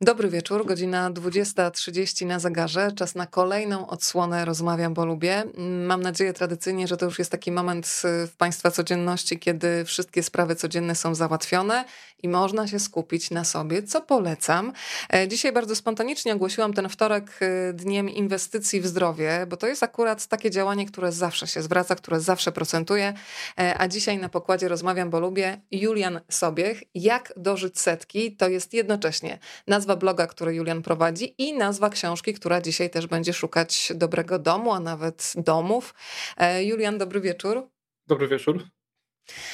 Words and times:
Dobry 0.00 0.28
wieczór, 0.28 0.66
godzina 0.66 1.10
20.30 1.10 2.26
na 2.26 2.38
zegarze. 2.38 2.92
Czas 2.92 3.14
na 3.14 3.26
kolejną 3.26 3.86
odsłonę 3.86 4.44
Rozmawiam, 4.44 4.94
bo 4.94 5.06
lubię. 5.06 5.44
Mam 5.86 6.02
nadzieję 6.02 6.32
tradycyjnie, 6.32 6.88
że 6.88 6.96
to 6.96 7.04
już 7.04 7.18
jest 7.18 7.30
taki 7.30 7.52
moment 7.52 8.02
w 8.02 8.36
Państwa 8.38 8.70
codzienności, 8.70 9.38
kiedy 9.38 9.84
wszystkie 9.84 10.22
sprawy 10.22 10.56
codzienne 10.56 10.94
są 10.94 11.14
załatwione 11.14 11.84
i 12.22 12.28
można 12.28 12.68
się 12.68 12.80
skupić 12.80 13.30
na 13.30 13.44
sobie, 13.44 13.82
co 13.82 14.00
polecam. 14.00 14.72
E, 15.12 15.28
dzisiaj 15.28 15.52
bardzo 15.52 15.76
spontanicznie 15.76 16.34
ogłosiłam 16.34 16.72
ten 16.72 16.88
wtorek 16.88 17.30
e, 17.40 17.72
dniem 17.72 18.08
inwestycji 18.08 18.80
w 18.80 18.86
zdrowie, 18.86 19.46
bo 19.48 19.56
to 19.56 19.66
jest 19.66 19.82
akurat 19.82 20.26
takie 20.26 20.50
działanie, 20.50 20.86
które 20.86 21.12
zawsze 21.12 21.46
się 21.46 21.62
zwraca, 21.62 21.94
które 21.94 22.20
zawsze 22.20 22.52
procentuje. 22.52 23.14
E, 23.58 23.78
a 23.78 23.88
dzisiaj 23.88 24.18
na 24.18 24.28
pokładzie 24.28 24.68
Rozmawiam, 24.68 25.10
bo 25.10 25.20
lubię 25.20 25.60
Julian 25.70 26.20
Sobiech. 26.28 26.82
Jak 26.94 27.32
dożyć 27.36 27.80
setki? 27.80 28.36
To 28.36 28.48
jest 28.48 28.74
jednocześnie 28.74 29.38
nazwa 29.66 29.85
nazwa 29.86 29.96
bloga, 29.96 30.26
który 30.26 30.54
Julian 30.54 30.82
prowadzi 30.82 31.34
i 31.38 31.54
nazwa 31.54 31.90
książki, 31.90 32.34
która 32.34 32.60
dzisiaj 32.60 32.90
też 32.90 33.06
będzie 33.06 33.32
szukać 33.32 33.92
dobrego 33.94 34.38
domu, 34.38 34.72
a 34.72 34.80
nawet 34.80 35.32
domów. 35.36 35.94
E, 36.36 36.64
Julian, 36.64 36.98
dobry 36.98 37.20
wieczór. 37.20 37.68
Dobry 38.06 38.28
wieczór. 38.28 38.64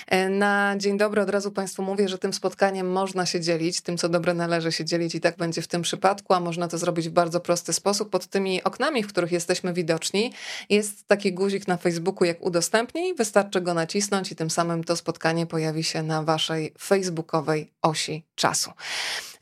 E, 0.06 0.29
na 0.29 0.75
dzień 0.77 0.98
dobry 0.98 1.23
od 1.23 1.30
razu 1.30 1.51
Państwu 1.51 1.83
mówię, 1.83 2.09
że 2.09 2.19
tym 2.19 2.33
spotkaniem 2.33 2.92
można 2.92 3.27
się 3.27 3.41
dzielić, 3.41 3.80
tym 3.80 3.98
co 3.98 4.09
dobre 4.09 4.34
należy 4.34 4.73
się 4.73 4.84
dzielić 4.84 5.15
i 5.15 5.20
tak 5.20 5.37
będzie 5.37 5.62
w 5.62 5.69
tym 5.69 5.83
przypadku, 5.83 6.34
a 6.34 6.41
można 6.41 6.69
to 6.69 6.78
zrobić 6.78 7.09
w 7.09 7.12
bardzo 7.12 7.41
prosty 7.41 7.73
sposób. 7.73 8.11
Pod 8.11 8.27
tymi 8.27 8.62
oknami, 8.62 9.03
w 9.03 9.09
których 9.09 9.33
jesteśmy 9.33 9.73
widoczni, 9.73 10.33
jest 10.70 11.06
taki 11.06 11.33
guzik 11.33 11.69
na 11.69 11.77
Facebooku 11.77 12.25
jak 12.25 12.42
udostępnij, 12.42 13.14
wystarczy 13.14 13.61
go 13.61 13.75
nacisnąć 13.75 14.33
i 14.33 14.37
tym 14.37 14.51
samym 14.51 14.84
to 14.84 14.97
spotkanie 14.97 15.47
pojawi 15.47 15.84
się 15.84 16.03
na 16.03 16.23
Waszej 16.23 16.73
facebookowej 16.78 17.73
osi 17.83 18.25
czasu. 18.34 18.70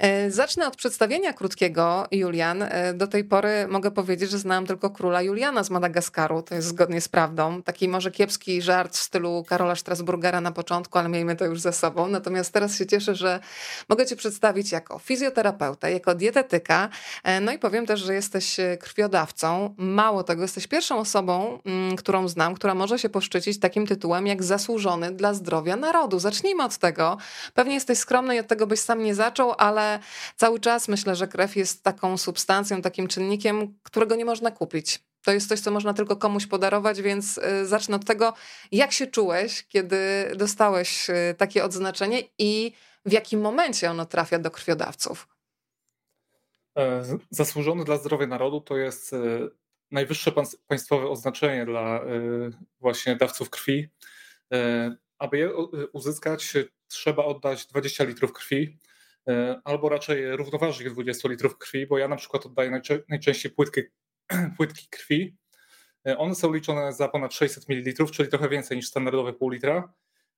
E, 0.00 0.30
zacznę 0.30 0.66
od 0.66 0.76
przedstawienia 0.76 1.32
krótkiego, 1.32 2.06
Julian. 2.10 2.62
E, 2.62 2.94
do 2.94 3.06
tej 3.06 3.24
pory 3.24 3.66
mogę 3.68 3.90
powiedzieć, 3.90 4.30
że 4.30 4.38
znałam 4.38 4.66
tylko 4.66 4.90
króla 4.90 5.22
Juliana 5.22 5.64
z 5.64 5.70
Madagaskaru, 5.70 6.42
to 6.42 6.54
jest 6.54 6.68
zgodnie 6.68 7.00
z 7.00 7.08
prawdą. 7.08 7.62
Taki 7.62 7.88
może 7.88 8.10
kiepski 8.10 8.62
żart 8.62 8.96
w 8.96 9.02
stylu 9.02 9.44
Karola 9.48 9.76
Strasburgera 9.76 10.40
na 10.40 10.52
początku, 10.52 10.98
ale 10.98 11.08
miejmy 11.08 11.36
to 11.36 11.44
już 11.44 11.60
za 11.60 11.72
sobą. 11.72 12.06
Natomiast 12.06 12.52
teraz 12.52 12.76
się 12.76 12.86
cieszę, 12.86 13.14
że 13.14 13.40
mogę 13.88 14.06
Cię 14.06 14.16
przedstawić 14.16 14.72
jako 14.72 14.98
fizjoterapeuta, 14.98 15.88
jako 15.88 16.14
dietetyka. 16.14 16.88
E, 17.24 17.40
no 17.40 17.52
i 17.52 17.58
powiem 17.58 17.86
też, 17.86 18.00
że 18.00 18.14
jesteś 18.14 18.56
krwiodawcą. 18.80 19.74
Mało 19.78 20.22
tego, 20.22 20.42
jesteś 20.42 20.66
pierwszą 20.66 20.98
osobą, 20.98 21.58
mm, 21.66 21.96
którą 21.96 22.28
znam, 22.28 22.54
która 22.54 22.74
może 22.74 22.98
się 22.98 23.08
poszczycić 23.08 23.60
takim 23.60 23.86
tytułem 23.86 24.26
jak 24.26 24.42
zasłużony 24.42 25.12
dla 25.12 25.34
zdrowia 25.34 25.76
narodu. 25.76 26.18
Zacznijmy 26.18 26.64
od 26.64 26.78
tego. 26.78 27.18
Pewnie 27.54 27.74
jesteś 27.74 27.98
skromny 27.98 28.36
i 28.36 28.38
od 28.38 28.46
tego 28.46 28.66
byś 28.66 28.80
sam 28.80 29.02
nie 29.02 29.14
zaczął, 29.14 29.54
ale 29.58 29.89
cały 30.36 30.60
czas 30.60 30.88
myślę, 30.88 31.16
że 31.16 31.28
krew 31.28 31.56
jest 31.56 31.82
taką 31.82 32.16
substancją, 32.16 32.82
takim 32.82 33.08
czynnikiem, 33.08 33.74
którego 33.82 34.16
nie 34.16 34.24
można 34.24 34.50
kupić. 34.50 35.00
To 35.22 35.32
jest 35.32 35.48
coś, 35.48 35.60
co 35.60 35.70
można 35.70 35.94
tylko 35.94 36.16
komuś 36.16 36.46
podarować, 36.46 37.02
więc 37.02 37.38
y, 37.38 37.66
zacznę 37.66 37.96
od 37.96 38.04
tego, 38.04 38.34
jak 38.72 38.92
się 38.92 39.06
czułeś, 39.06 39.66
kiedy 39.68 39.96
dostałeś 40.36 41.10
y, 41.10 41.34
takie 41.38 41.64
odznaczenie 41.64 42.22
i 42.38 42.72
w 43.06 43.12
jakim 43.12 43.40
momencie 43.40 43.90
ono 43.90 44.06
trafia 44.06 44.38
do 44.38 44.50
krwiodawców? 44.50 45.28
E, 46.78 47.04
zasłużony 47.30 47.84
dla 47.84 47.96
zdrowia 47.96 48.26
narodu 48.26 48.60
to 48.60 48.76
jest 48.76 49.12
e, 49.12 49.18
najwyższe 49.90 50.32
państwowe 50.66 51.08
oznaczenie 51.08 51.66
dla 51.66 52.00
e, 52.00 52.02
właśnie 52.80 53.16
dawców 53.16 53.50
krwi. 53.50 53.88
Aby 55.18 55.38
je 55.38 55.54
uzyskać, 55.92 56.52
trzeba 56.88 57.24
oddać 57.24 57.66
20 57.66 58.04
litrów 58.04 58.32
krwi. 58.32 58.78
E, 59.30 59.60
albo 59.64 59.88
raczej 59.88 60.36
równoważnych 60.36 60.92
20 60.92 61.28
litrów 61.28 61.58
krwi, 61.58 61.86
bo 61.86 61.98
ja 61.98 62.08
na 62.08 62.16
przykład 62.16 62.46
oddaję 62.46 62.80
najczęściej 63.08 63.52
płytki, 63.52 63.80
płytki 64.56 64.88
krwi. 64.90 65.36
E, 66.06 66.18
one 66.18 66.34
są 66.34 66.52
liczone 66.52 66.92
za 66.92 67.08
ponad 67.08 67.34
600 67.34 67.68
ml, 67.68 68.10
czyli 68.10 68.28
trochę 68.28 68.48
więcej 68.48 68.76
niż 68.76 68.86
standardowe 68.86 69.32
pół 69.32 69.50
litra, 69.50 69.92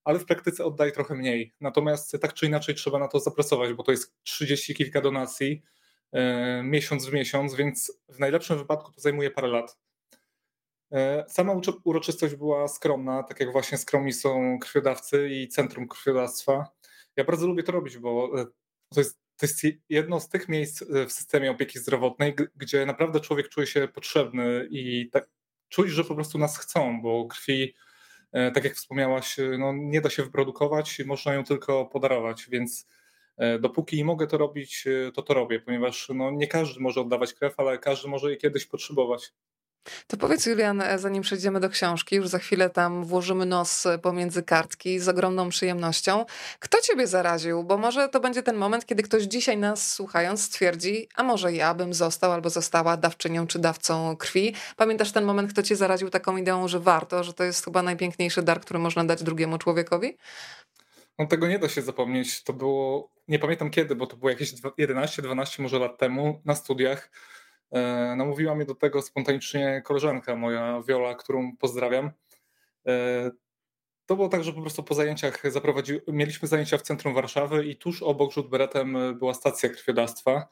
ale 0.04 0.18
w 0.18 0.24
praktyce 0.24 0.64
oddaję 0.64 0.92
trochę 0.92 1.14
mniej. 1.14 1.54
Natomiast 1.60 2.16
tak 2.20 2.34
czy 2.34 2.46
inaczej 2.46 2.74
trzeba 2.74 2.98
na 2.98 3.08
to 3.08 3.20
zapracować, 3.20 3.72
bo 3.72 3.82
to 3.82 3.90
jest 3.92 4.14
30 4.22 4.74
kilka 4.74 5.00
donacji 5.00 5.62
e, 6.12 6.62
miesiąc 6.62 7.06
w 7.06 7.12
miesiąc, 7.12 7.54
więc 7.54 7.98
w 8.08 8.18
najlepszym 8.18 8.58
wypadku 8.58 8.92
to 8.92 9.00
zajmuje 9.00 9.30
parę 9.30 9.48
lat. 9.48 9.78
Sama 11.28 11.52
uroczystość 11.84 12.34
była 12.34 12.68
skromna, 12.68 13.22
tak 13.22 13.40
jak 13.40 13.52
właśnie 13.52 13.78
skromni 13.78 14.12
są 14.12 14.58
krwiodawcy 14.58 15.28
i 15.28 15.48
Centrum 15.48 15.88
Krwiodawstwa. 15.88 16.66
Ja 17.16 17.24
bardzo 17.24 17.46
lubię 17.46 17.62
to 17.62 17.72
robić, 17.72 17.98
bo 17.98 18.30
to 18.92 19.00
jest, 19.00 19.18
to 19.36 19.46
jest 19.46 19.62
jedno 19.88 20.20
z 20.20 20.28
tych 20.28 20.48
miejsc 20.48 20.82
e, 20.82 21.06
w 21.06 21.12
systemie 21.12 21.50
opieki 21.50 21.78
zdrowotnej, 21.78 22.34
gdzie 22.56 22.86
naprawdę 22.86 23.20
człowiek 23.20 23.48
czuje 23.48 23.66
się 23.66 23.88
potrzebny 23.88 24.68
i 24.70 25.10
tak, 25.10 25.28
czuje, 25.68 25.90
że 25.90 26.04
po 26.04 26.14
prostu 26.14 26.38
nas 26.38 26.58
chcą, 26.58 27.02
bo 27.02 27.26
krwi, 27.26 27.74
e, 28.32 28.50
tak 28.50 28.64
jak 28.64 28.74
wspomniałaś, 28.74 29.38
e, 29.38 29.58
no, 29.58 29.72
nie 29.72 30.00
da 30.00 30.10
się 30.10 30.22
wyprodukować, 30.22 31.02
można 31.06 31.34
ją 31.34 31.44
tylko 31.44 31.86
podarować, 31.86 32.46
więc 32.50 32.86
dopóki 33.60 34.04
mogę 34.04 34.26
to 34.26 34.38
robić, 34.38 34.84
to 35.14 35.22
to 35.22 35.34
robię, 35.34 35.60
ponieważ 35.60 36.08
no, 36.14 36.30
nie 36.30 36.46
każdy 36.46 36.80
może 36.80 37.00
oddawać 37.00 37.34
krew, 37.34 37.54
ale 37.56 37.78
każdy 37.78 38.08
może 38.08 38.28
jej 38.28 38.38
kiedyś 38.38 38.66
potrzebować. 38.66 39.32
To 40.06 40.16
powiedz, 40.16 40.46
Julian, 40.46 40.80
e, 40.80 40.98
zanim 40.98 41.22
przejdziemy 41.22 41.60
do 41.60 41.70
książki, 41.70 42.16
już 42.16 42.28
za 42.28 42.38
chwilę 42.38 42.70
tam 42.70 43.04
włożymy 43.04 43.46
nos 43.46 43.86
e, 43.86 43.98
pomiędzy 43.98 44.42
kartki 44.42 44.98
z 44.98 45.08
ogromną 45.08 45.48
przyjemnością. 45.48 46.24
Kto 46.58 46.80
ciebie 46.80 47.06
zaraził? 47.06 47.64
Bo 47.64 47.78
może 47.78 48.08
to 48.08 48.20
będzie 48.20 48.42
ten 48.42 48.56
moment, 48.56 48.86
kiedy 48.86 49.02
ktoś 49.02 49.22
dzisiaj 49.22 49.58
nas 49.58 49.92
słuchając 49.92 50.42
stwierdzi, 50.42 51.08
a 51.14 51.22
może 51.22 51.52
ja 51.52 51.74
bym 51.74 51.94
został 51.94 52.32
albo 52.32 52.50
została 52.50 52.96
dawczynią 52.96 53.46
czy 53.46 53.58
dawcą 53.58 54.16
krwi. 54.16 54.54
Pamiętasz 54.76 55.12
ten 55.12 55.24
moment, 55.24 55.52
kto 55.52 55.62
cię 55.62 55.76
zaraził 55.76 56.10
taką 56.10 56.36
ideą, 56.36 56.68
że 56.68 56.80
warto, 56.80 57.24
że 57.24 57.34
to 57.34 57.44
jest 57.44 57.64
chyba 57.64 57.82
najpiękniejszy 57.82 58.42
dar, 58.42 58.60
który 58.60 58.78
można 58.78 59.04
dać 59.04 59.22
drugiemu 59.22 59.58
człowiekowi? 59.58 60.16
No 61.18 61.26
tego 61.26 61.48
nie 61.48 61.58
da 61.58 61.68
się 61.68 61.82
zapomnieć. 61.82 62.42
To 62.42 62.52
było, 62.52 63.10
nie 63.28 63.38
pamiętam 63.38 63.70
kiedy, 63.70 63.96
bo 63.96 64.06
to 64.06 64.16
było 64.16 64.30
jakieś 64.30 64.54
11-12 64.54 65.62
może 65.62 65.78
lat 65.78 65.98
temu 65.98 66.40
na 66.44 66.54
studiach 66.54 67.10
namówiła 68.16 68.54
mnie 68.54 68.64
do 68.64 68.74
tego 68.74 69.02
spontanicznie 69.02 69.82
koleżanka 69.84 70.36
moja, 70.36 70.82
Wiola, 70.88 71.14
którą 71.14 71.56
pozdrawiam. 71.56 72.10
E, 72.86 73.30
to 74.06 74.16
było 74.16 74.28
tak, 74.28 74.44
że 74.44 74.52
po 74.52 74.60
prostu 74.60 74.82
po 74.82 74.94
zajęciach 74.94 75.52
zaprowadzi... 75.52 76.00
mieliśmy 76.08 76.48
zajęcia 76.48 76.78
w 76.78 76.82
centrum 76.82 77.14
Warszawy 77.14 77.66
i 77.66 77.76
tuż 77.76 78.02
obok 78.02 78.32
rzut 78.32 78.48
beretem 78.48 78.96
była 79.18 79.34
stacja 79.34 79.68
krwiodawstwa 79.68 80.48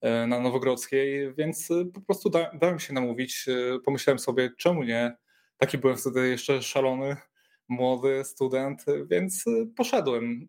e, 0.00 0.26
na 0.26 0.40
Nowogrodzkiej, 0.40 1.34
więc 1.34 1.68
po 1.94 2.00
prostu 2.00 2.30
da, 2.30 2.50
dałem 2.54 2.78
się 2.78 2.92
namówić. 2.92 3.46
Pomyślałem 3.84 4.18
sobie, 4.18 4.50
czemu 4.58 4.82
nie? 4.82 5.16
Taki 5.56 5.78
byłem 5.78 5.96
wtedy 5.96 6.28
jeszcze 6.28 6.62
szalony, 6.62 7.16
młody 7.68 8.24
student, 8.24 8.84
więc 9.10 9.44
poszedłem. 9.76 10.48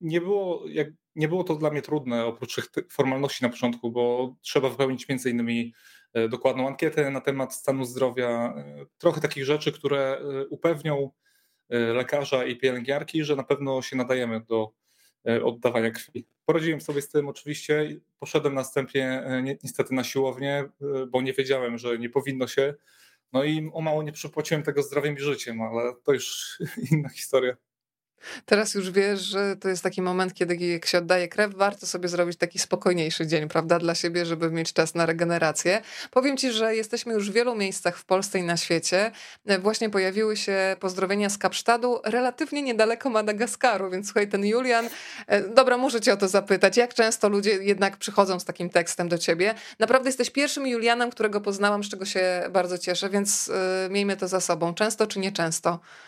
Nie 0.00 0.20
było, 0.20 0.64
jak, 0.68 0.88
nie 1.18 1.28
było 1.28 1.44
to 1.44 1.54
dla 1.54 1.70
mnie 1.70 1.82
trudne, 1.82 2.24
oprócz 2.24 2.70
tych 2.70 2.92
formalności 2.92 3.44
na 3.44 3.50
początku, 3.50 3.90
bo 3.90 4.34
trzeba 4.40 4.68
wypełnić 4.68 5.08
między 5.08 5.30
innymi 5.30 5.74
e, 6.14 6.28
dokładną 6.28 6.66
ankietę 6.66 7.10
na 7.10 7.20
temat 7.20 7.54
stanu 7.54 7.84
zdrowia, 7.84 8.54
e, 8.56 8.86
trochę 8.98 9.20
takich 9.20 9.44
rzeczy, 9.44 9.72
które 9.72 10.18
e, 10.18 10.46
upewnią 10.46 11.10
lekarza 11.70 12.44
i 12.44 12.56
pielęgniarki, 12.56 13.24
że 13.24 13.36
na 13.36 13.42
pewno 13.42 13.82
się 13.82 13.96
nadajemy 13.96 14.40
do 14.40 14.72
oddawania 15.44 15.90
krwi. 15.90 16.26
Poradziłem 16.44 16.80
sobie 16.80 17.02
z 17.02 17.08
tym 17.08 17.28
oczywiście, 17.28 18.00
poszedłem 18.18 18.54
następnie 18.54 19.22
niestety 19.64 19.94
na 19.94 20.04
siłownię, 20.04 20.64
bo 21.08 21.22
nie 21.22 21.32
wiedziałem, 21.32 21.78
że 21.78 21.98
nie 21.98 22.10
powinno 22.10 22.46
się. 22.46 22.74
No 23.32 23.44
i 23.44 23.70
o 23.72 23.80
mało 23.80 24.02
nie 24.02 24.12
przypłaciłem 24.12 24.62
tego 24.62 24.82
zdrowiem 24.82 25.16
i 25.16 25.20
życiem, 25.20 25.62
ale 25.62 25.94
to 26.04 26.12
już 26.12 26.58
inna 26.92 27.08
historia. 27.08 27.56
Teraz 28.46 28.74
już 28.74 28.90
wiesz, 28.90 29.20
że 29.20 29.56
to 29.56 29.68
jest 29.68 29.82
taki 29.82 30.02
moment, 30.02 30.34
kiedy 30.34 30.56
jak 30.56 30.86
się 30.86 30.98
oddaje 30.98 31.28
krew, 31.28 31.54
warto 31.54 31.86
sobie 31.86 32.08
zrobić 32.08 32.38
taki 32.38 32.58
spokojniejszy 32.58 33.26
dzień, 33.26 33.48
prawda, 33.48 33.78
dla 33.78 33.94
siebie, 33.94 34.26
żeby 34.26 34.50
mieć 34.50 34.72
czas 34.72 34.94
na 34.94 35.06
regenerację. 35.06 35.80
Powiem 36.10 36.36
ci, 36.36 36.52
że 36.52 36.76
jesteśmy 36.76 37.14
już 37.14 37.30
w 37.30 37.32
wielu 37.32 37.54
miejscach 37.54 37.98
w 37.98 38.04
Polsce 38.04 38.38
i 38.38 38.42
na 38.42 38.56
świecie. 38.56 39.10
Właśnie 39.58 39.90
pojawiły 39.90 40.36
się 40.36 40.76
pozdrowienia 40.80 41.30
z 41.30 41.38
Kapsztadu, 41.38 42.00
relatywnie 42.04 42.62
niedaleko 42.62 43.10
Madagaskaru, 43.10 43.90
więc 43.90 44.06
słuchaj, 44.06 44.28
ten 44.28 44.44
Julian, 44.44 44.88
e, 45.26 45.40
dobra, 45.40 45.78
muszę 45.78 46.00
cię 46.00 46.12
o 46.12 46.16
to 46.16 46.28
zapytać, 46.28 46.76
jak 46.76 46.94
często 46.94 47.28
ludzie 47.28 47.50
jednak 47.50 47.96
przychodzą 47.96 48.40
z 48.40 48.44
takim 48.44 48.70
tekstem 48.70 49.08
do 49.08 49.18
ciebie? 49.18 49.54
Naprawdę 49.78 50.08
jesteś 50.08 50.30
pierwszym 50.30 50.66
Julianem, 50.66 51.10
którego 51.10 51.40
poznałam, 51.40 51.84
z 51.84 51.88
czego 51.88 52.04
się 52.04 52.42
bardzo 52.50 52.78
cieszę, 52.78 53.10
więc 53.10 53.46
yy, 53.46 53.54
miejmy 53.90 54.16
to 54.16 54.28
za 54.28 54.40
sobą. 54.40 54.74
Często 54.74 55.06
czy 55.06 55.18
nieczęsto? 55.18 55.70
E, 55.70 56.07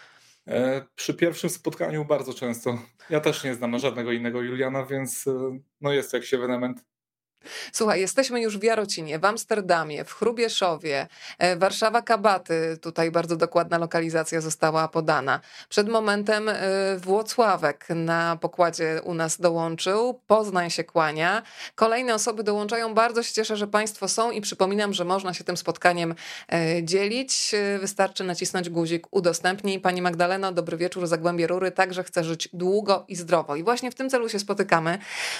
przy 0.94 1.14
pierwszym 1.14 1.50
spotkaniu 1.50 2.04
bardzo 2.04 2.34
często. 2.34 2.78
Ja 3.10 3.20
też 3.20 3.44
nie 3.44 3.54
znam 3.54 3.78
żadnego 3.78 4.12
innego 4.12 4.42
Juliana, 4.42 4.86
więc 4.86 5.26
e, 5.26 5.58
no 5.80 5.92
jest 5.92 6.12
jakiś 6.12 6.34
ewenement. 6.34 6.84
Słuchaj, 7.72 8.00
jesteśmy 8.00 8.40
już 8.40 8.58
w 8.58 8.62
Jarocinie, 8.62 9.18
w 9.18 9.24
Amsterdamie, 9.24 10.04
w 10.04 10.12
Chrubieszowie, 10.12 11.06
e, 11.38 11.56
Warszawa 11.56 12.02
Kabaty, 12.02 12.78
tutaj 12.82 13.10
bardzo 13.10 13.36
dokładna 13.36 13.78
lokalizacja 13.78 14.40
została 14.40 14.88
podana. 14.88 15.40
Przed 15.68 15.88
momentem 15.88 16.48
e, 16.48 16.54
Włocławek 16.96 17.86
na 17.88 18.36
pokładzie 18.40 19.00
u 19.04 19.14
nas 19.14 19.40
dołączył, 19.40 20.20
Poznań 20.26 20.70
się 20.70 20.84
kłania. 20.84 21.42
Kolejne 21.74 22.14
osoby 22.14 22.42
dołączają, 22.42 22.94
bardzo 22.94 23.22
się 23.22 23.32
cieszę, 23.32 23.56
że 23.56 23.66
Państwo 23.66 24.08
są 24.08 24.30
i 24.30 24.40
przypominam, 24.40 24.92
że 24.92 25.04
można 25.04 25.34
się 25.34 25.44
tym 25.44 25.56
spotkaniem 25.56 26.14
e, 26.52 26.84
dzielić. 26.84 27.54
Wystarczy 27.80 28.24
nacisnąć 28.24 28.70
guzik 28.70 29.06
udostępnij. 29.10 29.80
Pani 29.80 30.02
Magdaleno, 30.02 30.52
dobry 30.52 30.76
wieczór, 30.76 31.06
Zagłębie 31.06 31.46
Rury, 31.46 31.70
także 31.70 32.04
chcę 32.04 32.24
żyć 32.24 32.48
długo 32.52 33.04
i 33.08 33.16
zdrowo. 33.16 33.56
I 33.56 33.62
właśnie 33.62 33.90
w 33.90 33.94
tym 33.94 34.10
celu 34.10 34.28
się 34.28 34.38
spotykamy. 34.38 34.98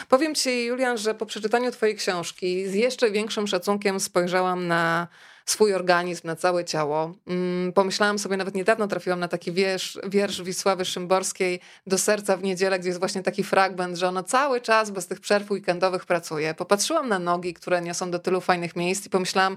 Powiem 0.09 0.35
Ci, 0.35 0.65
Julian, 0.65 0.99
że 0.99 1.15
po 1.15 1.27
przeczytaniu 1.27 1.71
Twojej 1.71 1.90
książki 1.95 2.69
z 2.69 2.75
jeszcze 2.75 3.11
większym 3.11 3.47
szacunkiem 3.47 4.01
spojrzałam 4.01 4.67
na 4.67 5.09
swój 5.51 5.75
organizm, 5.75 6.27
na 6.27 6.37
całe 6.37 6.65
ciało. 6.65 7.15
Mm, 7.27 7.73
pomyślałam 7.73 8.19
sobie, 8.19 8.37
nawet 8.37 8.55
niedawno 8.55 8.89
trafiłam 8.89 9.21
na 9.21 9.29
taki 9.29 9.53
wiersz, 9.53 9.99
wiersz 10.09 10.43
Wisławy 10.43 10.85
Szymborskiej 10.85 11.61
do 11.87 11.99
serca 11.99 12.37
w 12.37 12.43
niedzielę, 12.43 12.79
gdzie 12.79 12.89
jest 12.89 12.99
właśnie 12.99 13.23
taki 13.23 13.45
fragment, 13.45 13.97
że 13.97 14.09
ona 14.09 14.23
cały 14.23 14.61
czas 14.61 14.91
bez 14.91 15.07
tych 15.07 15.21
przerw 15.21 15.51
weekendowych 15.51 16.07
pracuje. 16.07 16.55
Popatrzyłam 16.55 17.09
na 17.09 17.19
nogi, 17.19 17.55
które 17.55 17.81
niosą 17.81 18.11
do 18.11 18.19
tylu 18.19 18.41
fajnych 18.41 18.77
miejsc 18.77 19.07
i 19.07 19.11
pomyślałam, 19.11 19.57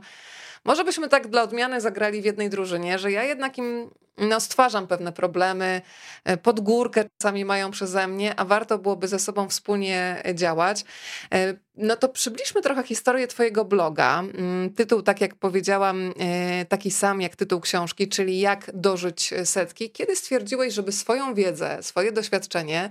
może 0.66 0.84
byśmy 0.84 1.10
tak 1.10 1.28
dla 1.28 1.44
odmiany 1.44 1.82
zagrali 1.82 2.22
w 2.22 2.26
jednej 2.26 2.50
drużynie, 2.50 3.00
że 3.00 3.12
ja 3.12 3.24
jednak 3.24 3.58
im 3.58 3.90
no, 4.18 4.40
stwarzam 4.40 4.88
pewne 4.88 5.14
problemy, 5.14 5.82
e, 6.24 6.38
pod 6.38 6.60
górkę 6.60 7.06
czasami 7.18 7.46
mają 7.46 7.72
przeze 7.72 8.08
mnie, 8.08 8.40
a 8.40 8.46
warto 8.46 8.78
byłoby 8.78 9.08
ze 9.08 9.20
sobą 9.20 9.50
wspólnie 9.50 10.24
działać. 10.34 10.86
E, 11.34 11.54
no 11.76 11.96
to 11.96 12.10
przybliżmy 12.10 12.62
trochę 12.62 12.84
historię 12.84 13.28
Twojego 13.28 13.66
bloga. 13.66 14.20
Mm, 14.20 14.74
tytuł, 14.74 15.02
tak 15.02 15.22
jak 15.22 15.36
powiedziałam, 15.36 16.14
e, 16.20 16.66
taki 16.66 16.92
sam 16.92 17.22
jak 17.22 17.36
tytuł 17.36 17.60
książki, 17.60 18.08
czyli 18.08 18.40
Jak 18.40 18.72
dożyć 18.74 19.34
setki. 19.44 19.92
Kiedy 19.92 20.16
stwierdziłeś, 20.16 20.74
żeby 20.74 20.92
swoją 20.92 21.34
wiedzę, 21.34 21.84
swoje 21.84 22.12
doświadczenie 22.12 22.90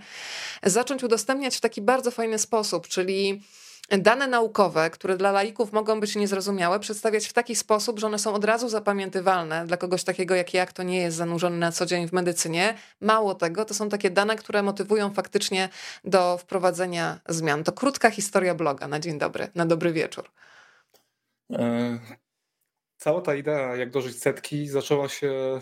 zacząć 0.62 1.02
udostępniać 1.02 1.56
w 1.56 1.60
taki 1.60 1.82
bardzo 1.82 2.10
fajny 2.10 2.38
sposób, 2.38 2.88
czyli 2.88 3.42
dane 3.90 4.26
naukowe, 4.26 4.90
które 4.90 5.16
dla 5.16 5.32
laików 5.32 5.72
mogą 5.72 6.00
być 6.00 6.16
niezrozumiałe, 6.16 6.80
przedstawiać 6.80 7.26
w 7.26 7.32
taki 7.32 7.56
sposób, 7.56 7.98
że 7.98 8.06
one 8.06 8.18
są 8.18 8.34
od 8.34 8.44
razu 8.44 8.68
zapamiętywalne 8.68 9.66
dla 9.66 9.76
kogoś 9.76 10.04
takiego 10.04 10.34
jak 10.34 10.54
ja, 10.54 10.66
kto 10.66 10.82
nie 10.82 11.00
jest 11.00 11.16
zanurzony 11.16 11.58
na 11.58 11.72
co 11.72 11.86
dzień 11.86 12.08
w 12.08 12.12
medycynie. 12.12 12.74
Mało 13.00 13.34
tego, 13.34 13.64
to 13.64 13.74
są 13.74 13.88
takie 13.88 14.10
dane, 14.10 14.36
które 14.36 14.62
motywują 14.62 15.14
faktycznie 15.14 15.68
do 16.04 16.38
wprowadzenia 16.38 17.20
zmian. 17.28 17.64
To 17.64 17.72
krótka 17.72 18.10
historia 18.10 18.54
bloga 18.54 18.88
na 18.88 19.00
dzień 19.00 19.18
dobry, 19.18 19.48
na 19.54 19.66
dobry 19.66 19.92
wieczór. 19.92 20.30
E, 21.52 21.98
cała 22.96 23.20
ta 23.20 23.34
idea, 23.34 23.76
jak 23.76 23.90
dożyć 23.90 24.18
setki, 24.22 24.68
zaczęła 24.68 25.08
się 25.08 25.60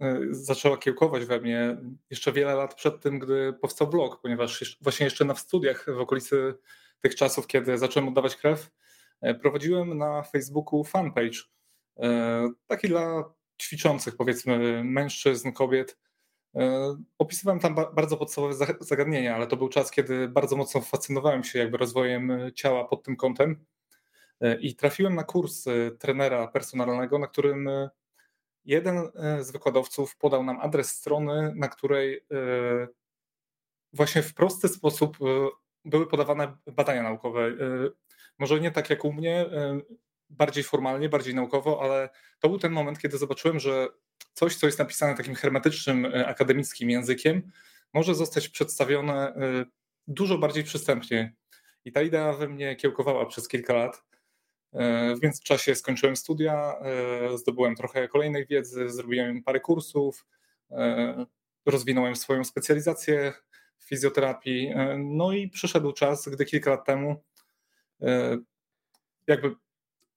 e, 0.00 0.18
zaczęła 0.30 0.78
kiełkować 0.78 1.24
we 1.24 1.40
mnie 1.40 1.76
jeszcze 2.10 2.32
wiele 2.32 2.54
lat 2.54 2.74
przed 2.74 3.00
tym, 3.00 3.18
gdy 3.18 3.52
powstał 3.52 3.88
blog, 3.88 4.20
ponieważ 4.20 4.78
właśnie 4.80 5.04
jeszcze 5.04 5.24
na 5.24 5.34
studiach 5.34 5.86
w 5.96 6.00
okolicy 6.00 6.54
tych 7.00 7.14
czasów, 7.14 7.46
kiedy 7.46 7.78
zacząłem 7.78 8.08
oddawać 8.08 8.36
krew, 8.36 8.70
e, 9.20 9.34
prowadziłem 9.34 9.98
na 9.98 10.22
Facebooku 10.22 10.84
fanpage, 10.84 11.38
e, 11.98 12.50
taki 12.66 12.88
dla 12.88 13.24
ćwiczących, 13.62 14.16
powiedzmy, 14.16 14.84
mężczyzn, 14.84 15.52
kobiet. 15.52 15.98
E, 16.54 16.96
opisywałem 17.18 17.60
tam 17.60 17.74
bardzo 17.74 18.16
podstawowe 18.16 18.54
zagadnienia, 18.80 19.34
ale 19.36 19.46
to 19.46 19.56
był 19.56 19.68
czas, 19.68 19.90
kiedy 19.90 20.28
bardzo 20.28 20.56
mocno 20.56 20.80
fascynowałem 20.80 21.44
się 21.44 21.58
jakby 21.58 21.78
rozwojem 21.78 22.32
ciała 22.54 22.84
pod 22.84 23.02
tym 23.02 23.16
kątem 23.16 23.64
i 24.60 24.76
trafiłem 24.76 25.14
na 25.14 25.24
kurs 25.24 25.64
trenera 25.98 26.48
personalnego, 26.48 27.18
na 27.18 27.26
którym 27.26 27.68
jeden 28.64 29.10
z 29.40 29.50
wykładowców 29.50 30.16
podał 30.16 30.44
nam 30.44 30.60
adres 30.60 30.90
strony, 30.90 31.52
na 31.56 31.68
której 31.68 32.26
właśnie 33.92 34.22
w 34.22 34.34
prosty 34.34 34.68
sposób 34.68 35.16
były 35.84 36.06
podawane 36.06 36.56
badania 36.66 37.02
naukowe. 37.02 37.48
Y, 37.48 37.90
może 38.38 38.60
nie 38.60 38.70
tak 38.70 38.90
jak 38.90 39.04
u 39.04 39.12
mnie, 39.12 39.46
y, 39.46 39.84
bardziej 40.30 40.64
formalnie, 40.64 41.08
bardziej 41.08 41.34
naukowo, 41.34 41.82
ale 41.82 42.08
to 42.38 42.48
był 42.48 42.58
ten 42.58 42.72
moment, 42.72 42.98
kiedy 42.98 43.18
zobaczyłem, 43.18 43.58
że 43.58 43.88
coś, 44.34 44.56
co 44.56 44.66
jest 44.66 44.78
napisane 44.78 45.16
takim 45.16 45.34
hermetycznym, 45.34 46.04
y, 46.04 46.26
akademickim 46.26 46.90
językiem, 46.90 47.50
może 47.92 48.14
zostać 48.14 48.48
przedstawione 48.48 49.34
dużo 50.06 50.38
bardziej 50.38 50.64
przystępnie. 50.64 51.34
I 51.84 51.92
ta 51.92 52.02
idea 52.02 52.32
we 52.32 52.48
mnie 52.48 52.76
kiełkowała 52.76 53.26
przez 53.26 53.48
kilka 53.48 53.74
lat. 53.74 54.04
W 55.16 55.22
międzyczasie 55.22 55.74
skończyłem 55.74 56.16
studia, 56.16 56.74
zdobyłem 57.34 57.76
trochę 57.76 58.08
kolejnej 58.08 58.46
wiedzy, 58.46 58.90
zrobiłem 58.90 59.42
parę 59.42 59.60
kursów, 59.60 60.26
rozwinąłem 61.66 62.16
swoją 62.16 62.44
specjalizację 62.44 63.32
fizjoterapii. 63.84 64.68
E, 64.68 64.98
no 64.98 65.32
i 65.32 65.48
przyszedł 65.48 65.92
czas, 65.92 66.28
gdy 66.28 66.44
kilka 66.44 66.70
lat 66.70 66.86
temu 66.86 67.24
e, 68.02 68.38
jakby 69.26 69.54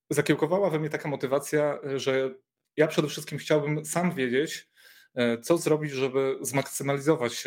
zakiełkowała 0.10 0.69
we 0.69 0.80
mnie 0.80 0.89
taka 0.89 1.10
motywacja, 1.10 1.80
że 1.95 2.36
ja 2.77 2.88
przede 2.88 3.07
wszystkim 3.07 3.38
chciałbym 3.38 3.86
sam 3.86 4.15
wiedzieć, 4.15 4.69
e, 5.15 5.38
co 5.38 5.57
zrobić, 5.57 5.92
żeby 5.92 6.38
zmaksymalizować 6.42 7.44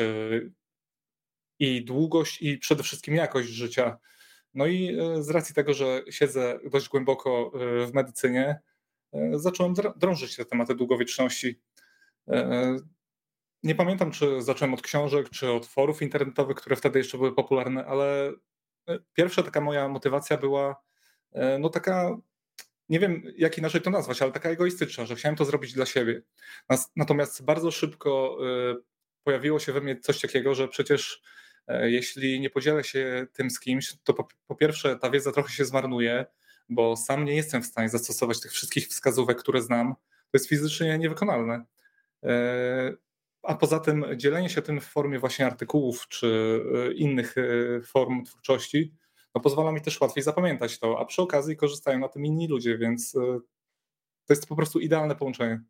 i 1.58 1.84
długość, 1.84 2.42
i 2.42 2.58
przede 2.58 2.82
wszystkim 2.82 3.14
jakość 3.14 3.48
życia. 3.48 3.98
No 4.54 4.66
i 4.66 4.96
z 5.18 5.30
racji 5.30 5.54
tego, 5.54 5.74
że 5.74 6.02
siedzę 6.10 6.58
dość 6.70 6.88
głęboko 6.88 7.52
w 7.86 7.90
medycynie, 7.94 8.60
zacząłem 9.32 9.74
drążyć 9.96 10.36
te 10.36 10.44
tematy 10.44 10.74
długowieczności. 10.74 11.60
Nie 13.62 13.74
pamiętam, 13.74 14.10
czy 14.10 14.42
zacząłem 14.42 14.74
od 14.74 14.82
książek, 14.82 15.30
czy 15.30 15.50
od 15.50 15.66
forów 15.66 16.02
internetowych, 16.02 16.56
które 16.56 16.76
wtedy 16.76 16.98
jeszcze 16.98 17.18
były 17.18 17.34
popularne, 17.34 17.86
ale 17.86 18.32
e, 18.88 18.98
pierwsza 19.14 19.42
taka 19.42 19.60
moja 19.60 19.88
motywacja 19.88 20.36
była 20.36 20.82
e, 21.32 21.58
no 21.58 21.68
taka, 21.68 22.16
nie 22.88 23.00
wiem 23.00 23.22
jak 23.36 23.58
inaczej 23.58 23.80
to 23.80 23.90
nazwać, 23.90 24.22
ale 24.22 24.32
taka 24.32 24.48
egoistyczna, 24.50 25.06
że 25.06 25.16
chciałem 25.16 25.36
to 25.36 25.44
zrobić 25.44 25.72
dla 25.72 25.86
siebie. 25.86 26.22
Natomiast 26.96 27.44
bardzo 27.44 27.70
szybko 27.70 28.38
e, 28.70 28.74
pojawiło 29.24 29.58
się 29.58 29.72
we 29.72 29.80
mnie 29.80 30.00
coś 30.00 30.20
takiego, 30.20 30.54
że 30.54 30.68
przecież 30.68 31.22
jeśli 31.82 32.40
nie 32.40 32.50
podzielę 32.50 32.84
się 32.84 33.26
tym 33.32 33.50
z 33.50 33.60
kimś, 33.60 33.94
to 34.04 34.14
po, 34.14 34.28
po 34.46 34.54
pierwsze 34.54 34.96
ta 34.96 35.10
wiedza 35.10 35.32
trochę 35.32 35.52
się 35.52 35.64
zmarnuje, 35.64 36.26
bo 36.68 36.96
sam 36.96 37.24
nie 37.24 37.36
jestem 37.36 37.62
w 37.62 37.66
stanie 37.66 37.88
zastosować 37.88 38.40
tych 38.40 38.52
wszystkich 38.52 38.88
wskazówek, 38.88 39.38
które 39.38 39.62
znam. 39.62 39.94
To 39.94 40.30
jest 40.34 40.48
fizycznie 40.48 40.98
niewykonalne. 40.98 41.64
A 43.46 43.54
poza 43.54 43.80
tym 43.80 44.04
dzielenie 44.16 44.48
się 44.48 44.62
tym 44.62 44.80
w 44.80 44.84
formie 44.84 45.18
właśnie 45.18 45.46
artykułów 45.46 46.08
czy 46.08 46.60
e, 46.74 46.92
innych 46.92 47.34
e, 47.38 47.42
form 47.82 48.24
twórczości 48.24 48.92
no 49.36 49.40
pozwala 49.40 49.72
mi 49.72 49.80
też 49.80 50.00
łatwiej 50.00 50.24
zapamiętać 50.24 50.78
to, 50.78 51.00
a 51.00 51.04
przy 51.04 51.22
okazji 51.22 51.56
korzystają 51.56 51.98
na 51.98 52.08
tym 52.08 52.26
inni 52.26 52.48
ludzie, 52.48 52.78
więc 52.78 53.14
e, 53.14 53.20
to 54.26 54.32
jest 54.32 54.46
po 54.46 54.56
prostu 54.56 54.80
idealne 54.80 55.16
połączenie. 55.16 55.60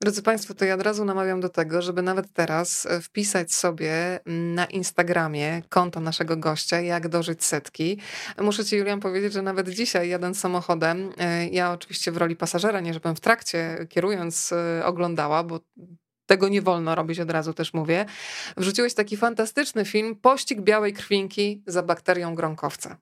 Drodzy 0.00 0.22
Państwo, 0.22 0.54
to 0.54 0.64
ja 0.64 0.74
od 0.74 0.82
razu 0.82 1.04
namawiam 1.04 1.40
do 1.40 1.48
tego, 1.48 1.82
żeby 1.82 2.02
nawet 2.02 2.32
teraz 2.32 2.88
wpisać 3.02 3.52
sobie 3.52 4.20
na 4.26 4.64
Instagramie 4.64 5.62
konto 5.68 6.00
naszego 6.00 6.36
gościa, 6.36 6.80
jak 6.80 7.08
dożyć 7.08 7.44
setki. 7.44 7.98
Muszę 8.40 8.64
Ci, 8.64 8.76
Julian, 8.76 9.00
powiedzieć, 9.00 9.32
że 9.32 9.42
nawet 9.42 9.68
dzisiaj 9.68 10.08
jadąc 10.08 10.40
samochodem, 10.40 11.12
ja 11.50 11.72
oczywiście 11.72 12.12
w 12.12 12.16
roli 12.16 12.36
pasażera, 12.36 12.80
nie 12.80 12.94
żebym 12.94 13.16
w 13.16 13.20
trakcie 13.20 13.86
kierując 13.88 14.54
oglądała, 14.84 15.44
bo 15.44 15.60
tego 16.26 16.48
nie 16.48 16.62
wolno 16.62 16.94
robić, 16.94 17.20
od 17.20 17.30
razu 17.30 17.54
też 17.54 17.74
mówię. 17.74 18.06
Wrzuciłeś 18.56 18.94
taki 18.94 19.16
fantastyczny 19.16 19.84
film 19.84 20.16
Pościg 20.16 20.60
białej 20.60 20.92
krwinki 20.92 21.62
za 21.66 21.82
bakterią 21.82 22.34
gronkowca. 22.34 22.96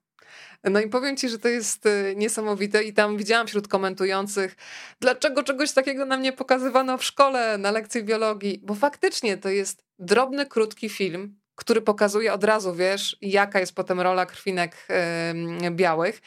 No 0.64 0.80
i 0.80 0.88
powiem 0.88 1.16
ci, 1.16 1.28
że 1.28 1.38
to 1.38 1.48
jest 1.48 1.86
y, 1.86 2.14
niesamowite 2.16 2.82
i 2.82 2.92
tam 2.92 3.16
widziałam 3.16 3.46
wśród 3.46 3.68
komentujących, 3.68 4.56
dlaczego 5.00 5.42
czegoś 5.42 5.72
takiego 5.72 6.06
nam 6.06 6.22
nie 6.22 6.32
pokazywano 6.32 6.98
w 6.98 7.04
szkole 7.04 7.58
na 7.58 7.70
lekcji 7.70 8.04
biologii, 8.04 8.60
bo 8.64 8.74
faktycznie 8.74 9.36
to 9.36 9.48
jest 9.48 9.84
drobny, 9.98 10.46
krótki 10.46 10.88
film, 10.88 11.39
który 11.60 11.82
pokazuje 11.82 12.32
od 12.32 12.44
razu, 12.44 12.74
wiesz, 12.74 13.16
jaka 13.22 13.60
jest 13.60 13.74
potem 13.74 14.00
rola 14.00 14.26
krwinek 14.26 14.88
białych. 15.70 16.20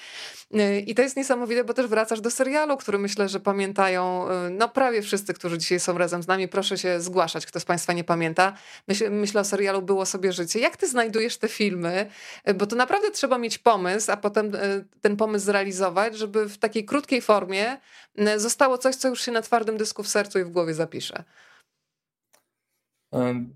Yy, 0.52 0.80
I 0.80 0.96
to 0.96 1.02
jest 1.02 1.18
niesamowite, 1.18 1.64
bo 1.64 1.74
też 1.74 1.88
wracasz 1.88 2.22
do 2.22 2.32
serialu, 2.32 2.78
który 2.78 2.98
myślę, 2.98 3.30
że 3.30 3.40
pamiętają 3.40 4.30
yy, 4.30 4.50
no 4.50 4.70
prawie 4.70 5.02
wszyscy, 5.02 5.34
którzy 5.34 5.58
dzisiaj 5.58 5.80
są 5.80 5.98
razem 5.98 6.24
z 6.24 6.28
nami. 6.28 6.48
Proszę 6.48 6.78
się 6.78 7.02
zgłaszać, 7.02 7.46
kto 7.46 7.60
z 7.60 7.66
Państwa 7.66 7.94
nie 7.94 8.04
pamięta. 8.04 8.54
Myśl, 8.88 9.12
myślę 9.12 9.42
o 9.42 9.44
serialu 9.44 9.82
Było 9.82 10.06
sobie 10.06 10.34
życie. 10.34 10.60
Jak 10.60 10.78
ty 10.78 10.88
znajdujesz 10.88 11.38
te 11.38 11.48
filmy? 11.48 12.10
Y, 12.50 12.54
bo 12.54 12.66
to 12.66 12.76
naprawdę 12.76 13.12
trzeba 13.12 13.38
mieć 13.38 13.58
pomysł, 13.58 14.12
a 14.12 14.18
potem 14.18 14.56
y, 14.56 14.86
ten 15.02 15.18
pomysł 15.18 15.46
zrealizować, 15.46 16.18
żeby 16.18 16.50
w 16.50 16.58
takiej 16.58 16.86
krótkiej 16.86 17.22
formie 17.22 17.78
y, 18.20 18.40
zostało 18.40 18.78
coś, 18.78 18.96
co 18.96 19.08
już 19.08 19.22
się 19.22 19.32
na 19.32 19.42
twardym 19.42 19.78
dysku 19.78 20.04
w 20.04 20.08
sercu 20.08 20.40
i 20.40 20.44
w 20.44 20.50
głowie 20.50 20.74
zapisze. 20.74 21.24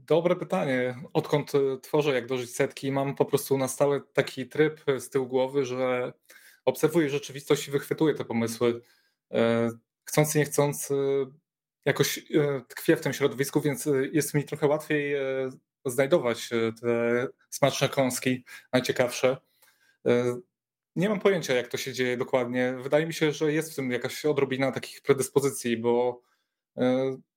Dobre 0.07 0.35
pytanie. 0.35 0.95
Odkąd 1.13 1.51
tworzę 1.81 2.13
Jak 2.13 2.27
dożyć 2.27 2.55
setki, 2.55 2.91
mam 2.91 3.15
po 3.15 3.25
prostu 3.25 3.57
na 3.57 3.67
stałe 3.67 4.01
taki 4.13 4.47
tryb 4.47 4.83
z 4.99 5.09
tyłu 5.09 5.27
głowy, 5.27 5.65
że 5.65 6.13
obserwuję 6.65 7.09
rzeczywistość 7.09 7.67
i 7.67 7.71
wychwytuję 7.71 8.13
te 8.13 8.25
pomysły. 8.25 8.81
Chcąc 10.03 10.35
nie 10.35 10.45
chcąc, 10.45 10.89
jakoś 11.85 12.25
tkwię 12.67 12.95
w 12.95 13.01
tym 13.01 13.13
środowisku, 13.13 13.61
więc 13.61 13.89
jest 14.11 14.33
mi 14.33 14.43
trochę 14.43 14.67
łatwiej 14.67 15.15
znajdować 15.85 16.49
te 16.81 17.27
smaczne 17.49 17.89
kąski, 17.89 18.43
najciekawsze. 18.73 19.37
Nie 20.95 21.09
mam 21.09 21.19
pojęcia, 21.19 21.53
jak 21.53 21.67
to 21.67 21.77
się 21.77 21.93
dzieje 21.93 22.17
dokładnie. 22.17 22.77
Wydaje 22.83 23.05
mi 23.07 23.13
się, 23.13 23.31
że 23.31 23.53
jest 23.53 23.73
w 23.73 23.75
tym 23.75 23.91
jakaś 23.91 24.25
odrobina 24.25 24.71
takich 24.71 25.01
predyspozycji, 25.01 25.77
bo, 25.77 26.21
e, 26.21 26.26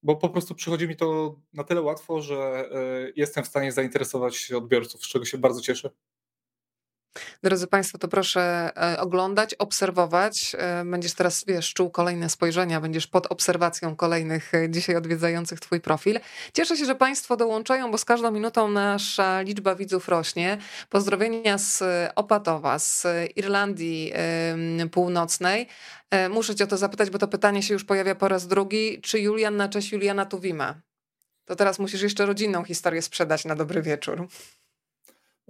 bo 0.02 0.16
po 0.16 0.28
prostu 0.28 0.54
przychodzi 0.54 0.88
mi 0.88 0.96
to 0.96 1.36
na 1.52 1.64
tyle 1.64 1.82
łatwo, 1.82 2.22
że 2.22 2.36
e, 2.36 3.12
jestem 3.16 3.44
w 3.44 3.46
stanie 3.48 3.72
zainteresować 3.72 4.52
odbiorców, 4.52 5.04
z 5.04 5.08
czego 5.08 5.24
się 5.24 5.38
bardzo 5.38 5.60
cieszę. 5.60 5.90
Drodzy 7.42 7.66
Państwo, 7.66 7.98
to 7.98 8.08
proszę 8.08 8.70
e, 8.76 9.00
oglądać, 9.00 9.54
obserwować. 9.54 10.56
E, 10.58 10.84
będziesz 10.84 11.14
teraz, 11.14 11.44
wiesz, 11.46 11.74
czuł 11.74 11.90
kolejne 11.90 12.30
spojrzenia, 12.30 12.80
będziesz 12.80 13.06
pod 13.06 13.26
obserwacją 13.26 13.96
kolejnych 13.96 14.54
e, 14.54 14.70
dzisiaj 14.70 14.96
odwiedzających 14.96 15.60
Twój 15.60 15.80
profil. 15.80 16.20
Cieszę 16.52 16.76
się, 16.76 16.84
że 16.84 16.94
Państwo 16.94 17.36
dołączają, 17.36 17.90
bo 17.90 17.98
z 17.98 18.04
każdą 18.04 18.30
minutą 18.30 18.68
nasza 18.68 19.40
liczba 19.40 19.74
widzów 19.74 20.08
rośnie. 20.08 20.58
Pozdrowienia 20.88 21.58
z 21.58 21.82
Opatowa, 22.14 22.78
z 22.78 23.06
Irlandii 23.36 24.12
Północnej. 24.92 25.68
Muszę 26.30 26.54
Cię 26.54 26.64
o 26.64 26.66
to 26.66 26.76
zapytać, 26.76 27.10
bo 27.10 27.18
to 27.18 27.28
pytanie 27.28 27.62
się 27.62 27.74
już 27.74 27.84
pojawia 27.84 28.14
po 28.14 28.28
raz 28.28 28.46
drugi. 28.46 29.00
Czy 29.00 29.20
Julian 29.20 29.56
na 29.56 29.68
cześć 29.68 29.92
Juliana 29.92 30.26
Tuwima? 30.26 30.80
To 31.44 31.56
teraz 31.56 31.78
musisz 31.78 32.02
jeszcze 32.02 32.26
rodzinną 32.26 32.64
historię 32.64 33.02
sprzedać 33.02 33.44
na 33.44 33.54
dobry 33.54 33.82
wieczór. 33.82 34.28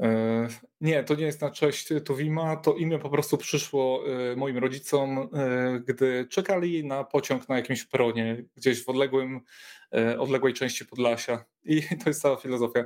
E, 0.01 0.49
nie, 0.81 1.05
to 1.05 1.15
nie 1.15 1.25
jest 1.25 1.41
na 1.41 1.51
cześć 1.51 1.89
Tuwima, 2.05 2.57
to 2.57 2.75
imię 2.75 2.99
po 2.99 3.11
prostu 3.11 3.37
przyszło 3.37 4.05
e, 4.33 4.37
moim 4.37 4.59
rodzicom, 4.59 5.19
e, 5.19 5.29
gdy 5.87 6.27
czekali 6.31 6.85
na 6.85 7.05
pociąg 7.05 7.49
na 7.49 7.57
jakimś 7.57 7.85
peronie, 7.85 8.45
gdzieś 8.57 8.85
w 8.85 8.89
odległym, 8.89 9.41
odległej 10.19 10.55
części 10.55 10.87
Podlasia. 10.87 11.45
I 11.65 11.83
to 12.05 12.11
jest 12.11 12.23
cała 12.23 12.37
filozofia. 12.37 12.85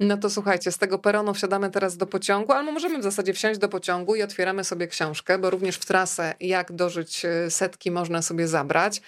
No 0.00 0.16
to 0.16 0.30
słuchajcie, 0.30 0.72
z 0.72 0.78
tego 0.78 0.98
peronu 0.98 1.34
wsiadamy 1.34 1.70
teraz 1.70 1.96
do 1.96 2.06
pociągu, 2.06 2.52
albo 2.52 2.72
możemy 2.72 2.98
w 2.98 3.02
zasadzie 3.02 3.34
wsiąść 3.34 3.60
do 3.60 3.68
pociągu 3.68 4.16
i 4.16 4.22
otwieramy 4.22 4.64
sobie 4.64 4.86
książkę, 4.86 5.38
bo 5.38 5.50
również 5.50 5.76
w 5.76 5.84
trasę 5.84 6.34
Jak 6.40 6.72
dożyć 6.72 7.24
e, 7.24 7.50
setki 7.50 7.90
można 7.90 8.22
sobie 8.22 8.48
zabrać. 8.48 9.02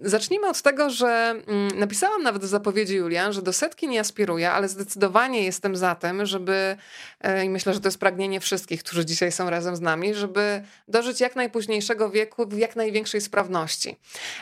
Zacznijmy 0.00 0.48
od 0.48 0.62
tego, 0.62 0.90
że 0.90 1.34
mm, 1.46 1.78
napisałam 1.78 2.22
nawet 2.22 2.42
w 2.42 2.46
zapowiedzi 2.46 2.96
Julian, 2.96 3.32
że 3.32 3.42
do 3.42 3.52
setki 3.52 3.88
nie 3.88 4.00
aspiruję, 4.00 4.50
ale 4.50 4.68
zdecydowanie 4.68 5.44
jestem 5.44 5.76
za 5.76 5.94
tym, 5.94 6.26
żeby, 6.26 6.76
e, 7.20 7.44
i 7.44 7.48
myślę, 7.48 7.74
że 7.74 7.80
to 7.80 7.88
jest 7.88 7.98
pragnienie 7.98 8.40
wszystkich, 8.40 8.82
którzy 8.82 9.06
dzisiaj 9.06 9.32
są 9.32 9.50
razem 9.50 9.76
z 9.76 9.80
nami, 9.80 10.14
żeby 10.14 10.62
dożyć 10.88 11.20
jak 11.20 11.36
najpóźniejszego 11.36 12.10
wieku 12.10 12.46
w 12.46 12.58
jak 12.58 12.76
największej 12.76 13.20
sprawności. 13.20 13.96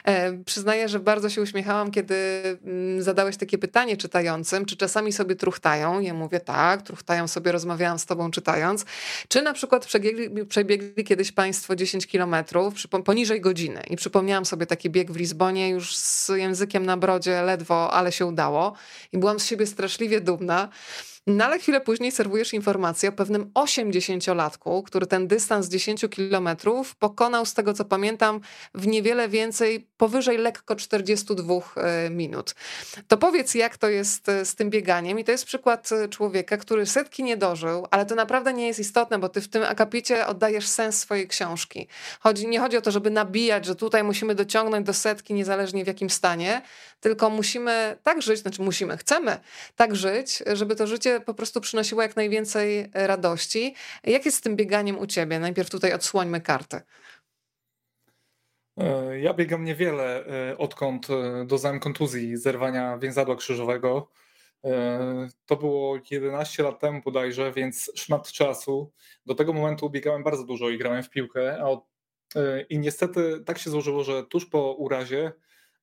E, 0.05 0.45
przyznaję, 0.45 0.89
że 0.89 1.01
bardzo 1.01 1.31
się 1.31 1.43
uśmiechałam, 1.43 1.91
kiedy 1.91 2.15
mm, 2.65 3.03
zadałeś 3.03 3.37
takie 3.37 3.59
pytanie 3.59 3.97
czytającym, 3.97 4.67
czy 4.67 4.77
czasami 4.77 5.13
sobie 5.13 5.37
truchtają. 5.41 6.01
Ja 6.01 6.15
mówię 6.15 6.41
tak, 6.41 6.83
truchtają 6.83 7.29
sobie, 7.29 7.53
rozmawiałam 7.53 7.99
z 7.99 8.07
tobą 8.07 8.31
czytając. 8.31 8.85
Czy 9.29 9.43
na 9.43 9.53
przykład 9.53 9.87
przebiegli, 9.87 10.47
przebiegli 10.47 11.05
kiedyś 11.05 11.33
państwo 11.33 11.77
10 11.77 12.07
kilometrów 12.07 12.75
poniżej 13.05 13.41
godziny 13.41 13.83
i 13.91 13.97
przypomniałam 13.97 14.45
sobie 14.45 14.67
taki 14.67 14.91
bieg 14.91 15.13
w 15.13 15.17
Lizbonie 15.17 15.69
już 15.69 15.97
z 15.97 16.29
językiem 16.29 16.87
na 16.87 16.97
brodzie 16.97 17.43
ledwo, 17.43 17.93
ale 17.93 18.13
się 18.13 18.27
udało 18.27 18.73
i 19.13 19.19
byłam 19.19 19.41
z 19.41 19.47
siebie 19.47 19.67
straszliwie 19.67 20.21
dumna. 20.21 20.69
No 21.37 21.45
ale 21.45 21.59
chwilę 21.59 21.81
później 21.81 22.13
serwujesz 22.13 22.55
informację 22.55 23.09
o 23.09 23.13
pewnym 23.13 23.51
80-latku, 23.55 24.83
który 24.83 25.07
ten 25.07 25.29
dystans 25.29 25.69
10 25.69 26.05
kilometrów 26.11 26.97
pokonał, 26.97 27.47
z 27.47 27.55
tego 27.55 27.75
co 27.75 27.85
pamiętam, 27.85 28.41
w 28.75 28.87
niewiele 28.87 29.29
więcej, 29.29 29.87
powyżej 29.97 30.39
lekko 30.39 30.77
42 30.77 31.55
e, 31.77 32.11
minut. 32.11 32.55
To 33.09 33.17
powiedz, 33.17 33.55
jak 33.55 33.77
to 33.77 33.89
jest 33.89 34.29
e, 34.29 34.45
z 34.45 34.55
tym 34.55 34.71
bieganiem? 34.71 35.19
I 35.19 35.25
to 35.25 35.33
jest 35.33 35.45
przykład 35.45 35.93
e, 35.93 36.09
człowieka, 36.09 36.57
który 36.57 36.87
setki 36.87 37.23
nie 37.23 37.37
dożył, 37.37 37.87
ale 37.91 38.07
to 38.07 38.15
naprawdę 38.15 38.53
nie 38.53 38.67
jest 38.67 38.81
istotne, 38.81 39.19
bo 39.19 39.29
ty 39.29 39.41
w 39.41 39.49
tym 39.49 39.63
akapicie 39.63 40.27
oddajesz 40.27 40.69
sens 40.69 40.99
swojej 40.99 41.29
książki. 41.29 41.89
Chodzi, 42.21 42.49
nie 42.49 42.61
chodzi 42.61 42.77
o 42.77 42.81
to, 42.81 42.91
żeby 42.91 43.11
nabijać, 43.11 43.67
że 43.67 43.75
tutaj 43.75 44.05
musimy 44.05 44.35
dociągnąć 44.35 44.87
do 44.87 44.95
setki, 44.95 45.35
niezależnie 45.35 45.85
w 45.85 45.87
jakim 45.87 46.11
stanie, 46.11 46.63
tylko 47.01 47.31
musimy 47.31 47.97
tak 48.03 48.23
żyć, 48.23 48.41
znaczy 48.41 48.63
musimy, 48.63 48.97
chcemy 48.97 49.41
tak 49.77 49.97
żyć, 49.97 50.43
żeby 50.53 50.77
to 50.77 50.87
życie 50.87 51.20
po 51.21 51.35
prostu 51.35 51.61
przynosiło 51.61 52.03
jak 52.03 52.17
najwięcej 52.17 52.91
radości. 52.95 53.75
Jak 54.05 54.25
jest 54.25 54.37
z 54.37 54.41
tym 54.41 54.57
bieganiem 54.57 54.99
u 54.99 55.07
ciebie? 55.07 55.39
Najpierw 55.39 55.71
tutaj 55.71 55.93
odsłońmy 55.93 56.41
kartę. 56.41 56.83
E, 58.81 59.21
ja 59.21 59.35
biegam 59.35 59.65
niewiele, 59.65 60.27
e, 60.27 60.59
odkąd 60.59 61.11
e, 61.11 61.45
doznałem 61.47 61.81
kontuzji 61.81 62.37
zerwania 62.37 62.99
więzadła 62.99 63.37
krzyżowego. 63.37 64.11
To 65.47 65.57
było 65.57 65.99
11 66.11 66.63
lat 66.63 66.81
temu 66.81 67.01
bodajże, 67.05 67.53
więc 67.53 67.93
szmat 67.95 68.33
czasu. 68.33 68.93
Do 69.27 69.35
tego 69.35 69.53
momentu 69.53 69.91
biegałem 69.91 70.23
bardzo 70.23 70.45
dużo 70.45 70.71
i 70.71 70.79
grałem 70.79 71.03
w 71.03 71.11
piłkę. 71.11 71.59
I 72.69 72.79
niestety 72.79 73.43
tak 73.47 73.59
się 73.59 73.71
złożyło, 73.71 74.05
że 74.05 74.27
tuż 74.27 74.47
po 74.47 74.73
urazie 74.73 75.33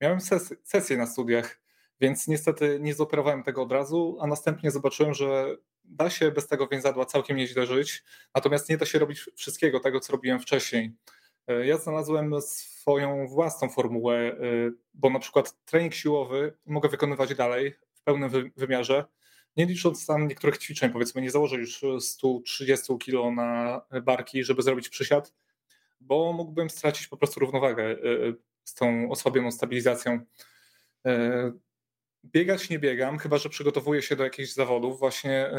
miałem 0.02 0.22
ses 0.22 0.54
sesję 0.64 0.98
na 0.98 1.08
studiach, 1.08 1.60
więc 2.02 2.28
niestety 2.28 2.80
nie 2.82 2.94
zoperowałem 2.94 3.44
tego 3.44 3.64
od 3.64 3.72
razu, 3.72 4.18
a 4.22 4.28
następnie 4.28 4.72
zobaczyłem, 4.72 5.14
że 5.14 5.58
da 5.84 6.10
się 6.10 6.32
bez 6.32 6.48
tego 6.48 6.68
więzadła 6.68 7.06
całkiem 7.06 7.38
nieźle 7.38 7.66
żyć, 7.66 8.04
natomiast 8.36 8.70
nie 8.70 8.78
da 8.78 8.86
się 8.86 9.00
robić 9.00 9.26
wszystkiego 9.36 9.80
tego, 9.80 10.00
co 10.00 10.14
robiłem 10.14 10.40
wcześniej. 10.40 10.96
E, 11.48 11.66
ja 11.68 11.78
znalazłem 11.78 12.42
swoją 12.42 13.28
własną 13.28 13.70
formułę, 13.70 14.16
e, 14.18 14.36
bo 14.94 15.10
na 15.10 15.20
przykład 15.20 15.66
trening 15.66 15.94
siłowy 15.94 16.58
mogę 16.66 16.90
wykonywać 16.90 17.36
dalej 17.36 17.74
w 17.94 18.02
pełnym 18.02 18.52
wymiarze, 18.56 19.06
nie 19.58 19.66
licząc 19.66 20.06
tam 20.06 20.28
niektórych 20.28 20.58
ćwiczeń, 20.58 20.92
powiedzmy, 20.92 21.22
nie 21.22 21.32
założę 21.32 21.56
już 21.56 21.82
130 22.00 22.98
kg 22.98 23.36
na 23.36 23.82
barki, 24.02 24.44
żeby 24.44 24.62
zrobić 24.62 24.90
przysiad, 24.90 25.34
bo 26.00 26.34
mógłbym 26.34 26.70
stracić 26.70 27.08
po 27.08 27.18
prostu 27.18 27.40
równowagę 27.40 27.84
e, 27.84 27.98
z 28.64 28.74
tą 28.74 29.12
osłabioną 29.12 29.52
stabilizacją. 29.52 30.20
Biegać 32.32 32.70
nie 32.70 32.80
biegam, 32.80 33.18
chyba 33.18 33.38
że 33.38 33.50
przygotowuję 33.50 34.02
się 34.02 34.16
do 34.16 34.24
jakichś 34.24 34.50
zawodów. 34.50 35.00
Właśnie 35.00 35.52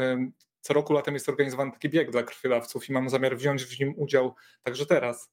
co 0.61 0.73
roku 0.73 0.93
latem 0.93 1.13
jest 1.13 1.29
organizowany 1.29 1.71
taki 1.71 1.89
bieg 1.89 2.11
dla 2.11 2.23
krwiodawców 2.23 2.89
i 2.89 2.93
mam 2.93 3.09
zamiar 3.09 3.37
wziąć 3.37 3.63
w 3.63 3.79
nim 3.79 3.93
udział 3.97 4.35
także 4.63 4.85
teraz. 4.85 5.31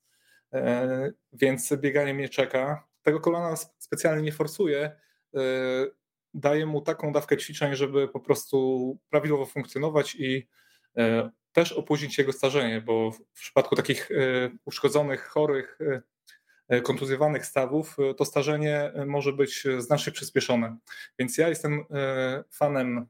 E, 0.52 1.10
więc 1.32 1.74
bieganie 1.76 2.14
mnie 2.14 2.28
czeka. 2.28 2.88
Tego 3.02 3.20
kolana 3.20 3.56
specjalnie 3.78 4.22
nie 4.22 4.32
forsuję. 4.32 4.80
E, 5.34 5.40
daję 6.34 6.66
mu 6.66 6.82
taką 6.82 7.12
dawkę 7.12 7.36
ćwiczeń, 7.36 7.76
żeby 7.76 8.08
po 8.08 8.20
prostu 8.20 8.98
prawidłowo 9.10 9.46
funkcjonować 9.46 10.14
i 10.14 10.48
e, 10.96 11.30
też 11.52 11.72
opóźnić 11.72 12.18
jego 12.18 12.32
starzenie, 12.32 12.80
bo 12.80 13.10
w 13.10 13.40
przypadku 13.40 13.76
takich 13.76 14.08
uszkodzonych, 14.64 15.24
chorych, 15.24 15.78
kontuzjowanych 16.82 17.46
stawów 17.46 17.96
to 18.16 18.24
starzenie 18.24 18.92
może 19.06 19.32
być 19.32 19.64
znacznie 19.78 20.12
przyspieszone. 20.12 20.76
Więc 21.18 21.38
ja 21.38 21.48
jestem 21.48 21.84
fanem 22.50 23.06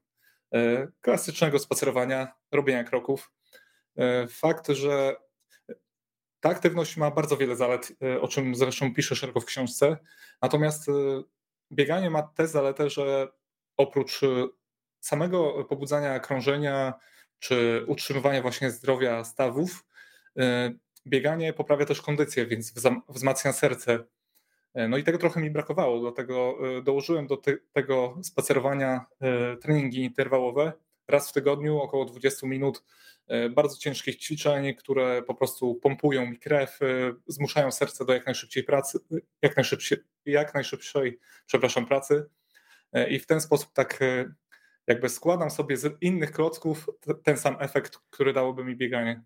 klasycznego 1.00 1.58
spacerowania, 1.58 2.32
robienia 2.52 2.84
kroków. 2.84 3.32
Fakt, 4.28 4.68
że 4.68 5.16
ta 6.46 6.50
aktywność 6.50 6.96
ma 6.96 7.10
bardzo 7.10 7.36
wiele 7.36 7.56
zalet, 7.56 7.92
e, 8.02 8.20
o 8.20 8.28
czym 8.28 8.54
zresztą 8.54 8.94
piszę 8.94 9.16
szeroko 9.16 9.40
w 9.40 9.44
książce. 9.44 9.96
Natomiast 10.42 10.88
e, 10.88 10.92
bieganie 11.72 12.10
ma 12.10 12.22
tę 12.22 12.48
zaletę, 12.48 12.90
że 12.90 13.28
oprócz 13.76 14.22
e, 14.22 14.26
samego 15.00 15.64
pobudzania 15.64 16.20
krążenia 16.20 16.94
czy 17.38 17.84
utrzymywania 17.86 18.42
właśnie 18.42 18.70
zdrowia 18.70 19.24
stawów, 19.24 19.84
bieganie 21.06 21.52
poprawia 21.52 21.86
też 21.86 22.02
kondycję, 22.02 22.46
więc 22.46 22.74
wzmacnia 23.08 23.52
serce. 23.52 24.04
No 24.88 24.96
i 24.96 25.04
tego 25.04 25.18
trochę 25.18 25.40
mi 25.40 25.50
brakowało, 25.50 26.00
dlatego 26.00 26.58
dołożyłem 26.84 27.26
do 27.26 27.36
te, 27.36 27.56
tego 27.72 28.18
spacerowania 28.22 29.06
treningi 29.62 30.04
interwałowe 30.04 30.72
raz 31.08 31.30
w 31.30 31.32
tygodniu, 31.32 31.78
około 31.78 32.04
20 32.04 32.46
minut 32.46 32.82
E, 33.26 33.48
bardzo 33.48 33.78
ciężkich 33.78 34.16
ćwiczeń, 34.16 34.74
które 34.74 35.22
po 35.22 35.34
prostu 35.34 35.74
pompują 35.74 36.26
mi 36.26 36.38
krew, 36.38 36.82
e, 36.82 36.86
zmuszają 37.26 37.70
serce 37.70 38.04
do 38.04 38.12
jak 38.12 38.26
najszybciej 38.26 38.64
pracy, 38.64 38.98
jak 39.42 39.56
najszybciej, 39.56 39.98
jak 40.26 40.54
najszybszej, 40.54 41.18
przepraszam, 41.46 41.86
pracy. 41.86 42.26
E, 42.92 43.10
I 43.10 43.18
w 43.18 43.26
ten 43.26 43.40
sposób 43.40 43.72
tak 43.72 44.00
jakby 44.86 45.08
składam 45.08 45.50
sobie 45.50 45.76
z 45.76 46.02
innych 46.02 46.32
klocków 46.32 46.86
ten 47.24 47.36
sam 47.36 47.56
efekt, 47.60 47.98
który 48.10 48.32
dałoby 48.32 48.64
mi 48.64 48.76
bieganie. 48.76 49.22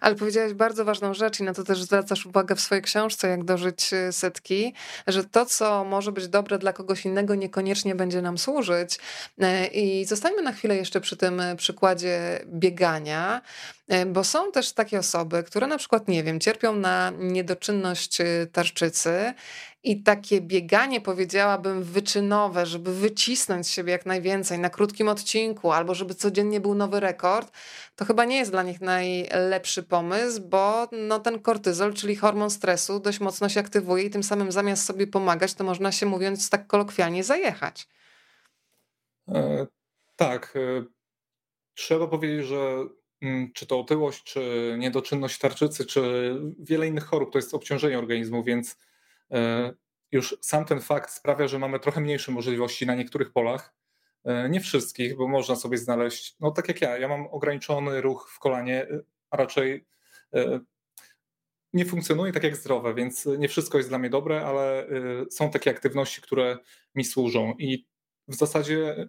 Ale 0.00 0.14
powiedziałaś 0.14 0.52
bardzo 0.52 0.84
ważną 0.84 1.14
rzecz 1.14 1.40
i 1.40 1.42
na 1.42 1.54
to 1.54 1.64
też 1.64 1.82
zwracasz 1.82 2.26
uwagę 2.26 2.56
w 2.56 2.60
swojej 2.60 2.82
książce, 2.82 3.28
jak 3.28 3.44
dożyć 3.44 3.92
y, 3.92 4.12
setki, 4.12 4.74
że 5.06 5.24
to, 5.24 5.46
co 5.46 5.84
może 5.84 6.12
być 6.12 6.28
dobre 6.28 6.58
dla 6.58 6.72
kogoś 6.72 7.04
innego, 7.04 7.34
niekoniecznie 7.34 7.94
będzie 7.94 8.22
nam 8.22 8.38
służyć. 8.38 8.98
E, 9.38 9.66
I 9.66 10.04
zostańmy 10.04 10.42
na 10.42 10.52
chwilę 10.52 10.76
jeszcze 10.76 11.00
przy 11.00 11.16
tym 11.16 11.40
y, 11.40 11.56
przykładzie 11.56 12.40
biegania, 12.46 13.42
e, 13.88 14.06
bo 14.06 14.24
są 14.24 14.52
też 14.52 14.72
takie 14.72 14.98
osoby, 14.98 15.42
które 15.42 15.66
na 15.66 15.78
przykład, 15.78 16.08
nie 16.08 16.24
wiem, 16.24 16.40
cierpią 16.40 16.76
na 16.76 17.12
niedoczynność 17.18 18.20
y, 18.20 18.48
tarczycy 18.52 19.34
i 19.86 20.02
takie 20.02 20.40
bieganie, 20.40 21.00
powiedziałabym, 21.00 21.82
wyczynowe, 21.82 22.66
żeby 22.66 22.94
wycisnąć 22.94 23.66
z 23.66 23.70
siebie 23.70 23.92
jak 23.92 24.06
najwięcej 24.06 24.58
na 24.58 24.70
krótkim 24.70 25.08
odcinku, 25.08 25.72
albo 25.72 25.94
żeby 25.94 26.14
codziennie 26.14 26.60
był 26.60 26.74
nowy 26.74 27.00
rekord, 27.00 27.52
to 27.96 28.04
chyba 28.04 28.24
nie 28.24 28.36
jest 28.36 28.50
dla 28.50 28.62
nich 28.62 28.80
najlepszy 28.80 29.82
pomysł, 29.82 30.42
bo 30.48 30.88
no, 30.92 31.20
ten 31.20 31.38
kortyzol, 31.38 31.94
czyli 31.94 32.16
hormon 32.16 32.50
stresu, 32.50 33.00
dość 33.00 33.20
mocno 33.20 33.48
się 33.48 33.60
aktywuje 33.60 34.04
i 34.04 34.10
tym 34.10 34.22
samym 34.22 34.52
zamiast 34.52 34.86
sobie 34.86 35.06
pomagać, 35.06 35.54
to 35.54 35.64
można 35.64 35.92
się 35.92 36.06
mówiąc 36.06 36.50
tak 36.50 36.66
kolokwialnie 36.66 37.24
zajechać. 37.24 37.88
E, 39.28 39.66
tak. 40.16 40.54
E, 40.56 40.84
trzeba 41.74 42.06
powiedzieć, 42.06 42.46
że 42.46 42.84
mm, 43.22 43.52
czy 43.52 43.66
to 43.66 43.80
otyłość, 43.80 44.22
czy 44.24 44.74
niedoczynność 44.78 45.38
tarczycy, 45.38 45.84
czy 45.84 46.34
wiele 46.58 46.86
innych 46.86 47.04
chorób 47.04 47.32
to 47.32 47.38
jest 47.38 47.54
obciążenie 47.54 47.98
organizmu, 47.98 48.44
więc 48.44 48.76
już 50.12 50.36
sam 50.40 50.64
ten 50.64 50.80
fakt 50.80 51.10
sprawia, 51.10 51.48
że 51.48 51.58
mamy 51.58 51.80
trochę 51.80 52.00
mniejsze 52.00 52.32
możliwości 52.32 52.86
na 52.86 52.94
niektórych 52.94 53.32
polach. 53.32 53.74
E, 54.26 54.48
nie 54.48 54.60
wszystkich, 54.60 55.16
bo 55.16 55.28
można 55.28 55.56
sobie 55.56 55.78
znaleźć, 55.78 56.36
no 56.40 56.50
tak 56.50 56.68
jak 56.68 56.80
ja, 56.80 56.98
ja 56.98 57.08
mam 57.08 57.26
ograniczony 57.26 58.00
ruch 58.00 58.30
w 58.30 58.38
kolanie, 58.38 58.82
e, 58.82 59.00
a 59.30 59.36
raczej 59.36 59.86
e, 60.34 60.60
nie 61.72 61.84
funkcjonuje 61.84 62.32
tak 62.32 62.42
jak 62.42 62.56
zdrowe, 62.56 62.94
więc 62.94 63.26
nie 63.38 63.48
wszystko 63.48 63.78
jest 63.78 63.90
dla 63.90 63.98
mnie 63.98 64.10
dobre, 64.10 64.46
ale 64.46 64.86
są 65.30 65.50
takie 65.50 65.70
aktywności, 65.70 66.22
które 66.22 66.58
mi 66.94 67.04
służą. 67.04 67.54
I 67.58 67.86
w 68.28 68.34
zasadzie 68.34 69.08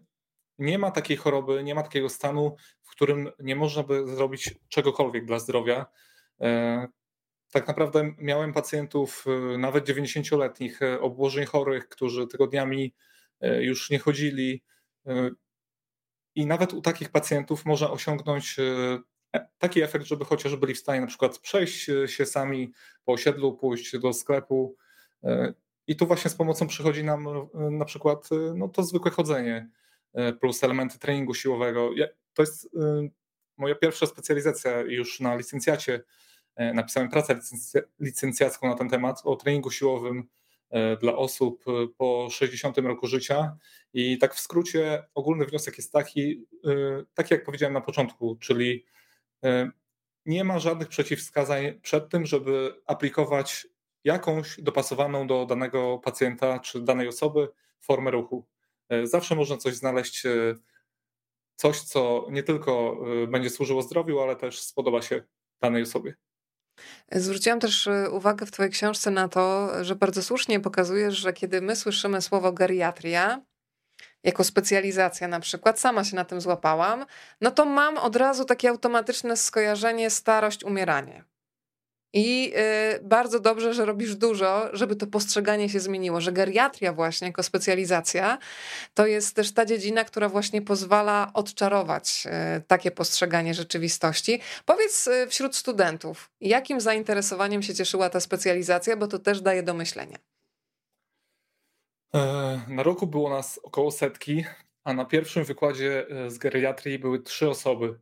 nie 0.57 0.79
ma 0.79 0.91
takiej 0.91 1.17
choroby, 1.17 1.63
nie 1.63 1.75
ma 1.75 1.83
takiego 1.83 2.09
stanu, 2.09 2.55
w 2.83 2.89
którym 2.89 3.31
nie 3.39 3.55
można 3.55 3.83
by 3.83 4.07
zrobić 4.07 4.55
czegokolwiek 4.69 5.25
dla 5.25 5.39
zdrowia. 5.39 5.86
Tak 7.51 7.68
naprawdę 7.68 8.13
miałem 8.18 8.54
pacjentów, 8.54 9.25
nawet 9.58 9.89
90-letnich, 9.89 10.80
obłożeń 11.00 11.46
chorych, 11.46 11.89
którzy 11.89 12.27
tygodniami 12.27 12.94
już 13.42 13.89
nie 13.89 14.00
chodzili, 14.00 14.63
i 16.38 16.46
nawet 16.46 16.74
u 16.74 16.82
takich 16.82 17.10
pacjentów 17.10 17.66
można 17.66 17.92
osiągnąć 17.92 18.60
e, 18.60 19.44
taki 19.58 19.82
efekt, 19.82 20.06
żeby 20.06 20.25
chociaż 20.25 20.56
byli 20.56 20.74
w 20.74 20.80
stanie 20.80 21.01
na 21.01 21.08
przykład 21.08 21.39
przejść 21.39 21.89
e, 21.89 22.08
się 22.08 22.25
sami 22.25 22.72
po 23.06 23.13
osiedlu, 23.13 23.54
pójść 23.54 23.98
do 24.00 24.13
sklepu. 24.13 24.75
E, 25.24 25.54
I 25.88 25.96
tu 25.96 26.08
właśnie 26.08 26.32
z 26.32 26.36
pomocą 26.36 26.68
przychodzi 26.68 27.04
nam 27.04 27.50
na 27.54 27.86
przykład 27.86 28.30
no, 28.56 28.70
to 28.70 28.84
zwykłe 28.84 29.12
chodzenie 29.12 29.70
plus 30.39 30.63
elementy 30.63 31.00
treningu 31.00 31.34
siłowego. 31.34 31.89
To 32.34 32.42
jest 32.42 32.70
moja 33.58 33.75
pierwsza 33.75 34.06
specjalizacja 34.06 34.82
już 34.82 35.20
na 35.20 35.36
licencjacie. 35.36 36.04
Napisałem 36.58 37.10
pracę 37.10 37.40
licencjacką 38.00 38.68
na 38.68 38.76
ten 38.76 38.90
temat 38.90 39.22
o 39.24 39.36
treningu 39.36 39.72
siłowym 39.72 40.28
E, 40.70 40.98
dla 40.98 41.16
osób 41.16 41.64
e, 41.68 41.88
po 41.98 42.28
60 42.32 42.78
roku 42.78 43.08
życia. 43.08 43.58
I 43.94 44.18
tak 44.18 44.36
w 44.36 44.40
skrócie 44.40 45.04
ogólny 45.14 45.46
wniosek 45.46 45.78
jest 45.78 45.92
taki, 45.92 46.46
e, 46.66 47.04
taki 47.14 47.34
jak 47.34 47.44
powiedziałem 47.44 47.74
na 47.74 47.82
początku, 47.82 48.36
czyli 48.36 48.86
nie 50.26 50.44
ma 50.44 50.60
żadnych 50.60 50.88
przeciwwskazań 50.88 51.80
przed 51.82 52.10
tym, 52.10 52.26
żeby 52.26 52.82
aplikować 52.86 53.68
jakąś 54.04 54.62
dopasowaną 54.62 55.28
do 55.28 55.46
danego 55.46 55.98
pacjenta 55.98 56.60
czy 56.60 56.82
danej 56.82 57.08
osoby 57.08 57.50
formę 57.80 58.12
ruchu. 58.12 58.46
Zawsze 59.04 59.36
można 59.36 59.58
coś 59.58 59.76
znaleźć, 59.76 60.24
coś, 61.56 61.82
co 61.82 62.28
nie 62.32 62.44
tylko 62.44 62.98
będzie 63.28 63.50
służyło 63.50 63.82
zdrowiu, 63.82 64.20
ale 64.20 64.36
też 64.36 64.62
spodoba 64.62 65.02
się 65.02 65.24
danej 65.62 65.84
osobie. 65.84 66.16
Zwróciłam 67.12 67.60
też 67.60 67.88
y, 67.88 68.10
uwagę 68.12 68.46
w 68.46 68.51
Twojej 68.51 68.72
książce 68.72 69.12
na 69.12 69.27
to, 69.27 69.69
że 69.84 69.96
bardzo 69.96 70.24
słusznie 70.24 70.60
pokazujesz, 70.60 71.15
że 71.15 71.34
kiedy 71.34 71.62
my 71.62 71.75
słyszymy 71.75 72.22
słowo 72.22 72.51
geriatria, 72.53 73.41
jako 74.24 74.43
specjalizacja 74.43 75.27
na 75.27 75.39
przykład, 75.39 75.79
sama 75.79 76.03
się 76.03 76.15
na 76.15 76.25
tym 76.25 76.41
złapałam, 76.41 77.05
no 77.41 77.51
to 77.51 77.65
mam 77.65 77.98
od 77.98 78.15
razu 78.15 78.46
takie 78.46 78.69
automatyczne 78.69 79.38
skojarzenie 79.38 80.10
starość, 80.10 80.63
umieranie. 80.63 81.24
I 82.14 82.54
y, 82.96 83.00
bardzo 83.04 83.39
dobrze, 83.39 83.74
że 83.74 83.86
robisz 83.86 84.15
dużo, 84.15 84.70
żeby 84.74 84.96
to 84.96 85.08
postrzeganie 85.08 85.70
się 85.70 85.80
zmieniło, 85.80 86.22
że 86.22 86.32
geriatria 86.32 86.93
właśnie 86.93 87.28
jako 87.28 87.43
specjalizacja 87.43 88.38
to 88.93 89.06
jest 89.06 89.36
też 89.36 89.52
ta 89.52 89.65
dziedzina, 89.65 90.04
która 90.04 90.30
właśnie 90.30 90.62
pozwala 90.62 91.32
odczarować 91.34 92.28
y, 92.58 92.62
takie 92.62 92.91
postrzeganie 92.91 93.54
rzeczywistości. 93.54 94.39
Powiedz 94.65 95.08
y, 95.08 95.28
wśród 95.28 95.56
studentów, 95.56 96.30
jakim 96.41 96.82
zainteresowaniem 96.82 97.62
się 97.63 97.76
cieszyła 97.76 98.10
ta 98.10 98.20
specjalizacja, 98.20 98.98
bo 98.98 99.08
to 99.08 99.20
też 99.20 99.41
daje 99.41 99.63
do 99.63 99.74
myślenia. 99.74 100.17
E, 102.15 102.62
na 102.67 102.84
roku 102.84 103.08
było 103.08 103.30
nas 103.30 103.60
około 103.63 103.91
setki, 103.91 104.46
a 104.84 104.93
na 104.93 105.06
pierwszym 105.06 105.43
wykładzie 105.43 106.06
z 106.28 106.38
geriatrii 106.38 107.00
były 107.00 107.20
trzy 107.20 107.50
osoby. 107.50 108.00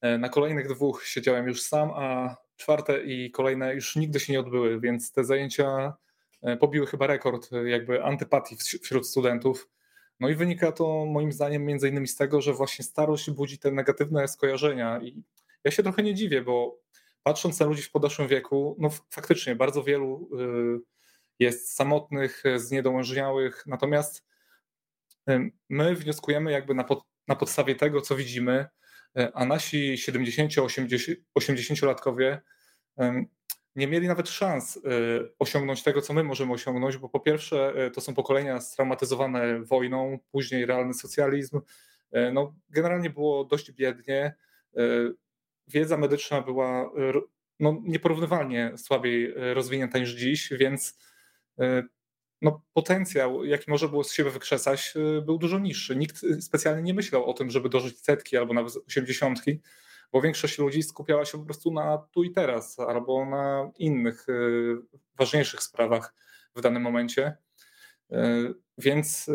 E, 0.00 0.18
na 0.18 0.28
kolejnych 0.28 0.68
dwóch 0.68 1.06
siedziałem 1.06 1.46
już 1.48 1.62
sam, 1.62 1.90
a 1.90 2.36
czwarte 2.56 3.04
i 3.04 3.30
kolejne 3.30 3.74
już 3.74 3.96
nigdy 3.96 4.20
się 4.20 4.32
nie 4.32 4.40
odbyły, 4.40 4.80
więc 4.80 5.12
te 5.12 5.24
zajęcia 5.24 5.94
e, 6.42 6.56
pobiły 6.56 6.86
chyba 6.86 7.06
rekord 7.06 7.52
e, 7.52 7.68
jakby 7.68 8.04
antypatii 8.04 8.56
wśród 8.82 9.08
studentów. 9.08 9.68
No 10.20 10.28
i 10.28 10.34
wynika 10.34 10.72
to 10.72 11.06
moim 11.06 11.32
zdaniem 11.32 11.64
między 11.64 11.88
innymi 11.88 12.08
z 12.08 12.16
tego, 12.16 12.40
że 12.40 12.52
właśnie 12.52 12.84
starość 12.84 13.30
budzi 13.30 13.58
te 13.58 13.70
negatywne 13.70 14.28
skojarzenia 14.28 15.00
i 15.02 15.22
ja 15.64 15.70
się 15.70 15.82
trochę 15.82 16.02
nie 16.02 16.14
dziwię, 16.14 16.42
bo 16.42 16.78
patrząc 17.22 17.60
na 17.60 17.66
ludzi 17.66 17.82
w 17.82 17.90
podeszłym 17.90 18.28
wieku, 18.28 18.76
no 18.78 18.90
faktycznie 19.10 19.56
bardzo 19.56 19.82
wielu 19.82 20.28
y, 20.78 20.80
jest 21.38 21.74
samotnych, 21.74 22.42
zniedołężniałych, 22.56 23.64
natomiast 23.66 24.24
my 25.68 25.94
wnioskujemy 25.94 26.52
jakby 26.52 26.74
na, 26.74 26.84
pod, 26.84 27.04
na 27.28 27.36
podstawie 27.36 27.74
tego, 27.74 28.00
co 28.00 28.16
widzimy, 28.16 28.66
E, 28.66 28.66
a 29.34 29.44
nasi 29.44 29.94
70-80-latkowie 29.94 32.40
nie 33.76 33.86
mieli 33.86 34.08
nawet 34.08 34.28
szans 34.28 34.76
e, 34.76 34.80
osiągnąć 35.38 35.82
tego, 35.82 36.02
co 36.02 36.12
my 36.12 36.24
możemy 36.24 36.52
osiągnąć, 36.52 36.96
bo 36.96 37.08
po 37.08 37.20
pierwsze 37.20 37.72
e, 37.76 37.90
to 37.90 38.00
są 38.00 38.14
pokolenia 38.14 38.60
straumatyzowane 38.60 39.60
wojną, 39.60 40.18
później 40.32 40.66
realny 40.66 40.94
socjalizm. 40.94 41.60
No, 42.32 42.54
generalnie 42.70 43.10
było 43.10 43.44
dość 43.44 43.72
biednie. 43.72 44.34
Wiedza 45.68 45.96
medyczna 45.96 46.40
była 46.40 46.90
no, 47.60 47.80
nieporównywalnie 47.84 48.72
słabiej 48.76 49.34
rozwinięta 49.54 49.98
niż 49.98 50.10
dziś, 50.10 50.52
więc 50.52 50.98
no, 52.42 52.62
potencjał, 52.72 53.44
jaki 53.44 53.70
może 53.70 53.88
było 53.88 54.04
z 54.04 54.12
siebie 54.12 54.30
wykrzesać, 54.30 54.94
y, 55.18 55.22
był 55.22 55.38
dużo 55.38 55.58
niższy. 55.58 55.96
Nikt 55.96 56.24
y, 56.24 56.42
specjalnie 56.42 56.82
nie 56.82 56.94
myślał 56.94 57.24
o 57.24 57.32
tym, 57.32 57.50
żeby 57.50 57.68
dożyć 57.68 58.00
setki 58.00 58.36
albo 58.36 58.54
nawet 58.54 58.74
osiemdziesiątki, 58.88 59.60
bo 60.12 60.20
większość 60.20 60.58
ludzi 60.58 60.82
skupiała 60.82 61.24
się 61.24 61.38
po 61.38 61.44
prostu 61.44 61.72
na 61.72 61.98
tu 61.98 62.24
i 62.24 62.30
teraz 62.30 62.78
albo 62.78 63.26
na 63.26 63.70
innych 63.78 64.28
y, 64.28 64.76
ważniejszych 65.18 65.62
sprawach 65.62 66.14
w 66.56 66.60
danym 66.60 66.82
momencie. 66.82 67.36
Więc 68.78 69.30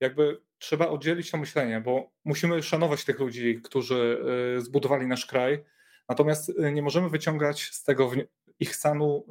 jakby 0.00 0.40
trzeba 0.58 0.88
oddzielić 0.88 1.30
to 1.30 1.38
myślenie, 1.38 1.80
bo 1.80 2.10
musimy 2.24 2.62
szanować 2.62 3.04
tych 3.04 3.18
ludzi, 3.18 3.60
którzy 3.64 4.24
zbudowali 4.58 5.06
nasz 5.06 5.26
kraj, 5.26 5.64
natomiast 6.08 6.52
nie 6.72 6.82
możemy 6.82 7.08
wyciągać 7.08 7.62
z 7.62 7.84
tego 7.84 8.10
ich 8.58 8.76
stanu 8.76 9.26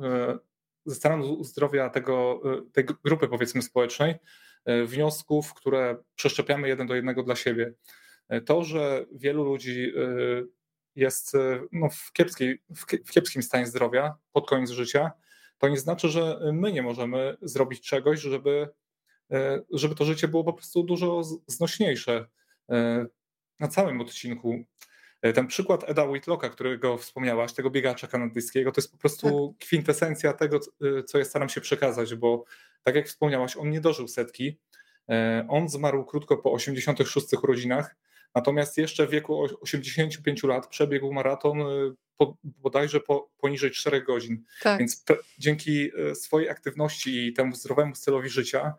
stanu 0.89 1.43
zdrowia 1.43 1.89
tego, 1.89 2.41
y, 2.67 2.71
tej 2.71 2.86
grupy 3.04 3.28
powiedzmy 3.28 3.62
społecznej 3.62 4.15
y, 4.69 4.86
wniosków, 4.86 5.54
które 5.54 5.97
przeszczepiamy 6.15 6.67
jeden 6.67 6.88
do 6.88 6.95
jednego 6.95 7.23
dla 7.23 7.36
siebie. 7.36 7.73
Y, 8.34 8.41
to, 8.41 8.63
że 8.63 9.06
wielu 9.12 9.43
ludzi 9.43 9.93
jest 10.95 11.34
no, 11.71 11.89
w, 11.89 12.12
kiepskiej, 12.13 12.62
w 13.06 13.12
kiepskim 13.12 13.43
stanie 13.43 13.65
zdrowia 13.65 14.15
pod 14.32 14.49
koniec 14.49 14.69
życia, 14.69 15.12
to 15.58 15.67
nie 15.67 15.78
znaczy, 15.78 16.10
że 16.10 16.39
my 16.54 16.71
nie 16.71 16.82
możemy 16.82 17.38
zrobić 17.41 17.82
czegoś, 17.82 18.19
żeby, 18.19 18.69
żeby 19.71 19.95
to 19.95 20.06
życie 20.06 20.28
było 20.28 20.43
po 20.43 20.54
prostu 20.54 20.84
dużo 20.84 21.23
znośniejsze. 21.47 22.25
Na 23.60 23.67
całym 23.67 24.02
odcinku 24.02 24.63
ten 25.21 25.47
przykład 25.47 25.89
Eda 25.89 26.03
Whitlocka, 26.03 26.49
którego 26.49 26.97
wspomniałaś, 26.97 27.53
tego 27.53 27.69
biegacza 27.69 28.08
kanadyjskiego, 28.08 28.71
to 28.71 28.82
jest 28.82 28.91
po 28.91 28.97
prostu 28.97 29.55
tak. 29.60 29.67
kwintesencja 29.67 30.34
tego, 30.34 30.60
e, 30.99 31.03
co 31.03 31.17
ja 31.17 31.25
staram 31.25 31.49
się 31.49 31.62
przekazać, 31.62 32.15
bo 32.15 32.43
tak 32.84 32.95
jak 32.95 33.08
wspomniałaś, 33.08 33.58
on 33.58 33.69
nie 33.69 33.82
dożył 33.82 34.08
setki. 34.08 34.60
E, 35.10 35.45
on 35.49 35.69
zmarł 35.69 36.05
krótko 36.05 36.38
po 36.38 36.51
86 36.51 37.34
urodzinach, 37.43 37.95
Natomiast 38.36 38.77
jeszcze 38.77 39.08
w 39.08 39.10
wieku 39.10 39.47
85 39.62 40.43
lat 40.43 40.67
przebiegł 40.67 41.13
maraton 41.13 41.62
y, 41.62 41.95
bodajże 42.43 42.99
po, 42.99 43.29
poniżej 43.38 43.71
4 43.71 44.01
godzin. 44.01 44.43
Tak. 44.62 44.79
Więc 44.79 45.05
dzięki 45.39 45.91
y, 46.12 46.15
swojej 46.15 46.49
aktywności 46.49 47.27
i 47.27 47.34
temu 47.34 47.55
zdrowemu 47.55 47.95
stylowi 47.95 48.29
życia 48.29 48.73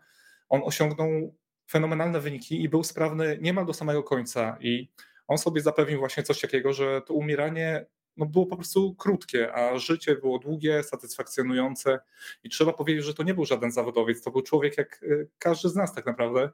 on 0.49 0.61
osiągnął 0.63 1.35
fenomenalne 1.69 2.19
wyniki 2.19 2.63
i 2.63 2.69
był 2.69 2.83
sprawny 2.83 3.37
niemal 3.41 3.65
do 3.65 3.73
samego 3.73 4.03
końca. 4.03 4.57
I 4.59 4.89
on 5.31 5.37
sobie 5.37 5.61
zapewnił 5.61 5.99
właśnie 5.99 6.23
coś 6.23 6.41
takiego, 6.41 6.73
że 6.73 7.01
to 7.01 7.13
umieranie 7.13 7.85
no, 8.17 8.25
było 8.25 8.45
po 8.45 8.55
prostu 8.55 8.95
krótkie, 8.95 9.53
a 9.53 9.77
życie 9.77 10.15
było 10.15 10.39
długie, 10.39 10.83
satysfakcjonujące. 10.83 11.99
I 12.43 12.49
trzeba 12.49 12.73
powiedzieć, 12.73 13.05
że 13.05 13.13
to 13.13 13.23
nie 13.23 13.33
był 13.33 13.45
żaden 13.45 13.71
zawodowiec, 13.71 14.21
to 14.21 14.31
był 14.31 14.41
człowiek 14.41 14.77
jak 14.77 15.03
y, 15.03 15.29
każdy 15.39 15.69
z 15.69 15.75
nas 15.75 15.95
tak 15.95 16.05
naprawdę 16.05 16.49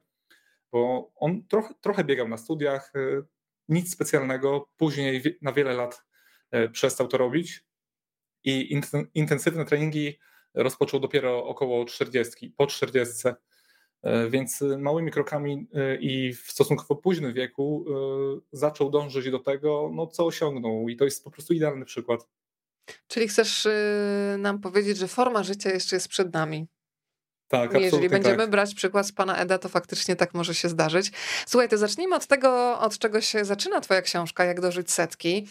bo 0.71 1.11
on 1.15 1.47
trochę, 1.47 1.73
trochę 1.81 2.03
biegał 2.03 2.27
na 2.27 2.37
studiach, 2.37 2.91
e, 2.95 3.21
nic 3.69 3.93
specjalnego, 3.93 4.69
później 4.77 5.23
na 5.41 5.51
wiele 5.51 5.73
lat 5.73 6.05
e, 6.51 6.69
przestał 6.69 7.07
to 7.07 7.17
robić 7.17 7.65
i 8.43 8.79
intensywne 9.13 9.65
treningi 9.65 10.19
rozpoczął 10.53 10.99
dopiero 10.99 11.45
około 11.45 11.85
40, 11.85 12.53
po 12.57 12.67
40. 12.67 13.27
E, 14.07 14.29
więc 14.29 14.63
małymi 14.77 15.11
krokami 15.11 15.67
i 15.99 16.33
w 16.33 16.51
stosunkowo 16.51 16.95
późnym 16.95 17.33
wieku 17.33 17.85
zaczął 18.51 18.89
dążyć 18.89 19.31
do 19.31 19.39
tego, 19.39 19.91
no, 19.93 20.07
co 20.07 20.25
osiągnął. 20.25 20.89
I 20.89 20.95
to 20.95 21.05
jest 21.05 21.23
po 21.23 21.31
prostu 21.31 21.53
idealny 21.53 21.85
przykład. 21.85 22.27
Czyli 23.07 23.27
chcesz 23.27 23.67
nam 24.37 24.61
powiedzieć, 24.61 24.97
że 24.97 25.07
forma 25.07 25.43
życia 25.43 25.71
jeszcze 25.71 25.95
jest 25.95 26.07
przed 26.07 26.33
nami? 26.33 26.67
Tak, 27.47 27.73
Jeżeli 27.73 28.09
będziemy 28.09 28.37
tak. 28.37 28.49
brać 28.49 28.73
przykład 28.75 29.07
z 29.07 29.11
pana 29.11 29.37
Eda, 29.37 29.57
to 29.57 29.69
faktycznie 29.69 30.15
tak 30.15 30.33
może 30.33 30.55
się 30.55 30.69
zdarzyć. 30.69 31.11
Słuchaj, 31.45 31.69
to 31.69 31.77
zacznijmy 31.77 32.15
od 32.15 32.27
tego, 32.27 32.79
od 32.79 32.97
czego 32.97 33.21
się 33.21 33.45
zaczyna 33.45 33.81
twoja 33.81 34.01
książka, 34.01 34.45
Jak 34.45 34.61
dożyć 34.61 34.91
setki, 34.91 35.47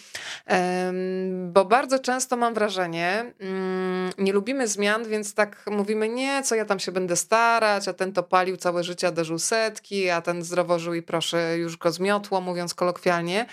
bo 1.49 1.65
bardzo 1.65 1.99
często 1.99 2.37
mam 2.37 2.55
wrażenie, 2.55 3.33
mm, 3.41 4.11
nie 4.19 4.33
lubimy 4.33 4.69
zmian, 4.69 5.05
więc 5.09 5.35
tak 5.35 5.65
mówimy, 5.71 6.09
nie, 6.09 6.43
co 6.43 6.55
ja 6.55 6.65
tam 6.65 6.79
się 6.79 6.93
będę 6.93 7.17
starać, 7.17 7.89
a 7.89 7.93
ten 7.93 8.13
to 8.13 8.23
palił 8.23 8.57
całe 8.57 8.85
życie, 8.85 9.09
a 9.09 9.11
dożył 9.11 9.39
setki, 9.39 10.11
a 10.11 10.23
ten 10.23 10.43
zdrowo 10.43 10.79
żył 10.79 10.95
i 10.95 11.03
proszę, 11.03 11.59
już 11.59 11.77
go 11.77 11.93
zmiotło, 11.93 12.41
mówiąc 12.41 12.75
kolokwialnie. 12.75 13.47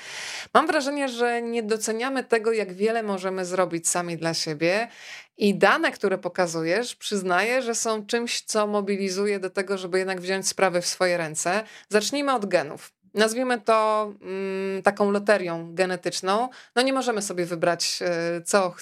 Mam 0.54 0.68
wrażenie, 0.68 1.10
że 1.10 1.42
nie 1.42 1.64
doceniamy 1.64 2.24
tego, 2.24 2.52
jak 2.52 2.74
wiele 2.74 3.04
możemy 3.04 3.46
zrobić 3.46 3.90
sami 3.90 4.18
dla 4.18 4.34
siebie 4.34 4.88
i 5.38 5.56
dane, 5.56 5.92
które 5.92 6.18
pokazujesz, 6.18 6.96
przyznaję, 6.96 7.62
że 7.62 7.76
są 7.76 8.06
czymś, 8.06 8.42
co 8.42 8.68
mobilizuje 8.68 9.40
do 9.40 9.50
tego, 9.50 9.78
żeby 9.78 9.98
jednak 10.00 10.22
wziąć 10.22 10.48
sprawy 10.48 10.82
w 10.82 10.88
swoje 10.88 11.18
ręce. 11.18 11.64
Zacznijmy 11.90 12.34
od 12.34 12.46
genów. 12.46 12.94
Nazwijmy 13.14 13.62
to 13.62 14.12
mm, 14.22 14.84
taką 14.84 15.12
loterią 15.12 15.76
genetyczną. 15.76 16.50
No 16.76 16.82
nie 16.82 16.94
możemy 16.94 17.22
sobie 17.22 17.46
wybrać, 17.46 18.00
e, 18.02 18.42
co, 18.42 18.76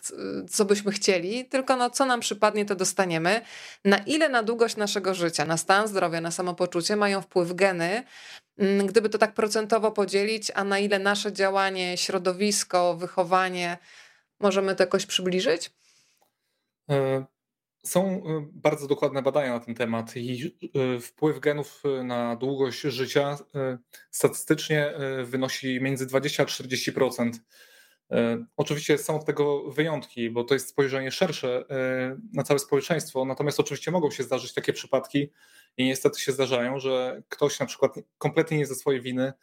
co 0.50 0.66
byśmy 0.66 0.92
chcieli, 0.92 1.46
tylko 1.46 1.76
no, 1.76 1.90
co 1.90 2.06
nam 2.06 2.20
przypadnie, 2.20 2.66
to 2.66 2.76
dostaniemy. 2.76 3.42
Na 3.86 3.98
ile 3.98 4.30
na 4.30 4.44
długość 4.44 4.76
naszego 4.76 5.14
życia, 5.14 5.46
na 5.46 5.58
stan 5.58 5.88
zdrowia, 5.88 6.22
na 6.22 6.32
samopoczucie 6.32 6.96
mają 6.96 7.22
wpływ 7.22 7.54
geny, 7.54 8.04
mm, 8.58 8.88
gdyby 8.88 9.10
to 9.10 9.18
tak 9.18 9.34
procentowo 9.34 9.92
podzielić, 9.92 10.52
a 10.56 10.64
na 10.64 10.80
ile 10.80 11.00
nasze 11.00 11.34
działanie, 11.34 11.98
środowisko, 11.98 12.96
wychowanie 12.96 13.78
możemy 14.40 14.76
to 14.76 14.84
jakoś 14.84 15.06
przybliżyć? 15.06 15.72
E, 16.92 17.26
są 17.84 18.06
e, 18.08 18.48
bardzo 18.54 18.88
dokładne 18.88 19.22
badania 19.22 19.54
na 19.54 19.60
ten 19.60 19.76
temat 19.76 20.18
i 20.18 20.58
e, 20.96 21.00
wpływ 21.00 21.40
genów 21.40 21.84
na 22.04 22.36
długość 22.36 22.82
życia 22.82 23.38
statystycznie 24.12 24.94
wynosi 25.24 25.82
między 25.82 26.06
20 26.06 26.44
a 26.44 26.46
40%. 26.46 27.32
Oczywiście 28.58 28.98
są 28.98 29.16
od 29.16 29.26
tego 29.26 29.72
wyjątki, 29.72 30.30
bo 30.30 30.44
to 30.44 30.54
jest 30.54 30.70
spojrzenie 30.70 31.12
szersze 31.12 31.66
na 32.34 32.44
całe 32.44 32.60
społeczeństwo. 32.60 33.26
Natomiast 33.26 33.60
oczywiście 33.60 33.92
mogą 33.92 34.12
się 34.12 34.24
zdarzyć 34.24 34.54
takie 34.54 34.74
przypadki 34.74 35.32
i 35.78 35.86
niestety 35.86 36.20
się 36.20 36.32
zdarzają, 36.32 36.80
że 36.80 37.22
ktoś 37.30 37.60
na 37.60 37.66
przykład 37.66 37.96
kompletnie 38.18 38.58
nie 38.58 38.66
ze 38.66 38.76
swojej 38.76 39.02
winy 39.02 39.34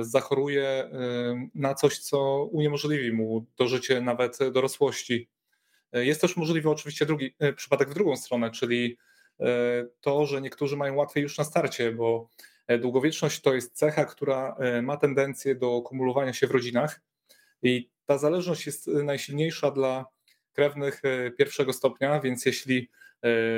zachoruje 0.00 0.90
na 1.54 1.74
coś, 1.74 1.98
co 1.98 2.44
uniemożliwi 2.44 3.12
mu 3.12 3.46
dożycie 3.56 4.00
nawet 4.00 4.38
dorosłości. 4.52 5.28
Jest 5.92 6.20
też 6.20 6.36
możliwy 6.36 6.70
oczywiście 6.70 7.06
drugi 7.06 7.34
e, 7.38 7.52
przypadek 7.52 7.90
w 7.90 7.94
drugą 7.94 8.16
stronę, 8.16 8.50
czyli 8.50 8.98
e, 9.40 9.44
to, 10.00 10.26
że 10.26 10.40
niektórzy 10.40 10.76
mają 10.76 10.94
łatwiej 10.94 11.22
już 11.22 11.38
na 11.38 11.44
starcie, 11.44 11.92
bo 11.92 12.28
e, 12.66 12.78
długowieczność 12.78 13.40
to 13.40 13.54
jest 13.54 13.76
cecha, 13.76 14.04
która 14.04 14.56
ma 14.82 14.96
tendencję 14.96 15.54
do 15.54 15.82
kumulowania 15.82 16.32
się 16.32 16.46
w 16.46 16.50
rodzinach 16.50 17.00
i 17.62 17.90
ta 18.06 18.18
zależność 18.18 18.66
jest 18.66 18.86
najsilniejsza 18.86 19.70
dla 19.70 20.06
krewnych 20.52 21.02
pierwszego 21.38 21.72
stopnia, 21.72 22.20
więc 22.20 22.46
jeśli 22.46 22.90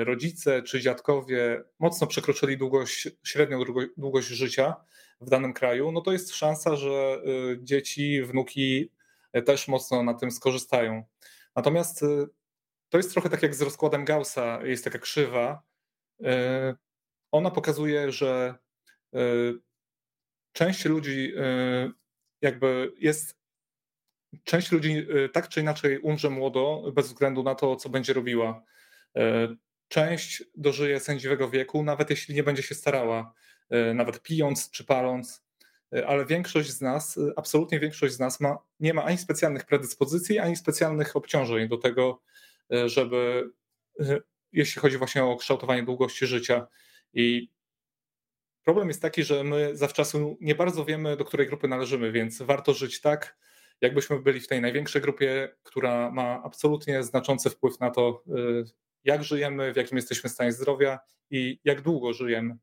rodzice 0.05 0.63
czy 0.63 0.81
dziadkowie 0.81 1.63
mocno 1.79 2.07
przekroczyli 2.07 2.59
długość, 2.59 3.09
średnią 3.25 3.65
długość 3.97 4.29
życia 4.29 4.75
w 5.21 5.31
danym 5.31 5.53
kraju, 5.53 5.93
no 5.93 6.01
to 6.01 6.13
jest 6.13 6.35
szansa, 6.35 6.77
że 6.77 7.23
dzieci, 7.59 8.23
wnuki 8.23 8.91
też 9.47 9.69
mocno 9.69 10.03
na 10.03 10.15
tym 10.15 10.31
skorzystają. 10.31 11.05
Natomiast 11.57 12.03
y, 12.03 12.29
to 12.89 12.99
jest 12.99 13.13
trochę 13.13 13.31
tak 13.31 13.43
jak 13.43 13.55
z 13.55 13.63
rozkładem 13.63 14.05
Gaussa, 14.05 14.61
jest 14.65 14.85
taka 14.85 14.99
krzywa. 14.99 15.63
Y, 16.21 16.27
ona 17.33 17.51
pokazuje, 17.51 18.13
że 18.13 18.55
y, 19.15 19.55
część 20.53 20.85
ludzi 20.85 21.35
jakby 22.43 22.93
jest. 22.99 23.41
Część 24.45 24.73
ludzi 24.73 25.07
tak 25.33 25.49
czy 25.49 25.61
inaczej 25.61 25.99
umrze 25.99 26.31
młodo, 26.31 26.93
bez 26.95 27.07
względu 27.07 27.43
na 27.43 27.55
to, 27.55 27.77
co 27.77 27.89
będzie 27.89 28.13
robiła. 28.13 28.63
Część 29.89 30.45
dożyje 30.57 31.01
sędziwego 31.01 31.51
wieku, 31.51 31.83
nawet 31.83 32.11
jeśli 32.11 32.35
nie 32.35 32.43
będzie 32.43 32.63
się 32.63 32.75
starała, 32.75 33.33
nawet 33.95 34.23
pijąc 34.23 34.71
czy 34.71 34.85
paląc. 34.85 35.45
E, 35.95 36.07
ale 36.07 36.27
większość 36.27 36.71
z 36.71 36.81
nas, 36.81 37.19
e, 37.19 37.33
absolutnie 37.37 37.81
większość 37.81 38.15
z 38.15 38.19
nas 38.19 38.41
ma, 38.41 38.59
nie 38.81 38.95
ma 38.95 39.05
ani 39.05 39.19
specjalnych 39.19 39.65
predyspozycji, 39.67 40.39
ani 40.39 40.57
specjalnych 40.57 41.17
obciążeń 41.17 41.69
do 41.69 41.77
tego, 41.77 42.23
e, 42.73 42.89
żeby, 42.89 43.51
jeśli 44.53 44.81
chodzi 44.81 44.99
właśnie 44.99 45.25
o 45.25 45.37
kształtowanie 45.37 45.83
długości 45.83 46.27
życia. 46.27 46.67
I 47.15 47.51
problem 48.65 48.89
jest 48.89 49.03
taki, 49.03 49.25
że 49.25 49.45
my 49.45 49.77
zawczasu 49.77 50.39
nie 50.41 50.55
bardzo 50.55 50.85
wiemy, 50.85 51.17
do 51.17 51.25
której 51.25 51.47
grupy 51.47 51.69
należymy, 51.69 52.13
więc 52.13 52.43
warto 52.43 52.75
żyć 52.75 53.01
tak, 53.01 53.37
jakbyśmy 53.81 54.21
byli 54.21 54.41
w 54.41 54.49
tej 54.49 54.61
największej 54.61 55.03
grupie, 55.03 55.57
która 55.63 56.11
ma 56.11 56.43
absolutnie 56.45 57.03
znaczący 57.03 57.51
wpływ 57.51 57.81
na 57.81 57.91
to, 57.91 58.25
jak 59.05 59.25
żyjemy, 59.25 59.73
w 59.73 59.77
jakim 59.77 59.97
jesteśmy 59.97 60.31
stanie 60.31 60.53
zdrowia 60.53 60.99
i 61.31 61.61
jak 61.65 61.81
długo 61.81 62.13
żyjemy. 62.13 62.57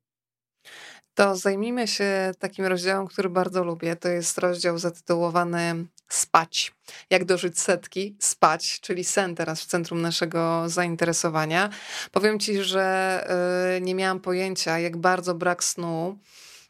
To 1.18 1.36
zajmijmy 1.36 1.88
się 1.88 2.32
takim 2.40 2.66
rozdziałem, 2.66 3.08
który 3.08 3.30
bardzo 3.30 3.64
lubię. 3.64 3.96
To 3.96 4.10
jest 4.10 4.38
rozdział 4.38 4.78
zatytułowany 4.78 5.86
Spać. 6.10 6.74
Jak 7.10 7.26
dożyć 7.26 7.60
setki? 7.60 8.16
Spać, 8.20 8.80
czyli 8.82 9.04
sen 9.04 9.36
teraz 9.36 9.62
w 9.62 9.66
centrum 9.66 10.02
naszego 10.02 10.70
zainteresowania. 10.70 11.70
Powiem 12.12 12.40
ci, 12.40 12.64
że 12.64 13.28
y, 13.78 13.82
nie 13.82 13.96
miałam 13.96 14.20
pojęcia, 14.20 14.80
jak 14.80 14.98
bardzo 14.98 15.36
brak 15.36 15.64
snu 15.64 16.18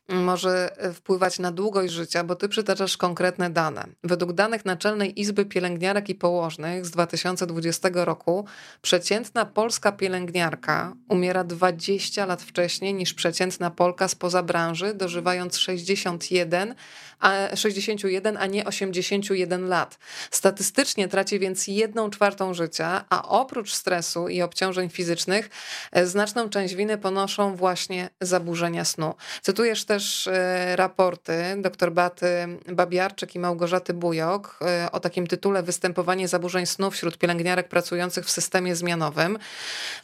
może 0.10 0.78
e, 0.78 0.94
wpływać 0.94 1.40
na 1.40 1.52
długość 1.52 1.94
życia, 1.94 2.24
bo 2.24 2.36
ty 2.36 2.50
przytaczasz 2.50 2.98
konkretne 2.98 3.50
dane. 3.50 3.88
Według 4.04 4.34
danych 4.34 4.66
Naczelnej 4.66 5.22
Izby 5.22 5.46
Pielęgniarek 5.46 6.10
i 6.10 6.16
Położnych 6.16 6.86
z 6.86 6.92
2020 6.92 7.90
roku 7.94 8.46
przeciętna 8.82 9.46
polska 9.46 9.92
pielęgniarka 9.92 10.94
umiera 11.10 11.44
20 11.44 12.26
lat 12.26 12.42
wcześniej 12.42 12.94
niż 12.94 13.14
przeciętna 13.14 13.72
Polka 13.72 14.08
spoza 14.08 14.44
branży, 14.44 14.94
dożywając 14.94 15.58
61, 15.58 16.76
a 17.17 17.17
61, 17.56 18.38
a 18.38 18.46
nie 18.46 18.66
81 18.66 19.68
lat. 19.68 19.98
Statystycznie 20.32 21.08
traci 21.08 21.40
więc 21.40 21.68
jedną 21.68 22.10
czwartą 22.10 22.54
życia, 22.54 23.06
a 23.10 23.28
oprócz 23.30 23.74
stresu 23.74 24.28
i 24.28 24.42
obciążeń 24.42 24.90
fizycznych 24.90 25.50
e, 25.92 26.06
znaczną 26.06 26.50
część 26.50 26.76
winy 26.76 26.98
ponoszą 26.98 27.56
właśnie 27.56 28.10
zaburzenia 28.22 28.86
snu. 28.86 29.16
Cytujesz 29.42 29.86
też 29.86 30.28
e, 30.28 30.76
raporty 30.76 31.34
dr 31.58 31.92
Baty 31.92 32.28
Babiarczyk 32.68 33.36
i 33.36 33.40
Małgorzaty 33.40 33.94
Bujok 33.94 34.60
e, 34.62 34.92
o 34.92 35.00
takim 35.00 35.28
tytule 35.28 35.64
Występowanie 35.64 36.28
zaburzeń 36.28 36.66
snu 36.66 36.92
wśród 36.92 37.18
pielęgniarek 37.18 37.68
pracujących 37.68 38.26
w 38.26 38.32
systemie 38.32 38.76
zmianowym. 38.76 39.40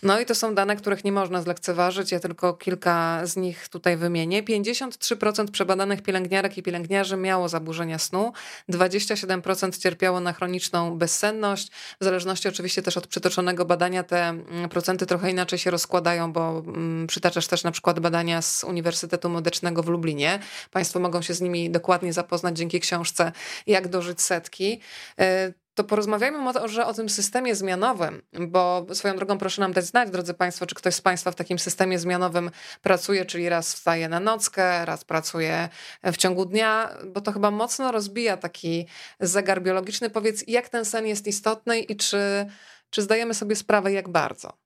No 0.03 0.19
i 0.19 0.25
to 0.25 0.35
są 0.35 0.55
dane, 0.55 0.75
których 0.75 1.03
nie 1.03 1.11
można 1.11 1.41
zlekceważyć. 1.41 2.11
Ja 2.11 2.19
tylko 2.19 2.53
kilka 2.53 3.21
z 3.23 3.35
nich 3.35 3.69
tutaj 3.69 3.97
wymienię. 3.97 4.43
53% 4.43 5.51
przebadanych 5.51 6.01
pielęgniarek 6.01 6.57
i 6.57 6.63
pielęgniarek 6.63 7.02
seniarzy 7.03 7.17
miało 7.17 7.49
zaburzenia 7.49 7.99
snu, 7.99 8.33
27% 8.69 9.77
cierpiało 9.77 10.19
na 10.19 10.33
chroniczną 10.33 10.97
bezsenność. 10.97 11.71
W 12.01 12.03
zależności 12.03 12.47
oczywiście 12.47 12.81
też 12.81 12.97
od 12.97 13.07
przytoczonego 13.07 13.65
badania 13.65 14.03
te 14.03 14.29
mm, 14.29 14.69
procenty 14.69 15.05
trochę 15.05 15.31
inaczej 15.31 15.59
się 15.59 15.71
rozkładają, 15.71 16.33
bo 16.33 16.63
mm, 16.67 17.07
przytaczasz 17.07 17.47
też 17.47 17.63
na 17.63 17.71
przykład 17.71 17.99
badania 17.99 18.41
z 18.41 18.63
Uniwersytetu 18.63 19.29
Medycznego 19.29 19.83
w 19.83 19.87
Lublinie. 19.87 20.39
Państwo 20.71 20.99
mogą 20.99 21.21
się 21.21 21.33
z 21.33 21.41
nimi 21.41 21.69
dokładnie 21.69 22.13
zapoznać 22.13 22.57
dzięki 22.57 22.79
książce 22.79 23.31
Jak 23.67 23.87
dożyć 23.87 24.21
setki 24.21 24.79
e, 25.19 25.53
to 25.73 25.83
porozmawiajmy 25.83 26.37
może 26.37 26.85
o 26.85 26.93
tym 26.93 27.09
systemie 27.09 27.55
zmianowym, 27.55 28.21
bo 28.47 28.85
swoją 28.93 29.15
drogą 29.15 29.37
proszę 29.37 29.61
nam 29.61 29.73
dać 29.73 29.85
znać, 29.85 30.09
drodzy 30.09 30.33
Państwo, 30.33 30.65
czy 30.65 30.75
ktoś 30.75 30.95
z 30.95 31.01
Państwa 31.01 31.31
w 31.31 31.35
takim 31.35 31.59
systemie 31.59 31.99
zmianowym 31.99 32.51
pracuje, 32.81 33.25
czyli 33.25 33.49
raz 33.49 33.73
wstaje 33.73 34.09
na 34.09 34.19
nockę, 34.19 34.85
raz 34.85 35.03
pracuje 35.05 35.69
w 36.03 36.17
ciągu 36.17 36.45
dnia, 36.45 36.97
bo 37.05 37.21
to 37.21 37.31
chyba 37.31 37.51
mocno 37.51 37.91
rozbija 37.91 38.37
taki 38.37 38.87
zegar 39.19 39.61
biologiczny. 39.61 40.09
Powiedz, 40.09 40.43
jak 40.47 40.69
ten 40.69 40.85
sen 40.85 41.07
jest 41.07 41.27
istotny 41.27 41.79
i 41.79 41.95
czy, 41.95 42.45
czy 42.89 43.01
zdajemy 43.01 43.33
sobie 43.33 43.55
sprawę, 43.55 43.91
jak 43.91 44.09
bardzo? 44.09 44.57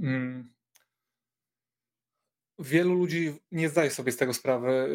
Hmm. 0.00 0.54
Wielu 2.58 2.94
ludzi 2.94 3.34
nie 3.52 3.68
zdaje 3.68 3.90
sobie 3.90 4.12
z 4.12 4.16
tego 4.16 4.34
sprawy 4.34 4.88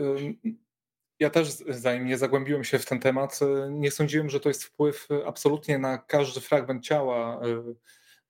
ja 1.23 1.29
też, 1.29 1.49
zanim 1.69 2.05
nie 2.05 2.17
zagłębiłem 2.17 2.63
się 2.63 2.79
w 2.79 2.85
ten 2.85 2.99
temat, 2.99 3.39
e, 3.41 3.71
nie 3.71 3.91
sądziłem, 3.91 4.29
że 4.29 4.39
to 4.39 4.49
jest 4.49 4.63
wpływ 4.63 5.07
e, 5.11 5.27
absolutnie 5.27 5.77
na 5.77 5.97
każdy 5.97 6.41
fragment 6.41 6.85
ciała, 6.85 7.41
e, 7.45 7.73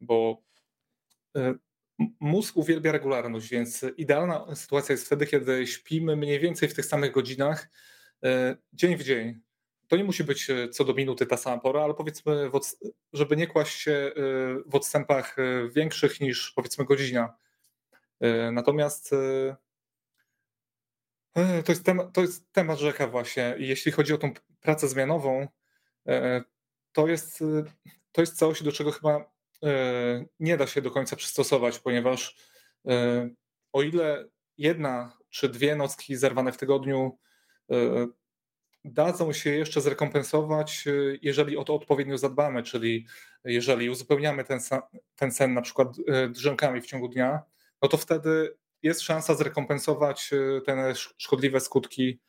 bo 0.02 0.44
mózg 2.20 2.58
uwielbia 2.58 2.92
regularność, 2.92 3.50
więc 3.50 3.86
idealna 3.98 4.56
sytuacja 4.56 4.94
jest 4.94 5.06
wtedy, 5.06 5.26
kiedy 5.26 5.68
śpimy 5.68 6.16
mniej 6.16 6.40
więcej 6.40 6.70
w 6.70 6.74
tych 6.74 6.86
samych 6.86 7.12
godzinach, 7.12 7.70
dzień 8.74 8.98
w 8.98 9.04
dzień. 9.04 9.42
To 9.88 9.98
nie 9.98 10.04
musi 10.04 10.24
być 10.24 10.48
co 10.72 10.84
do 10.84 10.94
minuty 10.94 11.26
ta 11.26 11.38
sama 11.38 11.62
pora, 11.62 11.84
ale 11.84 11.94
powiedzmy, 11.94 12.52
żeby 13.14 13.38
nie 13.38 13.48
kłaść 13.48 13.80
się 13.80 14.12
w 14.66 14.76
odstępach 14.76 15.36
większych 15.76 16.22
niż 16.22 16.52
powiedzmy 16.52 16.86
godzina. 16.86 17.36
Natomiast 18.52 19.16
to 21.34 21.72
jest, 21.72 21.86
temat, 21.86 22.14
to 22.14 22.22
jest 22.22 22.52
temat 22.52 22.80
rzeka 22.80 23.08
właśnie. 23.08 23.56
Jeśli 23.58 23.92
chodzi 23.92 24.14
o 24.14 24.18
tą 24.18 24.32
pracę 24.62 24.88
zmianową, 24.88 25.48
e, 26.08 26.44
to 26.92 27.08
jest, 27.08 27.42
e, 27.42 27.64
to 28.12 28.22
jest 28.22 28.38
coś, 28.38 28.64
do 28.64 28.72
czego 28.72 28.92
chyba 28.92 29.34
nie 30.40 30.58
da 30.58 30.68
się 30.68 30.82
do 30.82 30.92
końca 30.92 31.16
przystosować, 31.16 31.80
ponieważ 31.80 32.38
o 33.74 33.82
ile 33.82 34.30
jedna 34.58 35.18
czy 35.30 35.50
dwie 35.50 35.76
nocki 35.76 36.16
zerwane 36.16 36.52
w 36.52 36.58
tygodniu 36.58 37.18
dadzą 38.86 39.34
się 39.34 39.50
jeszcze 39.50 39.82
zrekompensować, 39.82 40.86
jeżeli 41.22 41.58
o 41.58 41.64
to 41.64 41.76
odpowiednio 41.76 42.18
zadbamy, 42.18 42.64
czyli 42.64 43.08
jeżeli 43.44 43.90
uzupełniamy 43.90 44.44
ten, 44.44 44.60
ten 45.16 45.32
sen 45.32 45.54
na 45.54 45.62
przykład 45.62 45.88
drzemkami 46.30 46.82
w 46.82 46.86
ciągu 46.86 47.08
dnia, 47.08 47.42
no 47.82 47.90
to 47.90 47.98
wtedy 47.98 48.56
jest 48.84 49.02
szansa 49.02 49.36
zrekompensować 49.36 50.32
e, 50.34 50.62
te 50.62 50.94
szkodliwe 51.18 51.60
skutki 51.60 52.20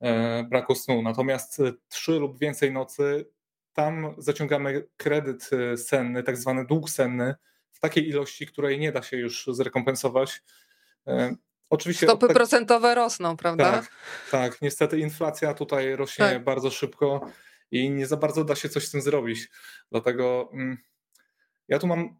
e, 0.00 0.44
braku 0.44 0.74
snu. 0.74 1.02
Natomiast 1.02 1.60
e, 1.60 1.72
trzy 1.88 2.12
lub 2.12 2.38
więcej 2.38 2.72
nocy, 2.72 3.26
tam 3.72 4.14
zaciągamy 4.18 4.88
kredyt 4.96 5.50
senny, 5.76 6.22
tak 6.22 6.36
zwany 6.36 6.66
dług 6.66 6.90
senny, 6.90 7.34
w 7.72 7.80
takiej 7.80 8.08
ilości, 8.08 8.46
której 8.46 8.78
nie 8.78 8.92
da 8.92 9.02
się 9.02 9.16
już 9.16 9.46
zrekompensować. 9.52 10.42
Oczywiście 11.70 12.06
Stopy 12.06 12.26
tak, 12.26 12.36
procentowe 12.36 12.94
rosną, 12.94 13.36
prawda? 13.36 13.72
Tak, 13.72 13.90
tak, 14.30 14.62
niestety 14.62 14.98
inflacja 14.98 15.54
tutaj 15.54 15.96
rośnie 15.96 16.24
tak. 16.24 16.44
bardzo 16.44 16.70
szybko 16.70 17.30
i 17.70 17.90
nie 17.90 18.06
za 18.06 18.16
bardzo 18.16 18.44
da 18.44 18.54
się 18.54 18.68
coś 18.68 18.88
z 18.88 18.90
tym 18.90 19.02
zrobić. 19.02 19.48
Dlatego 19.90 20.50
mm, 20.52 20.78
ja 21.68 21.78
tu 21.78 21.86
mam 21.86 22.18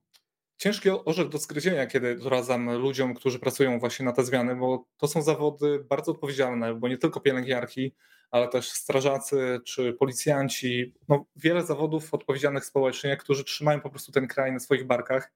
ciężki 0.57 0.91
orzech 0.91 1.29
do 1.29 1.38
zgryzienia, 1.38 1.87
kiedy 1.87 2.17
doradzam 2.17 2.79
ludziom, 2.79 3.15
którzy 3.15 3.38
pracują 3.38 3.79
właśnie 3.79 4.05
na 4.05 4.12
te 4.12 4.25
zmiany, 4.25 4.57
bo 4.57 4.87
to 4.97 5.09
są 5.09 5.23
zawody 5.23 5.85
bardzo 5.88 6.12
odpowiedzialne, 6.12 6.75
bo 6.75 6.88
nie 6.88 6.99
tylko 6.99 7.21
pielęgniarki, 7.21 7.95
ale 8.31 8.49
też 8.49 8.71
strażacy 8.71 9.61
czy 9.65 9.93
policjanci, 9.93 10.95
no 11.09 11.27
wiele 11.37 11.62
zawodów 11.62 12.15
odpowiedzialnych 12.15 12.65
społecznie, 12.65 13.17
którzy 13.17 13.45
trzymają 13.45 13.81
po 13.81 13.91
prostu 13.91 14.12
ten 14.12 14.29
kraj 14.29 14.53
na 14.53 14.61
swoich 14.61 14.87
barkach. 14.87 15.33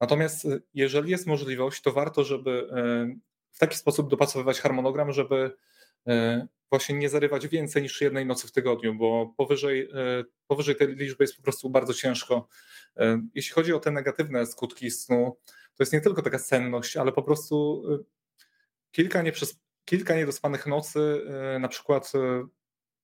Natomiast 0.00 0.44
y, 0.44 0.62
jeżeli 0.74 1.10
jest 1.10 1.26
możliwość, 1.26 1.82
to 1.82 1.92
warto, 1.92 2.24
żeby 2.24 2.50
y, 2.50 3.18
w 3.52 3.58
taki 3.58 3.76
sposób 3.76 4.10
dopasowywać 4.10 4.60
harmonogram, 4.60 5.12
żeby 5.12 5.56
y, 6.08 6.12
właśnie 6.70 6.94
nie 6.94 7.08
zarywać 7.08 7.48
więcej 7.48 7.82
niż 7.82 8.00
jednej 8.00 8.26
nocy 8.26 8.48
w 8.48 8.52
tygodniu, 8.52 8.94
bo 8.94 9.34
powyżej, 9.36 9.88
powyżej 10.46 10.76
tej 10.76 10.88
liczby 10.88 11.24
jest 11.24 11.36
po 11.36 11.42
prostu 11.42 11.70
bardzo 11.70 11.94
ciężko. 11.94 12.48
Jeśli 13.34 13.54
chodzi 13.54 13.72
o 13.72 13.80
te 13.80 13.90
negatywne 13.90 14.46
skutki 14.46 14.90
snu, 14.90 15.36
to 15.46 15.82
jest 15.82 15.92
nie 15.92 16.00
tylko 16.00 16.22
taka 16.22 16.38
senność, 16.38 16.96
ale 16.96 17.12
po 17.12 17.22
prostu 17.22 17.84
kilka, 18.92 19.22
nieprzes- 19.22 19.56
kilka 19.84 20.14
niedospanych 20.14 20.66
nocy, 20.66 21.22
na 21.60 21.68
przykład 21.68 22.12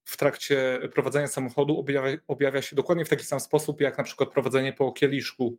w 0.05 0.17
trakcie 0.17 0.81
prowadzenia 0.95 1.29
samochodu 1.29 1.79
objawia, 1.79 2.19
objawia 2.29 2.63
się 2.63 2.77
dokładnie 2.77 3.05
w 3.05 3.09
taki 3.09 3.25
sam 3.25 3.41
sposób, 3.41 3.81
jak 3.81 3.99
na 3.99 4.05
przykład 4.05 4.31
prowadzenie 4.31 4.73
po 4.73 4.93
kieliszku. 4.93 5.59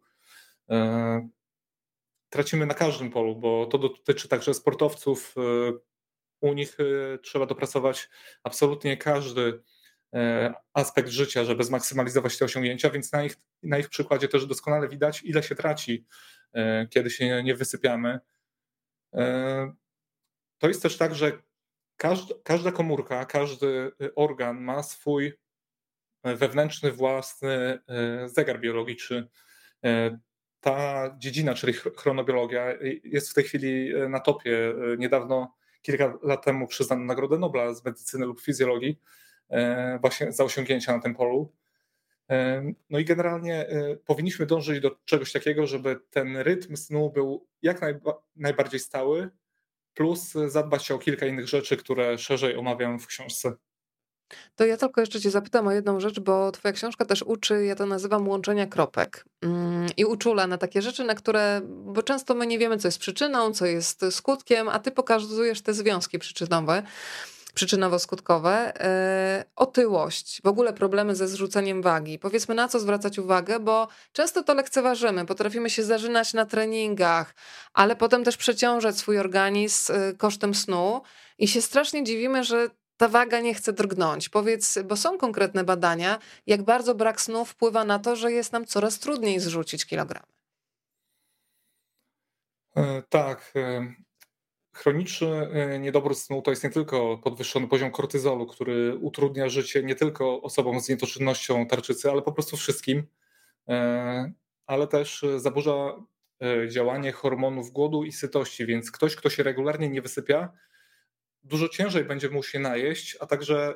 Tracimy 2.30 2.66
na 2.66 2.74
każdym 2.74 3.10
polu, 3.10 3.36
bo 3.36 3.66
to 3.66 3.78
dotyczy 3.78 4.28
także 4.28 4.54
sportowców. 4.54 5.36
U 6.42 6.54
nich 6.54 6.78
trzeba 7.22 7.46
dopracować 7.46 8.10
absolutnie 8.44 8.98
każdy 8.98 9.60
E, 9.60 9.75
aspekt 10.74 11.10
życia, 11.10 11.44
żeby 11.44 11.64
zmaksymalizować 11.64 12.38
te 12.38 12.46
osiągnięcia, 12.46 12.90
więc 12.90 13.12
na 13.12 13.24
ich, 13.24 13.36
na 13.64 13.78
ich 13.78 13.90
przykładzie 13.90 14.28
też 14.28 14.46
doskonale 14.46 14.90
widać, 14.90 15.24
ile 15.24 15.44
się 15.44 15.56
traci, 15.56 16.06
e, 16.54 16.88
kiedy 16.88 17.10
się 17.10 17.44
nie 17.44 17.56
wysypiamy. 17.56 18.20
E, 19.14 19.74
to 20.58 20.68
jest 20.68 20.84
też 20.84 20.98
tak, 20.98 21.16
że 21.16 21.32
każda, 21.98 22.36
każda 22.44 22.72
komórka, 22.72 23.26
każdy 23.26 23.92
organ 24.16 24.62
ma 24.62 24.84
swój 24.84 25.34
wewnętrzny, 26.24 26.92
własny 26.92 27.80
zegar 28.26 28.60
biologiczny. 28.60 29.28
Ta 30.60 31.10
dziedzina, 31.18 31.54
czyli 31.54 31.74
chronobiologia, 31.74 32.66
jest 33.04 33.32
w 33.32 33.34
tej 33.34 33.44
chwili 33.44 33.94
na 34.10 34.20
topie. 34.20 34.74
Niedawno, 34.98 35.56
kilka 35.82 36.18
lat 36.24 36.46
temu 36.46 36.68
przyznano 36.68 37.06
Nagrodę 37.06 37.38
Nobla 37.38 37.74
z 37.74 37.86
medycyny 37.86 38.26
lub 38.26 38.42
fizjologii 38.42 39.00
E, 39.00 39.25
właśnie 40.02 40.32
za 40.32 40.44
osiągnięcia 40.44 40.96
na 40.96 41.02
tym 41.02 41.16
polu. 41.16 41.52
E, 42.30 42.64
no 42.90 43.00
i 43.00 43.06
generalnie 43.06 43.68
e, 43.68 43.96
powinniśmy 43.96 44.46
dążyć 44.46 44.80
do 44.80 44.98
czegoś 45.06 45.32
takiego, 45.32 45.68
żeby 45.68 46.00
ten 46.10 46.38
rytm 46.38 46.76
snu 46.76 47.12
był 47.12 47.48
jak 47.62 47.82
najba 47.82 48.14
najbardziej 48.36 48.80
stały, 48.80 49.30
plus 49.94 50.34
zadbać 50.48 50.92
o 50.92 51.00
kilka 51.00 51.26
innych 51.26 51.48
rzeczy, 51.48 51.78
które 51.78 52.18
szerzej 52.18 52.58
omawiam 52.58 53.00
w 53.00 53.08
książce. 53.08 53.54
To 54.56 54.66
ja 54.66 54.78
tylko 54.78 55.02
jeszcze 55.02 55.22
Cię 55.22 55.32
zapytam 55.32 55.68
o 55.68 55.72
jedną 55.72 56.00
rzecz, 56.00 56.20
bo 56.20 56.52
Twoja 56.52 56.72
książka 56.72 57.06
też 57.06 57.24
uczy, 57.24 57.66
ja 57.66 57.76
to 57.76 57.86
nazywam 57.86 58.28
łączenia 58.28 58.68
kropek. 58.68 59.26
Mm, 59.42 59.88
I 59.98 60.06
uczula 60.06 60.48
na 60.48 60.58
takie 60.58 60.82
rzeczy, 60.82 61.04
na 61.04 61.16
które, 61.16 61.62
bo 61.66 62.04
często 62.04 62.36
my 62.36 62.48
nie 62.48 62.60
wiemy, 62.60 62.78
co 62.78 62.88
jest 62.88 63.00
przyczyną, 63.00 63.54
co 63.54 63.66
jest 63.66 64.06
skutkiem, 64.12 64.70
a 64.70 64.80
Ty 64.80 64.92
pokazujesz 64.92 65.62
te 65.62 65.74
związki 65.74 66.20
przyczynowe 66.20 66.84
przyczynowo-skutkowe, 67.56 68.66
yy, 69.38 69.44
otyłość, 69.56 70.42
w 70.44 70.48
ogóle 70.48 70.74
problemy 70.74 71.16
ze 71.16 71.28
zrzuceniem 71.28 71.82
wagi. 71.82 72.20
Powiedzmy, 72.20 72.56
na 72.56 72.68
co 72.68 72.80
zwracać 72.80 73.20
uwagę, 73.20 73.60
bo 73.60 73.88
często 74.12 74.44
to 74.44 74.54
lekceważymy, 74.54 75.26
potrafimy 75.26 75.70
się 75.70 75.84
zażynać 75.84 76.34
na 76.34 76.46
treningach, 76.46 77.36
ale 77.74 77.96
potem 77.96 78.24
też 78.24 78.38
przeciążać 78.38 78.98
swój 78.98 79.20
organizm 79.20 79.94
yy, 79.94 80.18
kosztem 80.18 80.56
snu 80.56 81.02
i 81.38 81.48
się 81.48 81.62
strasznie 81.62 82.04
dziwimy, 82.04 82.44
że 82.44 82.70
ta 82.98 83.08
waga 83.08 83.40
nie 83.40 83.54
chce 83.54 83.74
drgnąć. 83.74 84.30
Powiedz, 84.30 84.80
bo 84.86 84.96
są 84.96 85.18
konkretne 85.18 85.64
badania, 85.64 86.20
jak 86.48 86.64
bardzo 86.64 86.96
brak 86.96 87.22
snu 87.22 87.46
wpływa 87.46 87.84
na 87.84 88.00
to, 88.00 88.16
że 88.16 88.32
jest 88.32 88.54
nam 88.54 88.66
coraz 88.66 89.00
trudniej 89.00 89.40
zrzucić 89.40 89.86
kilogramy. 89.86 90.26
E, 92.76 93.04
tak. 93.10 93.54
Chroniczny 94.76 95.28
e, 95.28 95.80
niedobór 95.80 96.16
snu 96.16 96.42
to 96.42 96.52
jest 96.52 96.64
nie 96.64 96.70
tylko 96.70 97.18
podwyższony 97.18 97.68
poziom 97.68 97.92
kortyzolu, 97.92 98.46
który 98.46 98.96
utrudnia 98.96 99.50
życie 99.50 99.84
nie 99.84 99.96
tylko 99.96 100.42
osobom 100.42 100.80
z 100.80 100.90
nietoczynnością 100.90 101.68
tarczycy, 101.68 102.12
ale 102.12 102.22
po 102.22 102.32
prostu 102.32 102.58
wszystkim, 102.58 103.04
e, 103.68 104.34
ale 104.68 104.88
też 104.88 105.26
zaburza 105.38 105.96
e, 106.42 106.70
działanie 106.70 107.12
hormonów 107.12 107.72
głodu 107.72 108.04
i 108.04 108.12
sytości, 108.12 108.66
więc 108.66 108.92
ktoś, 108.92 109.16
kto 109.16 109.30
się 109.30 109.44
regularnie 109.44 109.90
nie 109.90 110.02
wysypia, 110.02 110.52
dużo 111.44 111.70
ciężej 111.70 112.06
będzie 112.06 112.30
mu 112.30 112.44
się 112.44 112.60
najeść, 112.60 113.18
a 113.20 113.26
także 113.26 113.74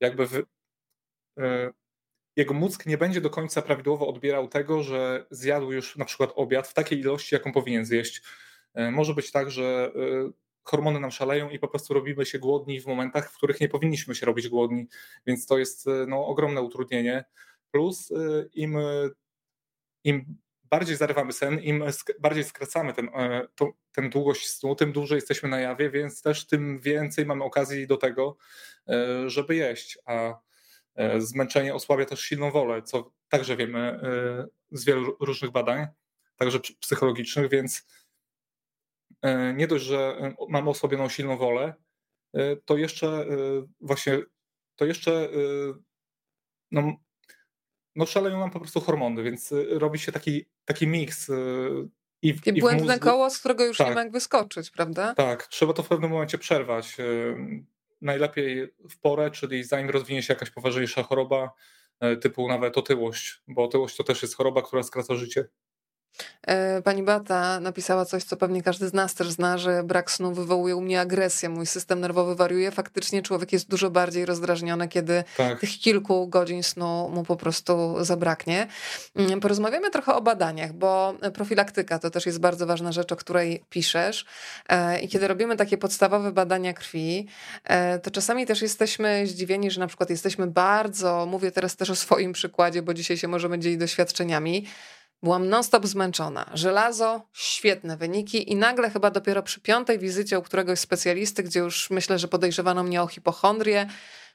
jakby 0.00 0.26
w, 0.26 0.42
jego 2.36 2.54
mózg 2.54 2.86
nie 2.86 2.98
będzie 2.98 3.20
do 3.20 3.30
końca 3.30 3.62
prawidłowo 3.62 4.08
odbierał 4.08 4.48
tego, 4.48 4.82
że 4.82 5.26
zjadł 5.30 5.72
już 5.72 5.96
na 5.96 6.04
przykład 6.04 6.32
obiad 6.34 6.68
w 6.68 6.74
takiej 6.74 6.98
ilości, 7.00 7.34
jaką 7.34 7.52
powinien 7.52 7.84
zjeść. 7.84 8.22
E, 8.74 8.90
może 8.90 9.14
być 9.14 9.32
tak, 9.32 9.50
że 9.50 9.92
e, 9.96 10.30
hormony 10.62 11.00
nam 11.00 11.10
szaleją 11.10 11.50
i 11.50 11.58
po 11.58 11.68
prostu 11.68 11.94
robimy 11.94 12.26
się 12.26 12.38
głodni 12.38 12.80
w 12.80 12.86
momentach, 12.86 13.30
w 13.30 13.36
których 13.36 13.60
nie 13.60 13.68
powinniśmy 13.68 14.14
się 14.14 14.26
robić 14.26 14.48
głodni, 14.48 14.86
więc 15.26 15.46
to 15.46 15.58
jest 15.58 15.86
no, 16.06 16.26
ogromne 16.26 16.62
utrudnienie. 16.62 17.24
Plus 17.70 18.12
im, 18.54 18.78
im 20.04 20.38
bardziej 20.64 20.96
zarywamy 20.96 21.32
sen, 21.32 21.60
im 21.60 21.84
bardziej 22.20 22.44
skracamy 22.44 22.92
ten, 22.92 23.10
to, 23.54 23.72
ten 23.92 24.10
długość 24.10 24.48
snu, 24.48 24.74
tym 24.74 24.92
dłużej 24.92 25.16
jesteśmy 25.16 25.48
na 25.48 25.60
jawie, 25.60 25.90
więc 25.90 26.22
też 26.22 26.46
tym 26.46 26.80
więcej 26.80 27.26
mamy 27.26 27.44
okazji 27.44 27.86
do 27.86 27.96
tego, 27.96 28.36
żeby 29.26 29.56
jeść. 29.56 29.98
A 30.06 30.40
zmęczenie 31.18 31.74
osłabia 31.74 32.04
też 32.04 32.20
silną 32.20 32.50
wolę, 32.50 32.82
co 32.82 33.12
także 33.28 33.56
wiemy 33.56 34.00
z 34.70 34.84
wielu 34.84 35.16
różnych 35.20 35.50
badań, 35.50 35.86
także 36.36 36.60
psychologicznych, 36.80 37.50
więc 37.50 37.78
e, 37.78 37.82
nie 39.54 39.66
dość, 39.66 39.84
że 39.84 39.98
e, 39.98 40.34
mamy 40.48 40.70
osłabioną 40.70 41.08
silną 41.08 41.36
wolę, 41.36 41.74
e, 42.34 42.56
to 42.56 42.76
jeszcze 42.76 43.26
właśnie, 43.80 44.22
to 44.76 44.84
jeszcze 44.84 45.28
no, 46.70 46.96
no 47.96 48.06
szaleją 48.06 48.40
nam 48.40 48.50
po 48.50 48.60
prostu 48.60 48.80
hormony, 48.80 49.22
więc 49.22 49.54
robi 49.68 49.98
się 49.98 50.12
taki, 50.12 50.44
taki 50.64 50.86
miks 50.86 51.30
i 52.22 52.32
w, 52.32 52.36
Takie 52.36 52.50
i 52.50 52.60
błędne 52.60 52.92
mózgu... 52.92 53.08
koło, 53.08 53.30
z 53.30 53.38
którego 53.38 53.64
już 53.64 53.78
tak, 53.78 53.88
nie 53.88 53.94
ma 53.94 54.02
jak 54.02 54.12
wyskoczyć, 54.12 54.70
prawda? 54.70 55.14
Tak, 55.14 55.46
trzeba 55.46 55.72
to 55.72 55.82
w 55.82 55.88
pewnym 55.88 56.10
momencie 56.10 56.38
przerwać. 56.38 56.96
Najlepiej 58.00 58.74
w 58.90 58.98
porę, 59.00 59.30
czyli 59.30 59.64
zanim 59.64 59.90
rozwinie 59.90 60.22
się 60.22 60.34
jakaś 60.34 60.50
poważniejsza 60.50 61.02
choroba, 61.02 61.50
typu 62.20 62.48
nawet 62.48 62.78
otyłość, 62.78 63.42
bo 63.48 63.64
otyłość 63.64 63.96
to 63.96 64.04
też 64.04 64.22
jest 64.22 64.36
choroba, 64.36 64.62
która 64.62 64.82
skraca 64.82 65.14
życie. 65.14 65.48
E, 66.46 66.82
pani 66.82 67.02
Bata 67.02 67.60
napisała 67.60 68.04
coś, 68.04 68.24
co 68.24 68.36
pewnie 68.36 68.62
każdy 68.62 68.88
z 68.88 68.92
nas 68.92 69.14
też 69.14 69.30
zna, 69.30 69.58
że 69.58 69.82
brak 69.82 70.10
snu 70.10 70.34
wywołuje 70.34 70.76
u 70.76 70.80
mnie 70.80 71.00
agresję, 71.00 71.48
mój 71.48 71.66
system 71.66 72.00
nerwowy 72.00 72.34
wariuje. 72.34 72.70
Faktycznie 72.70 73.22
człowiek 73.22 73.52
jest 73.52 73.68
dużo 73.68 73.90
bardziej 73.90 74.26
rozdrażniony, 74.26 74.88
kiedy 74.88 75.24
tak. 75.36 75.60
tych 75.60 75.70
kilku 75.70 76.28
godzin 76.28 76.62
snu 76.62 77.10
mu 77.14 77.24
po 77.24 77.36
prostu 77.36 77.96
zabraknie. 78.00 78.66
Mm, 79.16 79.40
porozmawiamy 79.40 79.90
trochę 79.90 80.14
o 80.14 80.20
badaniach, 80.20 80.72
bo 80.72 81.14
profilaktyka 81.34 81.98
to 81.98 82.10
też 82.10 82.26
jest 82.26 82.40
bardzo 82.40 82.66
ważna 82.66 82.92
rzecz, 82.92 83.12
o 83.12 83.16
której 83.16 83.64
piszesz. 83.70 84.24
E, 84.68 85.00
I 85.00 85.08
kiedy 85.08 85.28
robimy 85.28 85.56
takie 85.56 85.78
podstawowe 85.78 86.32
badania 86.32 86.72
krwi, 86.72 87.26
e, 87.64 87.98
to 87.98 88.10
czasami 88.10 88.46
też 88.46 88.62
jesteśmy 88.62 89.26
zdziwieni, 89.26 89.70
że 89.70 89.80
na 89.80 89.86
przykład 89.86 90.10
jesteśmy 90.10 90.46
bardzo, 90.46 91.26
mówię 91.26 91.52
teraz 91.52 91.76
też 91.76 91.90
o 91.90 91.96
swoim 91.96 92.32
przykładzie, 92.32 92.82
bo 92.82 92.94
dzisiaj 92.94 93.16
się 93.16 93.28
możemy 93.28 93.58
dzielić 93.58 93.78
doświadczeniami, 93.78 94.66
Byłam 95.22 95.48
non-stop 95.48 95.86
zmęczona. 95.86 96.50
Żelazo, 96.54 97.22
świetne 97.32 97.96
wyniki 97.96 98.52
i 98.52 98.56
nagle 98.56 98.90
chyba 98.90 99.10
dopiero 99.10 99.42
przy 99.42 99.60
piątej 99.60 99.98
wizycie 99.98 100.38
u 100.38 100.42
któregoś 100.42 100.78
specjalisty, 100.78 101.42
gdzie 101.42 101.60
już 101.60 101.90
myślę, 101.90 102.18
że 102.18 102.28
podejrzewano 102.28 102.82
mnie 102.82 103.02
o 103.02 103.06
hipochondrię, 103.06 103.86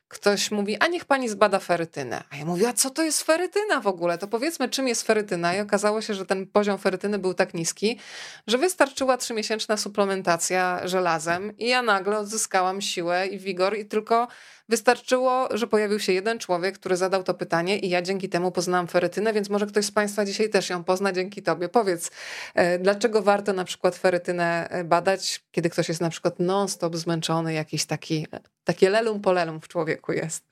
ktoś 0.08 0.52
mówi, 0.52 0.78
a 0.80 0.88
niech 0.88 1.06
pani 1.06 1.30
zbada 1.30 1.60
ferytynę. 1.60 2.23
A 2.30 2.36
ja 2.38 2.45
mówię, 2.45 2.67
a 2.67 2.73
co 2.73 2.89
to 2.89 3.04
jest 3.04 3.23
ferytyna 3.23 3.80
w 3.82 3.88
ogóle? 3.88 4.17
To 4.17 4.28
powiedzmy, 4.28 4.69
czym 4.69 4.88
jest 4.88 5.04
ferytyna. 5.04 5.56
I 5.56 5.60
okazało 5.60 6.02
się, 6.02 6.13
że 6.13 6.26
ten 6.26 6.47
poziom 6.47 6.78
ferytyny 6.78 7.19
był 7.19 7.34
tak 7.34 7.54
niski, 7.54 8.00
że 8.47 8.58
wystarczyła 8.58 9.17
trzymiesięczna 9.17 9.78
suplementacja 9.78 10.88
żelazem 10.88 11.58
i 11.58 11.67
ja 11.67 11.82
nagle 11.82 12.17
odzyskałam 12.17 12.82
siłę 12.82 13.28
i 13.28 13.39
wigor 13.39 13.78
i 13.78 13.86
tylko 13.86 14.28
Wystarczyło, 14.69 15.58
że 15.58 15.67
pojawił 15.67 15.99
się 15.99 16.13
jeden 16.13 16.39
człowiek, 16.39 16.80
który 16.80 16.97
zadał 16.97 17.23
to 17.23 17.34
pytanie 17.34 17.80
i 17.80 17.89
ja 17.89 18.01
dzięki 18.01 18.30
temu 18.30 18.51
poznałam 18.51 18.88
ferytynę, 18.88 19.34
więc 19.34 19.49
może 19.49 19.65
ktoś 19.65 19.86
z 19.86 19.91
Państwa 19.91 20.25
dzisiaj 20.25 20.49
też 20.49 20.69
ją 20.69 20.84
pozna 20.84 21.12
dzięki 21.13 21.43
Tobie. 21.43 21.69
Powiedz, 21.69 22.12
e, 22.56 22.80
dlaczego 22.80 23.21
warto 23.21 23.53
na 23.53 23.65
przykład 23.65 23.95
ferytynę 23.95 24.69
e, 24.69 24.84
badać, 24.84 25.43
kiedy 25.51 25.69
ktoś 25.69 25.89
jest 25.89 26.01
na 26.01 26.10
przykład 26.10 26.39
non-stop 26.39 26.95
zmęczony, 26.95 27.53
jakiś 27.53 27.86
taki, 27.86 28.27
e, 28.34 28.39
takie 28.63 28.89
lelum 28.89 29.21
polelum 29.21 29.62
w 29.62 29.67
człowieku 29.67 30.12
jest? 30.13 30.45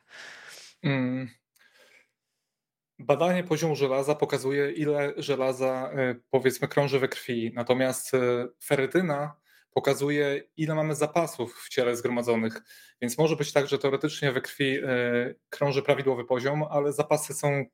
Mm. 0.84 1.30
Badanie 3.00 3.44
poziomu 3.44 3.76
żelaza 3.76 4.16
pokazuje, 4.16 4.72
ile 4.72 5.14
żelaza 5.18 5.92
powiedzmy 6.30 6.68
krąży 6.68 7.00
we 7.00 7.08
krwi. 7.08 7.52
Natomiast 7.56 8.12
ferytyna 8.64 9.36
pokazuje, 9.76 10.44
ile 10.58 10.76
mamy 10.76 10.96
zapasów 10.96 11.64
w 11.66 11.70
ciele 11.70 11.96
zgromadzonych. 11.96 12.62
Więc 13.02 13.18
może 13.18 13.36
być 13.36 13.54
tak, 13.54 13.68
że 13.68 13.80
teoretycznie 13.80 14.32
we 14.32 14.42
krwi 14.42 14.78
e, 14.78 14.88
krąży 15.50 15.82
prawidłowy 15.82 16.26
poziom, 16.26 16.64
ale 16.64 16.94
zapasy 16.94 17.34
są, 17.34 17.66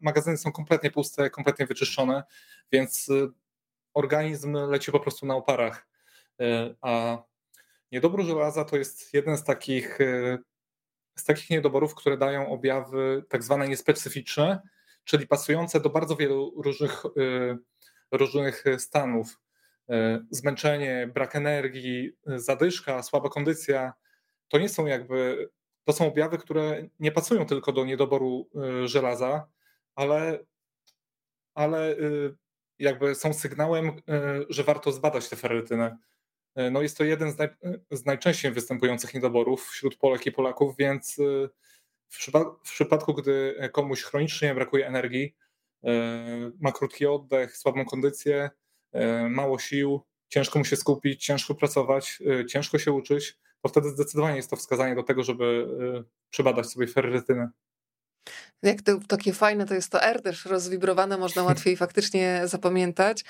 magazyny 0.00 0.36
są 0.36 0.52
kompletnie 0.52 0.90
puste, 0.90 1.30
kompletnie 1.30 1.66
wyczyszczone, 1.66 2.22
więc 2.72 3.08
e, 3.08 3.28
organizm 3.94 4.52
leci 4.52 4.92
po 4.92 5.00
prostu 5.00 5.26
na 5.26 5.36
oparach. 5.36 5.88
E, 6.40 6.74
a 6.80 7.22
niedobór 7.92 8.24
żelaza 8.24 8.64
to 8.64 8.76
jest 8.76 9.14
jeden 9.14 9.36
z 9.36 9.44
takich, 9.44 9.98
z 11.16 11.24
takich 11.24 11.50
niedoborów, 11.50 11.94
które 11.94 12.16
dają 12.16 12.48
objawy 12.48 13.24
tak 13.28 13.42
zwane 13.44 13.68
niespecyficzne, 13.68 14.60
czyli 15.04 15.26
pasujące 15.26 15.80
do 15.80 15.90
bardzo 15.90 16.16
wielu 16.16 16.62
różnych, 16.62 17.02
różnych 18.12 18.64
stanów. 18.78 19.38
E, 19.90 20.24
zmęczenie, 20.30 21.10
brak 21.14 21.36
energii, 21.36 22.12
e, 22.26 22.38
zadyszka, 22.38 23.02
słaba 23.02 23.28
kondycja, 23.28 23.92
to 24.48 24.58
nie 24.58 24.68
są 24.68 24.86
jakby, 24.86 25.50
to 25.84 25.92
są 25.92 26.06
objawy, 26.06 26.38
które 26.38 26.88
nie 26.98 27.12
pasują 27.12 27.46
tylko 27.46 27.72
do 27.72 27.84
niedoboru 27.84 28.48
e, 28.54 28.88
żelaza, 28.88 29.48
ale, 29.94 30.44
ale 31.54 31.96
jakby 32.78 33.14
są 33.14 33.34
sygnałem, 33.34 33.92
że 34.48 34.64
warto 34.64 34.92
zbadać 34.92 35.28
tę 35.28 35.36
ferytynę. 35.36 35.98
No 36.70 36.82
jest 36.82 36.98
to 36.98 37.04
jeden 37.04 37.32
z, 37.32 37.38
naj, 37.38 37.48
z 37.90 38.06
najczęściej 38.06 38.52
występujących 38.52 39.14
niedoborów 39.14 39.68
wśród 39.68 39.96
Polek 39.96 40.26
i 40.26 40.32
Polaków, 40.32 40.76
więc 40.76 41.16
w, 42.08 42.18
przypa 42.18 42.44
w 42.64 42.70
przypadku, 42.72 43.14
gdy 43.14 43.68
komuś 43.72 44.02
chronicznie 44.02 44.54
brakuje 44.54 44.86
energii, 44.86 45.36
ma 46.60 46.72
krótki 46.72 47.06
oddech, 47.06 47.56
słabą 47.56 47.84
kondycję, 47.84 48.50
mało 49.28 49.58
sił, 49.58 50.00
ciężko 50.30 50.58
mu 50.58 50.64
się 50.64 50.76
skupić, 50.76 51.24
ciężko 51.24 51.54
pracować, 51.54 52.18
e, 52.40 52.46
ciężko 52.46 52.78
się 52.78 52.92
uczyć, 52.92 53.38
to 53.62 53.68
wtedy 53.68 53.88
zdecydowanie 53.88 54.36
jest 54.36 54.50
to 54.50 54.56
wskazanie 54.56 54.94
do 54.94 55.02
tego, 55.02 55.22
żeby 55.22 55.66
e, 55.98 56.04
przebadać 56.30 56.66
sobie 56.66 56.86
ferrytynę. 56.86 57.50
Jak 58.62 58.82
to 58.82 58.98
takie 59.08 59.32
fajne 59.32 59.66
to 59.66 59.74
jest 59.74 59.92
to 59.92 60.02
R 60.02 60.22
też 60.22 60.44
rozwibrowane, 60.44 61.18
można 61.18 61.42
łatwiej 61.50 61.76
faktycznie 61.76 62.42
zapamiętać. 62.44 63.24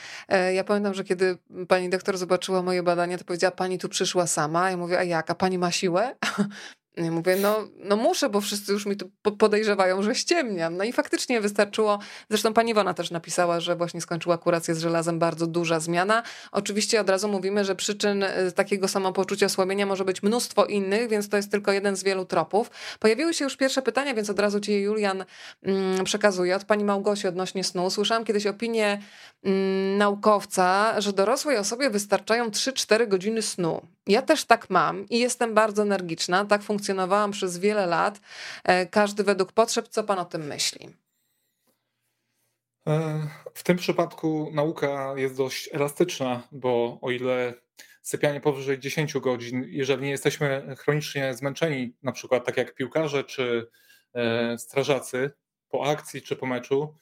Ja 0.52 0.64
pamiętam, 0.64 0.94
że 0.94 1.04
kiedy 1.04 1.38
pani 1.68 1.90
doktor 1.90 2.18
zobaczyła 2.18 2.62
moje 2.62 2.82
badanie, 2.82 3.18
to 3.18 3.24
powiedziała, 3.24 3.50
pani 3.50 3.78
tu 3.78 3.88
przyszła 3.88 4.26
sama. 4.26 4.70
Ja 4.70 4.76
mówię, 4.76 4.98
a 4.98 5.04
jak, 5.04 5.30
a 5.30 5.34
pani 5.34 5.58
ma 5.58 5.70
siłę? 5.70 6.16
Ja 6.96 7.10
mówię, 7.10 7.36
no, 7.36 7.68
no 7.76 7.96
muszę, 7.96 8.28
bo 8.28 8.40
wszyscy 8.40 8.72
już 8.72 8.86
mi 8.86 8.96
tu 8.96 9.10
podejrzewają, 9.38 10.02
że 10.02 10.14
ściemniam. 10.14 10.76
No 10.76 10.84
i 10.84 10.92
faktycznie 10.92 11.40
wystarczyło. 11.40 11.98
Zresztą 12.30 12.52
pani 12.52 12.70
Iwona 12.70 12.94
też 12.94 13.10
napisała, 13.10 13.60
że 13.60 13.76
właśnie 13.76 14.00
skończyła 14.00 14.38
kurację 14.38 14.74
z 14.74 14.78
żelazem, 14.78 15.18
bardzo 15.18 15.46
duża 15.46 15.80
zmiana. 15.80 16.22
Oczywiście 16.52 17.00
od 17.00 17.10
razu 17.10 17.28
mówimy, 17.28 17.64
że 17.64 17.74
przyczyn 17.74 18.22
y, 18.22 18.52
takiego 18.54 18.88
samopoczucia 18.88 19.46
osłabienia 19.46 19.86
może 19.86 20.04
być 20.04 20.22
mnóstwo 20.22 20.64
innych, 20.64 21.08
więc 21.08 21.28
to 21.28 21.36
jest 21.36 21.50
tylko 21.50 21.72
jeden 21.72 21.96
z 21.96 22.02
wielu 22.02 22.24
tropów. 22.24 22.70
Pojawiły 22.98 23.34
się 23.34 23.44
już 23.44 23.56
pierwsze 23.56 23.82
pytania, 23.82 24.14
więc 24.14 24.30
od 24.30 24.38
razu 24.38 24.60
ci 24.60 24.72
je 24.72 24.80
Julian 24.80 25.24
mm, 25.62 26.04
przekazuje. 26.04 26.56
Od 26.56 26.64
pani 26.64 26.84
Małgosi 26.84 27.28
odnośnie 27.28 27.64
snu. 27.64 27.90
Słyszałam 27.90 28.24
kiedyś 28.24 28.46
opinię 28.46 29.02
mm, 29.42 29.98
naukowca, 29.98 31.00
że 31.00 31.12
dorosłej 31.12 31.56
osobie 31.56 31.90
wystarczają 31.90 32.48
3-4 32.48 33.08
godziny 33.08 33.42
snu. 33.42 33.80
Ja 34.06 34.22
też 34.22 34.44
tak 34.44 34.70
mam 34.70 35.08
i 35.08 35.18
jestem 35.18 35.54
bardzo 35.54 35.82
energiczna. 35.82 36.44
Tak 36.44 36.62
funkcjonowałam 36.62 37.30
przez 37.30 37.58
wiele 37.58 37.86
lat. 37.86 38.20
E, 38.64 38.86
każdy 38.86 39.24
według 39.24 39.52
potrzeb. 39.52 39.88
Co 39.88 40.04
pan 40.04 40.18
o 40.18 40.24
tym 40.24 40.46
myśli? 40.46 40.96
E, 42.86 43.28
w 43.54 43.62
tym 43.62 43.76
przypadku 43.76 44.50
nauka 44.54 45.14
jest 45.16 45.36
dość 45.36 45.68
elastyczna, 45.72 46.48
bo 46.52 46.98
o 47.02 47.10
ile 47.10 47.54
sypianie 48.02 48.40
powyżej 48.40 48.78
10 48.78 49.18
godzin, 49.18 49.64
jeżeli 49.68 50.02
nie 50.02 50.10
jesteśmy 50.10 50.76
chronicznie 50.78 51.34
zmęczeni, 51.34 51.96
na 52.02 52.12
przykład 52.12 52.46
tak 52.46 52.56
jak 52.56 52.74
piłkarze 52.74 53.24
czy 53.24 53.70
e, 54.14 54.58
strażacy 54.58 55.30
po 55.68 55.90
akcji 55.90 56.22
czy 56.22 56.36
po 56.36 56.46
meczu, 56.46 56.94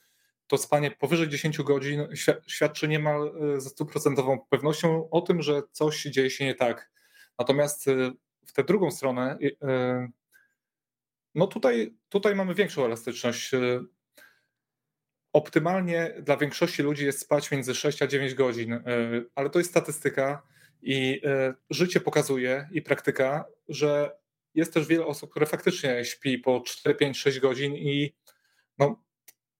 to 0.49 0.57
spanie 0.57 0.91
powyżej 0.91 1.29
10 1.29 1.57
godzin 1.57 2.07
świadczy 2.47 2.87
niemal 2.87 3.33
ze 3.57 3.69
stuprocentową 3.69 4.39
pewnością 4.49 5.09
o 5.09 5.21
tym, 5.21 5.41
że 5.41 5.61
coś 5.71 6.03
dzieje 6.03 6.29
się 6.29 6.45
nie 6.45 6.55
tak. 6.55 6.91
Natomiast 7.39 7.87
y, 7.87 8.11
w 8.45 8.53
tę 8.53 8.63
drugą 8.63 8.91
stronę, 8.91 9.37
y, 9.41 9.57
no 11.35 11.47
tutaj, 11.47 11.95
tutaj 12.09 12.35
mamy 12.35 12.55
większą 12.55 12.85
elastyczność. 12.85 13.51
Optymalnie 15.33 16.13
dla 16.21 16.37
większości 16.37 16.83
ludzi 16.83 17.05
jest 17.05 17.19
spać 17.19 17.51
między 17.51 17.75
6 17.75 18.01
a 18.01 18.07
9 18.07 18.33
godzin, 18.33 18.83
ale 19.35 19.49
to 19.49 19.59
jest 19.59 19.71
statystyka 19.71 20.41
i 20.81 21.21
życie 21.69 21.99
pokazuje 21.99 22.69
i 22.71 22.81
praktyka, 22.81 23.45
że 23.67 24.11
jest 24.55 24.73
też 24.73 24.87
wiele 24.87 25.05
osób, 25.05 25.31
które 25.31 25.45
faktycznie 25.45 26.05
śpi 26.05 26.37
po 26.37 26.61
4, 26.61 26.95
5, 26.95 27.17
6 27.17 27.39
godzin 27.39 27.75
i 27.75 28.15
no, 28.77 29.03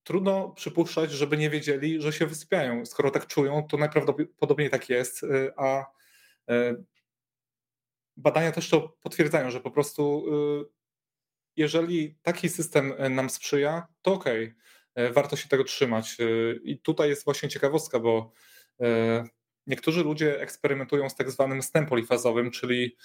trudno 0.09 0.49
przypuszczać, 0.49 1.11
żeby 1.11 1.37
nie 1.37 1.49
wiedzieli, 1.49 2.01
że 2.01 2.13
się 2.13 2.25
wysypiają. 2.25 2.85
Skoro 2.85 3.11
tak 3.11 3.27
czują, 3.27 3.63
to 3.63 3.77
najprawdopodobniej 3.77 4.69
tak 4.69 4.89
jest, 4.89 5.25
a 5.57 5.85
badania 8.17 8.51
też 8.51 8.69
to 8.69 8.97
potwierdzają, 9.01 9.51
że 9.51 9.59
po 9.59 9.71
prostu 9.71 10.25
jeżeli 11.55 12.15
taki 12.21 12.49
system 12.49 12.93
nam 13.09 13.29
sprzyja, 13.29 13.87
to 14.01 14.13
okej, 14.13 14.55
okay, 14.95 15.13
warto 15.13 15.35
się 15.35 15.49
tego 15.49 15.63
trzymać. 15.63 16.17
I 16.63 16.79
tutaj 16.79 17.09
jest 17.09 17.25
właśnie 17.25 17.49
ciekawostka, 17.49 17.99
bo 17.99 18.31
niektórzy 19.67 20.03
ludzie 20.03 20.41
eksperymentują 20.41 21.09
z 21.09 21.15
tak 21.15 21.31
zwanym 21.31 21.61
snem 21.63 21.85
polifazowym, 21.85 22.51
czyli 22.51 22.97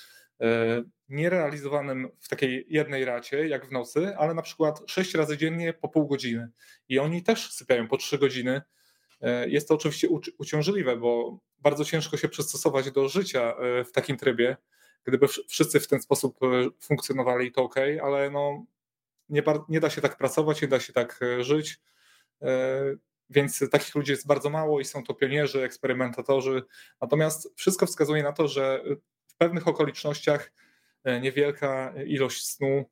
nierealizowanym 1.09 2.09
w 2.21 2.29
takiej 2.29 2.67
jednej 2.69 3.05
racie, 3.05 3.49
jak 3.49 3.67
w 3.67 3.73
nocy, 3.73 4.17
ale 4.17 4.35
na 4.35 4.43
przykład 4.43 4.83
6 4.87 5.15
razy 5.15 5.37
dziennie 5.37 5.73
po 5.73 5.89
pół 5.89 6.07
godziny. 6.07 6.51
I 6.89 6.99
oni 6.99 7.23
też 7.23 7.53
sypiają 7.53 7.89
po 7.89 7.97
3 7.97 8.19
godziny. 8.19 8.63
Jest 9.47 9.69
to 9.69 9.75
oczywiście 9.75 10.09
uciążliwe, 10.39 10.97
bo 10.97 11.39
bardzo 11.59 11.85
ciężko 11.85 12.17
się 12.17 12.29
przystosować 12.29 12.91
do 12.91 13.09
życia 13.09 13.55
w 13.85 13.93
takim 13.93 14.17
trybie. 14.17 14.57
Gdyby 15.05 15.27
wszyscy 15.49 15.81
w 15.81 15.89
ten 15.89 16.03
sposób 16.03 16.39
funkcjonowali, 16.81 17.53
to 17.53 17.63
ok, 17.63 17.75
ale 18.03 18.31
no, 18.31 18.67
nie, 19.29 19.43
nie 19.69 19.81
da 19.81 19.91
się 19.91 20.01
tak 20.01 20.17
pracować, 20.17 20.63
nie 20.63 20.69
da 20.69 20.81
się 20.81 20.93
tak 20.93 21.21
żyć. 21.41 21.81
Więc 23.31 23.71
takich 23.71 23.95
ludzi 23.95 24.11
jest 24.11 24.27
bardzo 24.27 24.51
mało 24.51 24.81
i 24.81 24.85
są 24.85 25.05
to 25.05 25.15
pionierzy, 25.15 25.63
eksperymentatorzy. 25.63 26.63
Natomiast 27.01 27.53
wszystko 27.57 27.87
wskazuje 27.87 28.23
na 28.23 28.33
to, 28.33 28.49
że 28.49 28.85
w 29.35 29.37
pewnych 29.39 29.69
okolicznościach 29.69 30.53
e, 31.05 31.21
niewielka 31.21 31.95
ilość 32.07 32.47
snu 32.47 32.91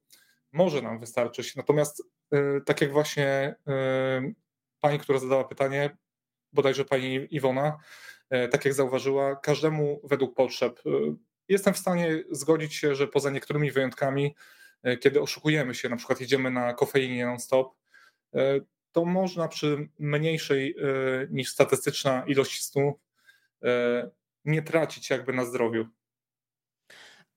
może 0.53 0.83
nam 0.83 1.01
wystarczyć. 1.01 1.57
Natomiast 1.57 2.03
e, 2.33 2.61
tak 2.61 2.81
jak 2.81 2.93
właśnie 2.93 3.55
e, 3.69 4.33
pani, 4.81 4.99
która 4.99 5.19
zadała 5.19 5.45
pytanie, 5.45 5.97
bodajże 6.53 6.85
pani 6.85 7.27
Iwona, 7.31 7.79
tak 8.51 8.65
jak 8.65 8.75
zauważyła, 8.75 9.37
każdemu 9.37 10.01
według 10.05 10.35
potrzeb. 10.35 10.83
Jestem 11.49 11.75
w 11.75 11.79
stanie 11.79 12.25
zgodzić 12.31 12.75
się, 12.75 12.95
że 12.95 13.09
poza 13.09 13.31
niektórymi 13.31 13.71
wyjątkami, 13.71 14.35
kiedy 15.01 15.21
oszukujemy 15.21 15.75
się, 15.75 15.89
na 15.89 15.97
przykład 15.97 16.21
jedziemy 16.21 16.51
na 16.51 16.75
kofeinie 16.75 17.27
non-stop, 17.27 17.75
to 18.93 19.05
można 19.05 19.49
przy 19.49 19.89
mniejszej 19.99 20.77
niż 21.31 21.51
statystyczna 21.51 22.25
ilość 22.27 22.65
snu 22.65 23.01
nie 24.45 24.63
tracić 24.63 25.11
jakby 25.11 25.33
na 25.33 25.45
zdrowiu. 25.45 25.87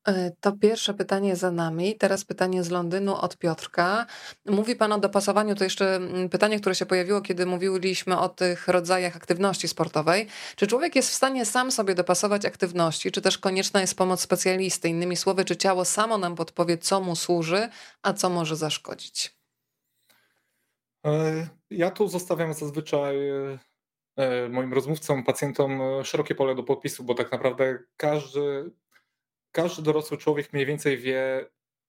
E, 0.07 0.31
to 0.41 0.51
pierwsze 0.51 0.93
pytanie 0.93 1.35
za 1.35 1.51
nami. 1.51 1.95
Teraz 1.95 2.25
pytanie 2.25 2.63
z 2.63 2.69
Londynu 2.69 3.15
od 3.15 3.37
Piotrka. 3.37 4.05
Mówi 4.45 4.75
Pan 4.75 4.93
o 4.93 4.99
dopasowaniu. 4.99 5.55
To 5.55 5.63
jeszcze 5.63 5.95
mm, 5.95 6.29
pytanie, 6.29 6.59
które 6.59 6.75
się 6.75 6.85
pojawiło, 6.85 7.21
kiedy 7.21 7.45
mówiliśmy 7.45 8.19
o 8.19 8.29
tych 8.29 8.67
rodzajach 8.67 9.15
aktywności 9.15 9.67
sportowej. 9.67 10.27
Czy 10.55 10.67
człowiek 10.67 10.95
jest 10.95 11.09
w 11.09 11.13
stanie 11.13 11.45
sam 11.45 11.71
sobie 11.71 11.95
dopasować 11.95 12.45
aktywności, 12.45 13.11
czy 13.11 13.21
też 13.21 13.37
konieczna 13.37 13.81
jest 13.81 13.97
pomoc 13.97 14.21
specjalisty? 14.21 14.89
Innymi 14.89 15.15
słowy, 15.15 15.45
czy 15.45 15.57
ciało 15.57 15.85
samo 15.85 16.17
nam 16.17 16.35
podpowie, 16.35 16.77
co 16.77 17.01
mu 17.01 17.15
służy, 17.15 17.69
a 18.01 18.13
co 18.13 18.29
może 18.29 18.55
zaszkodzić? 18.55 19.35
E, 21.05 21.47
ja 21.69 21.91
tu 21.91 22.07
zostawiam 22.07 22.53
zazwyczaj 22.53 23.29
e, 24.17 24.49
moim 24.49 24.73
rozmówcom, 24.73 25.23
pacjentom 25.23 25.81
szerokie 26.03 26.35
pole 26.35 26.55
do 26.55 26.63
podpisu, 26.63 27.03
bo 27.03 27.13
tak 27.13 27.31
naprawdę 27.31 27.79
każdy 27.97 28.71
każdy 29.55 29.81
dorosły 29.83 30.17
człowiek 30.17 30.53
mniej 30.53 30.65
więcej 30.65 30.97
wie, 30.97 31.45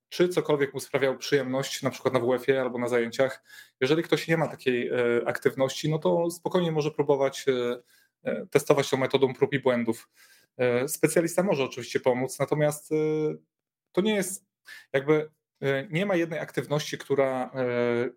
czy 0.08 0.28
cokolwiek 0.28 0.74
mu 0.74 0.80
sprawiał 0.80 1.18
przyjemność, 1.18 1.82
na 1.82 1.90
przykład 1.90 2.14
na 2.14 2.20
WF-ie 2.20 2.60
albo 2.60 2.78
na 2.78 2.88
zajęciach. 2.88 3.44
Jeżeli 3.80 4.02
ktoś 4.02 4.28
nie 4.28 4.36
ma 4.36 4.48
takiej 4.48 4.88
e, 4.88 4.92
aktywności, 5.26 5.90
no 5.90 5.98
to 5.98 6.30
spokojnie 6.30 6.72
może 6.72 6.90
próbować 6.90 7.44
e, 7.48 7.78
e, 8.22 8.46
testować 8.46 8.90
tą 8.90 8.96
metodą 8.96 9.34
prób 9.34 9.52
i 9.52 9.58
błędów. 9.58 10.08
Specjalista 10.86 11.42
może 11.42 11.64
oczywiście 11.64 12.00
pomóc, 12.00 12.38
natomiast 12.38 12.90
to 13.92 14.00
nie 14.00 14.14
jest 14.14 14.44
jakby 14.92 15.30
nie 15.90 16.06
ma 16.06 16.16
jednej 16.16 16.38
aktywności, 16.38 16.98
która 16.98 17.50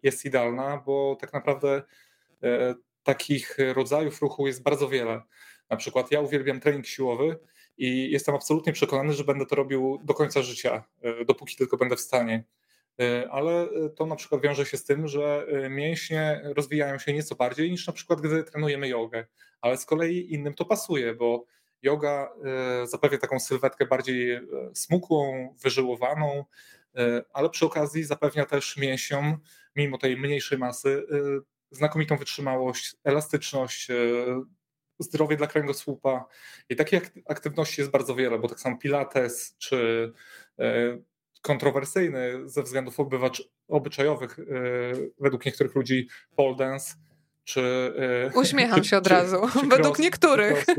jest 0.03 0.25
idealna, 0.25 0.83
bo 0.85 1.17
tak 1.21 1.33
naprawdę 1.33 1.83
takich 3.03 3.57
rodzajów 3.73 4.21
ruchu 4.21 4.47
jest 4.47 4.63
bardzo 4.63 4.89
wiele. 4.89 5.21
Na 5.69 5.77
przykład 5.77 6.11
ja 6.11 6.21
uwielbiam 6.21 6.59
trening 6.59 6.85
siłowy 6.87 7.39
i 7.79 8.11
jestem 8.11 8.35
absolutnie 8.35 8.73
przekonany, 8.73 9.13
że 9.13 9.23
będę 9.23 9.45
to 9.45 9.55
robił 9.55 9.99
do 10.03 10.13
końca 10.13 10.41
życia, 10.41 10.83
e, 11.01 11.25
dopóki 11.25 11.55
tylko 11.55 11.77
będę 11.77 11.95
w 11.95 11.99
stanie. 11.99 12.43
E, 12.99 13.31
ale 13.31 13.69
to 13.95 14.05
na 14.05 14.15
przykład 14.15 14.41
wiąże 14.41 14.65
się 14.65 14.77
z 14.77 14.83
tym, 14.83 15.07
że 15.07 15.45
e, 15.47 15.69
mięśnie 15.69 16.41
rozwijają 16.43 16.99
się 16.99 17.13
nieco 17.13 17.35
bardziej 17.35 17.71
niż 17.71 17.87
na 17.87 17.93
przykład 17.93 18.21
gdy 18.21 18.43
trenujemy 18.43 18.87
jogę, 18.87 19.25
ale 19.61 19.77
z 19.77 19.85
kolei 19.85 20.33
innym 20.33 20.53
to 20.53 20.65
pasuje, 20.65 21.13
bo 21.13 21.45
yoga 21.81 22.33
zapewnia 22.83 23.17
taką 23.17 23.39
sylwetkę 23.39 23.85
bardziej 23.85 24.39
smukłą, 24.73 25.49
wyżyłowaną, 25.63 26.45
ale 27.33 27.49
przy 27.49 27.65
okazji 27.65 28.03
zapewnia 28.03 28.45
też 28.45 28.77
mięsiom, 28.77 29.37
mimo 29.75 29.97
tej 29.97 30.17
mniejszej 30.17 30.57
masy, 30.57 31.03
znakomitą 31.71 32.17
wytrzymałość, 32.17 32.95
elastyczność, 33.03 33.87
zdrowie 34.99 35.37
dla 35.37 35.47
kręgosłupa. 35.47 36.25
I 36.69 36.75
takich 36.75 37.01
aktywności 37.29 37.81
jest 37.81 37.91
bardzo 37.91 38.15
wiele, 38.15 38.39
bo 38.39 38.47
tak 38.47 38.59
samo 38.59 38.77
Pilates 38.77 39.55
czy 39.57 40.11
e, 40.59 40.97
kontrowersyjny 41.41 42.49
ze 42.49 42.63
względów 42.63 42.97
obyczajowych 43.67 44.39
e, 44.39 44.43
według 45.19 45.45
niektórych 45.45 45.75
ludzi 45.75 46.07
pole 46.35 46.55
dance 46.55 46.95
czy... 47.43 47.93
E, 48.35 48.39
Uśmiecham 48.39 48.83
się 48.89 48.97
od 48.97 49.03
czy, 49.03 49.09
razu, 49.09 49.37
czy, 49.61 49.67
według 49.67 49.99
niektórych. 49.99 50.65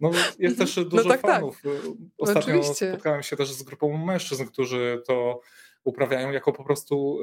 No, 0.00 0.10
jest 0.38 0.58
też 0.58 0.76
no 0.76 0.84
dużo 0.84 1.02
no 1.02 1.10
tak, 1.10 1.20
fanów. 1.20 1.62
Tak. 1.62 1.72
Ostatnio 2.18 2.40
Oczywiście. 2.40 2.90
spotkałem 2.90 3.22
się 3.22 3.36
też 3.36 3.52
z 3.52 3.62
grupą 3.62 3.96
mężczyzn, 3.96 4.44
którzy 4.44 5.02
to 5.06 5.40
uprawiają 5.84 6.30
jako 6.30 6.52
po 6.52 6.64
prostu 6.64 7.18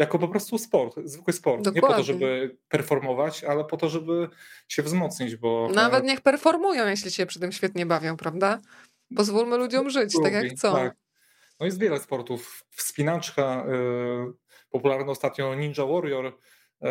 jako 0.00 0.18
po 0.18 0.28
prostu 0.28 0.58
sport, 0.58 0.96
zwykły 1.04 1.32
sport. 1.32 1.64
Dokładnie. 1.64 1.80
Nie 1.80 1.88
po 1.88 1.94
to, 1.94 2.02
żeby 2.02 2.56
performować, 2.68 3.44
ale 3.44 3.64
po 3.64 3.76
to, 3.76 3.88
żeby 3.88 4.28
się 4.68 4.82
wzmocnić, 4.82 5.36
bo... 5.36 5.70
Nawet 5.74 6.04
niech 6.04 6.20
performują, 6.20 6.88
jeśli 6.88 7.10
się 7.10 7.26
przy 7.26 7.40
tym 7.40 7.52
świetnie 7.52 7.86
bawią, 7.86 8.16
prawda? 8.16 8.58
Pozwólmy 9.16 9.56
ludziom 9.56 9.90
żyć 9.90 10.14
tak 10.22 10.32
jak 10.32 10.46
chcą. 10.46 10.72
Tak. 10.72 10.96
No 11.60 11.66
jest 11.66 11.78
wiele 11.78 12.00
sportów. 12.00 12.64
Wspinaczka, 12.70 13.66
yy, 13.68 14.32
popularny 14.70 15.10
ostatnio 15.10 15.54
Ninja 15.54 15.86
Warrior, 15.86 16.24
yy, 16.80 16.90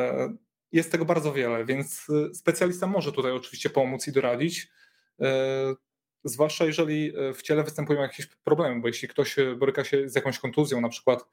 jest 0.72 0.92
tego 0.92 1.06
bardzo 1.06 1.34
wiele, 1.34 1.66
więc 1.66 2.08
specjalista 2.34 2.88
może 2.88 3.12
tutaj 3.12 3.32
oczywiście 3.32 3.70
pomóc 3.70 4.08
i 4.08 4.12
doradzić. 4.12 4.72
Yy, 5.20 5.28
zwłaszcza 6.24 6.66
jeżeli 6.66 7.14
w 7.34 7.42
ciele 7.42 7.64
występują 7.64 8.02
jakieś 8.02 8.26
problemy, 8.26 8.82
bo 8.82 8.88
jeśli 8.88 9.08
ktoś 9.08 9.36
boryka 9.58 9.84
się 9.84 10.10
z 10.10 10.16
jakąś 10.16 10.40
kontuzją, 10.40 10.82
na 10.82 10.90
przykład 10.90 11.20
E, 11.20 11.28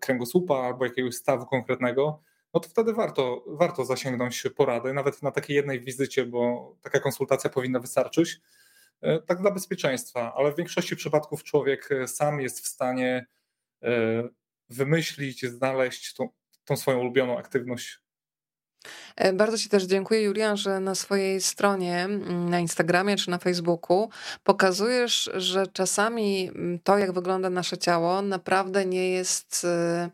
kręgosłupa 0.00 0.54
albo 0.54 0.84
jakiegoś 0.84 1.14
stawu 1.14 1.46
konkretnego, 1.46 2.22
no 2.54 2.60
to 2.60 2.68
wtedy 2.68 2.92
warto, 2.92 3.44
warto 3.46 3.84
zasięgnąć 3.84 4.44
porady, 4.56 4.92
nawet 4.92 5.22
na 5.22 5.30
takiej 5.30 5.56
jednej 5.56 5.80
wizycie, 5.80 6.26
bo 6.26 6.74
taka 6.82 7.00
konsultacja 7.00 7.50
powinna 7.50 7.80
wystarczyć, 7.80 8.40
e, 9.00 9.20
tak 9.20 9.40
dla 9.40 9.50
bezpieczeństwa, 9.50 10.34
ale 10.36 10.52
w 10.52 10.56
większości 10.56 10.96
przypadków 10.96 11.44
człowiek 11.44 11.88
sam 12.06 12.40
jest 12.40 12.60
w 12.60 12.66
stanie 12.66 13.26
e, 13.82 13.88
wymyślić, 14.68 15.46
znaleźć 15.46 16.14
tą, 16.14 16.28
tą 16.64 16.76
swoją 16.76 16.98
ulubioną 16.98 17.38
aktywność. 17.38 18.03
E, 19.16 19.32
bardzo 19.32 19.58
Ci 19.58 19.68
też 19.68 19.84
dziękuję, 19.84 20.22
Julian, 20.22 20.56
że 20.56 20.80
na 20.80 20.94
swojej 20.94 21.40
stronie, 21.40 22.04
mm, 22.04 22.50
na 22.50 22.60
Instagramie 22.60 23.16
czy 23.16 23.30
na 23.30 23.38
Facebooku 23.38 24.10
pokazujesz, 24.44 25.30
że 25.34 25.66
czasami 25.66 26.48
mm, 26.48 26.78
to, 26.78 26.98
jak 26.98 27.12
wygląda 27.12 27.50
nasze 27.50 27.78
ciało, 27.78 28.22
naprawdę 28.22 28.86
nie 28.86 29.10
jest 29.10 29.64
y, 29.64 30.10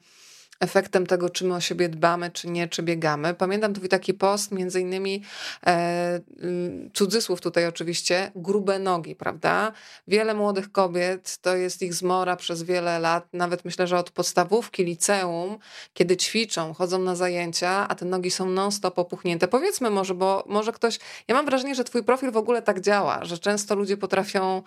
efektem 0.61 1.07
tego, 1.07 1.31
czy 1.31 1.45
my 1.45 1.55
o 1.55 1.61
siebie 1.61 1.89
dbamy, 1.89 2.31
czy 2.31 2.49
nie, 2.49 2.69
czy 2.69 2.83
biegamy. 2.83 3.35
Pamiętam 3.35 3.75
twój 3.75 3.89
taki 3.89 4.15
post, 4.15 4.53
między 4.53 4.81
innymi 4.81 5.23
e, 5.67 6.21
mm, 6.43 6.91
cudzysłów 6.95 7.41
tutaj 7.41 7.67
oczywiście, 7.67 8.33
grube 8.37 8.79
nogi, 8.79 9.15
prawda? 9.15 9.73
Wiele 10.09 10.35
młodych 10.35 10.73
kobiet, 10.73 11.39
to 11.43 11.57
jest 11.57 11.83
ich 11.83 11.95
zmora 11.95 12.37
przez 12.37 12.63
wiele 12.63 12.99
lat, 12.99 13.27
nawet 13.33 13.65
myślę, 13.65 13.87
że 13.87 13.99
od 13.99 14.11
podstawówki, 14.11 14.85
liceum, 14.85 15.59
kiedy 15.95 16.17
ćwiczą, 16.17 16.75
chodzą 16.75 16.99
na 16.99 17.17
zajęcia, 17.17 17.89
a 17.89 17.95
te 17.95 18.05
nogi 18.05 18.31
są 18.31 18.47
non-stop 18.47 18.99
opuchnięte. 18.99 19.49
Powiedzmy 19.49 19.91
może, 19.91 20.15
bo 20.15 20.45
może 20.47 20.73
ktoś, 20.73 20.99
ja 21.29 21.35
mam 21.35 21.47
wrażenie, 21.47 21.75
że 21.75 21.85
twój 21.85 22.03
profil 22.03 22.31
w 22.31 22.37
ogóle 22.37 22.63
tak 22.63 22.81
działa, 22.81 23.25
że 23.25 23.39
często 23.39 23.75
ludzie 23.75 23.97
potrafią 23.97 24.63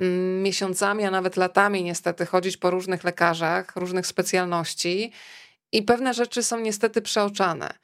mm, 0.00 0.42
miesiącami, 0.42 1.04
a 1.04 1.10
nawet 1.10 1.36
latami 1.36 1.84
niestety 1.84 2.26
chodzić 2.26 2.56
po 2.56 2.70
różnych 2.70 3.04
lekarzach, 3.04 3.76
różnych 3.76 4.06
specjalności 4.06 5.12
i 5.72 5.82
pewne 5.82 6.14
rzeczy 6.14 6.42
są 6.42 6.60
niestety 6.60 7.02
przeoczane. 7.02 7.74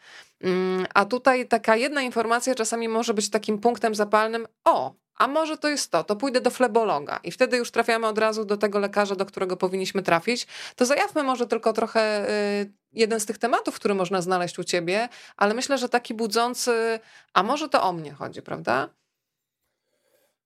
Mm, 0.41 0.87
a 0.95 1.05
tutaj 1.05 1.49
taka 1.49 1.77
jedna 1.77 2.03
informacja 2.03 2.55
czasami 2.55 2.89
może 2.89 3.15
być 3.15 3.31
takim 3.31 3.59
punktem 3.59 3.95
zapalnym. 3.95 4.47
O, 4.65 4.95
a 5.15 5.29
może 5.29 5.59
to 5.59 5.69
jest 5.69 5.91
to, 5.91 6.05
to 6.05 6.17
pójdę 6.17 6.41
do 6.41 6.51
flebologa 6.51 7.21
i 7.25 7.31
wtedy 7.31 7.57
już 7.57 7.71
trafiamy 7.71 8.07
od 8.07 8.19
razu 8.19 8.45
do 8.45 8.57
tego 8.57 8.79
lekarza, 8.79 9.15
do 9.15 9.27
którego 9.27 9.57
powinniśmy 9.57 10.03
trafić. 10.03 10.47
To 10.77 10.87
zajawmy 10.87 11.23
może 11.23 11.47
tylko 11.47 11.73
trochę 11.73 12.31
y, 12.63 12.73
jeden 12.93 13.21
z 13.21 13.27
tych 13.27 13.39
tematów, 13.39 13.75
który 13.75 13.95
można 13.95 14.23
znaleźć 14.23 14.59
u 14.59 14.65
ciebie, 14.65 15.09
ale 15.37 15.55
myślę, 15.55 15.79
że 15.79 15.89
taki 15.89 16.15
budzący, 16.15 17.01
a 17.35 17.43
może 17.43 17.69
to 17.69 17.83
o 17.83 17.93
mnie 17.93 18.13
chodzi, 18.13 18.43
prawda? 18.43 18.89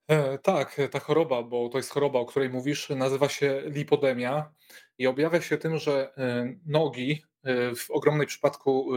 E, 0.08 0.38
tak, 0.38 0.76
ta 0.90 1.00
choroba, 1.00 1.42
bo 1.42 1.68
to 1.68 1.78
jest 1.78 1.90
choroba, 1.90 2.18
o 2.18 2.26
której 2.26 2.50
mówisz, 2.50 2.88
nazywa 2.88 3.28
się 3.28 3.62
lipodemia 3.64 4.50
i 4.98 5.06
objawia 5.06 5.40
się 5.40 5.58
tym, 5.58 5.78
że 5.78 6.12
e, 6.16 6.54
nogi 6.66 7.24
e, 7.42 7.74
w 7.74 7.90
ogromnej 7.90 8.26
przypadku 8.26 8.90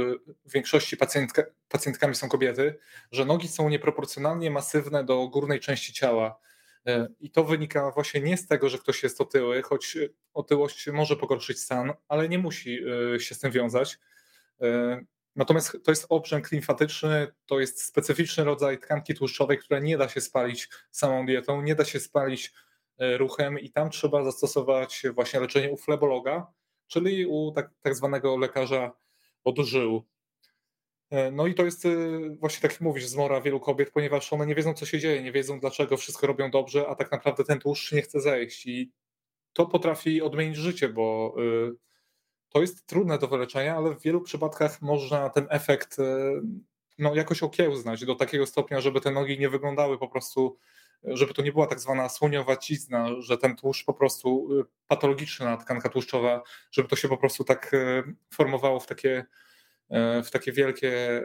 w 0.46 0.52
większości 0.52 0.98
pacjentka, 0.98 1.44
pacjentkami 1.70 2.16
są 2.16 2.30
kobiety, 2.30 2.78
że 3.12 3.26
nogi 3.26 3.48
są 3.48 3.70
nieproporcjonalnie 3.70 4.52
masywne 4.52 5.04
do 5.04 5.28
górnej 5.28 5.60
części 5.60 5.94
ciała. 5.94 6.40
I 7.20 7.32
to 7.32 7.44
wynika 7.44 7.92
właśnie 7.92 8.22
nie 8.22 8.38
z 8.38 8.48
tego, 8.48 8.70
że 8.70 8.78
ktoś 8.78 9.04
jest 9.04 9.22
otyły, 9.22 9.62
choć 9.62 9.98
otyłość 10.34 10.88
może 10.88 11.16
pogorszyć 11.16 11.60
stan, 11.60 11.94
ale 12.08 12.30
nie 12.30 12.38
musi 12.38 12.80
się 13.20 13.36
z 13.36 13.40
tym 13.40 13.52
wiązać. 13.52 14.00
Natomiast 15.36 15.78
to 15.84 15.92
jest 15.92 16.06
obrzęk 16.10 16.52
limfatyczny, 16.52 17.28
to 17.46 17.60
jest 17.60 17.84
specyficzny 17.84 18.44
rodzaj 18.44 18.80
tkanki 18.80 19.14
tłuszczowej, 19.14 19.58
która 19.58 19.80
nie 19.80 19.98
da 19.98 20.10
się 20.10 20.22
spalić 20.22 20.70
samą 20.92 21.26
dietą, 21.26 21.62
nie 21.62 21.76
da 21.76 21.86
się 21.86 22.00
spalić 22.00 22.48
e, 22.48 22.52
ruchem 23.18 23.60
i 23.60 23.72
tam 23.72 23.90
trzeba 23.90 24.24
zastosować 24.24 25.04
właśnie 25.14 25.40
leczenie 25.40 25.72
u 25.72 25.78
flebologa, 25.78 26.48
czyli 26.88 27.26
u 27.26 27.52
tak, 27.52 27.70
tak 27.82 27.96
zwanego 27.96 28.38
lekarza 28.38 28.92
od 29.44 29.60
żył. 29.60 30.06
E, 31.10 31.32
no 31.32 31.48
i 31.48 31.54
to 31.54 31.66
jest 31.66 31.86
e, 31.86 31.90
właśnie 32.40 32.62
tak 32.62 32.72
jak 32.72 32.82
mówisz, 32.82 33.06
zmora 33.06 33.42
wielu 33.42 33.60
kobiet, 33.60 33.92
ponieważ 33.92 34.34
one 34.34 34.46
nie 34.46 34.56
wiedzą, 34.56 34.74
co 34.74 34.86
się 34.86 35.00
dzieje, 35.00 35.24
nie 35.24 35.32
wiedzą, 35.32 35.60
dlaczego 35.60 35.98
wszystko 35.98 36.28
robią 36.28 36.52
dobrze, 36.52 36.88
a 36.88 36.96
tak 36.96 37.12
naprawdę 37.12 37.44
ten 37.44 37.60
tłuszcz 37.60 37.92
nie 37.92 38.02
chce 38.02 38.22
zejść. 38.22 38.66
I 38.66 38.92
to 39.54 39.66
potrafi 39.66 40.22
odmienić 40.22 40.58
życie, 40.58 40.90
bo 40.90 41.36
to 42.54 42.62
jest 42.62 42.86
trudne 42.86 43.18
do 43.18 43.28
wyleczenia, 43.28 43.76
ale 43.76 43.96
w 43.96 44.02
wielu 44.02 44.22
przypadkach 44.22 44.82
można 44.82 45.30
ten 45.30 45.48
efekt 45.50 46.00
e, 46.00 46.42
no, 47.00 47.16
jakoś 47.16 47.44
okiełznać 47.44 48.06
do 48.06 48.16
takiego 48.16 48.46
stopnia, 48.46 48.82
żeby 48.82 49.02
te 49.02 49.12
nogi 49.12 49.40
nie 49.40 49.50
wyglądały 49.50 49.98
po 49.98 50.08
prostu, 50.08 50.58
żeby 51.04 51.34
to 51.34 51.42
nie 51.42 51.52
była 51.52 51.68
tak 51.68 51.80
zwana 51.80 52.10
słoniowacizna, 52.10 53.08
że 53.20 53.38
ten 53.38 53.56
tłuszcz 53.56 53.86
po 53.86 53.94
prostu 53.94 54.50
e, 54.60 54.64
patologiczna 54.88 55.58
tkanka 55.58 55.90
tłuszczowa, 55.90 56.44
żeby 56.72 56.90
to 56.90 56.96
się 56.96 57.08
po 57.08 57.18
prostu 57.18 57.44
tak 57.44 57.74
e, 57.74 58.04
formowało 58.34 58.80
w 58.80 58.88
takie, 58.88 59.26
w 60.24 60.32
takie 60.32 60.52
wielkie 60.52 61.22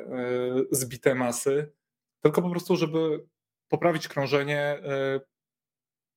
zbite 0.70 1.14
masy, 1.14 1.72
tylko 2.20 2.42
po 2.42 2.50
prostu, 2.50 2.76
żeby 2.76 3.24
poprawić 3.68 4.08
krążenie, 4.08 4.82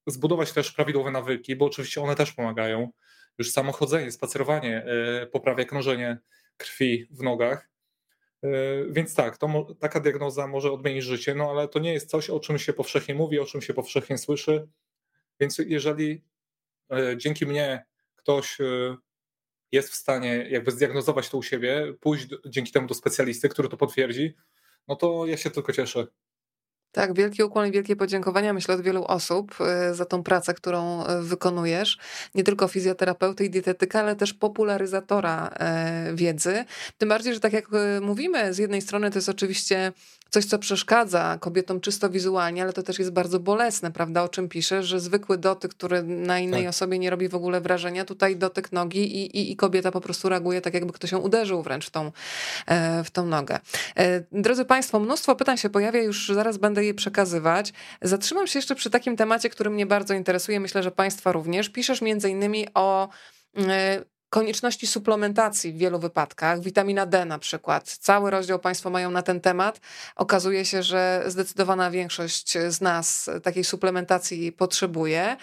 zbudować 0.08 0.54
też 0.54 0.72
prawidłowe 0.72 1.12
nawyki, 1.12 1.56
bo 1.56 1.66
oczywiście 1.66 2.02
one 2.02 2.16
też 2.16 2.34
pomagają 2.34 2.92
już 3.38 3.52
samo 3.52 3.72
chodzenie, 3.72 4.12
spacerowanie 4.12 4.86
poprawia 5.32 5.66
krążenie 5.66 6.18
krwi 6.58 7.08
w 7.12 7.24
nogach. 7.24 7.70
E, 8.44 8.50
więc 8.90 9.16
tak, 9.16 9.38
to, 9.38 9.76
taka 9.80 10.00
diagnoza 10.00 10.48
może 10.48 10.72
odmienić 10.72 11.04
życie, 11.04 11.36
no 11.36 11.50
ale 11.50 11.68
to 11.68 11.80
nie 11.80 11.94
jest 11.94 12.10
coś, 12.10 12.30
o 12.30 12.40
czym 12.40 12.60
się 12.60 12.74
powszechnie 12.74 13.16
mówi, 13.16 13.40
o 13.40 13.46
czym 13.46 13.62
się 13.62 13.74
powszechnie 13.74 14.18
słyszy. 14.18 14.68
Więc 15.40 15.58
jeżeli 15.58 16.24
e, 16.92 17.18
dzięki 17.18 17.46
mnie 17.46 17.86
ktoś 18.16 18.58
jest 19.72 19.90
w 19.90 19.96
stanie 19.96 20.48
jakby 20.50 20.72
zdiagnozować 20.72 21.30
to 21.30 21.38
u 21.38 21.44
siebie, 21.44 21.94
pójść 22.00 22.28
dzięki 22.46 22.72
temu 22.72 22.88
do 22.88 22.94
specjalisty, 22.94 23.50
który 23.50 23.70
to 23.70 23.78
potwierdzi, 23.78 24.36
no 24.88 24.96
to 24.96 25.26
ja 25.26 25.38
się 25.38 25.50
tylko 25.50 25.74
cieszę. 25.74 26.08
Tak, 26.92 27.14
wielki 27.14 27.44
ukłon 27.44 27.68
i 27.68 27.72
wielkie 27.72 27.96
podziękowania 27.96 28.54
myślę 28.54 28.76
od 28.76 28.82
wielu 28.82 29.06
osób 29.06 29.56
y, 29.92 29.96
za 29.96 30.06
tą 30.06 30.24
pracę, 30.24 30.54
którą 30.54 31.04
y, 31.04 31.22
wykonujesz. 31.22 31.98
Nie 32.36 32.44
tylko 32.44 32.68
fizjoterapeuty 32.68 33.46
i 33.46 33.50
dietetyka, 33.50 34.00
ale 34.00 34.16
też 34.16 34.34
popularyzatora 34.34 35.50
y, 36.12 36.16
wiedzy. 36.16 36.66
Tym 36.98 37.10
bardziej, 37.10 37.34
że 37.34 37.40
tak 37.40 37.54
jak 37.54 37.66
mówimy, 38.02 38.54
z 38.54 38.58
jednej 38.58 38.82
strony 38.82 39.12
to 39.12 39.18
jest 39.18 39.30
oczywiście 39.30 39.92
coś, 40.30 40.46
co 40.46 40.60
przeszkadza 40.60 41.38
kobietom 41.40 41.82
czysto 41.82 42.10
wizualnie, 42.10 42.64
ale 42.64 42.74
to 42.74 42.84
też 42.84 43.00
jest 43.00 43.12
bardzo 43.12 43.40
bolesne, 43.40 43.92
prawda, 43.92 44.24
o 44.24 44.30
czym 44.30 44.50
piszesz, 44.50 44.86
że 44.86 45.00
zwykły 45.00 45.38
dotyk, 45.38 45.72
który 45.72 46.04
na 46.04 46.40
innej 46.40 46.62
tak. 46.62 46.70
osobie 46.70 47.00
nie 47.00 47.10
robi 47.10 47.30
w 47.30 47.36
ogóle 47.36 47.62
wrażenia, 47.62 48.06
tutaj 48.06 48.36
dotyk 48.36 48.72
nogi 48.72 49.18
i, 49.18 49.38
i, 49.38 49.52
i 49.52 49.56
kobieta 49.56 49.92
po 49.92 50.02
prostu 50.02 50.30
reaguje 50.30 50.62
tak, 50.62 50.74
jakby 50.74 50.94
ktoś 50.94 51.12
ją 51.12 51.20
uderzył 51.20 51.62
wręcz 51.62 51.88
w 51.88 51.90
tą, 51.90 52.12
e, 52.68 53.04
w 53.04 53.12
tą 53.12 53.26
nogę. 53.26 53.60
E, 53.98 54.24
drodzy 54.32 54.66
Państwo, 54.66 55.00
mnóstwo 55.00 55.36
pytań 55.36 55.58
się 55.58 55.70
pojawia, 55.70 56.02
już 56.02 56.32
zaraz 56.34 56.58
będę 56.58 56.86
je 56.86 56.94
przekazywać. 56.94 57.74
Zatrzymam 58.02 58.48
się 58.48 58.60
jeszcze 58.60 58.76
przy 58.76 58.90
takim 58.90 59.18
temacie, 59.18 59.50
który 59.50 59.70
mnie 59.70 59.86
bardzo 59.86 60.14
interesuje, 60.14 60.60
myślę, 60.60 60.84
że 60.84 60.92
Państwa 60.92 61.32
również. 61.32 61.70
Piszesz 61.70 62.02
między 62.02 62.30
innymi 62.30 62.68
o 62.74 63.10
e, 63.58 64.04
konieczności 64.30 64.88
suplementacji 64.88 65.74
w 65.74 65.78
wielu 65.78 66.00
wypadkach, 66.00 66.62
witamina 66.62 67.06
D 67.06 67.26
na 67.26 67.40
przykład. 67.40 67.98
Cały 68.00 68.32
rozdział 68.32 68.60
Państwo 68.60 68.90
mają 68.90 69.12
na 69.12 69.22
ten 69.22 69.42
temat. 69.42 69.80
Okazuje 70.16 70.66
się, 70.66 70.84
że 70.84 71.24
zdecydowana 71.28 71.92
większość 71.92 72.58
z 72.68 72.82
nas 72.82 73.30
takiej 73.44 73.64
suplementacji 73.64 74.52
potrzebuje. 74.52 75.38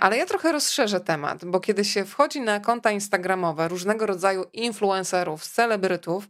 Ale 0.00 0.16
ja 0.16 0.26
trochę 0.26 0.52
rozszerzę 0.52 1.00
temat, 1.00 1.44
bo 1.44 1.60
kiedy 1.60 1.84
się 1.84 2.04
wchodzi 2.04 2.40
na 2.40 2.60
konta 2.60 2.90
instagramowe 2.90 3.68
różnego 3.68 4.06
rodzaju 4.06 4.44
influencerów, 4.52 5.46
celebrytów, 5.46 6.28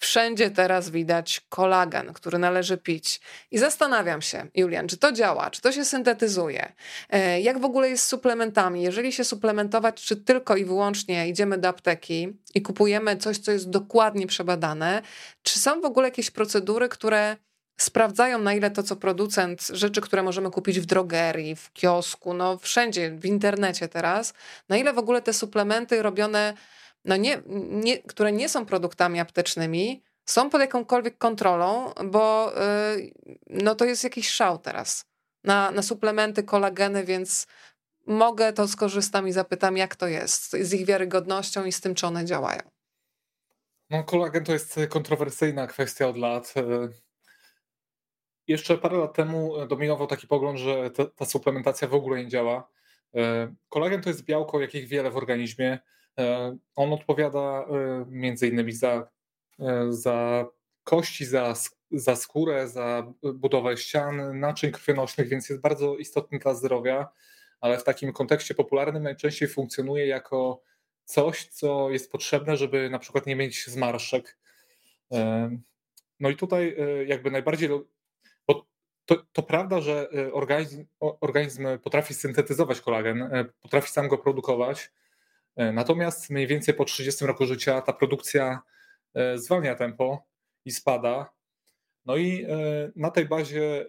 Wszędzie 0.00 0.50
teraz 0.50 0.90
widać 0.90 1.40
kolagen, 1.48 2.12
który 2.12 2.38
należy 2.38 2.78
pić. 2.78 3.20
I 3.50 3.58
zastanawiam 3.58 4.22
się, 4.22 4.46
Julian, 4.54 4.88
czy 4.88 4.96
to 4.96 5.12
działa, 5.12 5.50
czy 5.50 5.60
to 5.60 5.72
się 5.72 5.84
syntetyzuje? 5.84 6.72
E, 7.10 7.40
jak 7.40 7.60
w 7.60 7.64
ogóle 7.64 7.88
jest 7.88 8.04
z 8.04 8.08
suplementami? 8.08 8.82
Jeżeli 8.82 9.12
się 9.12 9.24
suplementować, 9.24 10.02
czy 10.02 10.16
tylko 10.16 10.56
i 10.56 10.64
wyłącznie 10.64 11.28
idziemy 11.28 11.58
do 11.58 11.68
apteki 11.68 12.28
i 12.54 12.62
kupujemy 12.62 13.16
coś, 13.16 13.38
co 13.38 13.52
jest 13.52 13.70
dokładnie 13.70 14.26
przebadane, 14.26 15.02
czy 15.42 15.58
są 15.58 15.80
w 15.80 15.84
ogóle 15.84 16.08
jakieś 16.08 16.30
procedury, 16.30 16.88
które 16.88 17.36
sprawdzają, 17.76 18.38
na 18.38 18.54
ile 18.54 18.70
to, 18.70 18.82
co 18.82 18.96
producent, 18.96 19.66
rzeczy, 19.72 20.00
które 20.00 20.22
możemy 20.22 20.50
kupić 20.50 20.80
w 20.80 20.86
drogerii, 20.86 21.56
w 21.56 21.72
kiosku, 21.72 22.34
no 22.34 22.58
wszędzie, 22.58 23.10
w 23.10 23.26
internecie 23.26 23.88
teraz, 23.88 24.34
na 24.68 24.76
ile 24.76 24.92
w 24.92 24.98
ogóle 24.98 25.22
te 25.22 25.32
suplementy 25.32 26.02
robione 26.02 26.54
no 27.04 27.16
nie, 27.16 27.42
nie, 27.70 27.98
które 27.98 28.32
nie 28.32 28.48
są 28.48 28.66
produktami 28.66 29.20
aptecznymi, 29.20 30.02
są 30.24 30.50
pod 30.50 30.60
jakąkolwiek 30.60 31.18
kontrolą, 31.18 31.92
bo 32.04 32.52
yy, 32.96 33.36
no 33.46 33.74
to 33.74 33.84
jest 33.84 34.04
jakiś 34.04 34.30
szał 34.30 34.58
teraz 34.58 35.04
na, 35.44 35.70
na 35.70 35.82
suplementy, 35.82 36.42
kolageny, 36.42 37.04
więc 37.04 37.46
mogę, 38.06 38.52
to 38.52 38.68
skorzystam 38.68 39.28
i 39.28 39.32
zapytam, 39.32 39.76
jak 39.76 39.96
to 39.96 40.06
jest 40.06 40.50
z 40.50 40.74
ich 40.74 40.86
wiarygodnością 40.86 41.64
i 41.64 41.72
z 41.72 41.80
tym, 41.80 41.94
czy 41.94 42.06
one 42.06 42.24
działają. 42.24 42.60
No, 43.90 44.04
kolagen 44.04 44.44
to 44.44 44.52
jest 44.52 44.80
kontrowersyjna 44.88 45.66
kwestia 45.66 46.08
od 46.08 46.16
lat. 46.16 46.54
Jeszcze 48.46 48.78
parę 48.78 48.98
lat 48.98 49.14
temu 49.14 49.66
dominował 49.66 50.06
taki 50.06 50.26
pogląd, 50.26 50.58
że 50.58 50.90
ta, 50.90 51.06
ta 51.06 51.24
suplementacja 51.24 51.88
w 51.88 51.94
ogóle 51.94 52.24
nie 52.24 52.28
działa. 52.28 52.68
Kolagen 53.68 54.02
to 54.02 54.08
jest 54.08 54.24
białko, 54.24 54.60
jakich 54.60 54.88
wiele 54.88 55.10
w 55.10 55.16
organizmie. 55.16 55.78
E, 56.20 56.56
on 56.76 56.92
odpowiada 56.92 57.40
e, 57.40 58.04
między 58.08 58.48
innymi 58.48 58.72
za, 58.72 59.08
e, 59.60 59.86
za 59.88 60.46
kości, 60.84 61.24
za, 61.24 61.54
za 61.90 62.16
skórę, 62.16 62.68
za 62.68 63.12
budowę 63.34 63.76
ścian, 63.76 64.40
naczyń 64.40 64.72
krwionośnych, 64.72 65.28
więc 65.28 65.48
jest 65.48 65.62
bardzo 65.62 65.96
istotny 65.96 66.38
dla 66.38 66.54
zdrowia, 66.54 67.08
ale 67.60 67.78
w 67.78 67.84
takim 67.84 68.12
kontekście 68.12 68.54
popularnym 68.54 69.02
najczęściej 69.02 69.48
funkcjonuje 69.48 70.06
jako 70.06 70.62
coś, 71.04 71.46
co 71.46 71.90
jest 71.90 72.12
potrzebne, 72.12 72.56
żeby 72.56 72.90
na 72.90 72.98
przykład 72.98 73.26
nie 73.26 73.36
mieć 73.36 73.66
zmarszczek. 73.66 74.38
No 76.20 76.30
i 76.30 76.36
tutaj 76.36 76.76
jakby 77.06 77.30
najbardziej, 77.30 77.68
bo 78.46 78.66
to, 79.04 79.16
to 79.32 79.42
prawda, 79.42 79.80
że 79.80 80.08
organizm, 80.32 80.84
organizm 81.00 81.66
potrafi 81.82 82.14
syntetyzować 82.14 82.80
kolagen, 82.80 83.30
potrafi 83.62 83.92
sam 83.92 84.08
go 84.08 84.18
produkować, 84.18 84.90
natomiast 85.60 86.30
mniej 86.30 86.46
więcej 86.46 86.74
po 86.74 86.84
30 86.84 87.26
roku 87.26 87.46
życia 87.46 87.80
ta 87.80 87.92
produkcja 87.92 88.60
e, 89.14 89.38
zwalnia 89.38 89.74
tempo 89.74 90.26
i 90.64 90.70
spada. 90.70 91.30
No 92.06 92.16
i 92.16 92.44
e, 92.44 92.48
na 92.96 93.10
tej 93.10 93.26
bazie 93.26 93.86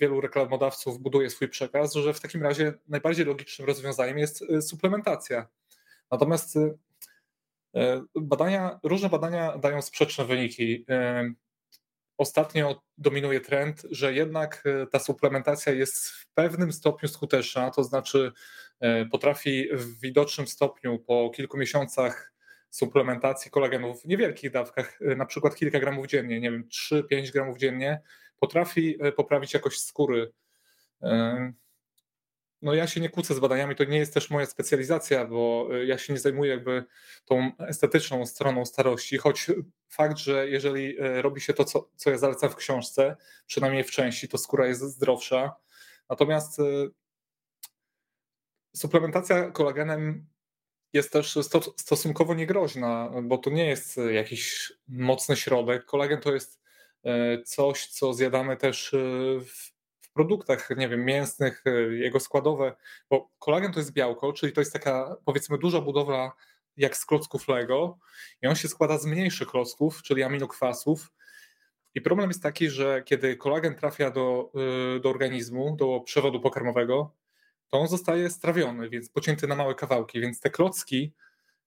wielu 0.00 0.20
reklamodawców 0.20 0.98
buduje 0.98 1.30
swój 1.30 1.48
przekaz, 1.48 1.94
że 1.94 2.14
w 2.14 2.20
takim 2.20 2.42
razie 2.42 2.74
najbardziej 2.88 3.26
logicznym 3.26 3.68
rozwiązaniem 3.68 4.18
jest 4.18 4.44
suplementacja. 4.60 5.46
Natomiast 6.10 6.58
badania, 8.14 8.80
różne 8.82 9.08
badania 9.08 9.58
dają 9.58 9.82
sprzeczne 9.82 10.24
wyniki. 10.24 10.86
Ostatnio 12.18 12.82
dominuje 12.98 13.40
trend, 13.40 13.82
że 13.90 14.14
jednak 14.14 14.64
ta 14.90 14.98
suplementacja 14.98 15.72
jest 15.72 16.08
w 16.08 16.26
pewnym 16.34 16.72
stopniu 16.72 17.08
skuteczna, 17.08 17.70
to 17.70 17.84
znaczy 17.84 18.32
E, 18.32 18.65
potrafi 19.10 19.68
w 19.72 20.00
widocznym 20.00 20.46
stopniu 20.46 20.98
po 20.98 21.30
kilku 21.30 21.58
miesiącach 21.58 22.32
suplementacji 22.70 23.50
kolagenu 23.50 23.94
w 23.94 24.04
niewielkich 24.04 24.50
dawkach, 24.50 24.98
e, 25.00 25.16
na 25.16 25.26
przykład 25.26 25.56
kilka 25.56 25.80
gramów 25.80 26.06
dziennie, 26.06 26.40
nie 26.40 26.50
wiem, 26.50 26.68
3-5 26.68 27.32
gramów 27.32 27.58
dziennie, 27.58 28.00
potrafi 28.40 28.96
e, 29.00 29.12
poprawić 29.12 29.54
jakość 29.54 29.80
skóry. 29.80 30.32
No 32.62 32.74
ja 32.74 32.86
się 32.86 33.00
nie 33.00 33.08
kłócę 33.08 33.34
z 33.34 33.40
badaniami, 33.40 33.76
to 33.76 33.84
nie 33.84 33.98
jest 33.98 34.14
też 34.14 34.30
moja 34.30 34.46
specjalizacja, 34.46 35.24
bo 35.24 35.68
ja 35.84 35.98
się 35.98 36.12
nie 36.12 36.18
zajmuję 36.18 36.50
jakby 36.50 36.84
tą 37.24 37.52
estetyczną 37.58 38.26
stroną 38.26 38.64
starości, 38.64 39.18
choć 39.18 39.50
fakt, 39.88 40.18
że 40.18 40.48
jeżeli 40.48 40.96
robi 40.98 41.40
się 41.40 41.54
to, 41.54 41.64
co, 41.64 41.90
co 41.96 42.10
ja 42.10 42.18
zalecam 42.18 42.50
w 42.50 42.56
książce, 42.56 43.16
przynajmniej 43.46 43.84
w 43.84 43.90
części, 43.90 44.28
to 44.28 44.38
skóra 44.38 44.66
jest 44.66 44.80
zdrowsza, 44.80 45.56
Natomiast 46.10 46.60
suplementacja 48.76 49.50
kolagenem 49.50 50.26
jest 50.92 51.12
też 51.12 51.38
stosunkowo 51.76 52.34
niegroźna, 52.34 53.10
bo 53.22 53.38
to 53.38 53.50
nie 53.50 53.66
jest 53.66 53.96
jakiś 54.12 54.72
mocny 54.88 55.36
środek. 55.36 55.84
Kolagen 55.84 56.20
to 56.20 56.34
jest 56.34 56.60
coś, 57.44 57.86
co 57.86 58.14
zjadamy 58.14 58.56
też 58.56 58.94
w 60.00 60.12
produktach, 60.12 60.70
nie 60.76 60.88
wiem, 60.88 61.04
mięsnych, 61.04 61.64
jego 61.90 62.20
składowe, 62.20 62.76
bo 63.10 63.30
kolagen 63.38 63.72
to 63.72 63.78
jest 63.78 63.92
białko, 63.92 64.32
czyli 64.32 64.52
to 64.52 64.60
jest 64.60 64.72
taka 64.72 65.16
powiedzmy 65.24 65.58
duża 65.58 65.80
budowla 65.80 66.32
jak 66.76 66.96
z 66.96 67.06
klocków 67.06 67.48
Lego 67.48 67.98
i 68.42 68.46
on 68.46 68.56
się 68.56 68.68
składa 68.68 68.98
z 68.98 69.06
mniejszych 69.06 69.48
klocków, 69.48 70.02
czyli 70.02 70.22
aminokwasów. 70.22 71.12
I 71.94 72.00
problem 72.00 72.30
jest 72.30 72.42
taki, 72.42 72.70
że 72.70 73.02
kiedy 73.02 73.36
kolagen 73.36 73.74
trafia 73.74 74.10
do, 74.10 74.52
do 75.00 75.10
organizmu, 75.10 75.76
do 75.76 76.00
przewodu 76.00 76.40
pokarmowego, 76.40 77.14
to 77.70 77.80
on 77.80 77.88
zostaje 77.88 78.30
strawiony, 78.30 78.88
więc 78.88 79.08
pocięty 79.08 79.46
na 79.46 79.54
małe 79.54 79.74
kawałki, 79.74 80.20
więc 80.20 80.40
te 80.40 80.50
klocki 80.50 81.12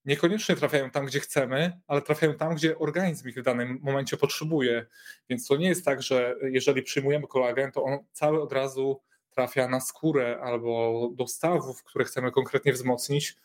niekoniecznie 0.06 0.56
trafiają 0.56 0.90
tam, 0.90 1.06
gdzie 1.06 1.20
chcemy, 1.20 1.80
ale 1.88 2.02
trafiają 2.02 2.34
tam, 2.36 2.56
gdzie 2.56 2.78
organizm 2.78 3.30
ich 3.30 3.36
w 3.36 3.44
danym 3.44 3.80
momencie 3.82 4.18
potrzebuje. 4.18 4.86
Więc 5.30 5.48
to 5.48 5.58
nie 5.58 5.68
jest 5.68 5.86
tak, 5.86 6.02
że 6.02 6.36
jeżeli 6.42 6.84
przyjmujemy 6.84 7.28
kolagen, 7.28 7.72
to 7.72 7.84
on 7.84 8.00
cały 8.12 8.42
od 8.42 8.54
razu 8.54 9.02
trafia 9.30 9.68
na 9.68 9.80
skórę 9.80 10.40
albo 10.42 11.10
do 11.16 11.28
stawów, 11.28 11.84
które 11.84 12.06
chcemy 12.06 12.32
konkretnie 12.32 12.74
wzmocnić, 12.74 13.38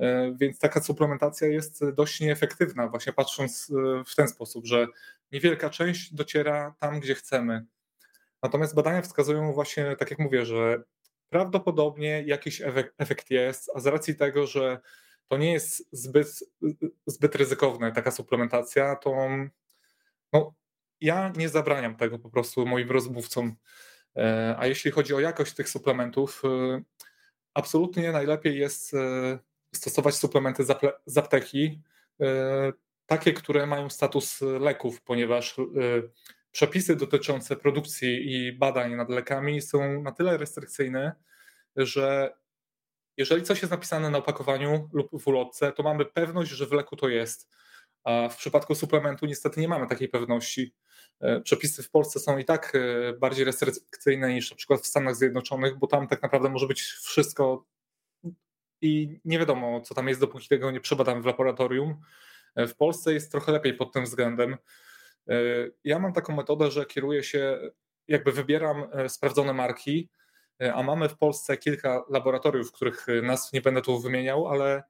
E, 0.00 0.34
więc 0.36 0.58
taka 0.58 0.80
suplementacja 0.80 1.48
jest 1.48 1.90
dość 1.90 2.20
nieefektywna, 2.20 2.88
właśnie 2.88 3.12
patrząc 3.12 3.70
e, 3.70 4.04
w 4.04 4.14
ten 4.14 4.28
sposób, 4.28 4.66
że 4.66 4.86
niewielka 5.32 5.70
część 5.70 6.14
dociera 6.14 6.74
tam, 6.78 7.00
gdzie 7.00 7.14
chcemy. 7.14 7.64
Natomiast 8.42 8.74
badania 8.74 9.02
wskazują 9.02 9.52
właśnie, 9.52 9.96
tak 9.96 10.10
jak 10.10 10.18
mówię, 10.18 10.46
że 10.46 10.82
prawdopodobnie 11.30 12.22
jakiś 12.26 12.62
efekt 12.98 13.30
jest, 13.30 13.70
a 13.74 13.80
z 13.80 13.86
racji 13.86 14.14
tego, 14.14 14.46
że 14.46 14.80
to 15.28 15.36
nie 15.36 15.52
jest 15.52 15.88
zbyt, 15.92 16.44
zbyt 17.06 17.34
ryzykowne, 17.34 17.92
taka 17.92 18.10
suplementacja, 18.10 18.96
to 18.96 19.28
no, 20.32 20.54
ja 21.00 21.32
nie 21.36 21.48
zabraniam 21.48 21.96
tego 21.96 22.18
po 22.18 22.30
prostu 22.30 22.66
moim 22.66 22.90
rozmówcom. 22.90 23.56
E, 24.16 24.54
a 24.58 24.66
jeśli 24.66 24.90
chodzi 24.90 25.14
o 25.14 25.20
jakość 25.20 25.54
tych 25.54 25.68
suplementów, 25.68 26.42
absolutnie 27.54 28.12
najlepiej 28.12 28.58
jest 28.58 28.92
stosować 29.74 30.14
suplementy 30.14 30.64
z 31.06 31.18
apteki, 31.18 31.80
e, 32.20 32.72
takie, 33.06 33.32
które 33.32 33.66
mają 33.66 33.90
status 33.90 34.40
leków, 34.40 35.02
ponieważ 35.02 35.58
e, 35.58 35.62
przepisy 36.52 36.96
dotyczące 36.96 37.56
produkcji 37.56 38.32
i 38.32 38.52
badań 38.52 38.94
nad 38.94 39.10
lekami 39.10 39.62
są 39.62 40.02
na 40.02 40.12
tyle 40.12 40.36
restrykcyjne, 40.36 41.12
że 41.76 42.34
jeżeli 43.16 43.42
coś 43.42 43.62
jest 43.62 43.70
napisane 43.70 44.10
na 44.10 44.18
opakowaniu 44.18 44.88
lub 44.92 45.22
w 45.22 45.28
ulotce, 45.28 45.72
to 45.72 45.82
mamy 45.82 46.04
pewność, 46.04 46.50
że 46.50 46.66
w 46.66 46.72
leku 46.72 46.96
to 46.96 47.08
jest. 47.08 47.48
A 48.04 48.28
w 48.28 48.36
przypadku 48.36 48.74
suplementu 48.74 49.26
niestety 49.26 49.60
nie 49.60 49.68
mamy 49.68 49.86
takiej 49.86 50.08
pewności. 50.08 50.74
E, 51.20 51.40
przepisy 51.40 51.82
w 51.82 51.90
Polsce 51.90 52.20
są 52.20 52.38
i 52.38 52.44
tak 52.44 52.72
bardziej 53.20 53.44
restrykcyjne 53.44 54.34
niż 54.34 54.50
na 54.50 54.56
przykład 54.56 54.80
w 54.80 54.86
Stanach 54.86 55.16
Zjednoczonych, 55.16 55.78
bo 55.78 55.86
tam 55.86 56.08
tak 56.08 56.22
naprawdę 56.22 56.48
może 56.48 56.66
być 56.66 56.82
wszystko 56.82 57.66
i 58.80 59.20
nie 59.24 59.38
wiadomo, 59.38 59.80
co 59.80 59.94
tam 59.94 60.08
jest, 60.08 60.20
dopóki 60.20 60.48
tego 60.48 60.70
nie 60.70 60.80
przebadamy 60.80 61.22
w 61.22 61.26
laboratorium. 61.26 62.00
E, 62.54 62.66
w 62.66 62.76
Polsce 62.76 63.12
jest 63.12 63.30
trochę 63.30 63.52
lepiej 63.52 63.74
pod 63.74 63.92
tym 63.92 64.04
względem. 64.04 64.56
E, 65.30 65.34
ja 65.84 65.98
mam 65.98 66.12
taką 66.12 66.36
metodę, 66.36 66.70
że 66.70 66.86
kieruję 66.86 67.22
się, 67.22 67.58
jakby 68.08 68.32
wybieram 68.32 68.86
e, 68.92 69.08
sprawdzone 69.08 69.52
marki, 69.52 70.08
a 70.74 70.82
mamy 70.82 71.08
w 71.08 71.16
Polsce 71.16 71.56
kilka 71.56 72.04
laboratoriów, 72.08 72.72
których 72.72 73.06
nazw 73.22 73.52
nie 73.52 73.60
będę 73.60 73.82
tu 73.82 74.00
wymieniał, 74.00 74.48
ale 74.48 74.82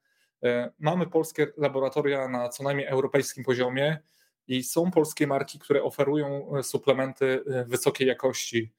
mamy 0.78 1.06
polskie 1.06 1.46
laboratoria 1.56 2.28
na 2.28 2.48
co 2.48 2.64
najmniej 2.64 2.86
europejskim 2.86 3.44
poziomie 3.44 3.98
i 4.46 4.64
są 4.64 4.90
polskie 4.90 5.26
marki, 5.26 5.58
które 5.58 5.82
oferują 5.82 6.50
suplementy 6.62 7.44
wysokiej 7.66 8.08
jakości. 8.08 8.72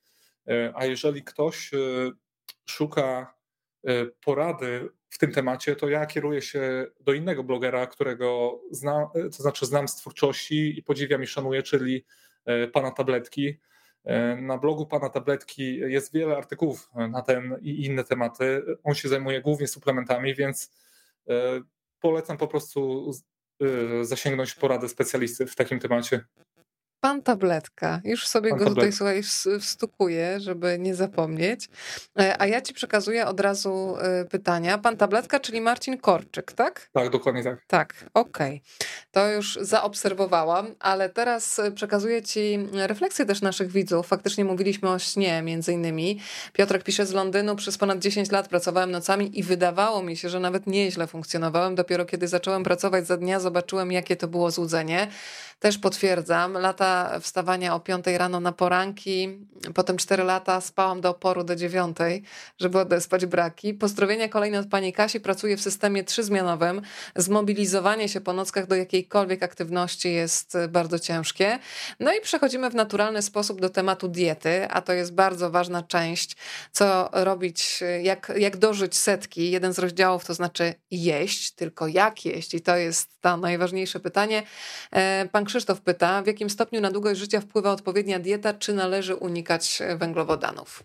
A 0.74 0.86
jeżeli 0.86 1.24
ktoś 1.24 1.72
szuka 2.66 3.34
porady 4.22 4.89
w 5.12 5.18
tym 5.18 5.32
temacie, 5.32 5.76
to 5.76 5.89
ja 5.89 6.05
kieruję 6.05 6.41
się 6.41 6.88
do 6.99 7.14
innego 7.14 7.43
blogera, 7.43 7.88
którego 7.88 8.59
znam, 8.72 9.07
to 9.14 9.43
znaczy 9.43 9.66
znam 9.66 9.88
z 9.88 9.95
twórczości 9.95 10.80
i 10.80 10.84
podziwiam 10.84 11.24
i 11.24 11.28
szanuję, 11.28 11.64
czyli 11.64 12.05
e, 12.45 12.68
pana 12.68 12.91
tabletki. 12.91 13.59
E, 14.03 14.36
na 14.36 14.57
blogu 14.57 14.86
pana 14.86 15.09
tabletki 15.09 15.76
jest 15.76 16.14
wiele 16.14 16.38
artykułów 16.38 16.89
na 17.09 17.22
ten 17.22 17.57
i 17.62 17.86
inne 17.86 18.03
tematy. 18.03 18.64
On 18.84 18.95
się 18.95 19.09
zajmuje 19.09 19.41
głównie 19.41 19.68
suplementami, 19.68 20.36
więc 20.36 20.72
e, 21.30 21.62
polecam 21.99 22.38
po 22.38 22.47
prostu 22.47 23.12
zasięgnąć 24.01 24.55
porady 24.55 24.89
specjalisty 24.89 25.45
w 25.45 25.55
takim 25.55 25.80
temacie. 25.80 26.26
Pan 27.02 27.22
Tabletka. 27.22 28.02
Już 28.04 28.28
sobie 28.28 28.49
Pan 28.49 28.60
go 28.60 28.66
tabletka. 28.66 28.82
tutaj 28.82 28.93
słuchaj, 28.93 29.60
wstukuję, 29.60 30.39
żeby 30.39 30.80
nie 30.80 30.95
zapomnieć. 30.95 31.70
E, 32.20 32.41
a 32.41 32.47
ja 32.47 32.62
ci 32.62 32.74
przekazuję 32.74 33.26
od 33.26 33.39
razu 33.39 33.95
e, 34.02 34.26
pytania. 34.26 34.78
Pan 34.78 34.97
Tabletka, 34.97 35.39
czyli 35.39 35.62
Marcin 35.62 35.97
Korczyk, 35.97 36.52
tak? 36.52 36.89
Tak, 36.93 37.10
dokładnie 37.10 37.43
tak. 37.43 37.66
Tak, 37.68 38.06
okej. 38.14 38.56
Okay. 38.56 38.88
To 39.12 39.30
już 39.30 39.60
zaobserwowałam, 39.62 40.76
ale 40.80 41.10
teraz 41.10 41.60
e, 41.60 41.72
przekazuję 41.72 42.22
ci 42.22 42.60
refleksję 42.74 43.26
też 43.26 43.41
naszych 43.41 43.72
widzów. 43.72 44.08
Faktycznie 44.08 44.45
mówiliśmy 44.45 44.89
o 44.89 44.99
śnie 44.99 45.41
między 45.41 45.74
innymi. 45.74 46.20
Piotrek 46.54 46.84
pisze 46.84 47.06
z 47.06 47.14
Londynu, 47.14 47.56
przez 47.56 47.78
ponad 47.78 47.99
10 47.99 48.32
lat 48.32 48.47
pracowałem 48.47 48.91
nocami 48.91 49.39
i 49.39 49.43
wydawało 49.43 50.04
mi 50.04 50.18
się, 50.18 50.30
że 50.30 50.39
nawet 50.39 50.68
nieźle 50.68 51.08
funkcjonowałem. 51.08 51.76
Dopiero 51.76 52.06
kiedy 52.06 52.28
zacząłem 52.28 52.64
pracować 52.64 53.08
za 53.08 53.18
dnia, 53.18 53.39
zobaczyłem, 53.39 53.91
jakie 53.91 54.16
to 54.16 54.28
było 54.28 54.52
złudzenie. 54.52 55.08
Też 55.62 55.78
potwierdzam, 55.78 56.53
lata 56.53 57.20
wstawania 57.20 57.76
o 57.76 57.80
5 57.80 58.05
rano 58.18 58.39
na 58.39 58.51
poranki, 58.51 59.39
potem 59.74 59.97
4 59.97 60.24
lata 60.24 60.62
spałam 60.62 61.01
do 61.01 61.09
oporu 61.09 61.43
do 61.43 61.55
9, 61.55 61.97
żeby 62.59 62.80
odespać 62.80 63.26
braki. 63.26 63.74
Pozdrowienia 63.74 64.30
kolejne 64.30 64.59
od 64.59 64.68
pani 64.68 64.93
Kasi, 64.93 65.20
pracuję 65.20 65.57
w 65.57 65.62
systemie 65.62 66.03
trzyzmianowym. 66.03 66.82
Zmobilizowanie 67.16 68.09
się 68.09 68.22
po 68.22 68.34
nockach 68.34 68.68
do 68.68 68.76
jakiejkolwiek 68.76 69.43
aktywności 69.43 70.14
jest 70.14 70.57
bardzo 70.70 70.99
ciężkie. 70.99 71.59
No 71.99 72.14
i 72.14 72.22
przechodzimy 72.22 72.70
w 72.70 72.76
naturalny 72.76 73.22
sposób 73.22 73.62
do 73.62 73.70
tematu 73.70 74.07
diety, 74.07 74.68
a 74.70 74.82
to 74.82 74.93
jest 74.93 75.14
bardzo 75.14 75.51
ważna 75.51 75.84
część, 75.84 76.36
co 76.72 77.09
robić, 77.14 77.84
jak, 78.01 78.32
jak 78.38 78.57
dożyć 78.57 78.97
setki. 78.97 79.51
Jeden 79.51 79.74
z 79.74 79.80
rozdziałów 79.80 80.26
to 80.26 80.34
znaczy 80.34 80.74
jeść, 80.91 81.51
tylko 81.51 81.88
jak 81.88 82.26
jeść 82.26 82.53
i 82.53 82.62
to 82.62 82.76
jest 82.76 83.22
to 83.22 83.38
najważniejsze 83.38 83.99
pytanie. 83.99 84.43
E, 84.91 85.28
pan 85.32 85.45
Krzysztof 85.52 85.82
pyta, 85.82 86.22
w 86.22 86.28
jakim 86.28 86.49
stopniu 86.49 86.82
na 86.82 86.91
długość 86.91 87.20
życia 87.20 87.41
wpływa 87.41 87.72
odpowiednia 87.72 88.20
dieta, 88.20 88.54
czy 88.54 88.74
należy 88.74 89.16
unikać 89.16 89.80
węglowodanów? 89.97 90.84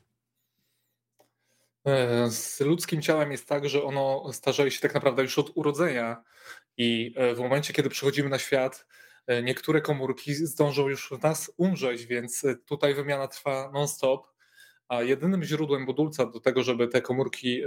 E, 1.85 2.31
z 2.31 2.61
ludzkim 2.61 3.03
ciałem 3.03 3.33
jest 3.33 3.49
tak, 3.49 3.69
że 3.69 3.83
ono 3.83 4.33
starzeje 4.33 4.71
się 4.71 4.81
tak 4.81 4.95
naprawdę 4.95 5.23
już 5.23 5.39
od 5.39 5.53
urodzenia 5.55 6.23
i 6.77 7.15
e, 7.17 7.35
w 7.35 7.39
momencie, 7.39 7.73
kiedy 7.73 7.89
przychodzimy 7.89 8.29
na 8.29 8.39
świat, 8.39 8.87
e, 9.27 9.43
niektóre 9.43 9.81
komórki 9.81 10.35
zdążą 10.35 10.89
już 10.89 11.11
w 11.11 11.23
nas 11.23 11.53
umrzeć, 11.57 12.07
więc 12.07 12.43
tutaj 12.65 12.95
wymiana 12.95 13.29
trwa 13.29 13.71
non-stop, 13.75 14.27
a 14.89 15.03
jedynym 15.03 15.45
źródłem 15.45 15.87
budulca 15.87 16.27
do 16.27 16.41
tego, 16.41 16.63
żeby 16.63 16.89
te 16.89 17.03
komórki 17.03 17.63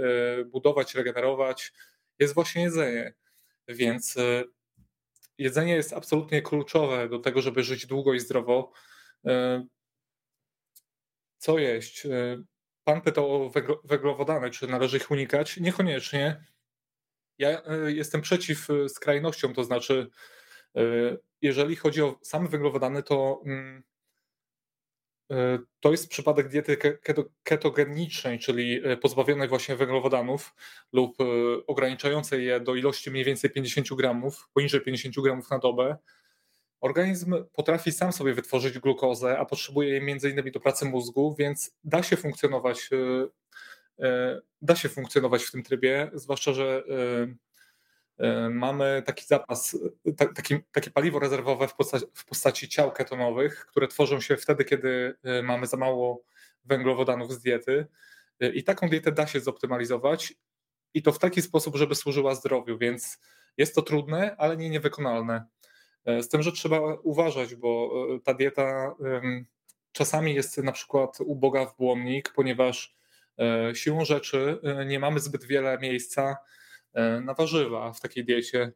budować, 0.46 0.94
regenerować, 0.94 1.72
jest 2.18 2.34
właśnie 2.34 2.62
jedzenie. 2.62 3.14
Więc 3.68 4.16
jedzenie 5.40 5.74
jest 5.74 5.92
absolutnie 5.92 6.42
kluczowe 6.42 7.08
do 7.08 7.18
tego, 7.18 7.42
żeby 7.42 7.62
żyć 7.62 7.86
długo 7.86 8.14
i 8.14 8.20
zdrowo. 8.20 8.72
E, 9.26 9.66
co 11.38 11.58
jeść? 11.58 12.06
E, 12.06 12.42
pan 12.84 13.00
pytał 13.00 13.34
o 13.34 13.52
węglowodany, 13.84 14.50
czy 14.50 14.66
należy 14.66 14.96
ich 14.96 15.10
unikać? 15.10 15.56
Niekoniecznie. 15.56 16.44
Ja 17.38 17.62
e, 17.64 17.92
jestem 17.92 18.20
przeciw 18.20 18.68
skrajnościom, 18.88 19.54
to 19.54 19.64
znaczy, 19.64 20.10
jeżeli 21.42 21.76
chodzi 21.76 22.02
o 22.02 22.18
same 22.22 22.48
węglowodany, 22.48 23.02
to 23.02 23.42
mm, 23.46 23.82
to 25.80 25.90
jest 25.90 26.08
przypadek 26.08 26.48
diety 26.48 26.76
ketogenicznej, 27.42 28.38
czyli 28.38 28.80
e, 28.84 28.96
pozbawionej 28.96 29.48
właśnie 29.48 29.76
węglowodanów 29.76 30.54
lub 30.92 31.20
e, 31.20 31.24
ograniczającej 31.66 32.44
je 32.44 32.60
do 32.60 32.74
ilości 32.74 33.10
mniej 33.10 33.24
więcej 33.24 33.50
50 33.50 33.88
gramów, 33.94 34.48
poniżej 34.54 34.80
50 34.80 35.14
gramów 35.20 35.50
na 35.50 35.58
dobę. 35.58 35.96
Organizm 36.80 37.34
potrafi 37.52 37.92
sam 37.92 38.12
sobie 38.12 38.34
wytworzyć 38.34 38.78
glukozę, 38.78 39.38
a 39.38 39.44
potrzebuje 39.44 39.88
jej 39.88 40.02
między 40.02 40.30
innymi 40.30 40.52
do 40.52 40.60
pracy 40.60 40.84
mózgu, 40.84 41.34
więc 41.38 41.76
da 41.84 42.02
się 42.02 42.16
funkcjonować, 42.16 42.90
da 44.62 44.76
się 44.76 44.88
funkcjonować 44.88 45.44
w 45.44 45.50
tym 45.50 45.62
trybie, 45.62 46.10
zwłaszcza, 46.14 46.52
że 46.52 46.82
E, 46.88 47.34
mamy 48.50 49.02
taki 49.06 49.26
zapas, 49.26 49.78
taki, 50.34 50.56
takie 50.72 50.90
paliwo 50.90 51.18
rezerwowe 51.18 51.68
w 51.68 51.74
postaci, 51.74 52.06
w 52.14 52.24
postaci 52.24 52.68
ciał 52.68 52.92
ketonowych, 52.92 53.66
które 53.66 53.88
tworzą 53.88 54.20
się 54.20 54.36
wtedy, 54.36 54.64
kiedy 54.64 55.14
e, 55.22 55.42
mamy 55.42 55.66
za 55.66 55.76
mało 55.76 56.22
węglowodanów 56.64 57.32
z 57.32 57.40
diety. 57.40 57.86
I 58.54 58.64
taką 58.64 58.88
dietę 58.88 59.12
da 59.12 59.26
się 59.26 59.40
zoptymalizować 59.40 60.34
i 60.94 61.02
to 61.02 61.12
w 61.12 61.18
taki 61.18 61.42
sposób, 61.42 61.76
żeby 61.76 61.94
służyła 61.94 62.34
zdrowiu, 62.34 62.78
więc 62.78 63.18
jest 63.56 63.74
to 63.74 63.82
trudne, 63.82 64.36
ale 64.38 64.56
nie 64.56 64.70
niewykonalne. 64.70 65.44
Z 66.06 66.28
tym, 66.28 66.42
że 66.42 66.52
trzeba 66.52 66.80
uważać, 67.02 67.54
bo 67.54 67.92
ta 68.24 68.34
dieta 68.34 68.94
czasami 69.92 70.34
jest 70.34 70.58
na 70.58 70.72
przykład 70.72 71.18
uboga 71.20 71.66
w 71.66 71.76
błonnik, 71.76 72.32
ponieważ 72.34 72.96
siłą 73.74 74.04
rzeczy 74.04 74.58
nie 74.86 74.98
mamy 74.98 75.20
zbyt 75.20 75.44
wiele 75.44 75.78
miejsca 75.78 76.36
na 77.22 77.34
warzywa 77.34 77.92
w 77.92 78.00
takiej 78.00 78.24
diecie. 78.24 78.72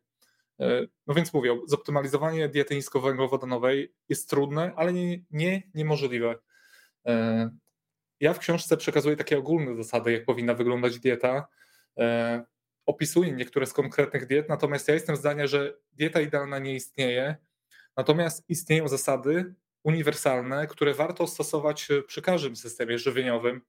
E, 0.61 0.87
no 1.07 1.15
więc 1.15 1.33
mówię, 1.33 1.59
zoptymalizowanie 1.67 2.49
diety 2.49 2.75
niskowęglowodanowej 2.75 3.95
jest 4.09 4.31
trudne, 4.31 4.73
ale 4.77 4.93
nie, 4.93 5.19
nie 5.31 5.63
niemożliwe. 5.75 6.39
E, 7.07 7.51
ja 8.21 8.33
w 8.33 8.39
książce 8.39 8.77
przekazuję 8.77 9.17
takie 9.17 9.39
ogólne 9.39 9.77
zasady, 9.77 10.13
jak 10.13 10.25
powinna 10.25 10.55
wyglądać 10.55 10.99
dieta. 10.99 11.47
E, 11.99 12.45
opisuję 12.87 13.33
niektóre 13.33 13.67
z 13.67 13.73
konkretnych 13.73 14.27
diet, 14.27 14.49
natomiast 14.49 14.89
ja 14.89 14.95
jestem 14.95 15.17
zdania, 15.17 15.47
że 15.47 15.77
dieta 15.93 16.21
idealna 16.21 16.59
nie 16.59 16.75
istnieje, 16.75 17.37
natomiast 17.97 18.45
istnieją 18.49 18.89
zasady 18.89 19.55
uniwersalne, 19.83 20.67
które 20.67 20.95
warto 20.95 21.27
stosować 21.27 21.89
przy 22.07 22.23
każdym 22.23 22.57
systemie 22.57 22.99
żywieniowym. 22.99 23.61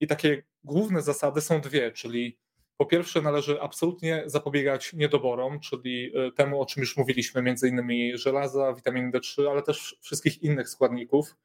I 0.00 0.06
takie 0.06 0.42
główne 0.64 1.02
zasady 1.02 1.40
są 1.40 1.60
dwie, 1.60 1.92
czyli 1.92 2.38
po 2.80 2.86
pierwsze, 2.86 3.22
należy 3.22 3.60
absolutnie 3.60 4.22
zapobiegać 4.26 4.92
niedoborom, 4.92 5.60
czyli 5.60 6.12
e, 6.16 6.32
temu, 6.32 6.60
o 6.62 6.66
czym 6.66 6.80
już 6.80 6.96
mówiliśmy, 6.96 7.42
między 7.42 7.68
innymi 7.68 8.18
żelaza, 8.18 8.74
witaminy 8.74 9.10
D3, 9.10 9.50
ale 9.50 9.62
też 9.62 9.96
wszystkich 10.00 10.42
innych 10.42 10.68
składników. 10.68 11.36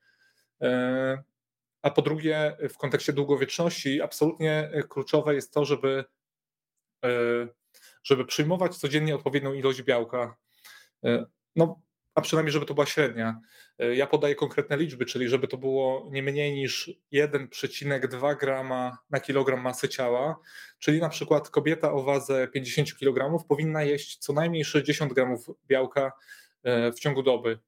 E, 0.62 1.24
a 1.82 1.92
po 1.92 2.02
drugie, 2.02 2.58
w 2.70 2.78
kontekście 2.78 3.14
długowieczności, 3.14 4.02
absolutnie 4.02 4.72
kluczowe 4.90 5.36
jest 5.36 5.54
to, 5.54 5.66
żeby, 5.66 6.06
e, 7.06 7.10
żeby 8.04 8.26
przyjmować 8.26 8.78
codziennie 8.78 9.16
odpowiednią 9.16 9.54
ilość 9.54 9.82
białka. 9.82 10.38
No, 11.56 11.82
a 12.16 12.22
przynajmniej, 12.22 12.52
żeby 12.52 12.66
to 12.66 12.74
była 12.74 12.86
średnia. 12.86 13.42
E, 13.80 13.96
ja 13.96 14.08
podaję 14.08 14.36
konkretne 14.36 14.78
liczby, 14.78 15.06
czyli 15.06 15.30
żeby 15.30 15.48
to 15.48 15.58
było 15.58 16.10
nie 16.12 16.24
mniej 16.24 16.54
niż 16.54 16.92
1,2 17.14 18.38
grama 18.38 18.98
na 19.10 19.20
kilogram 19.20 19.62
masy 19.62 19.90
ciała, 19.90 20.40
czyli 20.80 21.00
na 21.00 21.10
przykład 21.10 21.50
kobieta 21.50 21.92
o 21.92 22.04
wadze 22.04 22.48
50 22.48 23.00
kg 23.00 23.46
powinna 23.48 23.84
jeść 23.84 24.18
co 24.18 24.34
najmniej 24.34 24.66
60 24.66 25.14
gramów 25.14 25.48
białka 25.68 26.12
e, 26.64 26.92
w 26.92 27.00
ciągu 27.00 27.24
doby. 27.24 27.60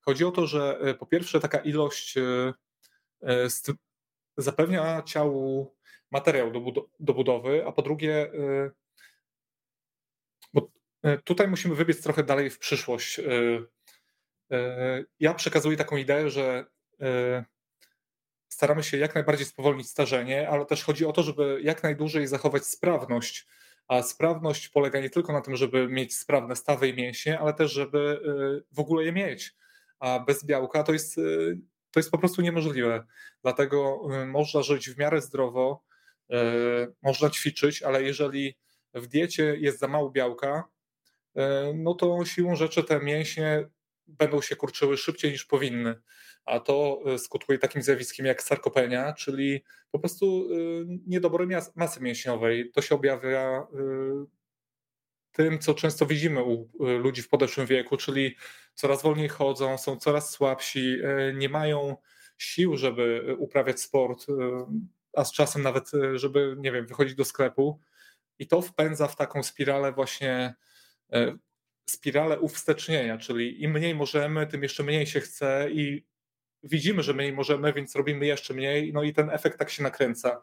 Chodzi 0.00 0.24
o 0.24 0.30
to, 0.30 0.46
że 0.46 0.78
e, 0.80 0.94
po 0.94 1.06
pierwsze 1.06 1.40
taka 1.40 1.58
ilość 1.58 2.14
zapewnia 4.36 5.02
ciału 5.02 5.74
materiał 6.10 6.52
do 7.00 7.14
budowy, 7.14 7.66
a 7.66 7.72
po 7.72 7.82
drugie 7.82 8.30
tutaj 11.24 11.48
musimy 11.48 11.74
wybiec 11.74 12.02
trochę 12.02 12.22
dalej 12.22 12.50
w 12.50 12.58
przyszłość 12.58 13.20
ja 15.20 15.34
przekazuję 15.34 15.76
taką 15.76 15.96
ideę, 15.96 16.30
że 16.30 16.66
e, 17.00 17.44
staramy 18.48 18.82
się 18.82 18.96
jak 18.96 19.14
najbardziej 19.14 19.46
spowolnić 19.46 19.88
starzenie, 19.88 20.48
ale 20.48 20.66
też 20.66 20.84
chodzi 20.84 21.06
o 21.06 21.12
to, 21.12 21.22
żeby 21.22 21.60
jak 21.62 21.82
najdłużej 21.82 22.26
zachować 22.26 22.66
sprawność. 22.66 23.46
A 23.88 24.02
sprawność 24.02 24.68
polega 24.68 25.00
nie 25.00 25.10
tylko 25.10 25.32
na 25.32 25.40
tym, 25.40 25.56
żeby 25.56 25.88
mieć 25.88 26.16
sprawne 26.16 26.56
stawy 26.56 26.88
i 26.88 26.94
mięśnie, 26.94 27.38
ale 27.38 27.54
też, 27.54 27.72
żeby 27.72 28.20
e, 28.68 28.74
w 28.76 28.80
ogóle 28.80 29.04
je 29.04 29.12
mieć. 29.12 29.54
A 29.98 30.20
bez 30.20 30.44
białka 30.44 30.82
to 30.82 30.92
jest, 30.92 31.14
to 31.90 32.00
jest 32.00 32.10
po 32.10 32.18
prostu 32.18 32.42
niemożliwe. 32.42 33.06
Dlatego 33.42 34.00
można 34.26 34.62
żyć 34.62 34.90
w 34.90 34.98
miarę 34.98 35.20
zdrowo, 35.20 35.84
można 37.02 37.30
ćwiczyć, 37.30 37.82
ale 37.82 38.02
jeżeli 38.02 38.56
w 38.94 39.06
diecie 39.06 39.56
jest 39.58 39.78
za 39.78 39.88
mało 39.88 40.10
białka, 40.10 40.64
no 41.74 41.94
to 41.94 42.24
siłą 42.24 42.56
rzeczy 42.56 42.84
te 42.84 43.00
mięśnie 43.00 43.68
będą 44.08 44.40
się 44.40 44.56
kurczyły 44.56 44.96
szybciej 44.96 45.32
niż 45.32 45.44
powinny. 45.44 45.94
A 46.44 46.60
to 46.60 47.00
y, 47.14 47.18
skutkuje 47.18 47.58
takim 47.58 47.82
zjawiskiem 47.82 48.26
jak 48.26 48.42
sarkopenia, 48.42 49.12
czyli 49.12 49.64
po 49.90 49.98
prostu 49.98 50.48
y, 50.52 50.86
niedobór 51.06 51.48
masy 51.74 52.00
mięśniowej. 52.00 52.70
To 52.70 52.82
się 52.82 52.94
objawia 52.94 53.66
y, 53.74 54.36
tym, 55.32 55.58
co 55.58 55.74
często 55.74 56.06
widzimy 56.06 56.42
u 56.42 56.68
ludzi 56.78 57.22
w 57.22 57.28
podeszłym 57.28 57.66
wieku, 57.66 57.96
czyli 57.96 58.36
coraz 58.74 59.02
wolniej 59.02 59.28
chodzą, 59.28 59.78
są 59.78 59.96
coraz 59.96 60.30
słabsi, 60.30 60.96
nie 61.34 61.48
mają 61.48 61.96
sił, 62.38 62.76
żeby 62.76 63.36
uprawiać 63.38 63.80
sport, 63.80 64.26
a 65.12 65.24
z 65.24 65.32
czasem 65.32 65.62
nawet, 65.62 65.90
żeby, 66.14 66.56
nie 66.58 66.72
wiem, 66.72 66.86
wychodzić 66.86 67.14
do 67.14 67.24
sklepu. 67.24 67.80
I 68.38 68.46
to 68.46 68.62
wpędza 68.62 69.08
w 69.08 69.16
taką 69.16 69.42
spiralę 69.42 69.92
właśnie 69.92 70.54
spiralę 71.90 72.40
uwstecznienia, 72.40 73.18
czyli 73.18 73.62
im 73.62 73.72
mniej 73.72 73.94
możemy, 73.94 74.46
tym 74.46 74.62
jeszcze 74.62 74.82
mniej 74.82 75.06
się 75.06 75.20
chce 75.20 75.68
i 75.70 76.06
widzimy, 76.62 77.02
że 77.02 77.14
mniej 77.14 77.32
możemy, 77.32 77.72
więc 77.72 77.96
robimy 77.96 78.26
jeszcze 78.26 78.54
mniej, 78.54 78.92
no 78.92 79.02
i 79.02 79.12
ten 79.12 79.30
efekt 79.30 79.58
tak 79.58 79.70
się 79.70 79.82
nakręca. 79.82 80.42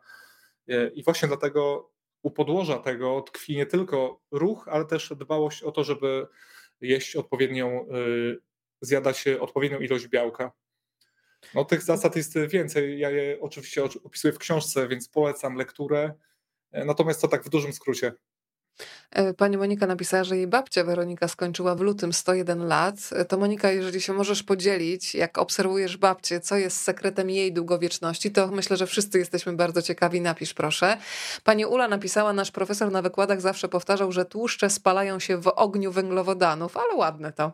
E, 0.67 0.87
I 0.87 1.03
właśnie 1.03 1.27
dlatego 1.27 1.91
u 2.21 2.31
podłoża 2.31 2.79
tego 2.79 3.21
tkwi 3.21 3.55
nie 3.55 3.65
tylko 3.65 4.21
ruch, 4.31 4.67
ale 4.67 4.85
też 4.85 5.13
dbałość 5.17 5.63
o 5.63 5.71
to, 5.71 5.83
żeby 5.83 6.27
jeść 6.81 7.15
odpowiednią, 7.15 7.67
e, 7.69 7.95
zjadać 8.81 9.27
odpowiednią 9.27 9.79
ilość 9.79 10.07
białka. 10.07 10.51
No 11.55 11.65
tych 11.65 11.81
zasad 11.81 12.15
jest 12.15 12.37
więcej, 12.37 12.99
ja 12.99 13.09
je 13.09 13.37
oczywiście 13.41 13.83
opisuję 13.83 14.33
w 14.33 14.37
książce, 14.37 14.87
więc 14.87 15.09
polecam 15.09 15.55
lekturę, 15.55 16.13
e, 16.71 16.85
natomiast 16.85 17.21
to 17.21 17.27
tak 17.27 17.43
w 17.43 17.49
dużym 17.49 17.73
skrócie. 17.73 18.13
E, 19.13 19.33
pani 19.33 19.57
Monika 19.57 19.87
napisała, 19.87 20.23
że 20.23 20.37
jej 20.37 20.47
babcia 20.47 20.83
Weronika 20.83 21.27
skończyła 21.27 21.75
w 21.75 21.81
lutym 21.81 22.13
101 22.13 22.67
lat. 22.67 22.95
E, 23.11 23.25
to 23.25 23.37
Monika, 23.37 23.71
jeżeli 23.71 24.01
się 24.01 24.13
możesz 24.13 24.43
podzielić, 24.43 25.15
jak 25.15 25.37
obserwujesz 25.37 25.97
babcię, 25.97 26.39
co 26.39 26.57
jest 26.57 26.81
sekretem 26.81 27.29
jej 27.29 27.53
długowieczności, 27.53 28.31
to 28.31 28.47
myślę, 28.47 28.77
że 28.77 28.87
wszyscy 28.87 29.19
jesteśmy 29.19 29.53
bardzo 29.53 29.81
ciekawi. 29.81 30.21
Napisz 30.21 30.53
proszę. 30.53 30.97
Pani 31.43 31.65
Ula 31.65 31.87
napisała, 31.87 32.33
nasz 32.33 32.51
profesor 32.51 32.91
na 32.91 33.01
wykładach 33.01 33.41
zawsze 33.41 33.69
powtarzał, 33.69 34.11
że 34.11 34.25
tłuszcze 34.25 34.69
spalają 34.69 35.19
się 35.19 35.37
w 35.37 35.47
ogniu 35.47 35.91
węglowodanów, 35.91 36.77
ale 36.77 36.95
ładne 36.95 37.33
to, 37.33 37.51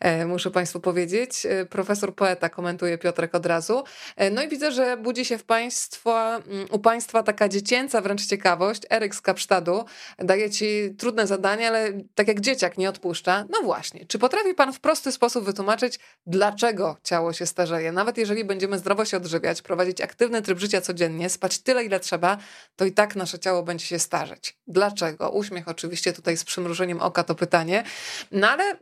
e, 0.00 0.26
muszę 0.26 0.50
Państwu 0.50 0.80
powiedzieć. 0.80 1.46
Profesor 1.70 2.14
poeta 2.14 2.48
komentuje 2.48 2.98
Piotrek 2.98 3.34
od 3.34 3.46
razu. 3.46 3.84
No 4.30 4.42
i 4.42 4.48
widzę, 4.48 4.72
że 4.72 4.96
budzi 4.96 5.24
się 5.24 5.38
w 5.38 5.44
państwa, 5.44 6.40
u 6.70 6.78
Państwa 6.78 7.22
taka 7.22 7.48
dziecięca 7.48 8.00
wręcz 8.00 8.26
ciekawość. 8.26 8.82
Eryk 8.90 9.14
z 9.14 9.20
Kapsztadu 9.20 9.84
daje 10.18 10.50
ci 10.50 10.57
trudne 10.98 11.26
zadanie, 11.26 11.68
ale 11.68 11.92
tak 12.14 12.28
jak 12.28 12.40
dzieciak 12.40 12.78
nie 12.78 12.88
odpuszcza. 12.88 13.44
No 13.50 13.62
właśnie, 13.62 14.06
czy 14.06 14.18
potrafi 14.18 14.54
pan 14.54 14.72
w 14.72 14.80
prosty 14.80 15.12
sposób 15.12 15.44
wytłumaczyć, 15.44 15.98
dlaczego 16.26 16.96
ciało 17.02 17.32
się 17.32 17.46
starzeje? 17.46 17.92
Nawet 17.92 18.18
jeżeli 18.18 18.44
będziemy 18.44 18.78
zdrowo 18.78 19.04
się 19.04 19.16
odżywiać, 19.16 19.62
prowadzić 19.62 20.00
aktywny 20.00 20.42
tryb 20.42 20.58
życia 20.58 20.80
codziennie, 20.80 21.30
spać 21.30 21.58
tyle, 21.58 21.84
ile 21.84 22.00
trzeba, 22.00 22.38
to 22.76 22.84
i 22.84 22.92
tak 22.92 23.16
nasze 23.16 23.38
ciało 23.38 23.62
będzie 23.62 23.86
się 23.86 23.98
starzeć. 23.98 24.56
Dlaczego? 24.66 25.30
Uśmiech 25.30 25.68
oczywiście 25.68 26.12
tutaj 26.12 26.36
z 26.36 26.44
przymrużeniem 26.44 27.00
oka 27.00 27.24
to 27.24 27.34
pytanie. 27.34 27.84
No 28.32 28.48
ale 28.48 28.76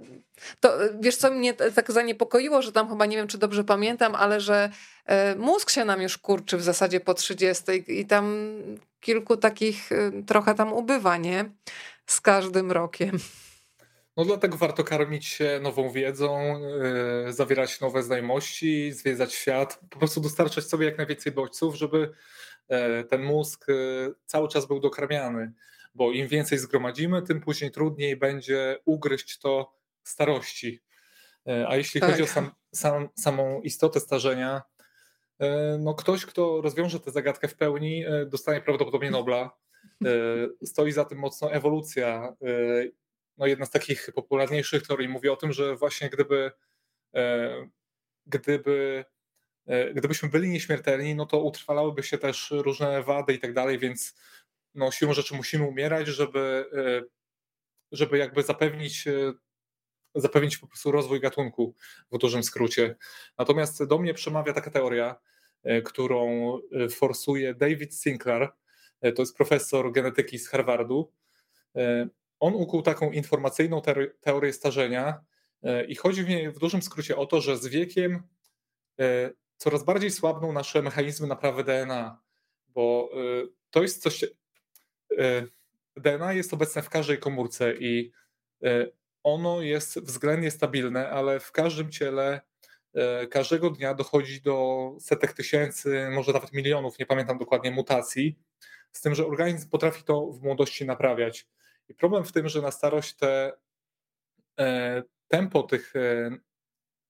to 0.61 0.79
wiesz, 1.01 1.17
co 1.17 1.31
mnie 1.31 1.55
tak 1.55 1.93
zaniepokoiło, 1.93 2.63
że 2.63 2.73
tam 2.73 2.89
chyba 2.89 3.07
nie 3.07 3.17
wiem, 3.17 3.29
czy 3.29 3.39
dobrze 3.39 3.65
pamiętam, 3.65 4.15
ale 4.15 4.41
że 4.41 4.71
e, 5.07 5.35
mózg 5.35 5.71
się 5.71 5.85
nam 5.85 6.03
już 6.03 6.19
kurczy 6.19 6.57
w 6.57 6.63
zasadzie 6.63 7.01
po 7.01 7.15
30 7.15 7.65
i 7.89 8.07
tam 8.07 8.57
kilku 9.01 9.37
takich 9.37 9.93
y, 9.93 10.13
trochę 10.27 10.55
tam 10.55 10.73
ubywa, 10.73 11.17
nie? 11.17 11.45
Z 12.07 12.21
każdym 12.21 12.73
rokiem. 12.73 13.19
No 14.17 14.25
dlatego 14.25 14.57
warto 14.57 14.85
karmić 14.85 15.27
się 15.27 15.61
nową 15.63 15.91
wiedzą, 15.91 16.61
yy, 17.25 17.33
zawierać 17.33 17.81
nowe 17.81 18.03
znajomości, 18.03 18.93
zwiedzać 18.93 19.35
świat, 19.35 19.81
po 19.91 19.99
prostu 19.99 20.21
dostarczać 20.21 20.65
sobie 20.65 20.87
jak 20.87 20.99
najwięcej 20.99 21.33
bodźców, 21.33 21.75
żeby 21.75 22.11
yy, 22.69 23.05
ten 23.05 23.23
mózg 23.23 23.69
yy, 23.69 24.15
cały 24.27 24.49
czas 24.49 24.67
był 24.67 24.81
dokarmiany, 24.81 25.53
bo 25.95 26.13
im 26.13 26.29
więcej 26.29 26.59
zgromadzimy, 26.59 27.23
tym 27.23 27.41
później 27.41 27.71
trudniej 27.71 28.17
będzie 28.17 28.79
ugryźć 28.85 29.39
to 29.39 29.76
starości. 30.09 30.83
Y, 31.49 31.67
a 31.69 31.77
jeśli 31.77 32.01
tak. 32.01 32.11
chodzi 32.11 32.23
o 32.23 32.27
sam, 32.27 32.51
sam, 32.75 33.09
samą 33.17 33.61
istotę 33.63 34.01
starzenia, 34.01 34.63
E, 35.39 35.79
no 35.79 35.95
ktoś, 35.95 36.27
kto 36.27 36.61
rozwiąże 36.61 37.01
tę 37.01 37.11
zagadkę 37.11 37.49
w 37.49 37.57
pełni, 37.57 38.05
e, 38.07 38.27
dostanie 38.27 38.61
prawdopodobnie 38.61 39.11
Nobla. 39.11 39.51
E, 40.05 40.09
stoi 40.67 40.93
za 40.93 41.05
tym 41.05 41.19
mocno 41.19 41.53
ewolucja. 41.53 42.37
No 43.39 43.47
jedna 43.47 43.67
z 43.67 43.71
takich 43.71 44.11
popularniejszych 44.15 44.87
teorii 44.87 45.09
mówi 45.09 45.29
o 45.29 45.37
tym, 45.37 45.53
że 45.53 45.77
właśnie 45.77 46.11
gdyby, 46.11 46.51
gdyby 48.27 49.05
gdybyśmy 49.95 50.29
byli 50.29 50.49
nieśmiertelni, 50.49 51.15
no 51.15 51.27
to 51.27 51.43
utrwalałyby 51.43 52.03
się 52.03 52.19
też 52.19 52.51
różne 52.51 53.03
wady 53.03 53.33
i 53.35 53.39
tak 53.39 53.53
dalej, 53.53 53.79
więc 53.79 54.15
no 54.75 54.91
siłą 54.91 55.13
rzeczy 55.13 55.35
musimy 55.35 55.65
umierać, 55.65 56.07
żeby, 56.07 56.65
żeby 57.93 58.19
jakby 58.19 58.43
zapewnić 58.43 59.05
zapewnić 60.17 60.59
po 60.59 60.67
prostu 60.67 60.91
rozwój 60.91 61.21
gatunku 61.21 61.75
w 62.13 62.19
dużym 62.19 62.43
skrócie. 62.43 62.97
Natomiast 63.39 63.85
do 63.85 63.99
mnie 63.99 64.15
przemawia 64.15 64.53
taka 64.53 64.71
teoria, 64.71 65.17
którą 65.85 66.59
forsuje 66.91 67.55
David 67.55 67.95
Sinclair, 67.95 68.49
to 69.01 69.23
jest 69.23 69.37
profesor 69.37 69.93
genetyki 69.93 70.39
z 70.39 70.49
Harvardu. 70.49 71.13
On 72.41 72.55
ukuł 72.55 72.83
taką 72.83 73.11
informacyjną 73.11 73.83
teorię 74.21 74.53
starzenia 74.53 75.21
i 75.89 75.95
chodzi 75.95 76.23
w 76.23 76.29
niej 76.29 76.51
w 76.51 76.59
dużym 76.59 76.83
skrócie 76.83 77.17
o 77.17 77.27
to, 77.27 77.41
że 77.41 77.57
z 77.57 77.67
wiekiem 77.67 78.23
coraz 79.57 79.85
bardziej 79.85 80.11
słabną 80.11 80.53
nasze 80.53 80.83
mechanizmy 80.83 81.27
naprawy 81.27 81.65
DNA, 81.65 82.21
bo 82.69 83.11
to 83.71 83.83
jest 83.83 84.03
coś. 84.03 84.25
DNA 85.97 86.33
jest 86.33 86.55
obecne 86.55 86.83
w 86.83 86.91
każdej 86.91 87.19
komórce 87.19 87.75
i 87.75 88.13
ono 89.27 89.61
jest 89.61 90.01
względnie 90.01 90.51
stabilne, 90.51 91.11
ale 91.11 91.41
w 91.41 91.53
każdym 91.53 91.91
ciele 91.91 92.41
e, 92.95 93.27
każdego 93.27 93.71
dnia 93.71 93.95
dochodzi 93.95 94.41
do 94.41 94.91
setek 95.01 95.33
tysięcy, 95.33 96.09
może 96.11 96.33
nawet 96.33 96.53
milionów, 96.53 96.99
nie 96.99 97.07
pamiętam 97.07 97.39
dokładnie, 97.39 97.71
mutacji, 97.71 98.39
z 98.93 99.01
tym, 99.01 99.15
że 99.15 99.27
organizm 99.27 99.71
potrafi 99.71 100.05
to 100.05 100.27
w 100.27 100.43
młodości 100.43 100.85
naprawiać. 100.85 101.49
I 101.89 101.95
problem 101.95 102.25
w 102.25 102.33
tym, 102.33 102.49
że 102.49 102.63
na 102.63 102.71
starość 102.71 103.17
te 103.17 103.53
e, 104.61 105.03
tempo 105.29 105.63
tych, 105.63 105.97
e, 105.97 106.31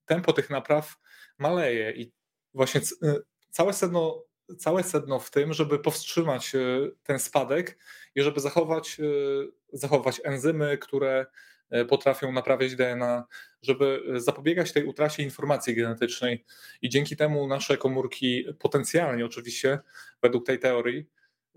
tempo 0.07 0.33
tych 0.33 0.51
napraw 0.51 0.99
maleje 1.39 1.91
i 1.91 2.12
właśnie 2.55 2.81
całe 3.51 3.73
sedno, 3.73 4.25
całe 4.59 4.83
sedno 4.83 5.19
w 5.19 5.31
tym, 5.31 5.53
żeby 5.53 5.79
powstrzymać 5.79 6.53
ten 7.03 7.19
spadek 7.19 7.79
i 8.14 8.23
żeby 8.23 8.41
zachować, 8.41 8.97
zachować 9.73 10.21
enzymy, 10.25 10.79
które 10.79 11.27
potrafią 11.89 12.33
naprawiać 12.33 12.77
DNA, 12.77 13.25
żeby 13.62 14.03
zapobiegać 14.17 14.73
tej 14.73 14.85
utracie 14.85 15.23
informacji 15.23 15.75
genetycznej. 15.75 16.45
I 16.83 16.89
dzięki 16.89 17.17
temu 17.17 17.47
nasze 17.47 17.77
komórki 17.77 18.45
potencjalnie, 18.59 19.25
oczywiście, 19.25 19.79
według 20.23 20.47
tej 20.47 20.59
teorii, 20.59 21.07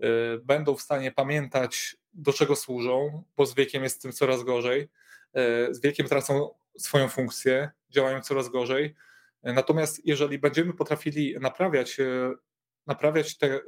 e, 0.00 0.06
będą 0.38 0.74
w 0.74 0.82
stanie 0.82 1.12
pamiętać, 1.12 1.96
do 2.12 2.32
czego 2.32 2.56
służą, 2.56 3.24
bo 3.36 3.46
z 3.46 3.54
wiekiem 3.54 3.82
jest 3.82 4.02
tym 4.02 4.12
coraz 4.12 4.42
gorzej. 4.42 4.88
E, 5.34 5.74
z 5.74 5.80
wiekiem 5.80 6.08
tracą 6.08 6.50
swoją 6.78 7.08
funkcję, 7.08 7.70
działają 7.90 8.20
coraz 8.20 8.48
gorzej. 8.48 8.94
Natomiast 9.42 10.06
jeżeli 10.06 10.38
będziemy 10.38 10.72
potrafili 10.72 11.34
naprawiać, 11.40 11.96
naprawiać 12.86 13.38
te 13.38 13.60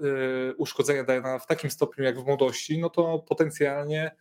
uszkodzenia 0.57 1.05
DNA 1.05 1.38
w 1.38 1.47
takim 1.47 1.70
stopniu 1.70 2.05
jak 2.05 2.20
w 2.20 2.26
młodości, 2.26 2.78
no 2.78 2.90
to 2.90 3.18
potencjalnie 3.18 4.16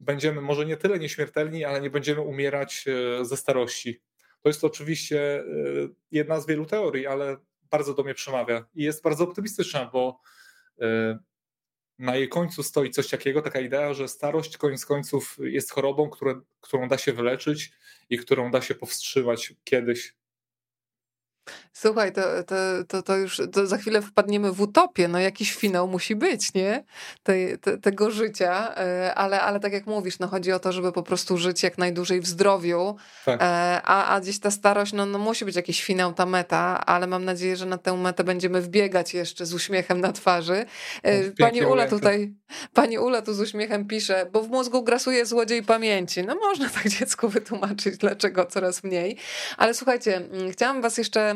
będziemy 0.00 0.40
może 0.40 0.66
nie 0.66 0.76
tyle 0.76 0.98
nieśmiertelni, 0.98 1.64
ale 1.64 1.80
nie 1.80 1.90
będziemy 1.90 2.20
umierać 2.20 2.84
e, 2.88 3.24
ze 3.24 3.36
starości. 3.36 4.00
To 4.42 4.48
jest 4.48 4.64
oczywiście 4.64 5.40
e, 5.40 5.44
jedna 6.10 6.40
z 6.40 6.46
wielu 6.46 6.66
teorii, 6.66 7.06
ale 7.06 7.36
bardzo 7.70 7.94
do 7.94 8.02
mnie 8.02 8.14
przemawia 8.14 8.66
i 8.74 8.82
jest 8.82 9.02
bardzo 9.02 9.24
optymistyczna, 9.24 9.90
bo 9.92 10.20
e, 10.80 11.18
na 11.98 12.16
jej 12.16 12.28
końcu 12.28 12.62
stoi 12.62 12.90
coś 12.90 13.08
takiego, 13.08 13.42
taka 13.42 13.60
idea, 13.60 13.94
że 13.94 14.08
starość 14.08 14.56
koniec 14.56 14.86
końców 14.86 15.36
jest 15.40 15.70
chorobą, 15.70 16.10
które, 16.10 16.40
którą 16.60 16.88
da 16.88 16.98
się 16.98 17.12
wyleczyć 17.12 17.72
i 18.10 18.18
którą 18.18 18.50
da 18.50 18.60
się 18.62 18.74
powstrzymać 18.74 19.54
kiedyś. 19.64 20.16
Słuchaj, 21.72 22.12
to, 22.12 22.22
to, 22.46 22.54
to, 22.88 23.02
to 23.02 23.16
już 23.16 23.40
to 23.52 23.66
za 23.66 23.78
chwilę 23.78 24.02
wpadniemy 24.02 24.52
w 24.52 24.60
utopię. 24.60 25.08
No 25.08 25.18
jakiś 25.18 25.54
finał 25.54 25.88
musi 25.88 26.16
być, 26.16 26.54
nie? 26.54 26.84
Te, 27.22 27.58
te, 27.58 27.78
tego 27.78 28.10
życia, 28.10 28.74
e, 28.76 29.14
ale, 29.14 29.40
ale 29.40 29.60
tak 29.60 29.72
jak 29.72 29.86
mówisz, 29.86 30.18
no 30.18 30.28
chodzi 30.28 30.52
o 30.52 30.58
to, 30.58 30.72
żeby 30.72 30.92
po 30.92 31.02
prostu 31.02 31.38
żyć 31.38 31.62
jak 31.62 31.78
najdłużej 31.78 32.20
w 32.20 32.26
zdrowiu, 32.26 32.96
tak. 33.24 33.42
E, 33.42 33.44
a, 33.84 34.14
a 34.14 34.20
gdzieś 34.20 34.38
ta 34.40 34.50
starość, 34.50 34.92
no, 34.92 35.06
no 35.06 35.18
musi 35.18 35.44
być 35.44 35.56
jakiś 35.56 35.84
finał, 35.84 36.12
ta 36.12 36.26
meta, 36.26 36.86
ale 36.86 37.06
mam 37.06 37.24
nadzieję, 37.24 37.56
że 37.56 37.66
na 37.66 37.78
tę 37.78 37.96
metę 37.96 38.24
będziemy 38.24 38.60
wbiegać 38.60 39.14
jeszcze 39.14 39.46
z 39.46 39.54
uśmiechem 39.54 40.00
na 40.00 40.12
twarzy. 40.12 40.66
E, 41.02 41.30
pani 41.30 41.62
Ula 41.62 41.86
tutaj, 41.86 42.34
pani 42.74 42.98
Ula 42.98 43.22
tu 43.22 43.34
z 43.34 43.40
uśmiechem 43.40 43.86
pisze, 43.86 44.26
bo 44.32 44.42
w 44.42 44.48
mózgu 44.48 44.82
grasuje 44.82 45.26
złodziej 45.26 45.62
pamięci. 45.62 46.22
No 46.22 46.34
można 46.34 46.68
tak 46.82 46.88
dziecku 46.88 47.28
wytłumaczyć, 47.28 47.96
dlaczego 47.96 48.46
coraz 48.46 48.84
mniej. 48.84 49.16
Ale 49.56 49.74
słuchajcie, 49.74 50.16
mm, 50.16 50.52
chciałam 50.52 50.82
was 50.82 50.98
jeszcze 50.98 51.35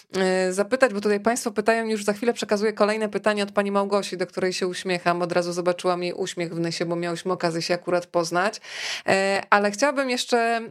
zapytać, 0.49 0.93
bo 0.93 1.01
tutaj 1.01 1.19
Państwo 1.19 1.51
pytają, 1.51 1.85
już 1.85 2.03
za 2.03 2.13
chwilę 2.13 2.33
przekazuję 2.33 2.73
kolejne 2.73 3.09
pytanie 3.09 3.43
od 3.43 3.51
pani 3.51 3.71
Małgosi, 3.71 4.17
do 4.17 4.27
której 4.27 4.53
się 4.53 4.67
uśmiecham. 4.67 5.21
Od 5.21 5.31
razu 5.31 5.53
zobaczyłam 5.53 6.03
jej 6.03 6.13
uśmiech 6.13 6.55
w 6.55 6.59
nysie, 6.59 6.85
bo 6.85 6.95
miałyśmy 6.95 7.33
okazję 7.33 7.61
się 7.61 7.73
akurat 7.73 8.05
poznać. 8.05 8.61
E, 9.07 9.43
ale 9.49 9.71
chciałabym 9.71 10.09
jeszcze 10.09 10.37
mm, 10.37 10.69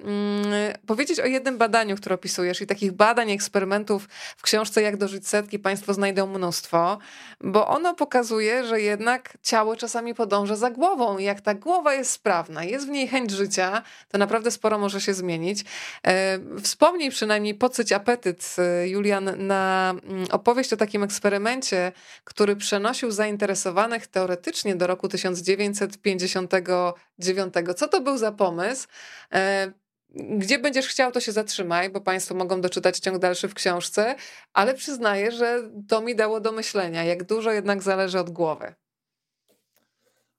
powiedzieć 0.87 1.21
o 1.21 1.27
jednym 1.27 1.59
badaniu, 1.59 1.97
które 1.97 2.15
opisujesz 2.15 2.61
i 2.61 2.67
takich 2.67 2.93
badań, 2.93 3.31
eksperymentów 3.31 4.09
w 4.37 4.43
książce 4.43 4.83
Jak 4.83 4.97
dożyć 4.97 5.29
setki 5.29 5.59
Państwo 5.59 5.95
znajdą 5.95 6.27
mnóstwo, 6.27 6.99
bo 7.41 7.69
ono 7.69 7.95
pokazuje, 7.95 8.65
że 8.65 8.81
jednak 8.81 9.39
ciało 9.43 9.77
czasami 9.77 10.15
podąża 10.15 10.57
za 10.57 10.71
głową 10.71 11.19
i 11.19 11.25
jak 11.25 11.41
ta 11.41 11.55
głowa 11.55 11.95
jest 11.95 12.11
sprawna, 12.11 12.65
jest 12.65 12.87
w 12.87 12.91
niej 12.91 13.09
chęć 13.09 13.31
życia, 13.31 13.83
to 14.09 14.19
naprawdę 14.19 14.51
sporo 14.51 14.79
może 14.79 15.01
się 15.01 15.15
zmienić. 15.15 15.65
E, 16.07 16.39
wspomnij 16.63 17.11
przynajmniej 17.11 17.55
podsyć 17.55 17.93
apetyt 17.93 18.57
Julian 18.85 19.30
na 19.37 19.95
mm, 20.03 20.27
opowieść 20.31 20.73
o 20.73 20.77
takim 20.77 21.03
eksperymencie, 21.03 21.93
który 22.25 22.57
przenosił 22.57 23.11
zainteresowanych 23.11 24.07
teoretycznie 24.07 24.77
do 24.77 24.87
roku 24.87 25.09
1959. 25.09 27.55
Co 27.77 27.89
to 27.89 28.01
był 28.01 28.19
za 28.19 28.33
pomysł? 28.33 28.89
E, 29.33 29.73
gdzie 30.15 30.59
będziesz 30.59 30.89
chciał, 30.89 31.13
to 31.13 31.21
się 31.21 31.33
zatrzymaj, 31.33 31.91
bo 31.91 32.01
Państwo 32.01 32.35
mogą 32.35 32.61
doczytać 32.61 32.99
ciąg 32.99 33.19
dalszy 33.19 33.49
w 33.49 33.55
książce, 33.55 34.15
ale 34.53 34.75
przyznaję, 34.75 35.33
że 35.33 35.71
to 35.89 36.01
mi 36.01 36.17
dało 36.17 36.41
do 36.41 36.53
myślenia, 36.53 37.05
jak 37.05 37.25
dużo 37.25 37.53
jednak 37.53 37.83
zależy 37.83 38.21
od 38.21 38.31
głowy. 38.31 38.75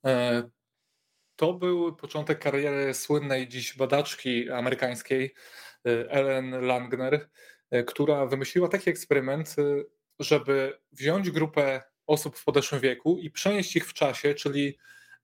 E, 0.05 0.43
to 1.35 1.53
był 1.53 1.95
początek 1.95 2.39
kariery 2.39 2.93
słynnej 2.93 3.47
dziś 3.47 3.77
badaczki 3.77 4.49
amerykańskiej 4.49 5.33
e, 5.85 6.11
Ellen 6.11 6.65
Langner, 6.65 7.29
która 7.88 8.26
wymyśliła 8.26 8.67
taki 8.67 8.89
eksperyment, 8.89 9.55
e, 9.59 9.84
żeby 10.19 10.80
wziąć 10.91 11.32
grupę 11.32 11.82
osób 12.07 12.38
w 12.38 12.43
podeszłym 12.43 12.82
wieku 12.82 13.17
i 13.17 13.32
przenieść 13.32 13.76
ich 13.76 13.88
w 13.88 13.93
czasie, 13.93 14.34
czyli 14.34 14.78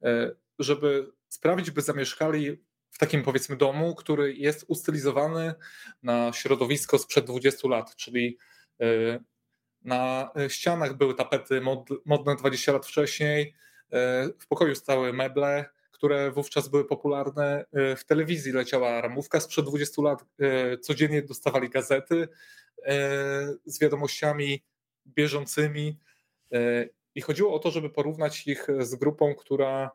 e, 0.04 0.32
żeby 0.60 1.12
sprawić, 1.28 1.72
by 1.72 1.82
zamieszkali 1.82 2.58
w 2.91 2.98
takim 2.98 3.24
powiedzmy 3.24 3.56
domu, 3.56 3.95
który 3.95 4.34
jest 4.34 4.66
ustylizowany 4.68 5.54
na 6.04 6.34
środowisko 6.34 6.98
sprzed 7.00 7.26
20 7.26 7.68
lat, 7.68 7.95
czyli 7.95 8.38
na 9.82 10.32
ścianach 10.48 10.93
były 10.93 11.16
tapety 11.16 11.62
modne 12.06 12.36
20 12.36 12.72
lat 12.72 12.86
wcześniej, 12.86 13.56
w 14.39 14.48
pokoju 14.50 14.76
stały 14.76 15.14
meble, 15.14 15.66
które 15.98 16.32
wówczas 16.32 16.68
były 16.68 16.86
popularne. 16.86 17.66
E, 17.74 17.95
w 17.95 18.06
telewizji 18.06 18.52
leciała 18.52 19.02
ramówka 19.02 19.39
sprzed 19.39 19.66
20 19.66 20.02
lat, 20.02 20.26
e, 20.39 20.78
codziennie 20.78 21.22
dostawali 21.22 21.70
gazety 21.70 22.28
e, 22.86 22.98
z 23.66 23.80
wiadomościami 23.80 24.64
bieżącymi 25.08 26.00
i 27.16 27.22
chodziło 27.22 27.54
o 27.54 27.60
to, 27.60 27.72
żeby 27.72 27.89
porównać 27.89 28.48
ich 28.48 28.68
z 28.80 28.95
grupą, 28.95 29.36
która, 29.36 29.91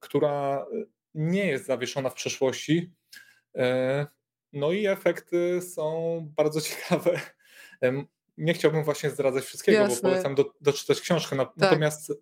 która 0.00 0.66
nie 1.14 1.46
jest 1.46 1.66
zawieszona 1.66 2.10
w 2.10 2.14
przeszłości. 2.14 2.90
No 4.52 4.72
i 4.72 4.86
efekty 4.86 5.60
są 5.62 6.20
bardzo 6.36 6.60
ciekawe. 6.60 7.20
Nie 8.38 8.54
chciałbym 8.54 8.84
właśnie 8.84 9.10
zdradzać 9.10 9.44
wszystkiego, 9.44 9.78
Jasne. 9.78 9.96
bo 9.96 10.02
polecam 10.02 10.34
do, 10.34 10.52
doczytać 10.60 11.00
książkę. 11.00 11.36
Tak. 11.36 11.48
Natomiast 11.56 12.12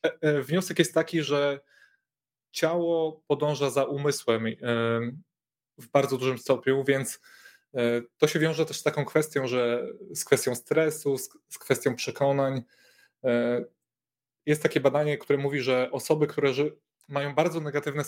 tak. 0.00 0.18
wniosek 0.42 0.78
jest 0.78 0.94
taki, 0.94 1.22
że 1.22 1.60
ciało 2.58 3.22
podąża 3.26 3.70
za 3.70 3.84
umysłem 3.84 4.44
w 5.78 5.88
bardzo 5.88 6.18
dużym 6.18 6.38
stopniu, 6.38 6.84
więc 6.84 7.20
e, 7.74 7.80
to 8.18 8.28
się 8.28 8.38
wiąże 8.38 8.66
też 8.66 8.76
z 8.76 8.82
taką 8.82 9.04
kwestią, 9.04 9.46
że 9.46 9.86
z 10.14 10.24
kwestią 10.24 10.54
stresu, 10.54 11.18
z, 11.18 11.58
kwestią 11.58 11.96
przekonań. 11.96 12.62
E, 13.24 13.64
jest 14.46 14.62
takie 14.62 14.80
badanie, 14.80 15.18
które 15.18 15.38
mówi, 15.38 15.60
że 15.60 15.88
osoby, 15.92 16.26
które 16.26 16.52
mają 17.08 17.34
bardzo 17.34 17.60
negatywne 17.60 18.04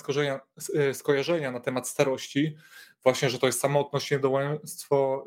e, 0.74 0.94
skojarzenia 0.94 1.51
na 1.51 1.61
temat 1.61 1.88
starości, 1.88 2.57
właśnie, 3.03 3.30
że 3.30 3.38
to 3.38 3.46
jest 3.46 3.61
samotność, 3.61 4.11
niedołęstwo, 4.11 5.24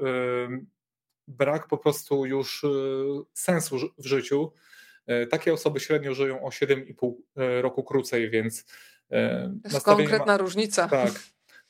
brak 1.28 1.67
po 1.67 1.78
prostu 1.78 2.26
już 2.26 2.65
sensu 3.34 3.78
w 3.97 4.05
życiu, 4.05 4.53
takie 5.30 5.53
osoby 5.53 5.80
średnio 5.80 6.13
żyją 6.13 6.43
o 6.43 6.49
7,5 6.49 7.13
roku 7.61 7.84
krócej, 7.84 8.30
więc 8.30 8.65
E, 9.14 9.53
to 9.64 9.70
jest 9.70 9.86
konkretna 9.86 10.26
ma, 10.26 10.38
różnica. 10.38 10.88
Tak. 10.88 11.11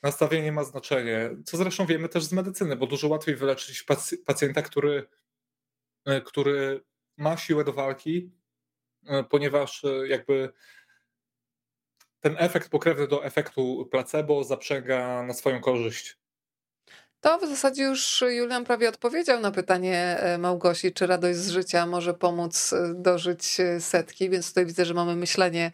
Nastawienie 0.04 0.52
ma 0.52 0.64
znaczenie, 0.64 1.30
co 1.46 1.58
zresztą 1.58 1.86
wiemy 1.86 2.10
też 2.10 2.24
z 2.24 2.32
medycyny, 2.32 2.76
bo 2.76 2.88
dużo 2.88 3.08
łatwiej 3.08 3.36
wyleczyć 3.36 3.86
pacjenta, 4.26 4.62
który, 4.62 5.08
e, 6.06 6.22
który 6.22 6.84
ma 7.18 7.38
siłę 7.38 7.64
do 7.64 7.74
walki, 7.74 8.32
e, 9.08 9.24
ponieważ 9.24 9.84
jakby 10.08 10.54
ten 12.20 12.36
efekt 12.40 12.70
pokrewny 12.70 13.08
do 13.08 13.26
efektu 13.26 13.88
placebo 13.92 14.44
zaprzęga 14.44 15.24
na 15.24 15.34
swoją 15.34 15.62
korzyść. 15.62 16.23
To 17.24 17.38
w 17.38 17.50
zasadzie 17.50 17.84
już 17.84 18.24
Julian 18.30 18.66
prawie 18.66 18.90
odpowiedział 18.90 19.40
na 19.40 19.52
pytanie 19.52 20.18
e, 20.20 20.38
Małgosi, 20.38 20.94
czy 20.94 21.08
radość 21.08 21.40
z 21.40 21.50
życia 21.50 21.86
może 21.86 22.14
pomóc 22.14 22.74
e, 22.74 22.94
dożyć 22.94 23.60
e, 23.60 23.82
setki, 23.82 24.30
więc 24.30 24.48
tutaj 24.48 24.66
widzę, 24.66 24.86
że 24.86 24.94
mamy 24.94 25.16
myślenie 25.16 25.72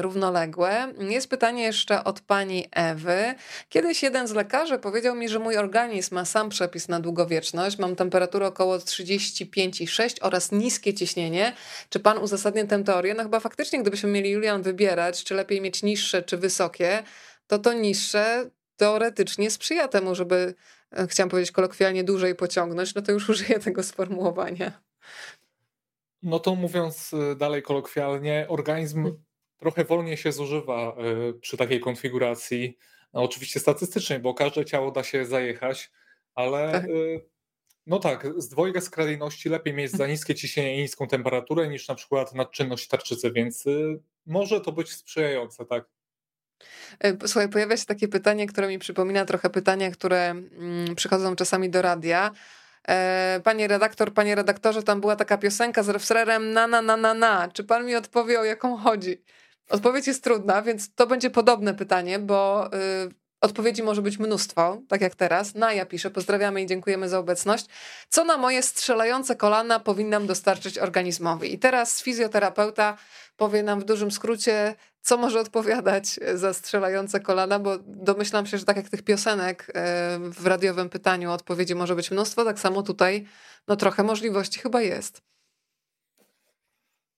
równoległe. 0.00 0.92
Jest 0.98 1.28
pytanie 1.28 1.62
jeszcze 1.62 2.04
od 2.04 2.20
pani 2.20 2.68
Ewy. 2.72 3.34
Kiedyś 3.68 4.02
jeden 4.02 4.28
z 4.28 4.32
lekarzy 4.32 4.78
powiedział 4.78 5.14
mi, 5.14 5.28
że 5.28 5.38
mój 5.38 5.56
organizm 5.56 6.14
ma 6.14 6.24
sam 6.24 6.48
przepis 6.48 6.88
na 6.88 7.00
długowieczność. 7.00 7.78
Mam 7.78 7.96
temperaturę 7.96 8.46
około 8.46 8.78
35,6 8.78 10.16
oraz 10.20 10.52
niskie 10.52 10.94
ciśnienie. 10.94 11.52
Czy 11.88 12.00
pan 12.00 12.18
uzasadnia 12.18 12.66
tę 12.66 12.84
teorię? 12.84 13.14
No 13.14 13.22
chyba 13.22 13.40
faktycznie, 13.40 13.82
gdybyśmy 13.82 14.10
mieli 14.10 14.30
Julian 14.30 14.62
wybierać, 14.62 15.24
czy 15.24 15.34
lepiej 15.34 15.60
mieć 15.60 15.82
niższe, 15.82 16.22
czy 16.22 16.36
wysokie, 16.36 17.02
to 17.46 17.58
to 17.58 17.72
niższe 17.72 18.50
teoretycznie 18.80 19.50
sprzyja 19.50 19.88
temu, 19.88 20.14
żeby, 20.14 20.54
e, 20.92 21.06
chciałam 21.06 21.30
powiedzieć 21.30 21.52
kolokwialnie, 21.52 22.04
dłużej 22.04 22.34
pociągnąć, 22.34 22.94
no 22.94 23.02
to 23.02 23.12
już 23.12 23.28
użyję 23.30 23.58
tego 23.58 23.82
sformułowania. 23.82 24.82
No 26.22 26.38
to 26.38 26.54
mówiąc 26.54 27.14
e, 27.14 27.36
dalej 27.36 27.62
kolokwialnie, 27.62 28.46
organizm 28.48 29.02
hmm. 29.02 29.22
trochę 29.58 29.84
wolniej 29.84 30.16
się 30.16 30.32
zużywa 30.32 30.96
e, 30.96 31.32
przy 31.32 31.56
takiej 31.56 31.80
konfiguracji. 31.80 32.78
No 33.12 33.22
oczywiście 33.22 33.60
statystycznie, 33.60 34.18
bo 34.18 34.34
każde 34.34 34.64
ciało 34.64 34.90
da 34.90 35.02
się 35.02 35.24
zajechać, 35.24 35.90
ale 36.34 36.72
tak. 36.72 36.86
no 37.86 37.98
tak, 37.98 38.26
z 38.36 38.48
dwojga 38.48 38.80
skrajności 38.80 39.48
lepiej 39.48 39.74
mieć 39.74 39.90
za 39.90 39.96
hmm. 39.96 40.10
niskie 40.10 40.34
ciśnienie 40.34 40.78
i 40.78 40.82
niską 40.82 41.06
temperaturę 41.06 41.68
niż 41.68 41.88
na 41.88 41.94
przykład 41.94 42.34
nadczynność 42.34 42.88
tarczycy, 42.88 43.32
więc 43.32 43.64
może 44.26 44.60
to 44.60 44.72
być 44.72 44.92
sprzyjające, 44.92 45.66
tak. 45.66 45.99
E, 47.00 47.28
słuchaj, 47.28 47.48
pojawia 47.48 47.76
się 47.76 47.84
takie 47.84 48.08
pytanie, 48.08 48.46
które 48.46 48.68
mi 48.68 48.78
przypomina 48.78 49.24
trochę 49.24 49.50
pytania, 49.50 49.90
które 49.90 50.30
mm, 50.30 50.94
przychodzą 50.94 51.36
czasami 51.36 51.70
do 51.70 51.82
radia. 51.82 52.30
E, 52.88 53.40
panie 53.44 53.68
redaktor, 53.68 54.12
panie 54.12 54.34
redaktorze, 54.34 54.82
tam 54.82 55.00
była 55.00 55.16
taka 55.16 55.38
piosenka 55.38 55.82
z 55.82 55.88
refrenem 55.88 56.52
na 56.52 56.66
na 56.66 56.82
na 56.82 56.96
na 56.96 57.14
na. 57.14 57.48
Czy 57.48 57.64
pan 57.64 57.86
mi 57.86 57.94
odpowie, 57.96 58.40
o 58.40 58.44
jaką 58.44 58.76
chodzi? 58.76 59.22
Odpowiedź 59.68 60.06
jest 60.06 60.24
trudna, 60.24 60.62
więc 60.62 60.94
to 60.94 61.06
będzie 61.06 61.30
podobne 61.30 61.74
pytanie, 61.74 62.18
bo 62.18 62.70
y, 63.06 63.20
Odpowiedzi 63.40 63.82
może 63.82 64.02
być 64.02 64.18
mnóstwo, 64.18 64.78
tak 64.88 65.00
jak 65.00 65.14
teraz. 65.14 65.54
Na 65.54 65.72
ja 65.72 65.86
piszę, 65.86 66.10
pozdrawiamy 66.10 66.62
i 66.62 66.66
dziękujemy 66.66 67.08
za 67.08 67.18
obecność. 67.18 67.66
Co 68.08 68.24
na 68.24 68.36
moje 68.36 68.62
strzelające 68.62 69.36
kolana 69.36 69.80
powinnam 69.80 70.26
dostarczyć 70.26 70.78
organizmowi? 70.78 71.54
I 71.54 71.58
teraz 71.58 72.02
fizjoterapeuta 72.02 72.96
powie 73.36 73.62
nam 73.62 73.80
w 73.80 73.84
dużym 73.84 74.10
skrócie, 74.10 74.74
co 75.02 75.16
może 75.16 75.40
odpowiadać 75.40 76.20
za 76.34 76.54
strzelające 76.54 77.20
kolana, 77.20 77.58
bo 77.58 77.78
domyślam 77.86 78.46
się, 78.46 78.58
że 78.58 78.64
tak 78.64 78.76
jak 78.76 78.88
tych 78.88 79.02
piosenek 79.02 79.66
e, 79.74 80.18
w 80.18 80.46
radiowym 80.46 80.88
pytaniu 80.88 81.32
odpowiedzi 81.32 81.74
może 81.74 81.96
być 81.96 82.10
mnóstwo, 82.10 82.44
tak 82.44 82.58
samo 82.58 82.82
tutaj 82.82 83.26
no 83.68 83.76
trochę 83.76 84.02
możliwości 84.02 84.60
chyba 84.60 84.82
jest. 84.82 85.22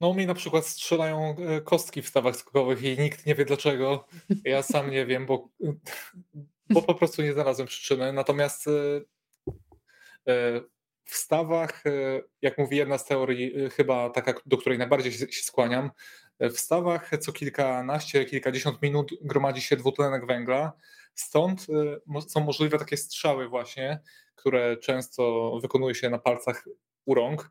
No 0.01 0.12
mnie 0.12 0.26
na 0.26 0.35
przykład 0.35 0.66
strzelają 0.66 1.37
e, 1.39 1.61
kostki 1.61 2.03
w 2.03 2.09
stawach 2.09 2.37
skokowych 2.37 2.83
i 2.83 2.99
nikt 2.99 3.26
nie 3.26 3.35
wie 3.35 3.45
dlaczego. 3.45 4.05
Ja 4.45 4.62
sam 4.62 4.91
nie 4.91 5.07
wiem, 5.07 5.26
bo, 5.26 5.49
bo 6.70 6.83
po 6.83 6.95
prostu 6.95 7.22
nie 7.22 7.33
znalazłem 7.33 7.68
przyczyny. 7.68 8.12
Natomiast 8.12 8.66
e, 8.66 10.61
w 11.05 11.14
stawach, 11.14 11.85
jak 12.43 12.59
mówi 12.59 12.76
jedna 12.76 12.99
z 12.99 13.05
teorii, 13.05 13.70
chyba 13.70 14.11
taka, 14.11 14.35
do 14.47 14.59
której 14.59 14.78
najbardziej 14.78 15.12
się 15.12 15.43
skłaniam, 15.43 15.91
w 16.51 16.59
stawach 16.59 17.11
co 17.20 17.32
kilkanaście, 17.32 18.24
kilkadziesiąt 18.24 18.82
minut 18.82 19.11
gromadzi 19.20 19.61
się 19.61 19.76
dwutlenek 19.76 20.26
węgla. 20.26 20.72
Stąd 21.14 21.66
y, 22.16 22.20
są 22.28 22.40
możliwe 22.40 22.78
takie 22.78 22.97
strzały 22.97 23.49
właśnie, 23.49 24.01
które 24.34 24.76
często 24.76 25.53
wykonuje 25.62 25.95
się 25.95 26.11
na 26.11 26.18
palcach 26.18 26.64
u 27.05 27.14
rąk. 27.14 27.51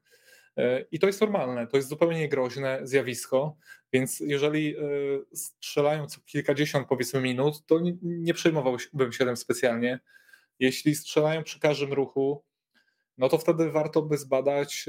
Y, 0.59 0.87
I 0.91 0.99
to 0.99 1.07
jest 1.07 1.21
normalne, 1.21 1.67
to 1.67 1.77
jest 1.77 1.89
zupełnie 1.89 2.19
niegroźne 2.19 2.79
zjawisko, 2.83 3.55
więc 3.93 4.19
jeżeli 4.19 4.77
y, 4.77 5.25
strzelają 5.33 6.07
co 6.07 6.21
kilkadziesiąt 6.21 6.87
powiedzmy 6.87 7.21
minut, 7.21 7.65
to 7.65 7.79
nie 8.01 8.33
przejmowałbym 8.33 9.11
się 9.11 9.25
tym 9.25 9.37
specjalnie. 9.37 9.99
Jeśli 10.59 10.95
strzelają 10.95 11.43
przy 11.43 11.59
każdym 11.59 11.93
ruchu, 11.93 12.43
no 13.17 13.29
to 13.29 13.37
wtedy 13.37 13.71
warto 13.71 14.01
by 14.01 14.17
zbadać 14.17 14.85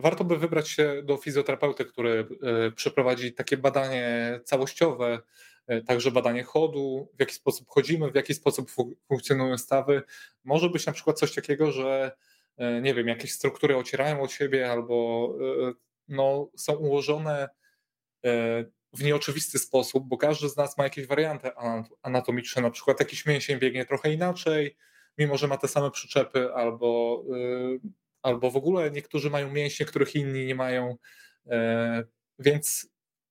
warto 0.00 0.24
by 0.24 0.36
wybrać 0.36 0.68
się 0.68 1.02
do 1.04 1.16
fizjoterapeuty, 1.16 1.84
który 1.84 2.28
e, 2.42 2.70
przeprowadzi 2.70 3.32
takie 3.32 3.56
badanie 3.56 4.40
całościowe, 4.44 5.18
e, 5.66 5.82
także 5.82 6.10
badanie 6.10 6.42
chodu, 6.42 7.08
w 7.16 7.20
jaki 7.20 7.34
sposób 7.34 7.68
chodzimy, 7.68 8.10
w 8.10 8.14
jaki 8.14 8.34
sposób 8.34 8.70
funkcjonują 9.08 9.58
stawy. 9.58 10.02
Może 10.44 10.70
być 10.70 10.86
na 10.86 10.92
przykład 10.92 11.18
coś 11.18 11.34
takiego, 11.34 11.72
że 11.72 12.16
e, 12.56 12.80
nie 12.80 12.94
wiem, 12.94 13.08
jakieś 13.08 13.32
struktury 13.32 13.76
ocierają 13.76 14.22
od 14.22 14.32
siebie 14.32 14.70
albo 14.70 15.34
no, 16.08 16.50
są 16.56 16.74
ułożone 16.74 17.48
w 18.92 19.04
nieoczywisty 19.04 19.58
sposób, 19.58 20.08
bo 20.08 20.16
każdy 20.16 20.48
z 20.48 20.56
nas 20.56 20.78
ma 20.78 20.84
jakieś 20.84 21.06
warianty 21.06 21.50
anatomiczne, 22.02 22.62
na 22.62 22.70
przykład 22.70 23.00
jakiś 23.00 23.26
mięsień 23.26 23.58
biegnie 23.58 23.86
trochę 23.86 24.12
inaczej, 24.12 24.76
mimo 25.18 25.36
że 25.36 25.48
ma 25.48 25.56
te 25.56 25.68
same 25.68 25.90
przyczepy, 25.90 26.54
albo 26.54 27.22
albo 28.22 28.50
w 28.50 28.56
ogóle 28.56 28.90
niektórzy 28.90 29.30
mają 29.30 29.52
mięśnie, 29.52 29.86
których 29.86 30.14
inni 30.14 30.46
nie 30.46 30.54
mają, 30.54 30.96
e, 31.50 32.04
więc 32.38 32.88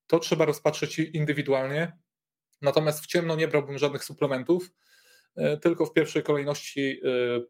to 0.07 0.19
trzeba 0.19 0.45
rozpatrzeć 0.45 0.99
indywidualnie. 0.99 1.97
Natomiast 2.61 3.03
w 3.03 3.07
ciemno 3.07 3.35
nie 3.35 3.47
brałbym 3.47 3.77
żadnych 3.77 4.03
suplementów, 4.03 4.71
e, 5.35 5.57
tylko 5.57 5.85
w 5.85 5.93
pierwszej 5.93 6.23
kolejności 6.23 7.01
e, 7.05 7.41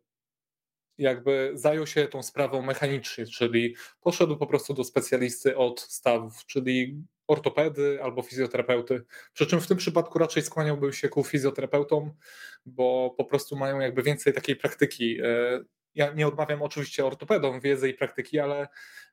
jakby 0.97 1.51
zajął 1.53 1.88
się 1.88 2.07
tą 2.07 2.23
sprawą 2.23 2.61
mechanicznie, 2.61 3.25
czyli 3.25 3.75
poszedł 4.01 4.38
po 4.38 4.47
prostu 4.47 4.73
do 4.73 4.83
specjalisty 4.83 5.57
od 5.57 5.81
stawów, 5.81 6.45
czyli 6.45 7.03
ortopedy 7.27 7.99
albo 8.03 8.21
fizjoterapeuty. 8.21 9.03
Przy 9.33 9.45
czym 9.47 9.61
w 9.61 9.67
tym 9.67 9.77
przypadku 9.77 10.19
raczej 10.19 10.43
skłaniałbym 10.43 10.93
się 10.93 11.09
ku 11.09 11.23
fizjoterapeutom, 11.23 12.13
bo 12.65 13.15
po 13.17 13.25
prostu 13.25 13.55
mają 13.55 13.79
jakby 13.79 14.03
więcej 14.03 14.33
takiej 14.33 14.55
praktyki 14.55 15.17
ja 15.97 16.13
nie 16.13 16.27
odmawiam 16.27 16.61
oczywiście 16.61 17.05
ortopedom 17.05 17.59
wiedzy 17.59 17.89
i 17.89 17.93
praktyki, 17.93 18.39
ale 18.39 18.67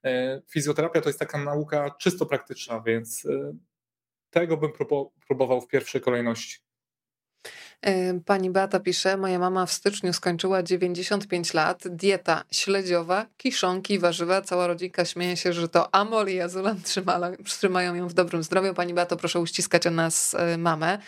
e, 0.04 0.42
fizjoterapia 0.50 1.00
to 1.00 1.08
jest 1.08 1.18
taka 1.18 1.38
nauka 1.38 1.90
czysto 1.90 2.26
praktyczna, 2.26 2.80
więc 2.80 3.26
e, 3.26 3.52
tego 4.30 4.56
bym 4.56 4.72
próbował 5.26 5.60
w 5.60 5.68
pierwszej 5.68 6.00
kolejności. 6.00 6.63
Pani 8.26 8.50
Beata 8.50 8.80
pisze, 8.80 9.16
moja 9.16 9.38
mama 9.38 9.66
w 9.66 9.72
styczniu 9.72 10.12
skończyła 10.12 10.62
95 10.62 11.54
lat, 11.54 11.82
dieta 11.88 12.44
śledziowa, 12.50 13.26
kiszonki, 13.36 13.98
warzywa, 13.98 14.42
cała 14.42 14.66
rodzinka 14.66 15.04
śmieje 15.04 15.36
się, 15.36 15.52
że 15.52 15.68
to 15.68 15.94
amol 15.94 16.28
i 16.28 16.40
azulan 16.40 16.80
trzymają, 17.44 17.94
ją 17.94 18.08
w 18.08 18.14
dobrym 18.14 18.42
zdrowiu. 18.42 18.74
Pani 18.74 18.94
Beato, 18.94 19.16
proszę 19.16 19.40
uściskać 19.40 19.86
o 19.86 19.90
nas 19.90 20.34
e, 20.34 20.58
mamę. 20.58 20.98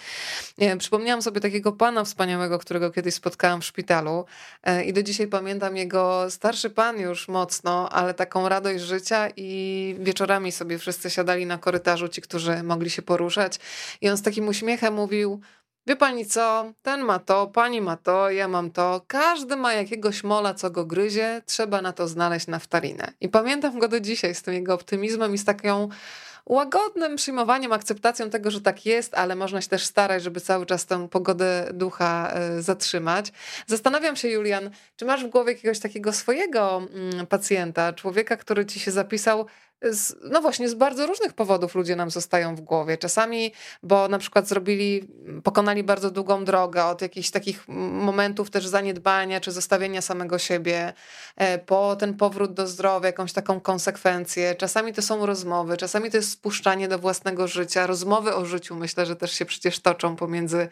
Przypomniałam 0.78 1.22
sobie 1.22 1.40
takiego 1.40 1.72
pana 1.72 2.04
wspaniałego, 2.04 2.58
którego 2.58 2.90
kiedyś 2.90 3.14
spotkałam 3.14 3.60
w 3.60 3.64
szpitalu 3.64 4.24
e, 4.62 4.84
i 4.84 4.92
do 4.92 5.02
dzisiaj 5.02 5.26
pamiętam 5.26 5.76
jego 5.76 6.30
starszy 6.30 6.70
pan 6.70 7.00
już 7.00 7.28
mocno, 7.28 7.88
ale 7.88 8.14
taką 8.14 8.48
radość 8.48 8.84
życia 8.84 9.28
i 9.36 9.96
wieczorami 10.00 10.52
sobie 10.52 10.78
wszyscy 10.78 11.10
siadali 11.10 11.46
na 11.46 11.58
korytarzu, 11.58 12.08
ci, 12.08 12.22
którzy 12.22 12.62
mogli 12.62 12.90
się 12.90 13.02
poruszać 13.02 13.58
i 14.00 14.08
on 14.08 14.16
z 14.16 14.22
takim 14.22 14.48
uśmiechem 14.48 14.94
mówił 14.94 15.40
Wie 15.86 15.96
pani 15.96 16.26
co, 16.26 16.72
ten 16.82 17.00
ma 17.00 17.18
to, 17.18 17.46
pani 17.46 17.80
ma 17.80 17.96
to, 17.96 18.30
ja 18.30 18.48
mam 18.48 18.70
to. 18.70 19.00
Każdy 19.06 19.56
ma 19.56 19.72
jakiegoś 19.72 20.24
mola, 20.24 20.54
co 20.54 20.70
go 20.70 20.86
gryzie, 20.86 21.42
trzeba 21.46 21.82
na 21.82 21.92
to 21.92 22.08
znaleźć 22.08 22.46
naftalinę. 22.46 23.12
I 23.20 23.28
pamiętam 23.28 23.78
go 23.78 23.88
do 23.88 24.00
dzisiaj 24.00 24.34
z 24.34 24.42
tym 24.42 24.54
jego 24.54 24.74
optymizmem 24.74 25.34
i 25.34 25.38
z 25.38 25.44
taką 25.44 25.88
łagodnym 26.46 27.16
przyjmowaniem, 27.16 27.72
akceptacją 27.72 28.30
tego, 28.30 28.50
że 28.50 28.60
tak 28.60 28.86
jest, 28.86 29.14
ale 29.14 29.36
można 29.36 29.60
się 29.60 29.68
też 29.68 29.84
starać, 29.84 30.22
żeby 30.22 30.40
cały 30.40 30.66
czas 30.66 30.86
tę 30.86 31.08
pogodę 31.08 31.70
ducha 31.74 32.32
e, 32.32 32.62
zatrzymać. 32.62 33.32
Zastanawiam 33.66 34.16
się, 34.16 34.28
Julian, 34.28 34.70
czy 34.96 35.04
masz 35.04 35.24
w 35.24 35.28
głowie 35.28 35.52
jakiegoś 35.52 35.78
takiego 35.78 36.12
swojego 36.12 36.82
mm, 36.92 37.26
pacjenta, 37.26 37.92
człowieka, 37.92 38.36
który 38.36 38.66
ci 38.66 38.80
się 38.80 38.90
zapisał 38.90 39.46
z, 39.82 40.16
no 40.30 40.40
właśnie, 40.40 40.68
z 40.68 40.74
bardzo 40.74 41.06
różnych 41.06 41.32
powodów 41.32 41.74
ludzie 41.74 41.96
nam 41.96 42.10
zostają 42.10 42.56
w 42.56 42.60
głowie. 42.60 42.98
Czasami, 42.98 43.52
bo 43.82 44.08
na 44.08 44.18
przykład 44.18 44.48
zrobili, 44.48 45.08
pokonali 45.44 45.82
bardzo 45.82 46.10
długą 46.10 46.44
drogę 46.44 46.84
od 46.84 47.02
jakichś 47.02 47.30
takich 47.30 47.68
momentów 47.68 48.50
też 48.50 48.66
zaniedbania 48.66 49.40
czy 49.40 49.52
zostawienia 49.52 50.02
samego 50.02 50.38
siebie, 50.38 50.92
e, 51.36 51.58
po 51.58 51.96
ten 51.96 52.14
powrót 52.14 52.54
do 52.54 52.66
zdrowia, 52.66 53.06
jakąś 53.06 53.32
taką 53.32 53.60
konsekwencję. 53.60 54.54
Czasami 54.54 54.92
to 54.92 55.02
są 55.02 55.26
rozmowy, 55.26 55.76
czasami 55.76 56.10
to 56.10 56.16
jest 56.16 56.30
spuszczanie 56.30 56.88
do 56.88 56.98
własnego 56.98 57.48
życia. 57.48 57.86
Rozmowy 57.86 58.34
o 58.34 58.44
życiu 58.44 58.76
myślę, 58.76 59.06
że 59.06 59.16
też 59.16 59.32
się 59.32 59.44
przecież 59.44 59.80
toczą 59.80 60.16
pomiędzy 60.16 60.68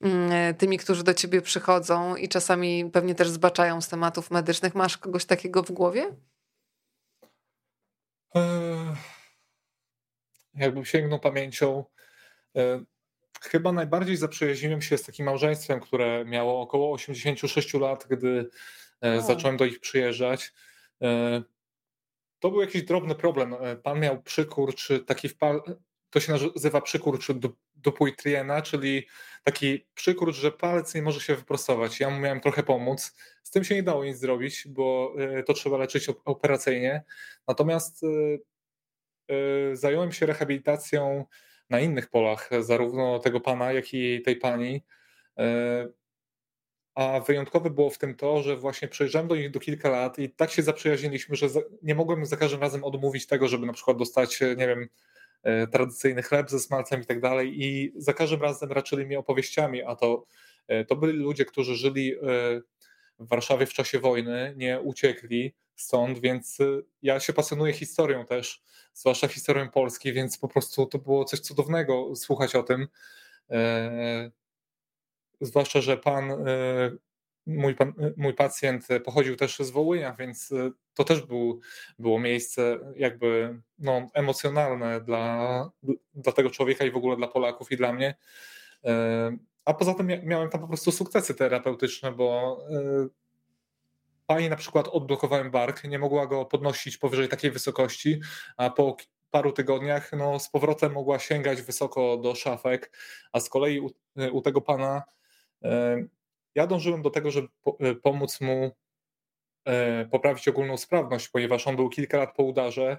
mm, 0.00 0.54
tymi, 0.54 0.78
którzy 0.78 1.04
do 1.04 1.14
ciebie 1.14 1.42
przychodzą 1.42 2.16
i 2.16 2.28
czasami 2.28 2.90
pewnie 2.92 3.14
też 3.14 3.28
zbaczają 3.28 3.80
z 3.80 3.88
tematów 3.88 4.30
medycznych. 4.30 4.74
Masz 4.74 4.98
kogoś 4.98 5.24
takiego 5.24 5.62
w 5.62 5.70
głowie? 5.70 6.12
Jakbym 10.54 10.84
sięgnął 10.84 11.20
pamięcią. 11.20 11.84
Eee, 12.54 12.84
chyba 13.42 13.72
najbardziej 13.72 14.16
zaprzyjaźniłem 14.16 14.82
się 14.82 14.98
z 14.98 15.02
takim 15.02 15.26
małżeństwem, 15.26 15.80
które 15.80 16.24
miało 16.24 16.60
około 16.60 16.92
86 16.92 17.74
lat, 17.74 18.06
gdy 18.10 18.50
o. 19.00 19.20
zacząłem 19.20 19.56
do 19.56 19.64
ich 19.64 19.80
przyjeżdżać. 19.80 20.52
To 22.40 22.50
był 22.50 22.60
jakiś 22.60 22.82
drobny 22.82 23.14
problem. 23.14 23.54
Pan 23.82 24.00
miał 24.00 24.22
przykurcz, 24.22 24.88
taki 25.06 25.28
wpal, 25.28 25.62
to 26.10 26.20
się 26.20 26.32
nazywa 26.32 26.80
przykurcz 26.80 27.32
Dupuytriena, 27.74 28.62
czyli 28.62 29.06
taki 29.44 29.86
przykurcz, 29.94 30.36
że 30.36 30.52
palec 30.52 30.94
nie 30.94 31.02
może 31.02 31.20
się 31.20 31.34
wyprostować. 31.34 32.00
Ja 32.00 32.10
mu 32.10 32.20
miałem 32.20 32.40
trochę 32.40 32.62
pomóc. 32.62 33.14
Z 33.42 33.50
tym 33.50 33.64
się 33.64 33.74
nie 33.74 33.82
dało 33.82 34.04
nic 34.04 34.18
zrobić, 34.18 34.68
bo 34.68 35.14
e, 35.18 35.42
to 35.42 35.52
trzeba 35.52 35.76
leczyć 35.76 36.08
operacyjnie. 36.24 37.04
Natomiast 37.48 38.04
e, 38.04 38.08
e, 39.34 39.76
zająłem 39.76 40.12
się 40.12 40.26
rehabilitacją 40.26 41.24
na 41.70 41.80
innych 41.80 42.10
polach, 42.10 42.50
zarówno 42.60 43.18
tego 43.18 43.40
pana, 43.40 43.72
jak 43.72 43.94
i 43.94 44.22
tej 44.22 44.36
pani. 44.36 44.84
A 46.94 47.20
wyjątkowe 47.20 47.70
było 47.70 47.90
w 47.90 47.98
tym 47.98 48.14
to, 48.14 48.42
że 48.42 48.56
właśnie 48.56 48.88
przejeżdżałem 48.88 49.28
do 49.28 49.36
nich 49.36 49.50
do 49.50 49.60
kilka 49.60 49.90
lat 49.90 50.18
i 50.18 50.30
tak 50.30 50.50
się 50.50 50.62
zaprzyjaźniliśmy, 50.62 51.36
że 51.36 51.46
nie 51.82 51.94
mogłem 51.94 52.26
za 52.26 52.36
każdym 52.36 52.60
razem 52.60 52.84
odmówić 52.84 53.26
tego, 53.26 53.48
żeby 53.48 53.66
na 53.66 53.72
przykład 53.72 53.96
dostać, 53.96 54.40
nie 54.40 54.66
wiem, 54.66 54.88
tradycyjny 55.72 56.22
chleb 56.22 56.50
ze 56.50 56.60
smalcem 56.60 57.02
i 57.02 57.06
tak 57.06 57.20
dalej. 57.20 57.64
I 57.64 57.92
za 57.96 58.12
każdym 58.12 58.42
razem 58.42 58.72
raczyli 58.72 59.06
mnie 59.06 59.18
opowieściami, 59.18 59.82
a 59.82 59.96
to, 59.96 60.24
e, 60.68 60.84
to 60.84 60.96
byli 60.96 61.18
ludzie, 61.18 61.44
którzy 61.44 61.74
żyli 61.74 62.14
e, 62.14 62.16
w 63.18 63.28
Warszawie 63.28 63.66
w 63.66 63.72
czasie 63.72 63.98
wojny, 63.98 64.54
nie 64.56 64.80
uciekli 64.80 65.54
stąd, 65.76 66.18
więc 66.18 66.58
ja 67.02 67.20
się 67.20 67.32
pasjonuję 67.32 67.72
historią 67.72 68.26
też, 68.26 68.62
zwłaszcza 68.94 69.28
historią 69.28 69.70
Polski, 69.70 70.12
więc 70.12 70.38
po 70.38 70.48
prostu 70.48 70.86
to 70.86 70.98
było 70.98 71.24
coś 71.24 71.40
cudownego 71.40 72.16
słuchać 72.16 72.54
o 72.54 72.62
tym. 72.62 72.88
Zwłaszcza, 75.40 75.80
że 75.80 75.96
pan 75.96 76.32
mój, 77.56 77.74
pan, 77.74 77.92
mój 78.16 78.34
pacjent 78.34 78.88
pochodził 79.04 79.36
też 79.36 79.58
z 79.58 79.70
Wołynia, 79.70 80.16
więc 80.18 80.52
e, 80.52 80.70
to 80.94 81.04
też 81.04 81.22
był, 81.22 81.60
było 81.98 82.20
miejsce 82.20 82.78
jakby 82.96 83.60
no, 83.78 84.06
emocjonalne 84.14 85.00
dla, 85.00 85.70
dla 86.14 86.32
tego 86.32 86.50
człowieka 86.50 86.84
i 86.84 86.90
w 86.90 86.96
ogóle 86.96 87.16
dla 87.16 87.28
Polaków 87.28 87.72
i 87.72 87.76
dla 87.76 87.92
mnie. 87.92 88.14
E, 88.84 89.36
a 89.64 89.74
poza 89.74 89.94
tym 89.94 90.06
miałem 90.24 90.50
tam 90.50 90.60
po 90.60 90.68
prostu 90.68 90.92
sukcesy 90.92 91.34
terapeutyczne, 91.34 92.12
bo 92.12 92.58
e, 92.70 93.08
pani 94.26 94.48
na 94.48 94.56
przykład 94.56 94.88
odblokowałem 94.88 95.50
bark, 95.50 95.84
nie 95.84 95.98
mogła 95.98 96.26
go 96.26 96.44
podnosić 96.44 96.98
powyżej 96.98 97.28
takiej 97.28 97.50
wysokości, 97.50 98.20
a 98.56 98.70
po 98.70 98.96
paru 99.30 99.52
tygodniach 99.52 100.10
no, 100.12 100.38
z 100.38 100.50
powrotem 100.50 100.92
mogła 100.92 101.18
sięgać 101.18 101.62
wysoko 101.62 102.16
do 102.16 102.34
szafek, 102.34 102.96
a 103.32 103.40
z 103.40 103.48
kolei 103.48 103.80
u, 103.80 103.90
u 104.32 104.42
tego 104.42 104.60
pana 104.60 105.02
ja 106.54 106.66
dążyłem 106.66 107.02
do 107.02 107.10
tego, 107.10 107.30
żeby 107.30 107.48
e, 107.80 107.94
pomóc 107.94 108.40
mu 108.40 108.76
e, 109.64 110.04
poprawić 110.04 110.48
ogólną 110.48 110.76
sprawność, 110.76 111.28
ponieważ 111.28 111.66
on 111.66 111.76
był 111.76 111.88
kilka 111.88 112.18
lat 112.18 112.36
po 112.36 112.42
udarze, 112.42 112.98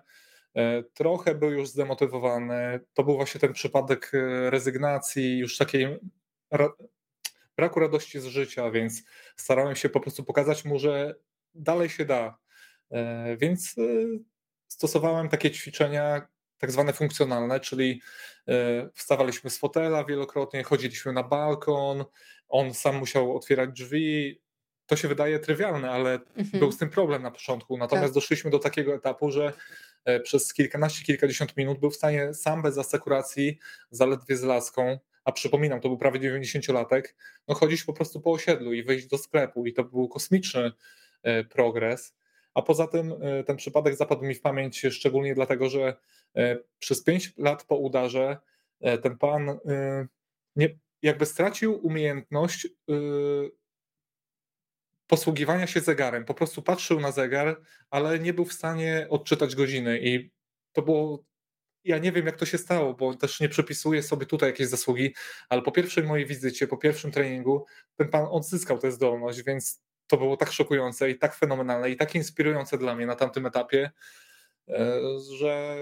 e, 0.55 0.83
trochę 0.83 1.35
był 1.35 1.51
już 1.51 1.69
zdemotywowany. 1.69 2.79
To 2.93 3.03
był 3.03 3.15
właśnie 3.15 3.41
ten 3.41 3.53
przypadek 3.53 4.11
rezygnacji, 4.49 5.39
już 5.39 5.57
takiej 5.57 5.99
braku 7.57 7.79
radości 7.79 8.19
z 8.19 8.25
życia, 8.25 8.71
więc 8.71 9.03
starałem 9.35 9.75
się 9.75 9.89
po 9.89 9.99
prostu 9.99 10.23
pokazać 10.23 10.65
mu, 10.65 10.79
że 10.79 11.15
dalej 11.53 11.89
się 11.89 12.05
da. 12.05 12.37
Więc 13.37 13.75
stosowałem 14.67 15.29
takie 15.29 15.51
ćwiczenia, 15.51 16.27
tak 16.57 16.71
zwane 16.71 16.93
funkcjonalne, 16.93 17.59
czyli 17.59 18.01
wstawaliśmy 18.93 19.49
z 19.49 19.57
fotela 19.57 20.05
wielokrotnie, 20.05 20.63
chodziliśmy 20.63 21.13
na 21.13 21.23
balkon, 21.23 22.05
on 22.51 22.73
sam 22.73 22.95
musiał 22.95 23.35
otwierać 23.35 23.69
drzwi. 23.69 24.41
To 24.85 24.95
się 24.95 25.07
wydaje 25.07 25.39
trywialne, 25.39 25.91
ale 25.91 26.13
mhm. 26.13 26.59
był 26.59 26.71
z 26.71 26.77
tym 26.77 26.89
problem 26.89 27.23
na 27.23 27.31
początku. 27.31 27.77
Natomiast 27.77 28.07
tak. 28.07 28.13
doszliśmy 28.13 28.51
do 28.51 28.59
takiego 28.59 28.95
etapu, 28.95 29.31
że 29.31 29.53
e, 30.05 30.19
przez 30.19 30.53
kilkanaście, 30.53 31.05
kilkadziesiąt 31.05 31.57
minut 31.57 31.79
był 31.79 31.91
w 31.91 31.95
stanie 31.95 32.33
sam 32.33 32.61
bez 32.61 32.77
asekuracji, 32.77 33.59
zaledwie 33.91 34.37
z 34.37 34.43
laską, 34.43 34.99
a 35.23 35.31
przypominam, 35.31 35.81
to 35.81 35.89
był 35.89 35.97
prawie 35.97 36.19
90-latek, 36.19 37.01
no 37.47 37.55
chodzić 37.55 37.83
po 37.83 37.93
prostu 37.93 38.21
po 38.21 38.31
osiedlu 38.31 38.73
i 38.73 38.83
wyjść 38.83 39.07
do 39.07 39.17
sklepu 39.17 39.65
i 39.65 39.73
to 39.73 39.83
był 39.83 40.07
kosmiczny 40.07 40.71
e, 41.23 41.43
progres. 41.43 42.15
A 42.53 42.61
poza 42.61 42.87
tym 42.87 43.13
e, 43.21 43.43
ten 43.43 43.57
przypadek 43.57 43.95
zapadł 43.95 44.25
mi 44.25 44.35
w 44.35 44.41
pamięć 44.41 44.85
szczególnie 44.89 45.35
dlatego, 45.35 45.69
że 45.69 45.95
przez 46.79 47.03
5 47.03 47.33
lat 47.37 47.63
po 47.63 47.75
udarze 47.75 48.37
ten 49.01 49.17
pan 49.17 49.59
nie, 50.55 50.69
jakby 51.01 51.25
stracił 51.25 51.85
umiejętność 51.87 52.67
yy, 52.87 53.51
posługiwania 55.07 55.67
się 55.67 55.79
zegarem. 55.79 56.25
Po 56.25 56.33
prostu 56.33 56.61
patrzył 56.61 56.99
na 56.99 57.11
zegar, 57.11 57.61
ale 57.89 58.19
nie 58.19 58.33
był 58.33 58.45
w 58.45 58.53
stanie 58.53 59.07
odczytać 59.09 59.55
godziny 59.55 59.99
i 59.99 60.31
to 60.71 60.81
było 60.81 61.23
ja 61.83 61.97
nie 61.97 62.11
wiem, 62.11 62.25
jak 62.25 62.37
to 62.37 62.45
się 62.45 62.57
stało, 62.57 62.93
bo 62.93 63.15
też 63.15 63.39
nie 63.39 63.49
przypisuję 63.49 64.03
sobie 64.03 64.25
tutaj 64.25 64.49
jakieś 64.49 64.67
zasługi, 64.67 65.15
ale 65.49 65.61
po 65.61 65.71
pierwszej 65.71 66.03
mojej 66.03 66.25
wizycie, 66.25 66.67
po 66.67 66.77
pierwszym 66.77 67.11
treningu, 67.11 67.65
ten 67.95 68.09
pan 68.09 68.27
odzyskał 68.29 68.77
tę 68.77 68.91
zdolność, 68.91 69.43
więc 69.43 69.81
to 70.07 70.17
było 70.17 70.37
tak 70.37 70.51
szokujące 70.51 71.09
i 71.09 71.17
tak 71.19 71.35
fenomenalne 71.35 71.89
i 71.89 71.97
tak 71.97 72.15
inspirujące 72.15 72.77
dla 72.77 72.95
mnie 72.95 73.05
na 73.05 73.15
tamtym 73.15 73.45
etapie, 73.45 73.91
e, 74.69 74.99
że 75.37 75.77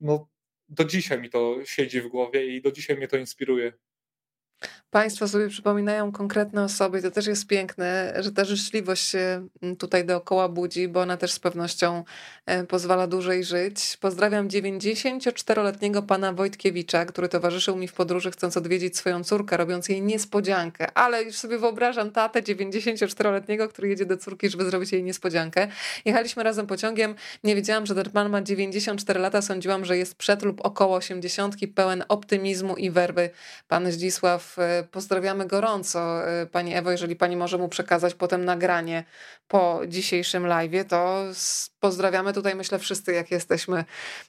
no, 0.00 0.28
do 0.68 0.84
dzisiaj 0.84 1.20
mi 1.20 1.30
to 1.30 1.56
siedzi 1.64 2.00
w 2.00 2.08
głowie 2.08 2.56
i 2.56 2.62
do 2.62 2.72
dzisiaj 2.72 2.96
mnie 2.96 3.08
to 3.08 3.16
inspiruje. 3.16 3.72
Państwo 4.92 5.28
sobie 5.28 5.48
przypominają 5.48 6.12
konkretne 6.12 6.64
osoby, 6.64 7.02
to 7.02 7.10
też 7.10 7.26
jest 7.26 7.46
piękne, 7.46 8.14
że 8.18 8.32
ta 8.32 8.44
życzliwość 8.44 9.08
się 9.08 9.48
mm, 9.62 9.76
tutaj 9.76 10.04
dookoła 10.04 10.48
budzi, 10.48 10.88
bo 10.88 11.00
ona 11.00 11.16
też 11.16 11.32
z 11.32 11.38
pewnością 11.38 12.04
e, 12.46 12.64
pozwala 12.64 13.06
dłużej 13.06 13.44
żyć. 13.44 13.96
Pozdrawiam 14.00 14.48
94-letniego 14.48 16.02
pana 16.02 16.32
Wojtkiewicza, 16.32 17.04
który 17.04 17.28
towarzyszył 17.28 17.76
mi 17.76 17.88
w 17.88 17.92
podróży, 17.92 18.30
chcąc 18.30 18.56
odwiedzić 18.56 18.96
swoją 18.96 19.24
córkę, 19.24 19.56
robiąc 19.56 19.88
jej 19.88 20.02
niespodziankę. 20.02 20.86
Ale 20.94 21.22
już 21.22 21.36
sobie 21.36 21.58
wyobrażam 21.58 22.10
tatę 22.10 22.42
94-letniego, 22.42 23.68
który 23.68 23.88
jedzie 23.88 24.06
do 24.06 24.16
córki, 24.16 24.50
żeby 24.50 24.64
zrobić 24.64 24.92
jej 24.92 25.02
niespodziankę. 25.02 25.68
Jechaliśmy 26.04 26.42
razem 26.42 26.66
pociągiem. 26.66 27.14
Nie 27.44 27.54
wiedziałam, 27.54 27.86
że 27.86 27.94
ten 27.94 28.10
pan 28.10 28.30
ma 28.30 28.42
94 28.42 29.20
lata. 29.20 29.42
Sądziłam, 29.42 29.84
że 29.84 29.96
jest 29.96 30.14
przed 30.14 30.42
lub 30.42 30.60
około 30.64 30.96
80, 30.96 31.56
pełen 31.74 32.04
optymizmu 32.08 32.76
i 32.76 32.90
werby. 32.90 33.30
Pan 33.68 33.92
Zdzisław 33.92 34.51
e, 34.58 34.84
Pozdrawiamy 34.90 35.46
gorąco 35.46 36.30
y, 36.42 36.46
Pani 36.46 36.74
Ewo, 36.74 36.90
jeżeli 36.90 37.16
Pani 37.16 37.36
może 37.36 37.58
mu 37.58 37.68
przekazać 37.68 38.14
potem 38.14 38.44
nagranie 38.44 39.04
po 39.48 39.80
dzisiejszym 39.88 40.46
live, 40.46 40.88
to 40.88 41.24
pozdrawiamy 41.80 42.32
tutaj 42.32 42.54
myślę 42.54 42.78
wszyscy, 42.78 43.12
jak 43.12 43.30
jesteśmy 43.30 43.84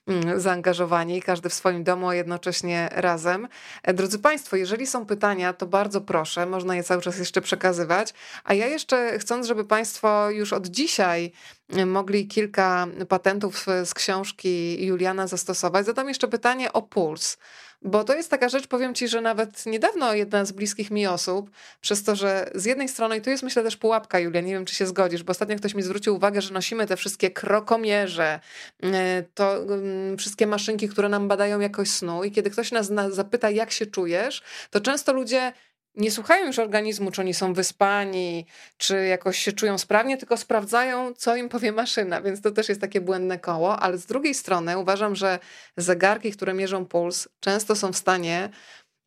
mm, 0.08 0.40
zaangażowani, 0.40 1.22
każdy 1.22 1.50
w 1.50 1.54
swoim 1.54 1.84
domu, 1.84 2.10
a 2.10 2.16
jednocześnie 2.16 2.90
razem. 2.92 3.48
E, 3.84 3.94
drodzy 3.94 4.20
Państwo, 4.20 4.56
jeżeli 4.56 4.88
są 4.88 5.06
pytania, 5.06 5.54
to 5.54 5.68
bardzo 5.68 6.02
proszę, 6.02 6.46
można 6.46 6.76
je 6.76 6.84
cały 6.84 7.02
czas 7.02 7.18
jeszcze 7.18 7.42
przekazywać, 7.42 8.14
a 8.44 8.54
ja 8.54 8.68
jeszcze 8.68 9.20
chcąc, 9.20 9.48
żeby 9.48 9.66
Państwo 9.66 10.30
już 10.30 10.54
od 10.54 10.68
dzisiaj 10.68 11.32
y, 11.78 11.86
mogli 11.86 12.28
kilka 12.28 12.88
patentów 13.10 13.66
z 13.86 13.94
książki 13.94 14.86
Juliana 14.86 15.28
zastosować, 15.28 15.86
zadam 15.86 16.08
jeszcze 16.08 16.28
pytanie 16.28 16.74
o 16.74 16.82
puls. 16.82 17.38
Bo 17.84 18.04
to 18.04 18.16
jest 18.16 18.30
taka 18.30 18.50
rzecz, 18.50 18.68
powiem 18.68 18.96
ci, 18.96 19.08
że 19.08 19.22
nawet 19.22 19.66
niedawno 19.66 20.14
jedna 20.14 20.46
z 20.46 20.52
bliskich 20.52 20.92
mi 20.92 21.08
osób, 21.08 21.52
przez 21.82 22.04
to, 22.04 22.16
że 22.16 22.50
z 22.56 22.66
jednej 22.66 22.90
strony, 22.90 23.18
i 23.18 23.22
tu 23.22 23.30
jest 23.30 23.44
myślę 23.44 23.64
też 23.64 23.78
pułapka, 23.78 24.20
Julia, 24.20 24.42
nie 24.42 24.54
wiem 24.54 24.66
czy 24.66 24.76
się 24.76 24.88
zgodzisz, 24.88 25.24
bo 25.24 25.32
ostatnio 25.32 25.56
ktoś 25.56 25.76
mi 25.76 25.84
zwrócił 25.84 26.16
uwagę, 26.16 26.42
że 26.42 26.54
nosimy 26.54 26.88
te 26.88 26.98
wszystkie 26.98 27.32
krokomierze, 27.32 28.40
mm, 28.82 29.24
to 29.34 29.60
um, 29.60 30.18
wszystkie 30.18 30.48
maszynki, 30.48 30.90
które 30.90 31.10
nam 31.10 31.28
badają 31.28 31.60
jakość 31.60 31.92
snu 31.92 32.24
i 32.24 32.32
kiedy 32.32 32.50
ktoś 32.50 32.72
nas 32.72 32.92
zapyta, 33.10 33.50
jak 33.50 33.72
się 33.72 33.86
czujesz, 33.86 34.44
to 34.70 34.82
często 34.82 35.14
ludzie 35.14 35.53
nie 35.95 36.11
słuchają 36.11 36.45
już 36.48 36.60
organizmu, 36.60 37.11
czy 37.11 37.22
oni 37.22 37.34
są 37.34 37.53
wyspani, 37.53 38.45
czy 38.78 39.06
jakoś 39.06 39.40
się 39.40 39.52
czują 39.52 39.78
sprawnie, 39.78 40.18
tylko 40.18 40.38
sprawdzają, 40.38 41.14
co 41.14 41.36
im 41.36 41.49
powie 41.49 41.72
maszyna, 41.72 42.22
więc 42.22 42.41
to 42.41 42.52
też 42.52 42.70
jest 42.70 42.82
takie 42.82 43.02
błędne 43.02 43.40
koło, 43.40 43.80
ale 43.80 43.98
z 43.98 44.06
drugiej 44.06 44.34
strony 44.34 44.78
uważam, 44.78 45.15
że 45.15 45.40
zegarki, 45.78 46.32
które 46.32 46.53
mierzą 46.53 46.86
puls, 46.86 47.28
często 47.40 47.76
są 47.76 47.94
w 47.94 47.98
stanie 47.98 48.49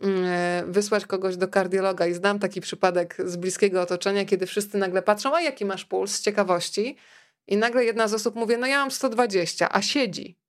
mm, 0.01 0.73
wysłać 0.73 1.07
kogoś 1.07 1.37
do 1.37 1.49
kardiologa. 1.49 2.07
I 2.07 2.15
znam 2.15 2.39
taki 2.39 2.61
przypadek 2.61 3.17
z 3.25 3.37
bliskiego 3.37 3.83
otoczenia, 3.83 4.25
kiedy 4.25 4.47
wszyscy 4.47 4.79
nagle 4.79 5.03
patrzą, 5.03 5.35
a 5.35 5.41
jaki 5.41 5.65
masz 5.65 5.85
puls? 5.85 6.13
z 6.13 6.21
ciekawości. 6.21 6.97
I 7.47 7.57
nagle 7.57 7.85
jedna 7.85 8.09
z 8.09 8.15
osób 8.15 8.35
mówi, 8.35 8.57
no 8.59 8.67
ja 8.67 8.79
mam 8.79 8.91
120, 8.91 9.73
a 9.73 9.83
siedzi. 9.83 10.46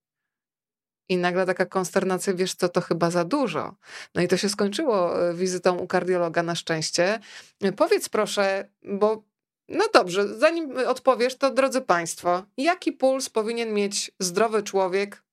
I 1.10 1.18
nagle 1.18 1.46
taka 1.46 1.66
konsternacja, 1.66 2.34
wiesz 2.34 2.56
co, 2.56 2.70
to 2.70 2.82
chyba 2.82 3.12
za 3.12 3.24
dużo. 3.24 3.76
No 4.16 4.22
i 4.22 4.28
to 4.28 4.38
się 4.38 4.50
skończyło 4.50 5.30
e, 5.30 5.34
wizytą 5.34 5.78
u 5.78 5.88
kardiologa 5.88 6.44
na 6.44 6.56
szczęście. 6.56 7.20
E, 7.62 7.72
powiedz 7.72 8.10
proszę, 8.10 8.70
bo 8.84 9.24
no 9.70 9.86
dobrze, 9.94 10.38
zanim 10.38 10.78
odpowiesz, 10.88 11.36
to 11.36 11.52
drodzy 11.52 11.82
Państwo, 11.82 12.44
jaki 12.58 12.92
puls 12.92 13.30
powinien 13.30 13.74
mieć 13.74 14.12
zdrowy 14.20 14.64
człowiek, 14.64 15.24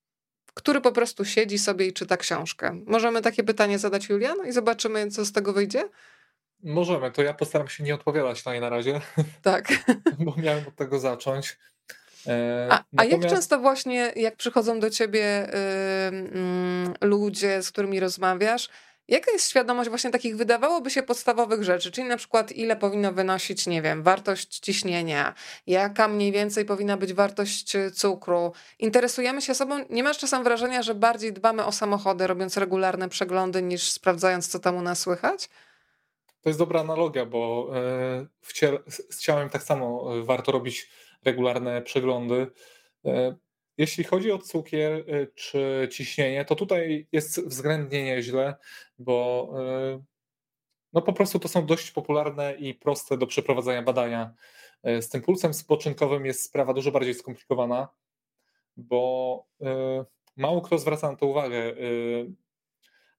który 0.53 0.81
po 0.81 0.91
prostu 0.91 1.25
siedzi 1.25 1.59
sobie 1.59 1.85
i 1.87 1.93
czyta 1.93 2.17
książkę. 2.17 2.81
Możemy 2.85 3.21
takie 3.21 3.43
pytanie 3.43 3.79
zadać 3.79 4.09
Julian 4.09 4.37
i 4.47 4.51
zobaczymy, 4.51 5.11
co 5.11 5.25
z 5.25 5.31
tego 5.31 5.53
wyjdzie? 5.53 5.89
Możemy, 6.63 7.11
to 7.11 7.23
ja 7.23 7.33
postaram 7.33 7.67
się 7.67 7.83
nie 7.83 7.95
odpowiadać 7.95 8.45
na 8.45 8.53
nie 8.53 8.61
na 8.61 8.69
razie. 8.69 9.01
Tak. 9.41 9.67
Bo 10.25 10.35
miałem 10.37 10.67
od 10.67 10.75
tego 10.75 10.99
zacząć. 10.99 11.57
E, 12.27 12.67
a, 12.71 12.83
Natomiast... 12.93 13.23
a, 13.23 13.25
jak 13.25 13.35
często 13.35 13.59
właśnie, 13.59 14.11
jak 14.15 14.35
przychodzą 14.35 14.79
do 14.79 14.89
ciebie 14.89 15.47
y, 15.49 15.57
y, 17.03 17.07
ludzie, 17.07 17.63
z 17.63 17.71
którymi 17.71 17.99
rozmawiasz, 17.99 18.69
Jaka 19.07 19.31
jest 19.31 19.49
świadomość 19.49 19.89
właśnie 19.89 20.11
takich 20.11 20.37
wydawałoby 20.37 20.89
się 20.89 21.03
podstawowych 21.03 21.63
rzeczy, 21.63 21.91
czyli 21.91 22.07
na 22.07 22.17
przykład 22.17 22.51
ile 22.51 22.75
powinno 22.75 23.11
wynosić, 23.11 23.67
nie 23.67 23.81
wiem, 23.81 24.03
wartość 24.03 24.59
ciśnienia, 24.59 25.33
jaka 25.67 26.07
mniej 26.07 26.31
więcej 26.31 26.65
powinna 26.65 26.97
być 26.97 27.13
wartość 27.13 27.73
cukru. 27.93 28.53
Interesujemy 28.79 29.41
się 29.41 29.55
sobą, 29.55 29.85
nie 29.89 30.03
masz 30.03 30.17
czasem 30.17 30.43
wrażenia, 30.43 30.83
że 30.83 30.95
bardziej 30.95 31.33
dbamy 31.33 31.65
o 31.65 31.71
samochody, 31.71 32.27
robiąc 32.27 32.57
regularne 32.57 33.09
przeglądy, 33.09 33.61
niż 33.61 33.91
sprawdzając, 33.91 34.47
co 34.47 34.59
tam 34.59 34.75
u 34.75 34.81
nas 34.81 34.99
słychać? 34.99 35.49
To 36.41 36.49
jest 36.49 36.59
dobra 36.59 36.79
analogia, 36.79 37.25
bo 37.25 37.69
e, 37.75 38.25
z 39.09 39.19
ciałem 39.19 39.49
tak 39.49 39.63
samo 39.63 40.17
e, 40.17 40.23
warto 40.23 40.51
robić 40.51 40.89
regularne 41.25 41.81
przeglądy. 41.81 42.47
E, 43.05 43.35
jeśli 43.77 44.03
chodzi 44.03 44.31
o 44.31 44.37
cukier 44.37 44.93
y, 44.93 45.31
czy 45.35 45.87
ciśnienie, 45.91 46.45
to 46.45 46.55
tutaj 46.55 47.07
jest 47.11 47.47
względnie 47.47 48.03
nieźle, 48.03 48.55
bo 48.99 49.49
y, 49.99 50.03
no 50.93 51.01
po 51.01 51.13
prostu 51.13 51.39
to 51.39 51.47
są 51.47 51.65
dość 51.65 51.91
popularne 51.91 52.55
i 52.55 52.73
proste 52.73 53.17
do 53.17 53.27
przeprowadzenia 53.27 53.81
badania. 53.81 54.33
Z 54.83 55.09
tym 55.09 55.21
pulsem 55.21 55.53
spoczynkowym 55.53 56.25
jest 56.25 56.43
sprawa 56.43 56.73
dużo 56.73 56.91
bardziej 56.91 57.13
skomplikowana, 57.13 57.89
bo 58.77 59.45
mało 60.35 60.61
kto 60.61 60.77
zwraca 60.77 61.11
na 61.11 61.17
to 61.17 61.25
uwagę. 61.25 61.75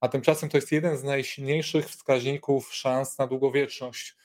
A 0.01 0.09
tymczasem 0.09 0.49
to 0.49 0.59
jest 0.59 0.73
jeden 0.73 0.97
z 0.97 1.05
najsilniejszych 1.05 1.89
wskaźników 1.89 2.75
szans 2.75 3.19
na 3.19 3.27
długowieczność. 3.27 4.17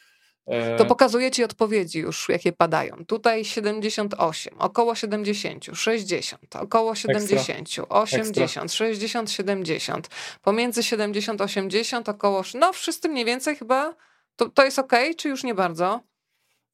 To 0.77 0.85
pokazuje 0.85 1.31
ci 1.31 1.43
odpowiedzi 1.43 1.99
już, 1.99 2.29
jakie 2.29 2.51
padają. 2.51 3.05
Tutaj 3.07 3.45
78, 3.45 4.53
około 4.59 4.95
70, 4.95 5.65
60, 5.73 6.55
około 6.55 6.95
70, 6.95 7.59
Ekstra. 7.59 7.85
80, 7.89 8.65
Ekstra. 8.65 8.67
60, 8.67 9.31
70. 9.31 10.09
Pomiędzy 10.41 10.83
70, 10.83 11.41
80, 11.41 12.09
około. 12.09 12.43
No, 12.53 12.73
wszyscy 12.73 13.09
mniej 13.09 13.25
więcej 13.25 13.55
chyba. 13.55 13.95
To, 14.35 14.49
to 14.49 14.65
jest 14.65 14.79
ok, 14.79 14.93
czy 15.17 15.29
już 15.29 15.43
nie 15.43 15.55
bardzo? 15.55 16.01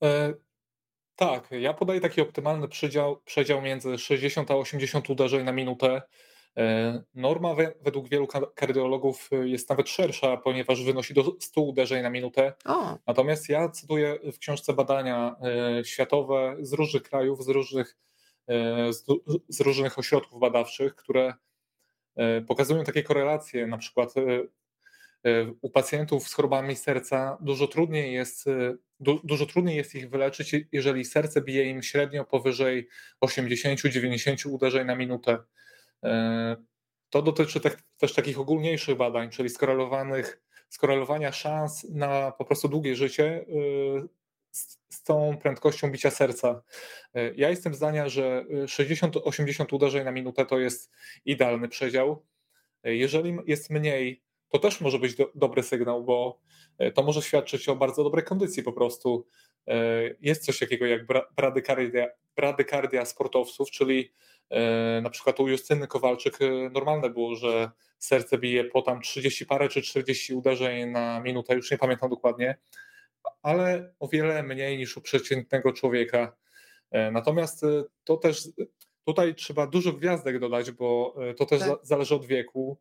E, 0.04 0.34
tak, 1.16 1.48
ja 1.52 1.74
podaję 1.74 2.02
taki 2.02 2.22
optymalny 2.22 2.68
przedział, 2.68 3.22
przedział 3.26 3.62
między 3.62 3.98
60 3.98 4.52
a 4.52 4.56
80 4.56 5.10
uderzeń 5.10 5.44
na 5.44 5.52
minutę. 5.52 6.02
E, 6.58 7.04
norma 7.16 7.56
według 7.82 8.10
wielu 8.10 8.28
kardiologów 8.56 9.30
e, 9.32 9.48
jest 9.48 9.70
nawet 9.70 9.90
szersza, 9.90 10.38
ponieważ 10.38 10.84
wynosi 10.84 11.14
do 11.14 11.36
100 11.40 11.62
uderzeń 11.62 12.04
na 12.04 12.10
minutę. 12.10 12.54
O. 12.66 12.98
Natomiast 13.08 13.50
ja 13.50 13.70
cytuję 13.70 14.20
w 14.34 14.40
książce 14.40 14.74
badania 14.74 15.36
e, 15.80 15.86
światowe 15.86 16.56
z 16.62 16.74
różnych 16.74 17.04
krajów, 17.04 17.44
z 17.44 17.48
różnych, 17.48 17.98
z 19.50 19.62
różnych 19.62 20.00
ośrodków 20.00 20.40
badawczych, 20.40 20.96
które 20.96 21.34
pokazują 22.48 22.84
takie 22.84 23.04
korelacje. 23.04 23.68
Na 23.68 23.78
przykład 23.78 24.14
u 25.62 25.70
pacjentów 25.70 26.28
z 26.28 26.34
chorobami 26.34 26.76
serca 26.76 27.38
dużo 27.42 27.68
trudniej 27.68 28.14
jest, 28.14 28.46
du, 29.00 29.20
dużo 29.24 29.46
trudniej 29.46 29.78
jest 29.78 29.96
ich 29.96 30.10
wyleczyć, 30.10 30.56
jeżeli 30.72 31.06
serce 31.06 31.42
bije 31.42 31.64
im 31.64 31.84
średnio 31.84 32.26
powyżej 32.26 32.88
80-90 33.26 34.50
uderzeń 34.50 34.88
na 34.88 34.96
minutę. 34.96 35.38
E, 36.04 36.56
to 37.10 37.22
dotyczy 37.22 37.60
też 37.98 38.14
takich 38.14 38.40
ogólniejszych 38.40 38.98
badań, 38.98 39.30
czyli 39.30 39.50
skorelowanych, 39.50 40.42
skorelowania 40.70 41.32
szans 41.32 41.88
na 41.90 42.32
po 42.32 42.46
prostu 42.46 42.68
długie 42.68 42.96
życie 42.96 43.26
e, 43.26 44.08
z, 44.52 44.80
z 44.90 45.04
tą 45.04 45.38
prędkością 45.38 45.92
bicia 45.92 46.12
serca. 46.12 46.62
E, 47.14 47.34
ja 47.34 47.50
jestem 47.50 47.76
zdania, 47.76 48.10
że 48.10 48.46
60-80 48.50 49.76
uderzeń 49.76 50.04
na 50.04 50.12
minutę 50.12 50.46
to 50.46 50.60
jest 50.60 50.92
idealny 51.26 51.68
przedział. 51.68 52.26
Jeżeli 52.84 53.38
jest 53.46 53.70
mniej, 53.70 54.24
to 54.50 54.60
też 54.60 54.82
może 54.82 55.00
być 55.00 55.16
do, 55.16 55.32
dobry 55.36 55.64
sygnał, 55.64 56.04
bo 56.04 56.42
to 56.94 57.04
może 57.04 57.22
świadczyć 57.22 57.70
o 57.70 57.76
bardzo 57.76 58.04
dobrej 58.04 58.26
kondycji 58.26 58.64
po 58.64 58.74
prostu. 58.74 59.28
Jest 60.22 60.46
coś 60.46 60.60
takiego 60.60 60.86
jak 60.86 61.06
bradykardia, 61.36 62.08
bradykardia 62.36 63.06
sportowców, 63.06 63.72
czyli 63.72 64.14
na 65.02 65.10
przykład 65.10 65.40
u 65.40 65.48
Justyny 65.48 65.88
Kowalczyk 65.88 66.42
e, 66.42 66.70
normalne 66.70 67.10
było, 67.10 67.36
że 67.36 67.72
serce 67.98 68.38
bije 68.38 68.64
po 68.64 68.82
tam 68.82 69.02
30 69.02 69.46
parę 69.46 69.70
czy 69.70 69.82
40 69.82 70.34
uderzeń 70.34 70.92
na 70.92 71.20
minutę, 71.20 71.56
już 71.56 71.72
nie 71.72 71.78
pamiętam 71.78 72.10
dokładnie, 72.10 72.58
ale 73.42 73.94
o 74.00 74.08
wiele 74.08 74.44
mniej 74.44 74.78
niż 74.78 74.98
u 74.98 75.02
przeciętnego 75.02 75.74
człowieka. 75.74 76.36
E, 76.92 77.12
natomiast 77.12 77.62
to 78.04 78.18
też 78.18 78.50
tutaj 79.06 79.36
trzeba 79.36 79.68
dużo 79.68 79.94
gwiazdek 79.94 80.40
dodać, 80.40 80.72
bo 80.72 81.16
to 81.38 81.46
też 81.46 81.60
tak. 81.60 81.80
zależy 81.84 82.16
od 82.16 82.26
wieku. 82.26 82.78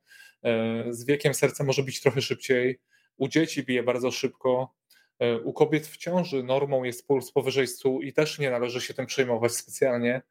Z 0.91 1.05
wiekiem 1.05 1.35
serce 1.35 1.65
może 1.65 1.83
bić 1.83 2.01
trochę 2.01 2.23
szybciej. 2.23 2.81
U 3.17 3.29
dzieci 3.29 3.63
bije 3.63 3.83
bardzo 3.83 4.11
szybko. 4.11 4.75
U 5.45 5.53
kobiet 5.53 5.87
w 5.87 5.97
ciąży 5.97 6.43
normą 6.43 6.85
jest 6.85 7.07
puls 7.07 7.33
powyżej 7.33 7.67
100 7.67 8.01
i 8.01 8.13
też 8.13 8.39
nie 8.39 8.51
należy 8.51 8.81
się 8.81 8.95
tym 8.95 9.07
przejmować 9.07 9.53
specjalnie. 9.53 10.23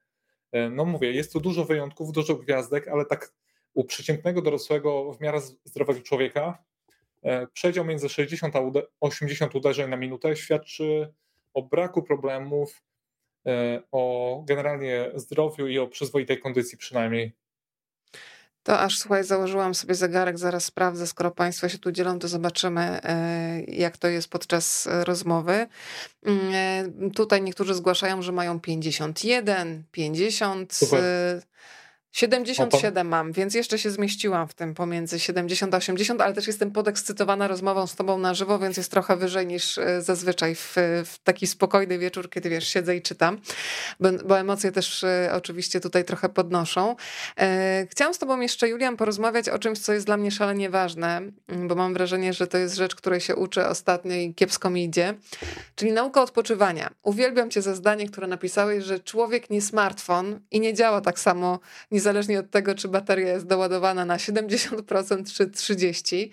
E, 0.51 0.69
no 0.69 0.85
mówię, 0.85 1.11
jest 1.11 1.34
tu 1.34 1.39
dużo 1.39 1.65
wyjątków, 1.65 2.11
dużo 2.11 2.35
gwiazdek, 2.35 2.88
ale 2.88 3.05
tak 3.05 3.34
u 3.73 3.84
przeciętnego 3.84 4.41
dorosłego, 4.41 5.13
w 5.13 5.22
miarę 5.22 5.41
zdrowego 5.63 6.01
człowieka, 6.01 6.63
e, 7.23 7.47
przedział 7.47 7.85
między 7.85 8.09
60 8.09 8.55
a 8.55 8.61
80 8.99 9.55
uderzeń 9.55 9.89
na 9.89 9.97
minutę 9.97 10.35
świadczy 10.35 11.13
o 11.53 11.61
braku 11.61 12.03
problemów, 12.03 12.84
e, 13.45 13.81
o 13.91 14.43
generalnie 14.47 15.11
zdrowiu 15.15 15.67
i 15.67 15.80
o 15.80 15.88
przyzwoitej 15.88 16.39
kondycji 16.39 16.77
przynajmniej. 16.77 17.34
To 18.65 18.79
aż 18.79 18.97
słuchaj, 18.97 19.23
założyłam 19.23 19.75
sobie 19.75 19.95
zegarek, 19.95 20.37
zaraz 20.37 20.65
sprawdzę. 20.65 21.07
Skoro 21.07 21.31
Państwo 21.31 21.69
się 21.69 21.77
tu 21.77 21.91
dzielą, 21.91 22.19
to 22.19 22.27
zobaczymy, 22.27 22.81
e, 23.03 23.61
jak 23.61 23.97
to 23.97 24.07
jest 24.07 24.27
podczas 24.27 24.87
rozmowy. 24.91 25.67
Mm, 26.25 26.53
e, 26.53 27.11
tutaj 27.11 27.41
niektórzy 27.41 27.73
zgłaszają, 27.73 28.21
że 28.21 28.31
mają 28.31 28.59
51, 28.59 29.83
50. 29.91 30.73
Super. 30.73 31.01
77 32.15 33.07
mam, 33.07 33.31
więc 33.31 33.53
jeszcze 33.53 33.79
się 33.79 33.91
zmieściłam 33.91 34.47
w 34.47 34.53
tym 34.53 34.73
pomiędzy 34.73 35.19
70 35.19 35.73
a 35.73 35.77
80, 35.77 36.21
ale 36.21 36.33
też 36.33 36.47
jestem 36.47 36.71
podekscytowana 36.71 37.47
rozmową 37.47 37.87
z 37.87 37.95
tobą 37.95 38.17
na 38.17 38.33
żywo, 38.33 38.59
więc 38.59 38.77
jest 38.77 38.91
trochę 38.91 39.17
wyżej 39.17 39.47
niż 39.47 39.77
e, 39.77 40.01
zazwyczaj 40.01 40.55
w, 40.55 40.75
w 41.05 41.19
taki 41.23 41.47
spokojny 41.47 41.97
wieczór, 41.99 42.29
kiedy 42.29 42.49
wiesz, 42.49 42.67
siedzę 42.67 42.95
i 42.95 43.01
czytam, 43.01 43.41
bo, 43.99 44.09
bo 44.25 44.39
emocje 44.39 44.71
też 44.71 45.03
e, 45.03 45.29
oczywiście 45.33 45.79
tutaj 45.79 46.05
trochę 46.05 46.29
podnoszą. 46.29 46.95
E, 47.39 47.87
chciałam 47.91 48.13
z 48.13 48.17
tobą 48.17 48.39
jeszcze, 48.39 48.69
Julian, 48.69 48.97
porozmawiać 48.97 49.49
o 49.49 49.59
czymś, 49.59 49.79
co 49.79 49.93
jest 49.93 50.05
dla 50.05 50.17
mnie 50.17 50.31
szalenie 50.31 50.69
ważne, 50.69 51.21
bo 51.67 51.75
mam 51.75 51.93
wrażenie, 51.93 52.33
że 52.33 52.47
to 52.47 52.57
jest 52.57 52.75
rzecz, 52.75 52.95
której 52.95 53.21
się 53.21 53.35
uczę 53.35 53.69
ostatnio 53.69 54.15
i 54.15 54.33
kiepsko 54.33 54.69
mi 54.69 54.83
idzie, 54.83 55.13
czyli 55.75 55.91
nauka 55.91 56.21
odpoczywania. 56.21 56.89
Uwielbiam 57.03 57.49
cię 57.49 57.61
za 57.61 57.75
zdanie, 57.75 58.07
które 58.07 58.27
napisałeś, 58.27 58.83
że 58.83 58.99
człowiek 58.99 59.49
nie 59.49 59.61
smartfon 59.61 60.39
i 60.51 60.59
nie 60.59 60.73
działa 60.73 61.01
tak 61.01 61.19
samo, 61.19 61.59
nie 61.91 62.05
niezależnie 62.06 62.40
od 62.40 62.52
tego, 62.52 62.76
czy 62.76 62.88
bateria 62.88 63.34
jest 63.34 63.48
doładowana 63.48 64.06
na 64.06 64.18
70% 64.18 65.34
czy 65.34 65.48
30%. 65.48 66.30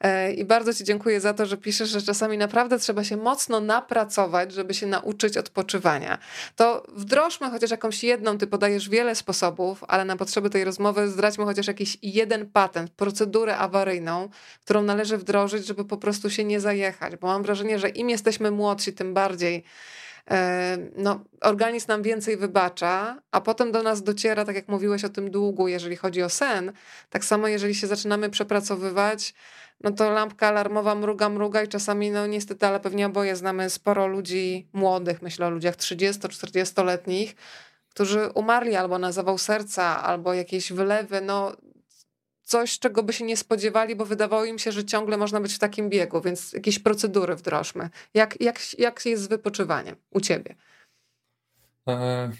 E, 0.00 0.32
I 0.32 0.44
bardzo 0.44 0.74
Ci 0.74 0.84
dziękuję 0.84 1.20
za 1.20 1.34
to, 1.34 1.46
że 1.46 1.56
piszesz, 1.56 1.88
że 1.88 2.02
czasami 2.02 2.38
naprawdę 2.38 2.78
trzeba 2.78 3.04
się 3.04 3.16
mocno 3.16 3.60
napracować, 3.60 4.52
żeby 4.52 4.74
się 4.74 4.86
nauczyć 4.86 5.36
odpoczywania. 5.36 6.18
To 6.56 6.86
wdrożmy 6.88 7.50
chociaż 7.50 7.70
jakąś 7.70 8.04
jedną, 8.04 8.38
Ty 8.38 8.46
podajesz 8.46 8.88
wiele 8.88 9.14
sposobów, 9.14 9.84
ale 9.88 10.04
na 10.04 10.16
potrzeby 10.16 10.50
tej 10.50 10.64
rozmowy 10.64 11.08
zdradźmy 11.08 11.44
chociaż 11.44 11.66
jakiś 11.66 11.98
jeden 12.02 12.46
patent, 12.46 12.90
procedurę 12.90 13.56
awaryjną, 13.56 14.28
którą 14.64 14.82
należy 14.82 15.18
wdrożyć, 15.18 15.66
żeby 15.66 15.84
po 15.84 15.96
prostu 15.96 16.30
się 16.30 16.44
nie 16.44 16.60
zajechać, 16.60 17.16
bo 17.16 17.26
mam 17.26 17.42
wrażenie, 17.42 17.78
że 17.78 17.88
im 17.88 18.10
jesteśmy 18.10 18.50
młodsi, 18.50 18.92
tym 18.92 19.14
bardziej 19.14 19.64
no, 20.96 21.24
organizm 21.40 21.88
nam 21.88 22.02
więcej 22.02 22.36
wybacza, 22.36 23.22
a 23.30 23.40
potem 23.40 23.72
do 23.72 23.82
nas 23.82 24.02
dociera, 24.02 24.44
tak 24.44 24.56
jak 24.56 24.68
mówiłeś 24.68 25.04
o 25.04 25.08
tym 25.08 25.30
długu, 25.30 25.68
jeżeli 25.68 25.96
chodzi 25.96 26.22
o 26.22 26.28
sen, 26.28 26.72
tak 27.10 27.24
samo 27.24 27.48
jeżeli 27.48 27.74
się 27.74 27.86
zaczynamy 27.86 28.30
przepracowywać, 28.30 29.34
no 29.80 29.90
to 29.90 30.10
lampka 30.10 30.48
alarmowa 30.48 30.94
mruga, 30.94 31.28
mruga 31.28 31.62
i 31.62 31.68
czasami, 31.68 32.10
no 32.10 32.26
niestety, 32.26 32.66
ale 32.66 32.80
pewnie 32.80 33.06
oboje 33.06 33.36
znamy 33.36 33.70
sporo 33.70 34.06
ludzi 34.06 34.68
młodych, 34.72 35.22
myślę 35.22 35.46
o 35.46 35.50
ludziach 35.50 35.76
30-40-letnich, 35.76 37.34
którzy 37.90 38.28
umarli 38.34 38.76
albo 38.76 38.98
na 38.98 39.12
zawał 39.12 39.38
serca, 39.38 40.02
albo 40.02 40.34
jakieś 40.34 40.72
wylewy, 40.72 41.20
no 41.20 41.52
coś, 42.44 42.78
czego 42.78 43.02
by 43.02 43.12
się 43.12 43.24
nie 43.24 43.36
spodziewali, 43.36 43.96
bo 43.96 44.04
wydawało 44.04 44.44
im 44.44 44.58
się, 44.58 44.72
że 44.72 44.84
ciągle 44.84 45.16
można 45.16 45.40
być 45.40 45.54
w 45.54 45.58
takim 45.58 45.90
biegu, 45.90 46.20
więc 46.20 46.52
jakieś 46.52 46.78
procedury 46.78 47.36
wdrożmy. 47.36 47.90
Jak, 48.14 48.40
jak, 48.40 48.78
jak 48.78 49.06
jest 49.06 49.22
z 49.22 49.26
wypoczywaniem 49.26 49.96
u 50.10 50.20
ciebie? 50.20 50.54
E, 51.88 52.30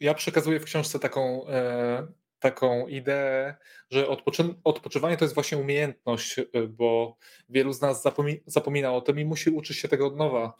ja 0.00 0.14
przekazuję 0.14 0.60
w 0.60 0.64
książce 0.64 0.98
taką, 0.98 1.48
e, 1.48 2.06
taką 2.38 2.86
ideę, 2.86 3.54
że 3.90 4.08
odpoczy 4.08 4.54
odpoczywanie 4.64 5.16
to 5.16 5.24
jest 5.24 5.34
właśnie 5.34 5.58
umiejętność, 5.58 6.36
bo 6.68 7.16
wielu 7.48 7.72
z 7.72 7.80
nas 7.80 8.02
zapomi 8.02 8.40
zapomina 8.46 8.92
o 8.92 9.00
tym 9.00 9.18
i 9.18 9.24
musi 9.24 9.50
uczyć 9.50 9.76
się 9.76 9.88
tego 9.88 10.06
od 10.06 10.16
nowa. 10.16 10.54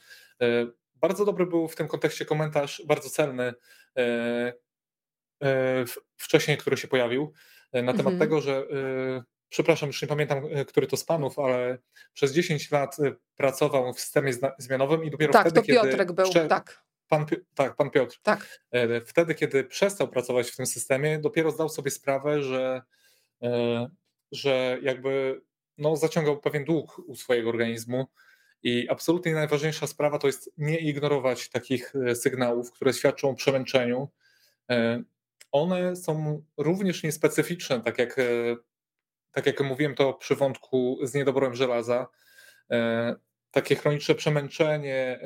Bardzo 0.94 1.24
dobry 1.24 1.46
był 1.46 1.68
w 1.68 1.76
tym 1.76 1.88
kontekście 1.88 2.24
komentarz, 2.24 2.82
bardzo 2.86 3.10
celny, 3.10 3.54
wcześniej, 6.16 6.56
który 6.56 6.76
się 6.76 6.88
pojawił, 6.88 7.32
na 7.82 7.92
temat 7.92 8.12
mhm. 8.12 8.18
tego, 8.18 8.40
że 8.40 8.66
przepraszam, 9.48 9.86
już 9.86 10.02
nie 10.02 10.08
pamiętam, 10.08 10.42
który 10.66 10.86
to 10.86 10.96
z 10.96 11.04
panów, 11.04 11.38
ale 11.38 11.78
przez 12.12 12.32
10 12.32 12.70
lat 12.70 12.96
pracował 13.36 13.92
w 13.92 14.00
systemie 14.00 14.32
zmianowym 14.58 15.04
i 15.04 15.10
dopiero 15.10 15.32
tak, 15.32 15.46
wtedy, 15.50 15.60
to 15.60 15.66
Piotrek 15.66 16.12
był, 16.12 16.32
tak. 16.48 16.86
Pan, 17.08 17.26
tak, 17.54 17.76
pan 17.76 17.90
Piotr. 17.90 18.18
Tak. 18.22 18.60
E, 18.70 19.00
wtedy, 19.00 19.34
kiedy 19.34 19.64
przestał 19.64 20.08
pracować 20.08 20.50
w 20.50 20.56
tym 20.56 20.66
systemie, 20.66 21.18
dopiero 21.18 21.50
zdał 21.50 21.68
sobie 21.68 21.90
sprawę, 21.90 22.42
że, 22.42 22.82
e, 23.42 23.88
że 24.32 24.78
jakby 24.82 25.40
no, 25.78 25.96
zaciągał 25.96 26.40
pewien 26.40 26.64
dług 26.64 26.98
u 27.06 27.16
swojego 27.16 27.48
organizmu. 27.48 28.06
I 28.62 28.88
absolutnie 28.88 29.34
najważniejsza 29.34 29.86
sprawa 29.86 30.18
to 30.18 30.26
jest 30.26 30.50
nie 30.58 30.78
ignorować 30.78 31.48
takich 31.48 31.92
e, 31.96 32.14
sygnałów, 32.14 32.72
które 32.72 32.92
świadczą 32.92 33.30
o 33.30 33.34
przemęczeniu. 33.34 34.08
One 35.56 35.96
są 35.96 36.42
również 36.56 37.02
niespecyficzne, 37.02 37.80
tak 37.80 37.98
jak, 37.98 38.16
tak 39.32 39.46
jak 39.46 39.60
mówiłem 39.60 39.94
to 39.94 40.14
przy 40.14 40.36
wątku 40.36 40.98
z 41.02 41.14
niedoborem 41.14 41.54
żelaza. 41.54 42.06
Takie 43.50 43.76
chroniczne 43.76 44.14
przemęczenie, 44.14 45.20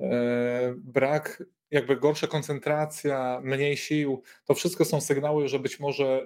E, 0.00 0.74
brak, 0.76 1.42
jakby 1.70 1.96
gorsza 1.96 2.26
koncentracja, 2.26 3.40
mniej 3.44 3.76
sił, 3.76 4.22
to 4.44 4.54
wszystko 4.54 4.84
są 4.84 5.00
sygnały, 5.00 5.48
że 5.48 5.58
być 5.58 5.80
może 5.80 6.04
e, 6.04 6.24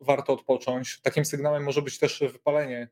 warto 0.00 0.32
odpocząć. 0.32 1.00
Takim 1.00 1.24
sygnałem 1.24 1.62
może 1.62 1.82
być 1.82 1.98
też 1.98 2.24
wypalenie. 2.32 2.88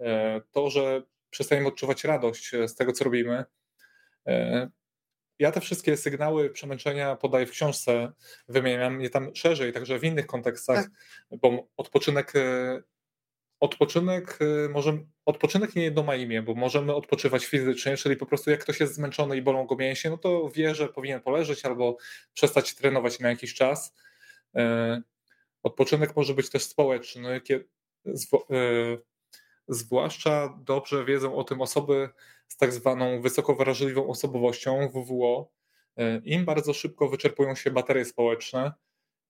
E, 0.00 0.40
to, 0.50 0.70
że 0.70 1.02
przestajemy 1.30 1.68
odczuwać 1.68 2.04
radość 2.04 2.52
z 2.66 2.74
tego, 2.74 2.92
co 2.92 3.04
robimy. 3.04 3.44
Ja 5.38 5.52
te 5.52 5.60
wszystkie 5.60 5.96
sygnały 5.96 6.50
przemęczenia 6.50 7.16
podaję 7.16 7.46
w 7.46 7.50
książce, 7.50 8.12
wymieniam 8.48 9.00
je 9.00 9.10
tam 9.10 9.34
szerzej, 9.34 9.72
także 9.72 9.98
w 9.98 10.04
innych 10.04 10.26
kontekstach, 10.26 10.84
tak. 10.84 11.40
bo 11.40 11.68
odpoczynek 11.76 12.32
Odpoczynek, 13.60 14.38
y, 14.42 14.68
może, 14.68 14.98
odpoczynek 15.24 15.76
nie 15.76 15.82
jedno 15.82 16.02
ma 16.02 16.16
imię, 16.16 16.42
bo 16.42 16.54
możemy 16.54 16.94
odpoczywać 16.94 17.46
fizycznie, 17.46 17.96
czyli 17.96 18.16
po 18.16 18.26
prostu 18.26 18.50
jak 18.50 18.60
ktoś 18.60 18.80
jest 18.80 18.94
zmęczony 18.94 19.36
i 19.36 19.42
bolą 19.42 19.66
go 19.66 19.76
mięśnie, 19.76 20.10
no 20.10 20.18
to 20.18 20.50
wie, 20.50 20.74
że 20.74 20.88
powinien 20.88 21.20
poleżeć 21.20 21.64
albo 21.64 21.96
przestać 22.34 22.74
trenować 22.74 23.20
na 23.20 23.28
jakiś 23.28 23.54
czas. 23.54 23.94
Y, 24.56 24.60
odpoczynek 25.62 26.16
może 26.16 26.34
być 26.34 26.50
też 26.50 26.62
społeczny, 26.62 27.40
zwłaszcza 29.68 30.58
dobrze 30.64 31.04
wiedzą 31.04 31.36
o 31.36 31.44
tym 31.44 31.60
osoby 31.60 32.08
z 32.48 32.56
tak 32.56 32.72
zwaną 32.72 33.20
wysoko 33.20 33.54
wrażliwą 33.54 34.08
osobowością 34.08 34.88
WWO. 34.88 35.50
Im 36.24 36.44
bardzo 36.44 36.74
szybko 36.74 37.08
wyczerpują 37.08 37.54
się 37.54 37.70
baterie 37.70 38.04
społeczne. 38.04 38.72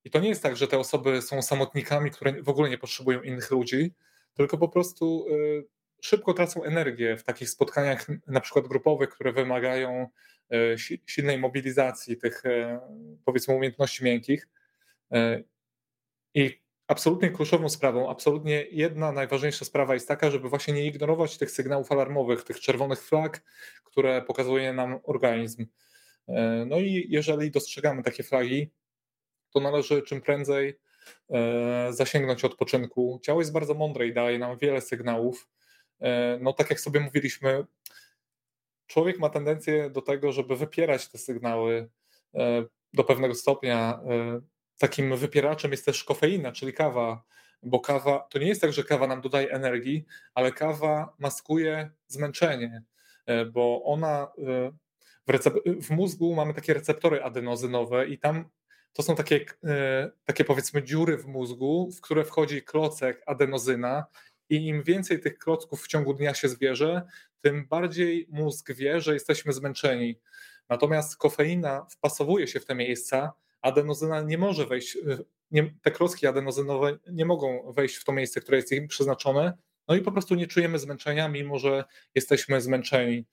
I 0.04 0.10
to 0.10 0.20
nie 0.20 0.28
jest 0.28 0.42
tak, 0.42 0.56
że 0.56 0.68
te 0.68 0.78
osoby 0.78 1.22
są 1.22 1.42
samotnikami, 1.42 2.10
które 2.10 2.42
w 2.42 2.48
ogóle 2.48 2.70
nie 2.70 2.78
potrzebują 2.78 3.22
innych 3.22 3.50
ludzi, 3.50 3.94
tylko 4.34 4.58
po 4.58 4.68
prostu 4.68 5.26
y, 5.30 5.66
szybko 6.02 6.34
tracą 6.34 6.62
energię 6.62 7.16
w 7.16 7.24
takich 7.24 7.50
spotkaniach, 7.50 8.06
na 8.26 8.40
przykład 8.40 8.66
grupowych, 8.66 9.08
które 9.08 9.32
wymagają 9.32 10.08
y, 10.52 10.76
silnej 11.06 11.38
mobilizacji 11.38 12.16
tych, 12.16 12.42
powiedzmy, 13.24 13.54
umiejętności 13.54 14.04
miękkich. 14.04 14.48
I 16.34 16.60
absolutnie 16.88 17.30
kluczową 17.30 17.68
sprawą, 17.68 18.10
absolutnie 18.10 18.66
jedna 18.70 19.12
najważniejsza 19.12 19.64
sprawa 19.64 19.94
jest 19.94 20.08
taka, 20.08 20.30
żeby 20.30 20.48
właśnie 20.48 20.74
nie 20.74 20.86
ignorować 20.86 21.38
tych 21.38 21.50
sygnałów 21.50 21.92
alarmowych, 21.92 22.44
tych 22.44 22.60
czerwonych 22.60 23.02
flag, 23.02 23.42
które 23.84 24.22
pokazuje 24.22 24.72
nam 24.72 25.00
organizm. 25.04 25.66
No 26.66 26.78
i 26.78 27.06
jeżeli 27.08 27.50
dostrzegamy 27.50 28.02
takie 28.02 28.22
flagi, 28.22 28.70
to 29.50 29.60
należy 29.60 30.02
czym 30.02 30.20
prędzej 30.20 30.78
E, 31.30 31.92
zasięgnąć 31.92 32.44
odpoczynku. 32.44 33.20
Ciało 33.22 33.40
jest 33.40 33.52
bardzo 33.52 33.74
mądre 33.74 34.06
i 34.06 34.14
daje 34.14 34.38
nam 34.38 34.58
wiele 34.58 34.80
sygnałów. 34.80 35.48
E, 36.00 36.38
no 36.42 36.52
tak 36.52 36.70
jak 36.70 36.80
sobie 36.80 37.00
mówiliśmy, 37.00 37.66
człowiek 38.86 39.18
ma 39.18 39.30
tendencję 39.30 39.90
do 39.90 40.02
tego, 40.02 40.32
żeby 40.32 40.56
wypierać 40.56 41.08
te 41.08 41.18
sygnały 41.18 41.90
e, 42.34 42.64
do 42.92 43.04
pewnego 43.04 43.34
stopnia. 43.34 44.00
Takim 44.78 45.16
wypieraczem 45.16 45.70
jest 45.70 45.84
też 45.84 46.04
kofeina, 46.04 46.52
czyli 46.52 46.72
kawa, 46.72 47.22
bo 47.62 47.80
kawa 47.80 48.26
to 48.30 48.38
nie 48.38 48.48
jest 48.48 48.60
tak, 48.60 48.72
że 48.72 48.84
kawa 48.84 49.06
nam 49.06 49.20
dodaje 49.20 49.50
energii, 49.50 50.04
ale 50.34 50.52
kawa 50.52 51.14
maskuje 51.18 51.90
zmęczenie, 52.06 52.82
bo 53.52 53.82
ona 53.84 54.32
w, 55.26 55.82
w 55.82 55.90
mózgu 55.90 56.34
mamy 56.34 56.54
takie 56.54 56.74
receptory 56.74 57.22
adenozynowe 57.22 58.06
i 58.08 58.18
tam 58.18 58.44
to 58.92 59.02
są 59.02 59.16
takie, 59.16 59.44
e, 59.64 60.10
takie 60.24 60.44
powiedzmy 60.44 60.82
dziury 60.82 61.16
w 61.16 61.26
mózgu, 61.26 61.90
w 61.92 62.00
które 62.00 62.24
wchodzi 62.24 62.62
klocek 62.62 63.22
adenozyna 63.26 64.06
i 64.48 64.66
im 64.66 64.82
więcej 64.82 65.20
tych 65.20 65.38
klocków 65.38 65.82
w 65.82 65.88
ciągu 65.88 66.14
dnia 66.14 66.34
się 66.34 66.48
zbierze, 66.48 67.02
tym 67.40 67.66
bardziej 67.66 68.26
mózg 68.30 68.72
wie, 68.72 69.00
że 69.00 69.14
jesteśmy 69.14 69.52
zmęczeni. 69.52 70.20
Natomiast 70.68 71.16
kofeina 71.16 71.86
wpasowuje 71.90 72.46
się 72.46 72.60
w 72.60 72.64
te 72.64 72.74
miejsca, 72.74 73.32
adenozyna 73.62 74.20
nie 74.20 74.38
może 74.38 74.66
wejść, 74.66 74.96
e, 74.96 75.18
nie, 75.50 75.74
te 75.82 75.90
klocki 75.90 76.26
adenozynowe 76.26 76.98
nie 77.12 77.24
mogą 77.24 77.72
wejść 77.72 77.96
w 77.96 78.04
to 78.04 78.12
miejsce, 78.12 78.40
które 78.40 78.56
jest 78.56 78.72
im 78.72 78.88
przeznaczone, 78.88 79.58
no 79.88 79.94
i 79.94 80.00
po 80.00 80.12
prostu 80.12 80.34
nie 80.34 80.46
czujemy 80.46 80.78
zmęczenia, 80.78 81.28
mimo 81.28 81.58
że 81.58 81.84
jesteśmy 82.14 82.60
zmęczeni. 82.60 83.24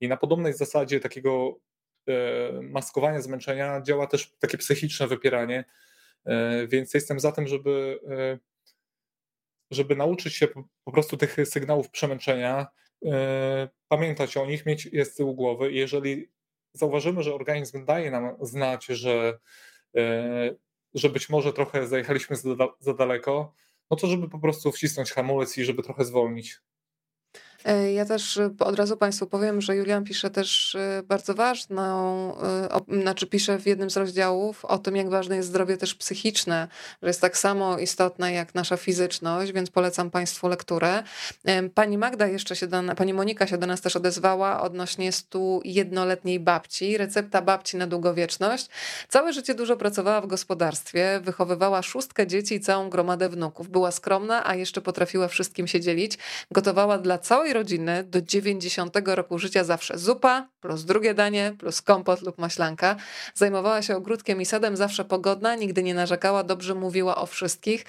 I 0.00 0.08
na 0.08 0.16
podobnej 0.16 0.52
zasadzie 0.52 1.00
takiego 1.00 1.60
E, 2.08 2.52
maskowania 2.62 3.22
zmęczenia 3.22 3.80
działa 3.80 4.06
też 4.06 4.32
takie 4.38 4.58
psychiczne 4.58 5.06
wypieranie, 5.06 5.64
e, 6.24 6.66
więc 6.66 6.94
jestem 6.94 7.20
za 7.20 7.32
tym, 7.32 7.46
żeby, 7.46 8.00
e, 8.10 8.38
żeby 9.70 9.96
nauczyć 9.96 10.34
się 10.34 10.48
po 10.84 10.92
prostu 10.92 11.16
tych 11.16 11.36
sygnałów 11.44 11.90
przemęczenia, 11.90 12.66
pamiętać 13.88 14.36
o 14.36 14.46
nich, 14.46 14.66
mieć 14.66 14.86
je 14.86 15.04
z 15.04 15.14
tyłu 15.14 15.34
głowy. 15.34 15.72
Jeżeli 15.72 16.30
zauważymy, 16.72 17.22
że 17.22 17.34
organizm 17.34 17.84
daje 17.84 18.10
nam 18.10 18.36
znać, 18.40 18.86
że, 18.86 19.38
że 20.94 21.10
być 21.10 21.28
może 21.28 21.52
trochę 21.52 21.86
zajechaliśmy 21.86 22.36
za, 22.36 22.54
za 22.80 22.94
daleko, 22.94 23.54
no 23.90 23.96
to 23.96 24.06
żeby 24.06 24.28
po 24.28 24.38
prostu 24.38 24.72
wcisnąć 24.72 25.12
hamulec 25.12 25.58
i 25.58 25.64
żeby 25.64 25.82
trochę 25.82 26.04
zwolnić. 26.04 26.60
E, 27.64 27.92
ja 27.92 28.04
też 28.04 28.36
e, 28.36 28.50
od 28.58 28.76
razu 28.76 28.96
Państwu 28.96 29.26
powiem, 29.26 29.60
że 29.60 29.76
Julian 29.76 30.04
pisze 30.04 30.30
też 30.30 30.74
e, 30.74 31.02
bardzo 31.02 31.34
ważną, 31.34 31.84
znaczy 33.02 33.26
pisze 33.26 33.58
w 33.58 33.66
jednym 33.66 33.90
z 33.90 33.96
rozdziałów 33.96 34.64
o 34.64 34.78
tym, 34.78 34.96
jak 34.96 35.10
ważne 35.10 35.36
jest 35.36 35.48
zdrowie 35.48 35.76
też 35.76 35.94
psychiczne, 35.94 36.68
że 37.02 37.08
jest 37.08 37.20
tak 37.20 37.36
samo 37.36 37.78
istotne 37.78 38.32
jak 38.32 38.54
nasza 38.54 38.76
fizyczność, 38.76 39.52
więc 39.52 39.70
polecam 39.70 40.10
Państwu 40.10 40.48
lekturę. 40.48 41.02
Pani 41.74 41.98
Magda 41.98 42.26
jeszcze 42.26 42.56
się 42.56 42.66
do, 42.66 42.82
pani 42.96 43.14
Monika 43.14 43.46
się 43.46 43.58
do 43.58 43.66
nas 43.66 43.80
też 43.80 43.96
odezwała 43.96 44.62
odnośnie 44.62 45.12
stu 45.12 45.60
jednoletniej 45.64 46.40
babci, 46.40 46.98
recepta 46.98 47.42
babci 47.42 47.76
na 47.76 47.86
długowieczność. 47.86 48.68
Całe 49.08 49.32
życie 49.32 49.54
dużo 49.54 49.76
pracowała 49.76 50.20
w 50.20 50.26
gospodarstwie, 50.26 51.20
wychowywała 51.22 51.82
szóstkę 51.82 52.26
dzieci 52.26 52.54
i 52.54 52.60
całą 52.60 52.90
gromadę 52.90 53.28
wnuków. 53.28 53.68
Była 53.68 53.90
skromna, 53.90 54.46
a 54.46 54.54
jeszcze 54.54 54.80
potrafiła 54.80 55.28
wszystkim 55.28 55.66
się 55.66 55.80
dzielić. 55.80 56.18
Gotowała 56.50 56.98
dla 56.98 57.18
całej 57.18 57.53
rodziny 57.54 58.04
do 58.04 58.22
90 58.22 58.96
roku 59.06 59.38
życia 59.38 59.64
zawsze 59.64 59.98
zupa, 59.98 60.48
plus 60.60 60.84
drugie 60.84 61.14
danie, 61.14 61.52
plus 61.58 61.82
kompot 61.82 62.22
lub 62.22 62.38
maślanka. 62.38 62.96
Zajmowała 63.34 63.82
się 63.82 63.96
ogródkiem 63.96 64.40
i 64.40 64.44
sadem, 64.44 64.76
zawsze 64.76 65.04
pogodna, 65.04 65.54
nigdy 65.54 65.82
nie 65.82 65.94
narzekała, 65.94 66.44
dobrze 66.44 66.74
mówiła 66.74 67.16
o 67.16 67.26
wszystkich. 67.26 67.84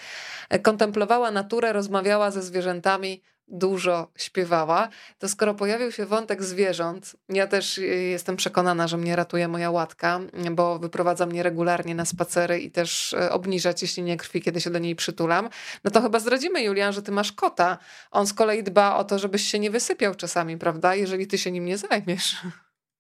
Kontemplowała 0.64 1.32
naturę, 1.32 1.74
rozmawiała 1.74 2.32
ze 2.32 2.42
zwierzętami, 2.42 3.22
dużo 3.48 4.12
śpiewała, 4.18 4.90
to 5.20 5.30
skoro 5.30 5.54
pojawił 5.54 5.92
się 5.92 6.06
wątek 6.06 6.44
zwierząt, 6.44 7.16
ja 7.30 7.48
też 7.48 7.78
y, 7.78 7.82
jestem 7.86 8.36
przekonana, 8.36 8.88
że 8.88 8.98
mnie 8.98 9.16
ratuje 9.16 9.48
moja 9.48 9.72
łatka, 9.72 10.20
bo 10.52 10.80
wyprowadza 10.80 11.26
mnie 11.26 11.44
regularnie 11.44 11.96
na 11.96 12.06
spacery 12.06 12.60
i 12.60 12.72
też 12.72 13.14
y, 13.14 13.32
obniża 13.32 13.74
ciśnienie 13.74 14.18
krwi, 14.18 14.42
kiedy 14.42 14.62
się 14.62 14.70
do 14.70 14.80
niej 14.80 14.96
przytulam, 14.96 15.50
no 15.84 15.92
to 15.92 16.02
chyba 16.02 16.20
zdradzimy, 16.20 16.64
Julian, 16.64 16.94
że 16.94 17.02
ty 17.02 17.12
masz 17.12 17.32
kota. 17.32 17.78
On 18.12 18.28
z 18.28 18.34
kolei 18.34 18.64
dba 18.64 18.98
o 18.98 19.04
to, 19.04 19.20
żebyś 19.20 19.42
się 19.48 19.60
nie 19.60 19.72
wysypiał 19.72 20.16
czasami, 20.16 20.58
prawda? 20.58 20.96
Jeżeli 20.96 21.28
ty 21.28 21.38
się 21.38 21.52
nim 21.52 21.66
nie 21.66 21.78
zajmiesz. 21.78 22.36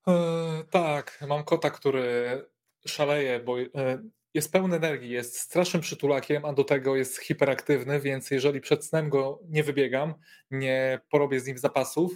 E, 0.07 0.63
tak, 0.71 1.23
mam 1.27 1.43
kota, 1.43 1.69
który 1.69 2.41
szaleje, 2.87 3.39
bo 3.39 3.59
e, 3.59 3.65
jest 4.35 4.51
pełny 4.51 4.75
energii, 4.75 5.09
jest 5.09 5.39
strasznym 5.39 5.81
przytulakiem, 5.81 6.45
a 6.45 6.53
do 6.53 6.63
tego 6.63 6.95
jest 6.95 7.17
hiperaktywny, 7.21 7.99
więc 7.99 8.31
jeżeli 8.31 8.61
przed 8.61 8.85
snem 8.85 9.09
go 9.09 9.39
nie 9.49 9.63
wybiegam, 9.63 10.13
nie 10.51 10.99
porobię 11.09 11.39
z 11.39 11.47
nim 11.47 11.57
zapasów, 11.57 12.11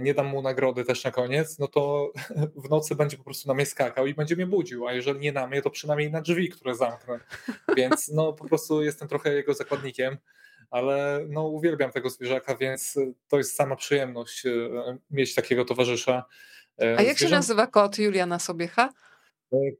nie 0.00 0.14
dam 0.14 0.26
mu 0.26 0.42
nagrody 0.42 0.84
też 0.84 1.04
na 1.04 1.10
koniec, 1.10 1.58
no 1.58 1.68
to 1.68 2.12
w 2.64 2.70
nocy 2.70 2.94
będzie 2.94 3.16
po 3.16 3.24
prostu 3.24 3.48
na 3.48 3.54
mnie 3.54 3.66
skakał 3.66 4.06
i 4.06 4.14
będzie 4.14 4.36
mnie 4.36 4.46
budził, 4.46 4.88
a 4.88 4.92
jeżeli 4.92 5.20
nie 5.20 5.32
na 5.32 5.46
mnie, 5.46 5.62
to 5.62 5.70
przynajmniej 5.70 6.10
na 6.10 6.20
drzwi, 6.20 6.48
które 6.48 6.74
zamknę. 6.74 7.20
Więc 7.76 8.08
no 8.08 8.32
po 8.32 8.44
prostu 8.44 8.82
jestem 8.82 9.08
trochę 9.08 9.34
jego 9.34 9.54
zakładnikiem, 9.54 10.16
ale 10.70 11.26
no 11.28 11.46
uwielbiam 11.46 11.92
tego 11.92 12.10
zwierzaka, 12.10 12.56
więc 12.56 12.98
to 13.28 13.38
jest 13.38 13.56
sama 13.56 13.76
przyjemność 13.76 14.42
mieć 15.10 15.34
takiego 15.34 15.64
towarzysza. 15.64 16.24
A 16.98 17.02
jak 17.02 17.18
się 17.18 17.28
nazywa 17.28 17.66
kot 17.66 17.98
Juliana 17.98 18.38
Sobiecha? 18.38 18.92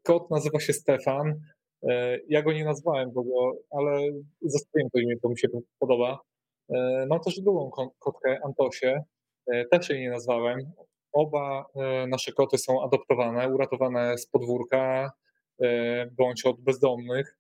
Kot 0.03 0.31
nazywa 0.31 0.61
się 0.61 0.73
Stefan. 0.73 1.41
E, 1.89 2.19
ja 2.29 2.43
go 2.43 2.53
nie 2.53 2.65
nazwałem 2.65 3.13
w 3.13 3.19
ogóle, 3.19 3.53
ale 3.71 4.01
zostawiłem 4.43 4.91
to 4.91 4.99
imię, 4.99 5.17
to 5.23 5.29
mi 5.29 5.39
się 5.39 5.49
podoba. 5.79 6.21
E, 6.69 7.07
mam 7.09 7.21
też 7.21 7.41
drugą 7.41 7.71
kotkę, 7.99 8.39
Antosię. 8.45 9.05
E, 9.47 9.65
też 9.65 9.91
jej 9.91 10.01
nie 10.01 10.11
nazwałem. 10.11 10.73
Oba 11.13 11.67
nasze 12.09 12.33
koty 12.33 12.59
są 12.59 12.85
adoptowane, 12.85 13.49
uratowane 13.49 14.19
z 14.19 14.27
podwórka 14.27 15.13
bądź 16.13 16.45
od 16.45 16.61
bezdomnych. 16.61 17.39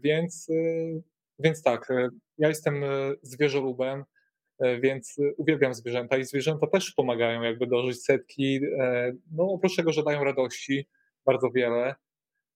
Więc, 0.00 0.48
więc 1.38 1.62
tak, 1.62 1.88
ja 2.38 2.48
jestem 2.48 2.84
zwierzolubem, 3.22 4.04
więc 4.80 5.16
uwielbiam 5.36 5.74
zwierzęta 5.74 6.16
i 6.16 6.24
zwierzęta 6.24 6.66
też 6.66 6.92
pomagają 6.92 7.42
jakby 7.42 7.66
dożyć 7.66 8.04
setki. 8.04 8.60
No 9.32 9.44
oprócz 9.44 9.76
tego, 9.76 9.92
że 9.92 10.02
dają 10.02 10.24
radości 10.24 10.88
bardzo 11.24 11.50
wiele, 11.50 11.94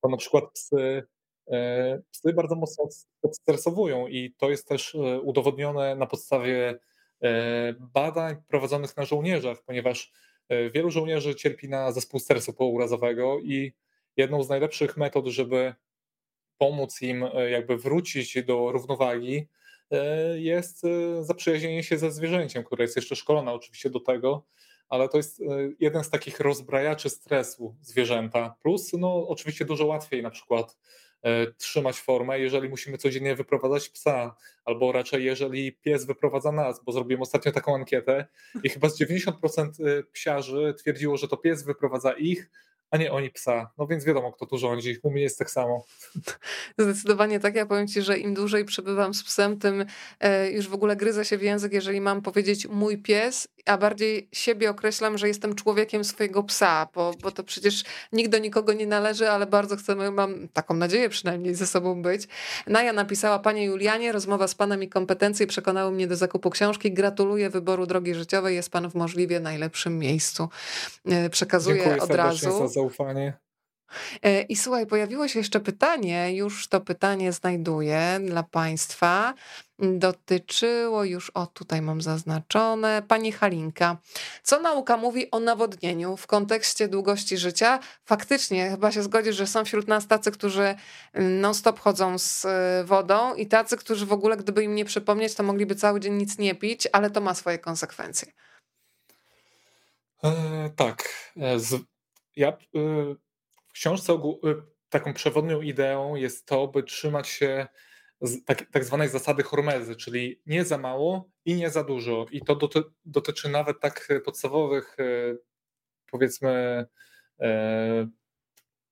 to 0.03 0.09
na 0.09 0.17
przykład 0.17 0.45
psy, 0.55 1.03
e, 1.51 2.03
psy 2.11 2.33
bardzo 2.33 2.55
mocno 2.55 2.89
odstresowują 3.23 4.07
i 4.07 4.35
to 4.39 4.51
jest 4.51 4.69
też 4.69 4.95
e, 4.95 5.21
udowodnione 5.21 5.97
na 5.97 6.07
podstawie 6.07 6.79
e, 7.23 7.75
badań 7.81 8.37
prowadzonych 8.49 8.97
na 8.97 9.05
żołnierzach, 9.05 9.63
ponieważ 9.67 10.13
wielu 10.75 10.91
żołnierzy 10.91 11.35
cierpi 11.35 11.69
na 11.69 11.93
zespół 11.93 12.21
stresu 12.21 12.53
pourazowego 12.53 13.39
i 13.41 13.73
jedną 14.17 14.43
z 14.43 14.49
najlepszych 14.49 14.97
metod, 14.97 15.27
żeby 15.27 15.75
pomóc 16.59 17.03
im 17.03 17.25
jakby 17.51 17.77
wrócić 17.77 18.45
do 18.45 18.73
równowagi, 18.73 19.49
jest 20.35 20.83
zaprzyjaźnienie 21.21 21.83
się 21.83 21.99
ze 21.99 22.11
zwierzęciem, 22.11 22.65
które 22.65 22.85
jest 22.85 22.97
jeszcze 22.97 23.17
szkolone 23.17 23.53
oczywiście 23.53 23.91
do 23.91 24.01
tego, 24.01 24.47
ale 24.89 25.09
to 25.09 25.17
jest 25.17 25.41
e, 25.41 25.45
jeden 25.81 26.05
z 26.05 26.11
takich 26.11 26.41
rozbrajaczy 26.41 27.11
stresu 27.11 27.77
zwierzęta. 27.83 28.57
Plus, 28.63 28.93
no, 28.93 29.29
oczywiście 29.29 29.65
dużo 29.65 29.87
łatwiej 29.87 30.23
na 30.23 30.31
przykład 30.31 30.77
e, 31.23 31.53
trzymać 31.53 32.01
formę, 32.01 32.41
jeżeli 32.41 32.69
musimy 32.69 32.99
codziennie 32.99 33.35
wyprowadzać 33.35 33.89
psa, 33.89 34.37
albo 34.65 34.93
raczej 34.93 35.25
jeżeli 35.25 35.73
pies 35.73 36.05
wyprowadza 36.05 36.53
nas, 36.53 36.85
bo 36.85 36.93
zrobiłem 36.93 37.23
ostatnio 37.23 37.53
taką 37.53 37.75
ankietę 37.75 38.27
i 38.63 38.69
chyba 38.69 38.89
z 38.89 39.01
90% 39.01 39.33
e, 39.63 40.03
psiarzy 40.13 40.75
twierdziło, 40.79 41.17
że 41.17 41.29
to 41.29 41.37
pies 41.37 41.65
wyprowadza 41.65 42.13
ich, 42.13 42.51
a 42.91 42.97
nie 42.97 43.13
oni 43.13 43.31
psa. 43.31 43.71
No 43.79 43.87
więc 43.87 44.05
wiadomo, 44.05 44.33
kto 44.33 44.47
tu 44.47 44.59
rządzi. 44.59 44.97
U 45.03 45.11
mnie 45.11 45.23
jest 45.23 45.39
tak 45.39 45.51
samo. 45.51 45.85
Zdecydowanie 46.79 47.41
tak. 47.41 47.55
Ja 47.55 47.67
powiem 47.67 47.89
ci, 47.89 48.03
że 48.03 48.19
im 48.19 48.35
dłużej 48.35 48.65
przebywam 48.65 49.15
z 49.15 49.25
psem, 49.25 49.59
tym 49.59 49.85
już 50.53 50.69
w 50.69 50.75
ogóle 50.75 50.97
gryzę 50.97 51.25
się 51.25 51.39
w 51.39 51.43
język, 51.43 51.73
jeżeli 51.73 52.01
mam 52.01 52.23
powiedzieć 52.23 52.67
mój 52.67 53.03
pies, 53.03 53.49
a 53.67 53.79
bardziej 53.79 54.29
siebie 54.33 54.71
określam, 54.71 55.19
że 55.19 55.29
jestem 55.29 55.55
człowiekiem 55.55 56.05
swojego 56.05 56.43
psa, 56.43 56.89
bo, 56.95 57.13
bo 57.23 57.31
to 57.31 57.45
przecież 57.45 57.85
nikt 58.13 58.31
do 58.31 58.39
nikogo 58.39 58.73
nie 58.73 58.87
należy, 58.87 59.31
ale 59.31 59.47
bardzo 59.47 59.77
chcemy, 59.77 60.11
mam 60.11 60.49
taką 60.49 60.75
nadzieję 60.75 61.09
przynajmniej 61.09 61.55
ze 61.55 61.67
sobą 61.67 62.03
być. 62.03 62.29
Naja 62.67 62.93
napisała, 62.93 63.39
panie 63.39 63.65
Julianie, 63.65 64.13
rozmowa 64.13 64.49
z 64.49 64.55
panem 64.55 64.83
i 64.83 64.89
kompetencje 64.89 65.47
przekonały 65.47 65.93
mnie 65.93 66.07
do 66.07 66.17
zakupu 66.17 66.51
książki. 66.51 66.93
Gratuluję 66.93 67.51
wyboru 67.51 67.87
drogi 67.87 68.15
życiowej, 68.15 68.55
jest 68.55 68.71
pan 68.71 68.91
w 68.91 68.95
możliwie 68.95 69.41
najlepszym 69.41 69.99
miejscu. 69.99 70.49
E, 71.07 71.31
przekazuję 71.31 71.77
Dziękuję 71.77 72.03
od 72.03 72.11
razu 72.11 72.69
zaufanie. 72.69 73.46
E, 74.23 74.43
I 74.43 74.57
słuchaj, 74.57 74.87
pojawiło 74.87 75.29
się 75.29 75.39
jeszcze 75.39 75.61
pytanie, 75.61 76.37
już 76.37 76.69
to 76.69 76.81
pytanie 76.81 77.33
znajduję 77.33 78.21
dla 78.27 78.43
Państwa. 78.43 79.35
Dotyczyło 79.79 81.05
już, 81.05 81.31
o 81.31 81.47
tutaj 81.47 81.83
mam 81.83 82.03
zaznaczone, 82.03 83.03
Pani 83.09 83.33
Halinka. 83.33 83.97
Co 84.43 84.61
nauka 84.61 84.97
mówi 84.97 85.31
o 85.31 85.41
nawodnieniu 85.41 86.17
w 86.17 86.27
kontekście 86.27 86.89
długości 86.89 87.37
życia? 87.37 87.79
Faktycznie, 88.05 88.71
chyba 88.71 88.93
się 88.93 89.03
zgodzisz, 89.03 89.37
że 89.37 89.47
są 89.47 89.65
wśród 89.65 89.89
nas 89.89 90.07
tacy, 90.07 90.31
którzy 90.31 90.75
mm, 91.13 91.41
non-stop 91.41 91.81
chodzą 91.81 92.19
z 92.19 92.45
e, 92.45 92.85
wodą 92.85 93.35
i 93.35 93.47
tacy, 93.47 93.77
którzy 93.77 94.07
w 94.07 94.13
ogóle, 94.13 94.37
gdyby 94.37 94.65
im 94.65 94.75
nie 94.75 94.85
przypomnieć, 94.85 95.35
to 95.35 95.43
mogliby 95.43 95.75
cały 95.75 96.01
dzień 96.01 96.15
nic 96.15 96.39
nie 96.39 96.55
pić, 96.55 96.89
ale 96.93 97.11
to 97.11 97.21
ma 97.21 97.35
swoje 97.35 97.59
konsekwencje. 97.59 98.33
E, 100.25 100.71
tak. 100.77 101.09
Z 101.57 101.83
ja 102.37 102.57
y, 102.77 103.17
książce 103.77 104.13
y, 104.13 104.63
taką 104.89 105.15
przewodnią 105.15 105.61
ideą 105.61 106.15
jest 106.15 106.47
to, 106.47 106.69
by 106.69 106.83
trzymać 106.83 107.29
się 107.29 107.67
tak, 108.47 108.71
tak 108.71 108.85
zwanej 108.85 109.09
zasady 109.09 109.43
Hormezy, 109.43 109.97
czyli 109.97 110.41
nie 110.47 110.65
za 110.65 110.79
mało 110.79 111.31
i 111.45 111.55
nie 111.55 111.71
za 111.71 111.85
dużo. 111.85 112.27
I 112.31 112.41
to 112.41 112.57
doty, 112.57 112.83
dotyczy 113.05 113.49
nawet 113.49 113.81
tak 113.81 114.09
podstawowych, 114.25 114.99
y, 114.99 115.39
powiedzmy, 116.11 116.87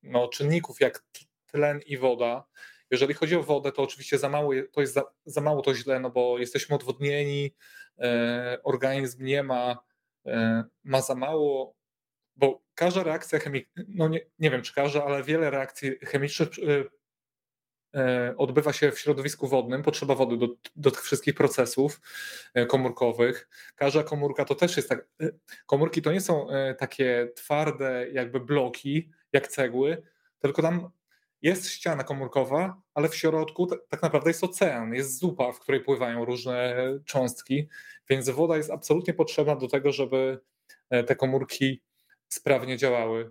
no, 0.03 0.29
czynników 0.29 0.81
jak 0.81 1.05
tlen 1.47 1.81
i 1.87 1.99
woda. 1.99 2.45
Jeżeli 2.91 3.15
chodzi 3.15 3.37
o 3.37 3.43
wodę, 3.43 3.73
to 3.73 3.83
oczywiście 3.83 4.19
za 4.19 4.29
mało 4.29 4.53
to 4.73 4.81
jest 4.81 4.95
za, 4.95 5.03
za 5.25 5.41
mało 5.41 5.63
to 5.63 5.75
źle, 5.75 6.01
no 6.01 6.11
bo 6.11 6.39
jesteśmy 6.39 6.77
odwodnieni, 6.77 7.55
organizm 8.63 9.25
nie 9.25 9.43
ma, 9.43 9.79
ma 10.85 11.01
za 11.01 11.15
mało 11.15 11.75
bo 12.37 12.64
każda 12.75 13.03
reakcja 13.03 13.39
chemiczna, 13.39 13.83
no 13.89 14.09
nie, 14.09 14.21
nie 14.39 14.51
wiem 14.51 14.63
czy 14.63 14.75
każda, 14.75 15.05
ale 15.05 15.23
wiele 15.23 15.51
reakcji 15.51 15.99
chemicznych 16.03 16.49
y, 16.59 16.63
y, 17.97 18.37
odbywa 18.37 18.73
się 18.73 18.93
w 18.93 18.99
środowisku 18.99 19.49
wodnym, 19.49 19.83
potrzeba 19.83 20.15
wody 20.15 20.37
do, 20.37 20.49
do 20.77 20.91
tych 20.91 21.03
wszystkich 21.03 21.35
procesów 21.35 22.01
y, 22.59 22.67
komórkowych. 22.67 23.49
Każda 23.77 24.03
komórka 24.03 24.45
to 24.45 24.55
też 24.55 24.77
jest 24.77 24.89
tak. 24.89 25.09
Komórki 25.67 26.03
to 26.03 26.13
nie 26.13 26.21
są 26.21 26.47
takie 26.79 27.29
twarde, 27.37 28.07
jakby 28.13 28.41
bloki, 28.41 29.11
jak 29.33 29.49
cegły, 29.49 30.03
tylko 30.39 30.63
tam 30.63 30.91
jest 31.43 31.69
ściana 31.71 32.05
komórkowa, 32.05 32.83
ale 32.95 33.09
w 33.09 33.17
środku 33.17 33.67
tak 33.67 34.03
naprawdę 34.03 34.31
jest 34.31 34.45
ocean, 34.45 34.95
jest 34.95 35.19
zupa, 35.19 35.53
w 35.53 35.61
której 35.61 35.81
pływają 35.81 36.25
różne 36.25 36.77
cząstki, 37.05 37.69
więc 38.11 38.31
woda 38.31 38.57
jest 38.57 38.71
absolutnie 38.71 39.15
potrzebna 39.15 39.57
do 39.57 39.69
tego, 39.69 39.93
żeby 39.93 40.41
te 41.07 41.17
komórki 41.17 41.83
sprawnie 42.35 42.77
działały. 42.77 43.31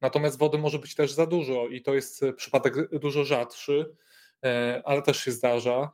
Natomiast 0.00 0.38
wody 0.38 0.58
może 0.58 0.78
być 0.78 0.94
też 0.94 1.12
za 1.12 1.26
dużo 1.26 1.68
i 1.68 1.82
to 1.82 1.94
jest 1.94 2.22
e, 2.22 2.32
przypadek 2.32 2.98
dużo 2.98 3.24
rzadszy, 3.24 3.96
e, 4.44 4.82
ale 4.84 5.02
też 5.02 5.24
się 5.24 5.32
zdarza. 5.32 5.92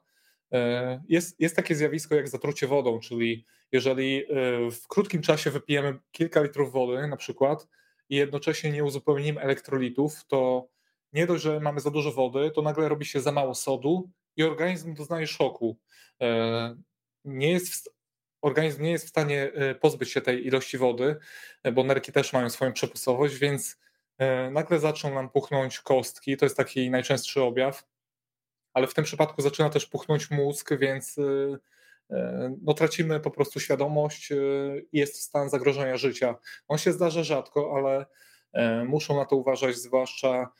E, 0.52 1.02
jest, 1.08 1.40
jest 1.40 1.56
takie 1.56 1.74
zjawisko 1.74 2.14
jak 2.14 2.28
zatrucie 2.28 2.66
wodą, 2.66 3.00
czyli 3.00 3.44
jeżeli 3.72 4.24
w 4.72 4.88
krótkim 4.88 5.22
czasie 5.22 5.50
wypijemy 5.50 5.98
kilka 6.10 6.42
litrów 6.42 6.72
wody 6.72 7.08
na 7.08 7.16
przykład 7.16 7.68
i 8.08 8.16
jednocześnie 8.16 8.72
nie 8.72 8.84
uzupełnimy 8.84 9.40
elektrolitów, 9.40 10.24
to 10.26 10.68
nie 11.12 11.26
dość, 11.26 11.42
że 11.42 11.60
mamy 11.60 11.80
za 11.80 11.90
dużo 11.90 12.12
wody, 12.12 12.50
to 12.50 12.62
nagle 12.62 12.88
robi 12.88 13.06
się 13.06 13.20
za 13.20 13.32
mało 13.32 13.54
sodu 13.54 14.10
i 14.36 14.42
organizm 14.42 14.94
doznaje 14.94 15.26
szoku. 15.26 15.78
Nie 17.24 17.50
jest 17.52 17.94
organizm 18.42 18.82
nie 18.82 18.90
jest 18.90 19.06
w 19.06 19.08
stanie 19.08 19.52
e, 19.54 19.74
pozbyć 19.74 20.10
się 20.10 20.20
tej 20.20 20.46
ilości 20.46 20.78
wody, 20.78 21.16
e, 21.62 21.72
bo 21.72 21.84
nerki 21.84 22.12
też 22.12 22.32
mają 22.32 22.50
swoją 22.50 22.72
przepustowość, 22.72 23.34
więc 23.34 23.78
e, 24.18 24.50
nagle 24.50 24.78
zaczną 24.78 25.14
nam 25.14 25.30
puchnąć 25.30 25.80
kostki, 25.80 26.36
to 26.36 26.46
jest 26.46 26.56
taki 26.56 26.90
najczęstszy 26.90 27.42
objaw, 27.42 27.84
ale 28.74 28.86
w 28.86 28.94
tym 28.94 29.04
przypadku 29.04 29.42
zaczyna 29.42 29.70
też 29.70 29.86
puchnąć 29.86 30.30
mózg, 30.30 30.70
więc 30.78 31.16
no, 32.62 32.74
tracimy 32.74 33.20
po 33.20 33.30
prostu 33.30 33.60
świadomość 33.60 34.32
i 34.92 34.98
jest 34.98 35.22
stan 35.22 35.50
zagrożenia 35.50 35.96
życia. 35.96 36.34
On 36.68 36.78
się 36.78 36.92
zdarza 36.92 37.24
rzadko, 37.24 37.72
ale 37.76 38.06
muszą 38.86 39.16
na 39.16 39.24
to 39.24 39.36
uważać 39.36 39.76
zwłaszcza 39.76 40.52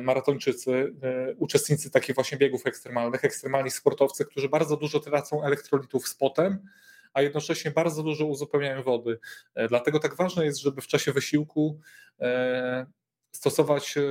maratończycy, 0.00 0.94
uczestnicy 1.38 1.90
takich 1.90 2.14
właśnie 2.14 2.38
biegów 2.38 2.66
ekstremalnych, 2.66 3.24
ekstremalni 3.24 3.70
sportowcy, 3.70 4.24
którzy 4.24 4.48
bardzo 4.48 4.76
dużo 4.76 5.00
tracą 5.00 5.44
elektrolitów 5.44 6.08
z 6.08 6.14
potem, 6.14 6.68
a 7.12 7.22
jednocześnie 7.22 7.70
bardzo 7.70 8.02
dużo 8.02 8.26
uzupełniają 8.26 8.82
wody. 8.82 9.18
E, 9.54 9.68
dlatego 9.68 9.98
tak 9.98 10.16
ważne 10.16 10.44
jest, 10.44 10.60
żeby 10.60 10.80
w 10.80 10.86
czasie 10.86 11.12
wysiłku 11.12 11.80
e, 12.20 12.86
stosować 13.32 13.96
e, 13.96 14.02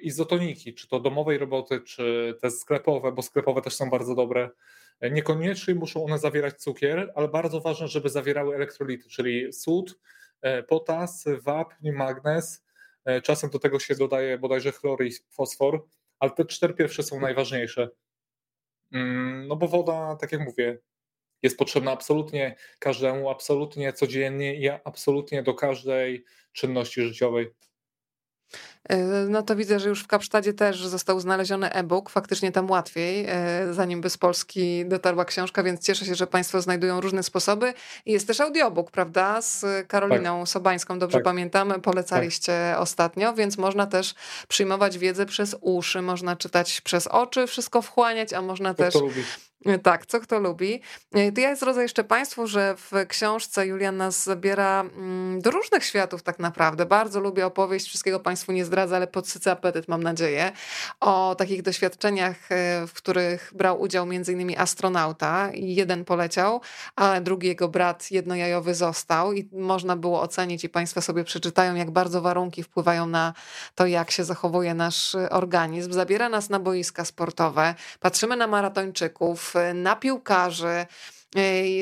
izotoniki, 0.00 0.74
czy 0.74 0.88
to 0.88 1.00
domowej 1.00 1.38
roboty, 1.38 1.80
czy 1.80 2.34
te 2.40 2.50
sklepowe, 2.50 3.12
bo 3.12 3.22
sklepowe 3.22 3.62
też 3.62 3.74
są 3.74 3.90
bardzo 3.90 4.14
dobre. 4.14 4.50
Niekoniecznie 5.10 5.74
muszą 5.74 6.04
one 6.04 6.18
zawierać 6.18 6.54
cukier, 6.54 7.12
ale 7.14 7.28
bardzo 7.28 7.60
ważne, 7.60 7.88
żeby 7.88 8.08
zawierały 8.08 8.54
elektrolity, 8.54 9.08
czyli 9.08 9.52
sód, 9.52 9.98
potas, 10.68 11.24
wapń, 11.42 11.90
magnez. 11.90 12.64
Czasem 13.22 13.50
do 13.50 13.58
tego 13.58 13.78
się 13.78 13.94
dodaje 13.94 14.38
bodajże 14.38 14.72
chlor 14.72 15.04
i 15.04 15.12
fosfor, 15.30 15.84
ale 16.18 16.30
te 16.30 16.44
cztery 16.44 16.74
pierwsze 16.74 17.02
są 17.02 17.20
najważniejsze. 17.20 17.90
Mm, 18.92 19.46
no 19.48 19.56
bo 19.56 19.68
woda, 19.68 20.16
tak 20.20 20.32
jak 20.32 20.40
mówię, 20.40 20.78
jest 21.42 21.58
potrzebna 21.58 21.92
absolutnie 21.92 22.56
każdemu, 22.78 23.30
absolutnie 23.30 23.92
codziennie 23.92 24.54
i 24.54 24.68
absolutnie 24.68 25.42
do 25.42 25.54
każdej 25.54 26.24
czynności 26.52 27.02
życiowej. 27.02 27.50
E, 28.88 28.96
no 29.28 29.42
to 29.42 29.56
widzę, 29.56 29.80
że 29.80 29.88
już 29.88 30.02
w 30.02 30.06
Kapsztadzie 30.06 30.52
też 30.52 30.86
został 30.86 31.20
znaleziony 31.20 31.72
e-book, 31.72 32.10
faktycznie 32.10 32.52
tam 32.52 32.70
łatwiej, 32.70 33.26
e, 33.28 33.74
zanim 33.74 34.00
by 34.00 34.10
z 34.10 34.18
Polski 34.18 34.86
dotarła 34.86 35.24
książka, 35.24 35.62
więc 35.62 35.86
cieszę 35.86 36.04
się, 36.04 36.14
że 36.14 36.26
Państwo 36.26 36.60
znajdują 36.60 37.00
różne 37.00 37.22
sposoby. 37.22 37.74
Jest 38.06 38.26
też 38.26 38.40
audiobook, 38.40 38.90
prawda, 38.90 39.42
z 39.42 39.64
Karoliną 39.88 40.40
tak. 40.40 40.48
Sobańską, 40.48 40.98
dobrze 40.98 41.18
tak. 41.18 41.24
pamiętam, 41.24 41.80
polecaliście 41.80 42.52
tak. 42.72 42.82
ostatnio, 42.82 43.34
więc 43.34 43.58
można 43.58 43.86
też 43.86 44.14
przyjmować 44.48 44.98
wiedzę 44.98 45.26
przez 45.26 45.56
uszy, 45.60 46.02
można 46.02 46.36
czytać 46.36 46.80
przez 46.80 47.06
oczy, 47.06 47.46
wszystko 47.46 47.82
wchłaniać, 47.82 48.32
a 48.32 48.42
można 48.42 48.74
to 48.74 48.82
też... 48.84 48.96
E, 48.96 49.47
tak, 49.82 50.06
co 50.06 50.20
kto 50.20 50.38
lubi. 50.38 50.82
E, 51.12 51.32
to 51.32 51.40
ja 51.40 51.56
zrodzę 51.56 51.82
jeszcze 51.82 52.04
Państwu, 52.04 52.46
że 52.46 52.74
w 52.76 52.92
książce 53.08 53.66
Julian 53.66 53.96
nas 53.96 54.24
zabiera 54.24 54.80
mm, 54.80 55.40
do 55.40 55.50
różnych 55.50 55.84
światów 55.84 56.22
tak 56.22 56.38
naprawdę. 56.38 56.86
Bardzo 56.86 57.20
lubię 57.20 57.46
opowieść, 57.46 57.86
wszystkiego 57.86 58.20
Państwu 58.20 58.52
nie 58.52 58.64
zdradza, 58.64 58.96
ale 58.96 59.06
podsycę 59.06 59.50
apetyt, 59.50 59.88
mam 59.88 60.02
nadzieję, 60.02 60.52
o 61.00 61.34
takich 61.38 61.62
doświadczeniach, 61.62 62.52
e, 62.52 62.86
w 62.86 62.92
których 62.92 63.52
brał 63.54 63.80
udział 63.80 64.04
m.in. 64.04 64.60
astronauta 64.60 65.48
jeden 65.54 66.04
poleciał, 66.04 66.60
a 66.96 67.20
drugi 67.20 67.48
jego 67.48 67.68
brat 67.68 68.10
jednojajowy 68.10 68.74
został 68.74 69.32
i 69.32 69.48
można 69.52 69.96
było 69.96 70.20
ocenić 70.20 70.64
i 70.64 70.68
Państwo 70.68 71.02
sobie 71.02 71.24
przeczytają, 71.24 71.74
jak 71.74 71.90
bardzo 71.90 72.22
warunki 72.22 72.62
wpływają 72.62 73.06
na 73.06 73.34
to, 73.74 73.86
jak 73.86 74.10
się 74.10 74.24
zachowuje 74.24 74.74
nasz 74.74 75.16
organizm. 75.30 75.92
Zabiera 75.92 76.28
nas 76.28 76.50
na 76.50 76.60
boiska 76.60 77.04
sportowe, 77.04 77.74
patrzymy 78.00 78.36
na 78.36 78.46
maratończyków, 78.46 79.47
na 79.74 79.96
piłkarzy, 79.96 80.86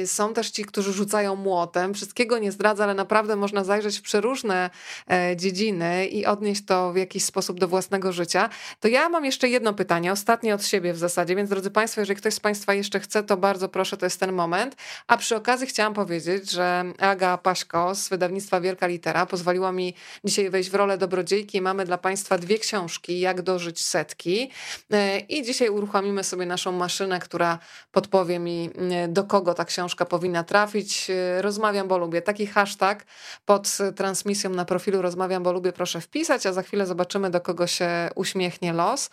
są 0.07 0.35
też 0.35 0.51
ci, 0.51 0.65
którzy 0.65 0.93
rzucają 0.93 1.37
młotem. 1.37 1.95
Wszystkiego 1.95 2.39
nie 2.39 2.53
zdradza, 2.53 2.85
ale 2.85 2.95
naprawdę 2.95 3.37
można 3.37 3.65
zajrzeć 3.65 3.99
w 3.99 4.03
przeróżne 4.03 4.71
e, 5.11 5.37
dziedziny 5.37 6.07
i 6.07 6.27
odnieść 6.27 6.65
to 6.65 6.93
w 6.93 6.97
jakiś 6.97 7.25
sposób 7.25 7.61
do 7.61 7.69
własnego 7.69 8.13
życia. 8.13 8.49
To 8.81 8.89
ja 8.89 9.09
mam 9.09 9.25
jeszcze 9.25 9.49
jedno 9.49 9.75
pytanie, 9.75 10.13
ostatnie 10.13 10.55
od 10.55 10.65
siebie 10.65 10.93
w 10.93 10.99
zasadzie, 10.99 11.37
więc 11.37 11.51
drodzy 11.51 11.71
Państwo, 11.71 12.01
jeżeli 12.01 12.17
ktoś 12.17 12.35
z 12.35 12.41
Państwa 12.41 12.75
jeszcze 12.75 13.01
chce, 13.01 13.23
to 13.23 13.37
bardzo 13.37 13.69
proszę, 13.69 13.97
to 13.97 14.07
jest 14.07 14.21
ten 14.21 14.33
moment. 14.33 14.77
A 15.07 15.17
przy 15.17 15.37
okazji 15.37 15.67
chciałam 15.67 15.95
powiedzieć, 15.95 16.51
że 16.51 16.85
Aga 16.99 17.39
Paśko 17.39 17.95
z 17.95 18.09
wydawnictwa 18.09 18.61
Wielka 18.61 18.87
Litera 18.87 19.27
pozwoliła 19.27 19.73
mi 19.73 19.95
dzisiaj 20.25 20.51
wejść 20.51 20.71
w 20.71 20.75
rolę 20.75 20.99
dobrodziejki. 20.99 21.61
Mamy 21.61 21.85
dla 21.85 21.99
Państwa 21.99 22.39
dwie 22.39 22.59
książki, 22.59 23.21
Jak 23.21 23.43
dożyć 23.43 23.85
setki. 23.85 24.51
E, 24.93 25.19
I 25.19 25.43
dzisiaj 25.43 25.69
uruchomimy 25.69 26.25
sobie 26.25 26.47
naszą 26.47 26.73
maszynę, 26.73 27.21
która 27.21 27.59
podpowie 27.93 28.39
mi, 28.39 28.71
e, 28.91 29.09
do 29.09 29.25
kogo 29.37 29.55
ta 29.55 29.65
książka 29.65 30.05
powinna 30.05 30.45
trafić. 30.45 31.11
Rozmawiam, 31.41 31.89
bo 31.89 31.99
lubię. 31.99 32.23
Taki 32.23 32.47
hashtag 32.47 33.05
pod 33.47 33.79
transmisją 33.97 34.51
na 34.51 34.65
profilu 34.65 35.03
Rozmawiam, 35.03 35.43
bo 35.43 35.53
lubię, 35.53 35.73
proszę 35.73 36.01
wpisać, 36.01 36.47
a 36.47 36.53
za 36.53 36.63
chwilę 36.63 36.87
zobaczymy, 36.87 37.31
do 37.31 37.41
kogo 37.41 37.67
się 37.67 37.89
uśmiechnie 38.15 38.73
los. 38.73 39.11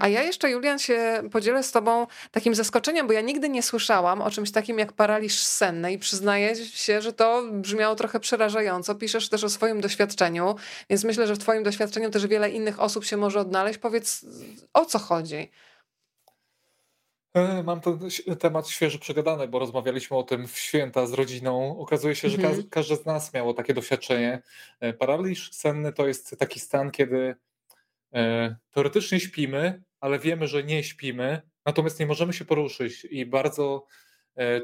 A 0.00 0.08
ja 0.08 0.22
jeszcze, 0.22 0.50
Julian, 0.50 0.78
się 0.78 1.22
podzielę 1.32 1.62
z 1.62 1.72
Tobą 1.72 2.06
takim 2.30 2.54
zaskoczeniem, 2.54 3.06
bo 3.06 3.12
ja 3.12 3.20
nigdy 3.20 3.48
nie 3.48 3.62
słyszałam 3.62 4.22
o 4.22 4.30
czymś 4.30 4.50
takim 4.50 4.78
jak 4.78 4.92
paraliż 4.92 5.42
senny 5.42 5.92
i 5.92 5.98
przyznaję 5.98 6.56
się, 6.56 7.02
że 7.02 7.12
to 7.12 7.42
brzmiało 7.52 7.94
trochę 7.94 8.20
przerażająco. 8.20 8.94
Piszesz 8.94 9.28
też 9.28 9.44
o 9.44 9.48
swoim 9.48 9.80
doświadczeniu, 9.80 10.56
więc 10.90 11.04
myślę, 11.04 11.26
że 11.26 11.34
w 11.34 11.38
Twoim 11.38 11.62
doświadczeniu 11.62 12.10
też 12.10 12.26
wiele 12.26 12.50
innych 12.50 12.80
osób 12.80 13.04
się 13.04 13.16
może 13.16 13.40
odnaleźć. 13.40 13.78
Powiedz, 13.78 14.26
o 14.74 14.84
co 14.84 14.98
chodzi? 14.98 15.50
E, 17.38 17.62
mam 17.62 17.80
ten 17.80 17.98
temat 18.38 18.68
świeżo 18.68 18.98
przegadany, 18.98 19.48
bo 19.48 19.58
rozmawialiśmy 19.58 20.16
o 20.16 20.22
tym 20.22 20.46
w 20.48 20.58
święta 20.58 21.06
z 21.06 21.12
rodziną. 21.12 21.78
Okazuje 21.78 22.14
się, 22.14 22.28
że 22.28 22.36
mhm. 22.36 22.68
każdy 22.70 22.96
z 22.96 23.06
nas 23.06 23.34
miało 23.34 23.54
takie 23.54 23.74
doświadczenie. 23.74 24.42
E, 24.80 24.92
paraliż 24.92 25.52
senny 25.52 25.92
to 25.92 26.06
jest 26.06 26.36
taki 26.38 26.60
stan, 26.60 26.90
kiedy 26.90 27.34
e, 28.14 28.56
teoretycznie 28.70 29.20
śpimy, 29.20 29.82
ale 30.00 30.18
wiemy, 30.18 30.46
że 30.46 30.64
nie 30.64 30.84
śpimy, 30.84 31.42
natomiast 31.66 32.00
nie 32.00 32.06
możemy 32.06 32.32
się 32.32 32.44
poruszyć 32.44 33.04
i 33.04 33.26
bardzo, 33.26 33.86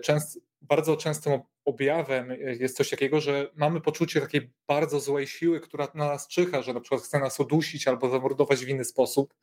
częst, 0.02 0.40
bardzo 0.60 0.96
częstym 0.96 1.40
objawem 1.64 2.30
jest 2.40 2.76
coś 2.76 2.90
takiego, 2.90 3.20
że 3.20 3.50
mamy 3.54 3.80
poczucie 3.80 4.20
takiej 4.20 4.50
bardzo 4.66 5.00
złej 5.00 5.26
siły, 5.26 5.60
która 5.60 5.88
na 5.94 6.08
nas 6.08 6.28
czyha, 6.28 6.62
że 6.62 6.74
na 6.74 6.80
przykład 6.80 7.02
chce 7.02 7.20
nas 7.20 7.40
udusić 7.40 7.88
albo 7.88 8.08
zamordować 8.08 8.64
w 8.64 8.68
inny 8.68 8.84
sposób. 8.84 9.34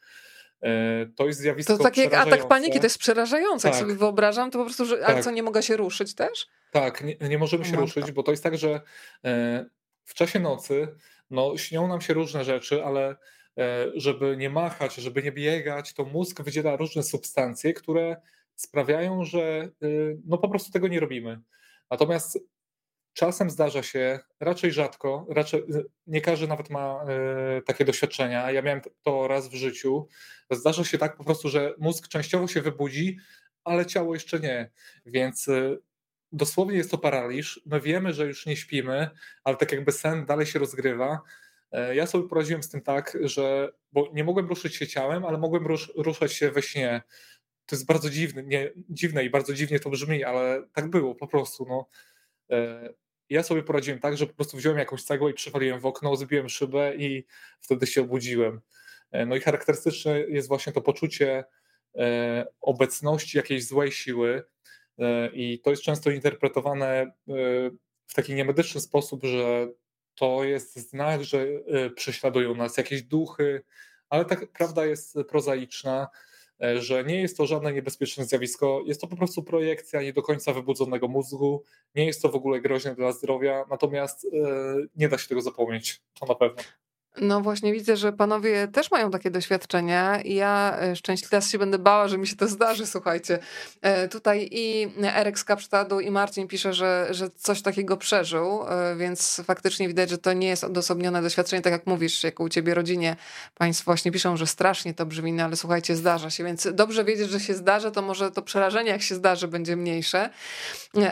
E, 0.63 1.05
to 1.15 1.27
jest 1.27 1.39
zjawisko 1.39 1.77
To 1.77 1.83
takie 1.83 2.01
jak 2.01 2.13
atak 2.13 2.47
paniki, 2.47 2.79
to 2.79 2.85
jest 2.85 2.97
przerażające. 2.97 3.67
Tak. 3.67 3.73
Jak 3.73 3.81
sobie 3.81 3.95
wyobrażam, 3.95 4.51
to 4.51 4.59
po 4.59 4.65
prostu, 4.65 4.85
że, 4.85 4.97
tak. 4.97 5.09
ale 5.09 5.23
co, 5.23 5.31
nie 5.31 5.43
mogę 5.43 5.63
się 5.63 5.77
ruszyć 5.77 6.15
też? 6.15 6.47
Tak, 6.71 7.03
nie, 7.03 7.15
nie 7.29 7.37
możemy 7.37 7.65
się 7.65 7.75
ruszyć, 7.75 8.11
bo 8.11 8.23
to 8.23 8.31
jest 8.31 8.43
tak, 8.43 8.57
że 8.57 8.81
e, 9.25 9.65
w 10.05 10.13
czasie 10.13 10.39
nocy 10.39 10.87
no, 11.29 11.57
śnią 11.57 11.87
nam 11.87 12.01
się 12.01 12.13
różne 12.13 12.43
rzeczy, 12.43 12.85
ale 12.85 13.15
e, 13.57 13.87
żeby 13.95 14.37
nie 14.37 14.49
machać, 14.49 14.95
żeby 14.95 15.23
nie 15.23 15.31
biegać, 15.31 15.93
to 15.93 16.05
mózg 16.05 16.41
wydziela 16.41 16.75
różne 16.75 17.03
substancje, 17.03 17.73
które 17.73 18.21
sprawiają, 18.55 19.23
że 19.23 19.69
no 20.25 20.37
po 20.37 20.49
prostu 20.49 20.71
tego 20.71 20.87
nie 20.87 20.99
robimy. 20.99 21.39
Natomiast 21.89 22.39
Czasem 23.13 23.49
zdarza 23.49 23.83
się, 23.83 24.19
raczej 24.39 24.71
rzadko, 24.71 25.25
raczej 25.29 25.63
nie 26.07 26.21
każdy 26.21 26.47
nawet 26.47 26.69
ma 26.69 27.05
y, 27.57 27.61
takie 27.61 27.85
doświadczenia. 27.85 28.51
Ja 28.51 28.61
miałem 28.61 28.81
to 29.03 29.27
raz 29.27 29.47
w 29.47 29.53
życiu. 29.53 30.07
Zdarza 30.51 30.83
się 30.83 30.97
tak 30.97 31.17
po 31.17 31.23
prostu, 31.23 31.49
że 31.49 31.73
mózg 31.77 32.07
częściowo 32.07 32.47
się 32.47 32.61
wybudzi, 32.61 33.17
ale 33.63 33.85
ciało 33.85 34.13
jeszcze 34.13 34.39
nie. 34.39 34.71
Więc 35.05 35.47
y, 35.47 35.79
dosłownie 36.31 36.77
jest 36.77 36.91
to 36.91 36.97
paraliż. 36.97 37.61
My 37.65 37.81
wiemy, 37.81 38.13
że 38.13 38.25
już 38.25 38.45
nie 38.45 38.55
śpimy, 38.55 39.09
ale 39.43 39.57
tak 39.57 39.71
jakby 39.71 39.91
sen 39.91 40.25
dalej 40.25 40.45
się 40.45 40.59
rozgrywa. 40.59 41.21
Y, 41.91 41.95
ja 41.95 42.07
sobie 42.07 42.27
poradziłem 42.27 42.63
z 42.63 42.69
tym 42.69 42.81
tak, 42.81 43.17
że 43.21 43.71
bo 43.91 44.09
nie 44.13 44.23
mogłem 44.23 44.47
ruszyć 44.47 44.75
się 44.75 44.87
ciałem, 44.87 45.25
ale 45.25 45.37
mogłem 45.37 45.67
rusz, 45.67 45.91
ruszać 45.95 46.33
się 46.33 46.51
we 46.51 46.61
śnie. 46.61 47.01
To 47.65 47.75
jest 47.75 47.85
bardzo 47.85 48.09
dziwne, 48.09 48.43
nie, 48.43 48.71
dziwne 48.89 49.25
i 49.25 49.29
bardzo 49.29 49.53
dziwnie 49.53 49.79
to 49.79 49.89
brzmi, 49.89 50.23
ale 50.23 50.63
tak 50.73 50.89
było 50.89 51.15
po 51.15 51.27
prostu. 51.27 51.65
No. 51.69 51.87
Ja 53.31 53.43
sobie 53.43 53.63
poradziłem 53.63 53.99
tak, 53.99 54.17
że 54.17 54.27
po 54.27 54.33
prostu 54.33 54.57
wziąłem 54.57 54.79
jakąś 54.79 55.03
cegłę 55.03 55.31
i 55.31 55.33
przywaliłem 55.33 55.79
w 55.79 55.85
okno, 55.85 56.15
zbiłem 56.15 56.49
szybę 56.49 56.95
i 56.95 57.25
wtedy 57.61 57.87
się 57.87 58.01
obudziłem. 58.01 58.61
E, 59.11 59.25
no 59.25 59.35
i 59.35 59.41
charakterystyczne 59.41 60.19
jest 60.19 60.47
właśnie 60.47 60.73
to 60.73 60.81
poczucie 60.81 61.43
e, 61.95 62.45
obecności 62.61 63.37
jakiejś 63.37 63.65
złej 63.65 63.91
siły 63.91 64.43
e, 64.99 65.29
i 65.33 65.59
to 65.59 65.69
jest 65.69 65.83
często 65.83 66.09
interpretowane 66.09 67.11
w 68.07 68.13
taki 68.15 68.33
niemedyczny 68.33 68.81
sposób, 68.81 69.23
że 69.23 69.67
to 70.15 70.43
jest 70.43 70.89
znak, 70.89 71.23
że 71.23 71.45
prześladują 71.95 72.55
nas 72.55 72.77
jakieś 72.77 73.03
duchy, 73.03 73.63
ale 74.09 74.25
tak 74.25 74.51
prawda 74.51 74.85
jest 74.85 75.17
prozaiczna 75.29 76.07
że 76.79 77.03
nie 77.03 77.21
jest 77.21 77.37
to 77.37 77.45
żadne 77.45 77.73
niebezpieczne 77.73 78.25
zjawisko, 78.25 78.83
jest 78.85 79.01
to 79.01 79.07
po 79.07 79.15
prostu 79.15 79.43
projekcja 79.43 80.01
nie 80.01 80.13
do 80.13 80.21
końca 80.21 80.53
wybudzonego 80.53 81.07
mózgu, 81.07 81.63
nie 81.95 82.05
jest 82.05 82.21
to 82.21 82.29
w 82.29 82.35
ogóle 82.35 82.61
groźne 82.61 82.95
dla 82.95 83.11
zdrowia, 83.11 83.65
natomiast 83.69 84.25
e, 84.25 84.27
nie 84.95 85.09
da 85.09 85.17
się 85.17 85.27
tego 85.27 85.41
zapomnieć, 85.41 86.01
to 86.19 86.25
na 86.25 86.35
pewno. 86.35 86.63
No 87.17 87.41
właśnie 87.41 87.73
widzę, 87.73 87.97
że 87.97 88.13
panowie 88.13 88.67
też 88.67 88.91
mają 88.91 89.11
takie 89.11 89.31
doświadczenia 89.31 90.21
i 90.21 90.35
ja 90.35 90.77
e, 90.81 90.95
szczęśliwie 90.95 91.41
się 91.41 91.57
będę 91.57 91.79
bała, 91.79 92.07
że 92.07 92.17
mi 92.17 92.27
się 92.27 92.35
to 92.35 92.47
zdarzy, 92.47 92.87
słuchajcie. 92.87 93.39
E, 93.81 94.07
tutaj 94.07 94.47
i 94.51 94.87
Erek 95.03 95.39
z 95.39 95.43
Kapsztadu 95.43 95.99
i 95.99 96.11
Marcin 96.11 96.47
pisze, 96.47 96.73
że, 96.73 97.07
że 97.09 97.29
coś 97.29 97.61
takiego 97.61 97.97
przeżył, 97.97 98.63
e, 98.67 98.95
więc 98.95 99.41
faktycznie 99.45 99.87
widać, 99.87 100.09
że 100.09 100.17
to 100.17 100.33
nie 100.33 100.47
jest 100.47 100.63
odosobnione 100.63 101.21
doświadczenie, 101.21 101.61
tak 101.61 101.73
jak 101.73 101.87
mówisz, 101.87 102.23
jak 102.23 102.39
u 102.39 102.49
ciebie 102.49 102.73
rodzinie 102.73 103.15
państwo 103.57 103.85
właśnie 103.85 104.11
piszą, 104.11 104.37
że 104.37 104.47
strasznie 104.47 104.93
to 104.93 105.05
brzmi, 105.05 105.33
no 105.33 105.43
ale 105.43 105.55
słuchajcie, 105.55 105.95
zdarza 105.95 106.29
się, 106.29 106.43
więc 106.43 106.67
dobrze 106.73 107.03
wiedzieć, 107.03 107.29
że 107.29 107.39
się 107.39 107.53
zdarzy, 107.53 107.91
to 107.91 108.01
może 108.01 108.31
to 108.31 108.41
przerażenie, 108.41 108.91
jak 108.91 109.01
się 109.01 109.15
zdarzy, 109.15 109.47
będzie 109.47 109.75
mniejsze. 109.75 110.29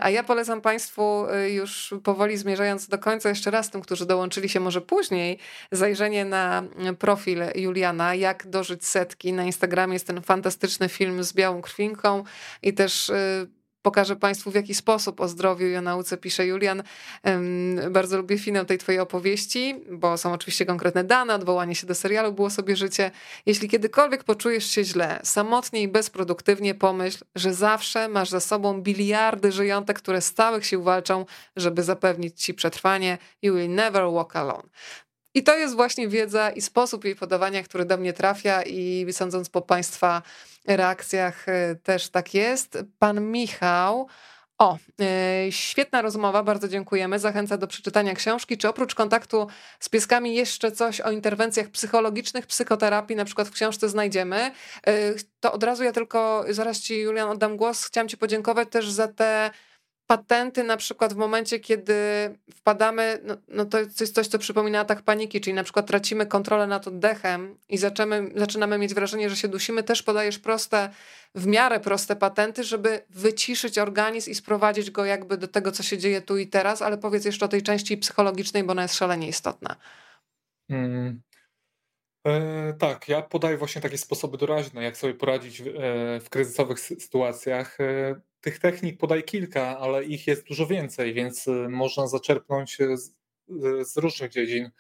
A 0.02 0.10
ja 0.10 0.24
polecam 0.24 0.62
państwu 0.62 1.26
już 1.50 1.94
powoli 2.04 2.38
zmierzając 2.38 2.88
do 2.88 2.98
końca 2.98 3.30
jeszcze 3.30 3.52
raz 3.52 3.70
tym, 3.70 3.82
którzy 3.82 4.06
dołączyli 4.06 4.50
się 4.50 4.60
może 4.60 4.82
później, 4.82 5.40
zajrzenie 5.90 6.26
na 6.26 6.64
profil 7.00 7.40
Juliana, 7.56 8.16
jak 8.16 8.48
dożyć 8.48 8.86
setki. 8.86 9.34
Na 9.34 9.44
Instagramie 9.44 9.94
jest 9.94 10.08
ten 10.08 10.22
fantastyczny 10.22 10.90
film 10.90 11.24
z 11.24 11.34
białą 11.34 11.62
krwinką 11.62 12.24
i 12.62 12.74
też 12.74 13.10
y, 13.10 13.48
pokażę 13.82 14.16
Państwu, 14.16 14.52
w 14.52 14.56
jaki 14.56 14.76
sposób 14.76 15.22
o 15.22 15.28
zdrowiu 15.28 15.68
i 15.68 15.76
o 15.76 15.82
nauce 15.82 16.18
pisze 16.18 16.46
Julian. 16.46 16.84
Bardzo 17.92 18.18
lubię 18.18 18.38
finał 18.38 18.66
tej 18.66 18.78
Twojej 18.78 19.02
opowieści, 19.02 19.76
bo 19.92 20.18
są 20.18 20.34
oczywiście 20.34 20.66
konkretne 20.66 21.04
dane, 21.04 21.36
odwołanie 21.36 21.76
się 21.76 21.88
do 21.88 21.96
serialu 21.96 22.34
Było 22.34 22.50
sobie 22.50 22.76
życie. 22.76 23.12
Jeśli 23.46 23.70
kiedykolwiek 23.70 24.24
poczujesz 24.24 24.66
się 24.66 24.84
źle, 24.84 25.20
samotnie 25.24 25.82
i 25.82 25.88
bezproduktywnie, 25.88 26.76
pomyśl, 26.76 27.26
że 27.36 27.54
zawsze 27.54 28.08
masz 28.08 28.30
za 28.30 28.40
sobą 28.40 28.82
biliardy 28.82 29.52
żyjątek, 29.52 29.98
które 29.98 30.22
stałych 30.22 30.66
sił 30.66 30.84
walczą, 30.84 31.26
żeby 31.56 31.84
zapewnić 31.84 32.44
Ci 32.44 32.54
przetrwanie. 32.54 33.18
You 33.42 33.56
will 33.56 33.70
never 33.70 34.04
walk 34.12 34.36
alone. 34.36 34.70
I 35.34 35.44
to 35.44 35.58
jest 35.58 35.76
właśnie 35.76 36.08
wiedza 36.08 36.50
i 36.50 36.62
sposób 36.62 37.06
jej 37.06 37.16
podawania, 37.16 37.64
który 37.64 37.86
do 37.86 37.98
mnie 37.98 38.14
trafia 38.14 38.62
i 38.62 39.08
sądząc 39.12 39.50
po 39.50 39.62
Państwa 39.62 40.22
reakcjach 40.68 41.50
e, 41.50 41.76
też 41.76 42.10
tak 42.10 42.34
jest. 42.34 42.78
Pan 43.00 43.32
Michał 43.32 44.08
O, 44.60 44.78
yy, 45.46 45.52
świetna 45.52 46.02
rozmowa, 46.02 46.44
bardzo 46.44 46.68
dziękujemy. 46.68 47.20
Zachęca 47.20 47.58
do 47.58 47.68
przeczytania 47.68 48.16
książki. 48.16 48.58
Czy 48.58 48.70
oprócz 48.70 48.96
kontaktu 48.96 49.48
z 49.80 49.90
pieskami 49.90 50.36
jeszcze 50.36 50.72
coś 50.72 51.02
o 51.02 51.12
interwencjach 51.12 51.68
psychologicznych, 51.70 52.48
psychoterapii 52.48 53.16
na 53.16 53.26
przykład 53.26 53.48
w 53.48 53.52
książce 53.52 53.90
znajdziemy? 53.90 54.52
Yy, 54.88 54.94
to 55.40 55.52
od 55.52 55.64
razu 55.64 55.84
ja 55.84 55.92
tylko, 55.92 56.46
zaraz 56.50 56.80
ci 56.80 57.00
Julian 57.00 57.30
oddam 57.30 57.58
głos. 57.58 57.86
Chciałam 57.86 58.08
ci 58.08 58.18
podziękować 58.18 58.68
też 58.72 58.90
za 58.90 59.08
te 59.08 59.52
patenty 60.10 60.64
na 60.64 60.78
przykład 60.78 61.14
w 61.14 61.18
momencie, 61.18 61.60
kiedy 61.60 61.94
wpadamy, 62.56 63.20
no, 63.24 63.38
no 63.48 63.66
to 63.66 63.80
jest 63.80 64.16
coś, 64.16 64.28
co 64.28 64.40
przypomina 64.40 64.80
atak 64.80 65.02
paniki, 65.02 65.42
czyli 65.42 65.54
na 65.54 65.64
przykład 65.64 65.88
tracimy 65.88 66.26
kontrolę 66.26 66.68
nad 66.68 66.88
oddechem 66.88 67.58
i 67.70 67.78
zaczynamy, 67.78 68.32
zaczynamy 68.36 68.78
mieć 68.78 68.94
wrażenie, 68.94 69.30
że 69.30 69.36
się 69.36 69.48
dusimy, 69.48 69.84
też 69.84 70.04
podajesz 70.04 70.40
proste, 70.40 70.90
w 71.36 71.48
miarę 71.48 71.80
proste 71.80 72.16
patenty, 72.16 72.64
żeby 72.64 73.02
wyciszyć 73.10 73.78
organizm 73.78 74.32
i 74.32 74.36
sprowadzić 74.36 74.92
go 74.92 75.06
jakby 75.06 75.38
do 75.38 75.48
tego, 75.48 75.72
co 75.72 75.84
się 75.84 75.98
dzieje 75.98 76.22
tu 76.22 76.38
i 76.38 76.48
teraz, 76.48 76.82
ale 76.82 76.98
powiedz 76.98 77.26
jeszcze 77.26 77.46
o 77.46 77.48
tej 77.48 77.62
części 77.62 77.98
psychologicznej, 77.98 78.64
bo 78.64 78.72
ona 78.72 78.82
jest 78.82 78.96
szalenie 78.96 79.28
istotna. 79.28 79.76
Hmm. 80.72 81.22
E, 82.28 82.74
tak, 82.74 83.08
ja 83.08 83.22
podaję 83.22 83.58
właśnie 83.58 83.82
takie 83.82 83.98
sposoby 83.98 84.38
doraźne, 84.38 84.84
jak 84.84 84.98
sobie 84.98 85.14
poradzić 85.14 85.62
w, 85.62 85.68
e, 85.68 86.20
w 86.20 86.30
kryzysowych 86.30 86.80
sytuacjach. 86.80 87.80
E, 87.80 88.29
tych 88.42 88.60
technik 88.60 88.98
podaję 88.98 89.24
kilka, 89.24 89.80
ale 89.80 90.04
ich 90.04 90.28
jest 90.28 90.48
dużo 90.48 90.68
więcej, 90.68 91.14
więc 91.14 91.48
e, 91.48 91.52
można 91.70 92.08
zaczerpnąć 92.08 92.78
z, 92.94 93.16
z 93.92 93.98
różnych 93.98 94.32
dziedzin. 94.32 94.72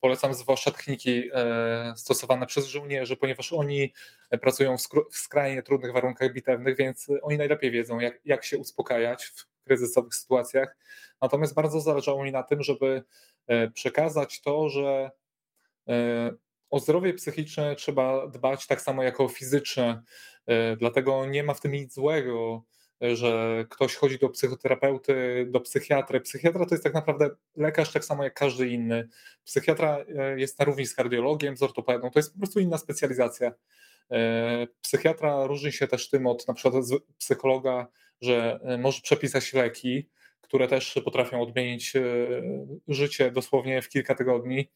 Polecam 0.00 0.34
zwłaszcza 0.34 0.70
techniki 0.70 1.30
e, 1.32 1.94
stosowane 1.96 2.46
przez 2.46 2.66
żołnierzy, 2.66 3.16
ponieważ 3.16 3.52
oni 3.52 3.92
pracują 4.40 4.76
w 5.12 5.16
skrajnie 5.16 5.62
trudnych 5.62 5.92
warunkach 5.92 6.32
bitewnych, 6.32 6.76
więc 6.76 7.06
oni 7.22 7.38
najlepiej 7.38 7.70
wiedzą, 7.70 8.00
jak, 8.00 8.20
jak 8.24 8.44
się 8.44 8.58
uspokajać 8.58 9.24
w 9.24 9.46
kryzysowych 9.64 10.14
sytuacjach. 10.14 10.76
Natomiast 11.22 11.54
bardzo 11.54 11.80
zależało 11.80 12.24
mi 12.24 12.32
na 12.32 12.42
tym, 12.42 12.62
żeby 12.62 13.02
e, 13.46 13.70
przekazać 13.70 14.40
to, 14.40 14.68
że 14.68 15.10
o 16.70 16.80
zdrowie 16.80 17.14
psychiczne 17.14 17.76
trzeba 17.76 18.26
dbać 18.26 18.66
tak 18.66 18.80
samo 18.80 19.02
jak 19.02 19.20
o 19.20 19.28
fizyczne, 19.28 20.02
dlatego 20.78 21.26
nie 21.26 21.42
ma 21.42 21.54
w 21.54 21.60
tym 21.60 21.72
nic 21.72 21.94
złego 21.94 22.64
że 23.00 23.64
ktoś 23.70 23.94
chodzi 23.94 24.18
do 24.18 24.28
psychoterapeuty, 24.28 25.46
do 25.50 25.60
psychiatry. 25.60 26.20
Psychiatra 26.20 26.66
to 26.66 26.74
jest 26.74 26.84
tak 26.84 26.94
naprawdę 26.94 27.30
lekarz 27.56 27.92
tak 27.92 28.04
samo 28.04 28.24
jak 28.24 28.34
każdy 28.34 28.68
inny. 28.68 29.08
Psychiatra 29.44 30.04
e, 30.16 30.40
jest 30.40 30.58
na 30.58 30.64
równi 30.64 30.86
z 30.86 30.94
kardiologiem, 30.94 31.56
z 31.56 31.62
ortopedą, 31.62 32.10
to 32.10 32.18
jest 32.18 32.32
po 32.32 32.38
prostu 32.38 32.60
inna 32.60 32.78
specjalizacja. 32.78 33.52
E, 34.10 34.66
psychiatra 34.80 35.46
różni 35.46 35.72
się 35.72 35.88
też 35.88 36.10
tym 36.10 36.26
od 36.26 36.48
na 36.48 36.54
przykład 36.54 36.84
psychologa, 37.18 37.86
że 38.20 38.60
e, 38.62 38.78
może 38.78 39.00
przepisać 39.02 39.52
leki, 39.52 40.08
które 40.40 40.68
też 40.68 41.00
potrafią 41.04 41.40
odmienić 41.40 41.92
życie 42.88 43.30
dosłownie 43.30 43.82
w 43.82 43.88
kilka 43.88 44.14
tygodni. 44.14 44.70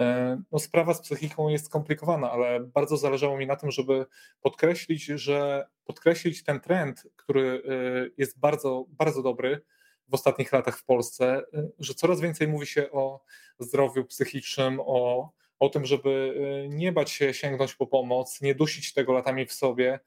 E, 0.00 0.42
no, 0.52 0.58
sprawa 0.58 0.94
z 0.94 1.00
psychiką 1.00 1.48
jest 1.48 1.66
skomplikowana, 1.66 2.30
ale 2.30 2.60
bardzo 2.60 2.96
zależało 2.96 3.36
mi 3.36 3.46
na 3.46 3.56
tym, 3.56 3.70
żeby 3.70 4.06
podkreślić, 4.40 5.04
że 5.04 5.66
podkreślić 5.84 6.44
ten 6.44 6.60
trend, 6.60 7.06
który 7.16 7.62
e, 7.68 8.10
jest 8.16 8.38
bardzo, 8.38 8.86
bardzo 8.88 9.22
dobry 9.22 9.60
w 10.08 10.14
ostatnich 10.14 10.52
latach 10.52 10.78
w 10.78 10.84
Polsce, 10.84 11.42
e, 11.54 11.68
że 11.78 11.94
coraz 11.94 12.20
więcej 12.20 12.48
mówi 12.48 12.66
się 12.66 12.90
o 12.90 13.24
zdrowiu 13.58 14.04
psychicznym, 14.04 14.80
o, 14.80 15.32
o 15.58 15.68
tym, 15.68 15.86
żeby 15.86 16.34
nie 16.68 16.92
bać 16.92 17.10
się 17.10 17.34
sięgnąć 17.34 17.74
po 17.74 17.86
pomoc, 17.86 18.40
nie 18.40 18.54
dusić 18.54 18.92
tego 18.92 19.12
latami 19.12 19.46
w 19.46 19.52
sobie, 19.52 20.00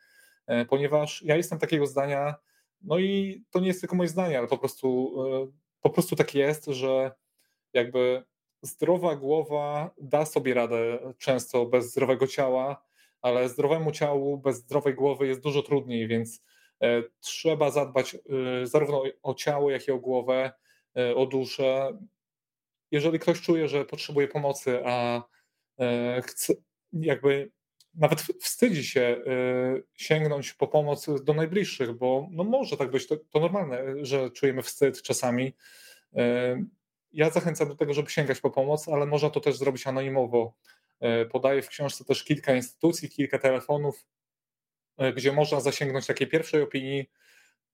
ponieważ 0.69 1.21
ja 1.21 1.35
jestem 1.35 1.59
takiego 1.59 1.87
zdania, 1.87 2.35
no 2.81 2.99
i 2.99 3.43
to 3.49 3.59
nie 3.59 3.67
jest 3.67 3.79
tylko 3.79 3.95
moje 3.95 4.09
zdanie, 4.09 4.37
ale 4.39 4.47
po 4.47 4.57
prostu, 4.57 5.15
po 5.81 5.89
prostu 5.89 6.15
tak 6.15 6.35
jest, 6.35 6.65
że 6.65 7.11
jakby 7.73 8.23
zdrowa 8.63 9.15
głowa 9.15 9.91
da 9.97 10.25
sobie 10.25 10.53
radę 10.53 10.99
często 11.17 11.65
bez 11.65 11.91
zdrowego 11.91 12.27
ciała, 12.27 12.83
ale 13.21 13.49
zdrowemu 13.49 13.91
ciału 13.91 14.37
bez 14.37 14.57
zdrowej 14.57 14.93
głowy 14.93 15.27
jest 15.27 15.41
dużo 15.41 15.63
trudniej, 15.63 16.07
więc 16.07 16.43
e, 16.81 17.03
trzeba 17.19 17.71
zadbać 17.71 18.15
e, 18.15 18.19
zarówno 18.67 19.03
o 19.23 19.33
ciało, 19.33 19.71
jak 19.71 19.87
i 19.87 19.91
o 19.91 19.97
głowę, 19.97 20.51
e, 20.97 21.15
o 21.15 21.25
duszę. 21.25 21.97
Jeżeli 22.91 23.19
ktoś 23.19 23.41
czuje, 23.41 23.67
że 23.67 23.85
potrzebuje 23.85 24.27
pomocy, 24.27 24.79
a 24.85 25.23
chce, 26.23 26.53
jakby 26.93 27.51
nawet 27.93 28.21
wstydzi 28.21 28.85
się 28.85 29.21
sięgnąć 29.93 30.53
po 30.53 30.67
pomoc 30.67 31.23
do 31.23 31.33
najbliższych, 31.33 31.93
bo 31.93 32.27
no 32.31 32.43
może 32.43 32.77
tak 32.77 32.91
być, 32.91 33.07
to, 33.07 33.17
to 33.17 33.39
normalne, 33.39 34.05
że 34.05 34.31
czujemy 34.31 34.61
wstyd 34.61 35.01
czasami 35.01 35.53
ja 37.13 37.29
zachęcam 37.29 37.67
do 37.67 37.75
tego, 37.75 37.93
żeby 37.93 38.09
sięgać 38.09 38.39
po 38.39 38.49
pomoc, 38.49 38.87
ale 38.87 39.05
można 39.05 39.29
to 39.29 39.39
też 39.39 39.57
zrobić 39.57 39.87
anonimowo. 39.87 40.53
E, 40.99 41.25
podaję 41.25 41.61
w 41.61 41.67
książce 41.67 42.05
też 42.05 42.23
kilka 42.23 42.55
instytucji, 42.55 43.09
kilka 43.09 43.39
telefonów, 43.39 44.05
e, 44.97 45.13
gdzie 45.13 45.31
można 45.31 45.59
zasięgnąć 45.59 46.07
takiej 46.07 46.27
pierwszej 46.27 46.61
opinii, 46.61 47.09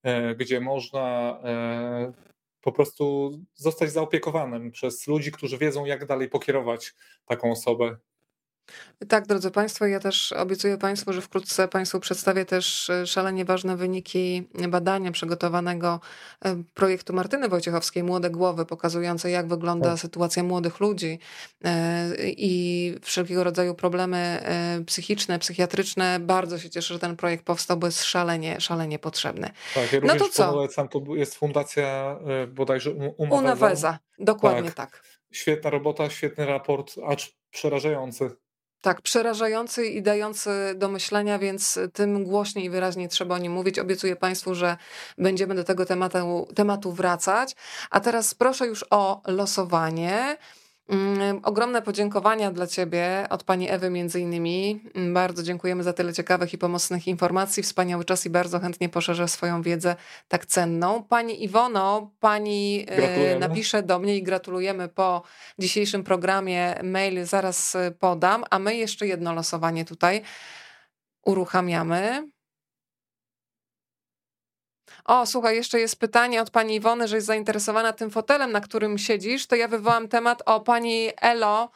e, 0.03 0.35
gdzie 0.35 0.59
można 0.59 1.39
po 2.61 2.71
prostu 2.71 3.31
zostać 3.55 3.91
zaopiekowanym 3.91 4.71
przez 4.71 5.07
ludzi, 5.07 5.31
którzy 5.31 5.57
wiedzą, 5.57 5.85
jak 5.85 6.05
dalej 6.05 6.29
pokierować 6.29 6.93
taką 7.25 7.51
osobę. 7.51 7.97
Tak, 9.07 9.27
drodzy 9.27 9.51
Państwo, 9.51 9.85
ja 9.85 9.99
też 9.99 10.31
obiecuję 10.31 10.77
Państwu, 10.77 11.13
że 11.13 11.21
wkrótce 11.21 11.67
Państwu 11.67 11.99
przedstawię 11.99 12.45
też 12.45 12.89
e, 12.89 13.07
szalenie 13.07 13.45
ważne 13.45 13.77
wyniki 13.77 14.47
badania 14.69 15.11
przygotowanego 15.11 15.99
e, 16.45 16.63
projektu 16.73 17.13
Martyny 17.13 17.49
Wojciechowskiej 17.49 18.03
Młode 18.03 18.29
Głowy, 18.29 18.65
pokazujące 18.65 19.31
jak 19.31 19.47
wygląda 19.47 19.89
tak. 19.89 19.99
sytuacja 19.99 20.43
młodych 20.43 20.79
ludzi 20.79 21.19
e, 21.63 22.09
i 22.27 22.95
wszelkiego 23.01 23.43
rodzaju 23.43 23.75
problemy 23.75 24.39
psychiczne, 24.85 25.39
psychiatryczne. 25.39 26.19
Bardzo 26.19 26.59
się 26.59 26.69
cieszę, 26.69 26.93
że 26.93 26.99
ten 26.99 27.15
projekt 27.15 27.45
powstał, 27.45 27.77
bo 27.77 27.87
jest 27.87 28.03
szalenie, 28.03 28.61
szalenie 28.61 28.99
potrzebny. 28.99 29.49
Tak, 29.75 29.93
ja 29.93 29.99
no 30.03 30.15
to 30.15 30.29
co? 30.29 30.51
Polecam, 30.51 30.87
to 30.87 31.01
jest 31.15 31.35
fundacja 31.35 32.19
bodajże 32.47 32.91
Umaweza. 32.91 33.39
Unaweza, 33.39 33.99
dokładnie 34.19 34.71
tak. 34.71 34.91
tak. 34.91 35.03
Świetna 35.31 35.69
robota, 35.69 36.09
świetny 36.09 36.45
raport, 36.45 36.95
acz 37.07 37.31
przerażający. 37.51 38.29
Tak, 38.81 39.01
przerażający 39.01 39.85
i 39.85 40.01
dający 40.01 40.49
do 40.75 40.89
myślenia, 40.89 41.39
więc 41.39 41.79
tym 41.93 42.23
głośniej 42.23 42.65
i 42.65 42.69
wyraźniej 42.69 43.09
trzeba 43.09 43.35
o 43.35 43.37
nim 43.37 43.51
mówić. 43.51 43.79
Obiecuję 43.79 44.15
Państwu, 44.15 44.55
że 44.55 44.77
będziemy 45.17 45.55
do 45.55 45.63
tego 45.63 45.85
tematu, 45.85 46.47
tematu 46.55 46.91
wracać. 46.91 47.55
A 47.89 47.99
teraz 47.99 48.33
proszę 48.33 48.67
już 48.67 48.85
o 48.89 49.21
losowanie. 49.27 50.37
Mm, 50.89 51.39
ogromne 51.43 51.81
podziękowania 51.81 52.51
dla 52.51 52.67
Ciebie 52.67 53.27
od 53.29 53.43
Pani 53.43 53.69
Ewy 53.69 53.89
między 53.89 54.19
innymi. 54.19 54.83
Mm, 54.95 55.13
bardzo 55.13 55.43
dziękujemy 55.43 55.83
za 55.83 55.93
tyle 55.93 56.13
ciekawych 56.13 56.53
i 56.53 56.57
pomocnych 56.57 57.07
informacji. 57.07 57.63
Wspaniały 57.63 58.05
czas 58.05 58.25
i 58.25 58.29
bardzo 58.29 58.59
chętnie 58.59 58.89
poszerzę 58.89 59.27
swoją 59.27 59.61
wiedzę 59.61 59.95
tak 60.27 60.45
cenną. 60.45 61.03
Pani 61.03 61.43
Iwono, 61.43 62.11
Pani 62.19 62.85
e, 62.87 63.39
napisze 63.39 63.83
do 63.83 63.99
mnie 63.99 64.17
i 64.17 64.23
gratulujemy 64.23 64.87
po 64.87 65.23
dzisiejszym 65.59 66.03
programie. 66.03 66.75
Mail 66.83 67.25
zaraz 67.25 67.75
e, 67.75 67.91
podam, 67.91 68.43
a 68.49 68.59
my 68.59 68.75
jeszcze 68.75 69.07
jedno 69.07 69.33
losowanie 69.33 69.85
tutaj 69.85 70.21
uruchamiamy. 71.25 72.29
O, 75.09 75.25
słuchaj, 75.25 75.55
jeszcze 75.55 75.79
jest 75.79 75.99
pytanie 75.99 76.41
od 76.41 76.49
pani 76.49 76.75
Iwony, 76.75 77.07
że 77.07 77.15
jest 77.15 77.27
zainteresowana 77.27 77.93
tym 77.93 78.11
fotelem, 78.11 78.51
na 78.51 78.61
którym 78.61 78.97
siedzisz. 78.97 79.47
To 79.47 79.55
ja 79.55 79.67
wywołam 79.67 80.07
temat 80.07 80.41
o 80.45 80.59
pani 80.59 81.09
Elo, 81.21 81.71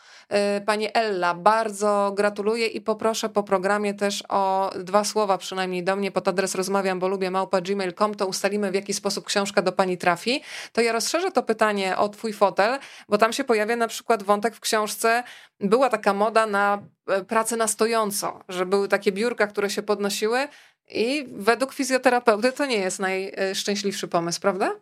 y, 0.58 0.62
pani 0.62 0.88
Ella. 0.94 1.34
Bardzo 1.34 2.12
gratuluję 2.16 2.68
i 2.68 2.82
poproszę 2.82 3.30
po 3.30 3.44
programie 3.44 3.94
też 3.94 4.24
o 4.30 4.72
dwa 4.80 5.04
słowa 5.04 5.38
przynajmniej 5.38 5.84
do 5.84 5.96
mnie 5.96 6.12
pod 6.12 6.28
adres 6.28 6.56
rozmawiam, 6.56 7.00
bo 7.00 7.08
lubię 7.08 7.32
małpa 7.32 7.62
gmail.com, 7.62 8.16
to 8.16 8.28
ustalimy 8.28 8.72
w 8.72 8.76
jaki 8.76 8.94
sposób 8.94 9.26
książka 9.26 9.62
do 9.62 9.72
pani 9.72 9.98
trafi. 9.98 10.44
To 10.72 10.82
ja 10.82 10.92
rozszerzę 10.92 11.32
to 11.32 11.44
pytanie 11.44 11.98
o 11.98 12.10
twój 12.10 12.34
fotel, 12.34 12.80
bo 13.10 13.18
tam 13.18 13.34
się 13.34 13.44
pojawia 13.44 13.76
na 13.76 13.88
przykład 13.88 14.24
wątek 14.24 14.56
w 14.56 14.60
książce. 14.60 15.24
Była 15.60 15.90
taka 15.90 16.14
moda 16.14 16.46
na 16.46 16.84
e, 17.08 17.24
pracę 17.24 17.58
na 17.58 17.68
stojąco, 17.68 18.40
że 18.50 18.66
były 18.66 18.88
takie 18.88 19.12
biurka, 19.12 19.48
które 19.48 19.70
się 19.70 19.84
podnosiły 19.84 20.48
i 20.94 21.28
według 21.32 21.74
fizjoterapeuty 21.74 22.52
to 22.52 22.66
nie 22.66 22.78
jest 22.78 23.00
najszczęśliwszy 23.00 24.08
pomysł, 24.08 24.42
prawda? 24.42 24.76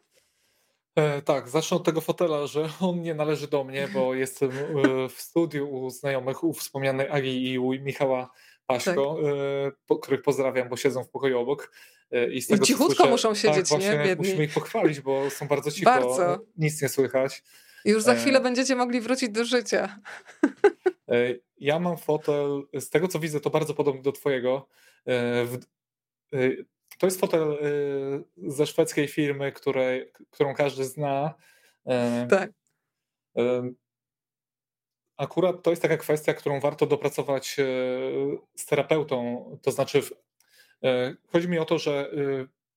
E, 0.95 1.21
tak, 1.21 1.49
zacznę 1.49 1.77
od 1.77 1.83
tego 1.83 2.01
fotela, 2.01 2.47
że 2.47 2.69
on 2.81 3.01
nie 3.01 3.15
należy 3.15 3.47
do 3.47 3.63
mnie, 3.63 3.87
bo 3.93 4.13
jestem 4.23 4.49
e, 4.49 5.09
w 5.09 5.21
studiu 5.21 5.69
u 5.69 5.89
znajomych, 5.89 6.43
u 6.43 6.53
wspomnianej 6.53 7.09
Agi 7.09 7.51
i 7.51 7.59
u 7.59 7.71
Michała 7.71 8.31
Paśko, 8.65 9.15
tak. 9.15 9.25
e, 9.25 9.71
po, 9.87 9.99
których 9.99 10.21
pozdrawiam, 10.21 10.69
bo 10.69 10.77
siedzą 10.77 11.03
w 11.03 11.09
pokoju 11.09 11.39
obok. 11.39 11.71
E, 12.11 12.31
I, 12.31 12.41
z 12.41 12.47
tego, 12.47 12.63
I 12.63 12.67
cichutko 12.67 12.95
słyszę, 12.95 13.09
muszą 13.09 13.29
tak, 13.29 13.37
siedzieć, 13.37 13.69
tak, 13.69 13.81
nie? 13.81 14.03
Biedni. 14.05 14.25
Musimy 14.25 14.43
ich 14.43 14.53
pochwalić, 14.53 15.01
bo 15.01 15.29
są 15.29 15.47
bardzo 15.47 15.71
cicho, 15.71 15.91
bardzo. 15.91 16.39
nic 16.57 16.81
nie 16.81 16.89
słychać. 16.89 17.43
Już 17.85 18.03
za 18.03 18.13
e, 18.13 18.15
chwilę 18.15 18.39
będziecie 18.39 18.75
mogli 18.75 19.01
wrócić 19.01 19.29
do 19.29 19.45
życia. 19.45 19.99
Ja 21.57 21.79
mam 21.79 21.97
fotel, 21.97 22.63
z 22.73 22.89
tego 22.89 23.07
co 23.07 23.19
widzę, 23.19 23.39
to 23.39 23.49
bardzo 23.49 23.73
podobny 23.73 24.01
do 24.01 24.11
twojego. 24.11 24.67
W, 26.31 26.63
to 26.97 27.07
jest 27.07 27.19
fotel 27.19 27.57
ze 28.37 28.65
szwedzkiej 28.65 29.07
firmy, 29.07 29.51
której, 29.51 30.11
którą 30.29 30.55
każdy 30.55 30.85
zna. 30.85 31.33
Tak. 32.29 32.51
Akurat 35.17 35.63
to 35.63 35.69
jest 35.69 35.81
taka 35.81 35.97
kwestia, 35.97 36.33
którą 36.33 36.59
warto 36.59 36.85
dopracować 36.85 37.55
z 38.55 38.65
terapeutą. 38.65 39.45
To 39.61 39.71
znaczy, 39.71 40.01
chodzi 41.27 41.49
mi 41.49 41.59
o 41.59 41.65
to, 41.65 41.77
że 41.77 42.11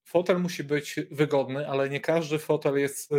fotel 0.04 0.40
musi 0.40 0.64
być 0.64 0.96
wygodny, 1.10 1.68
ale 1.68 1.88
nie 1.88 2.00
każdy 2.00 2.38
fotel 2.38 2.78
jest 2.78 3.10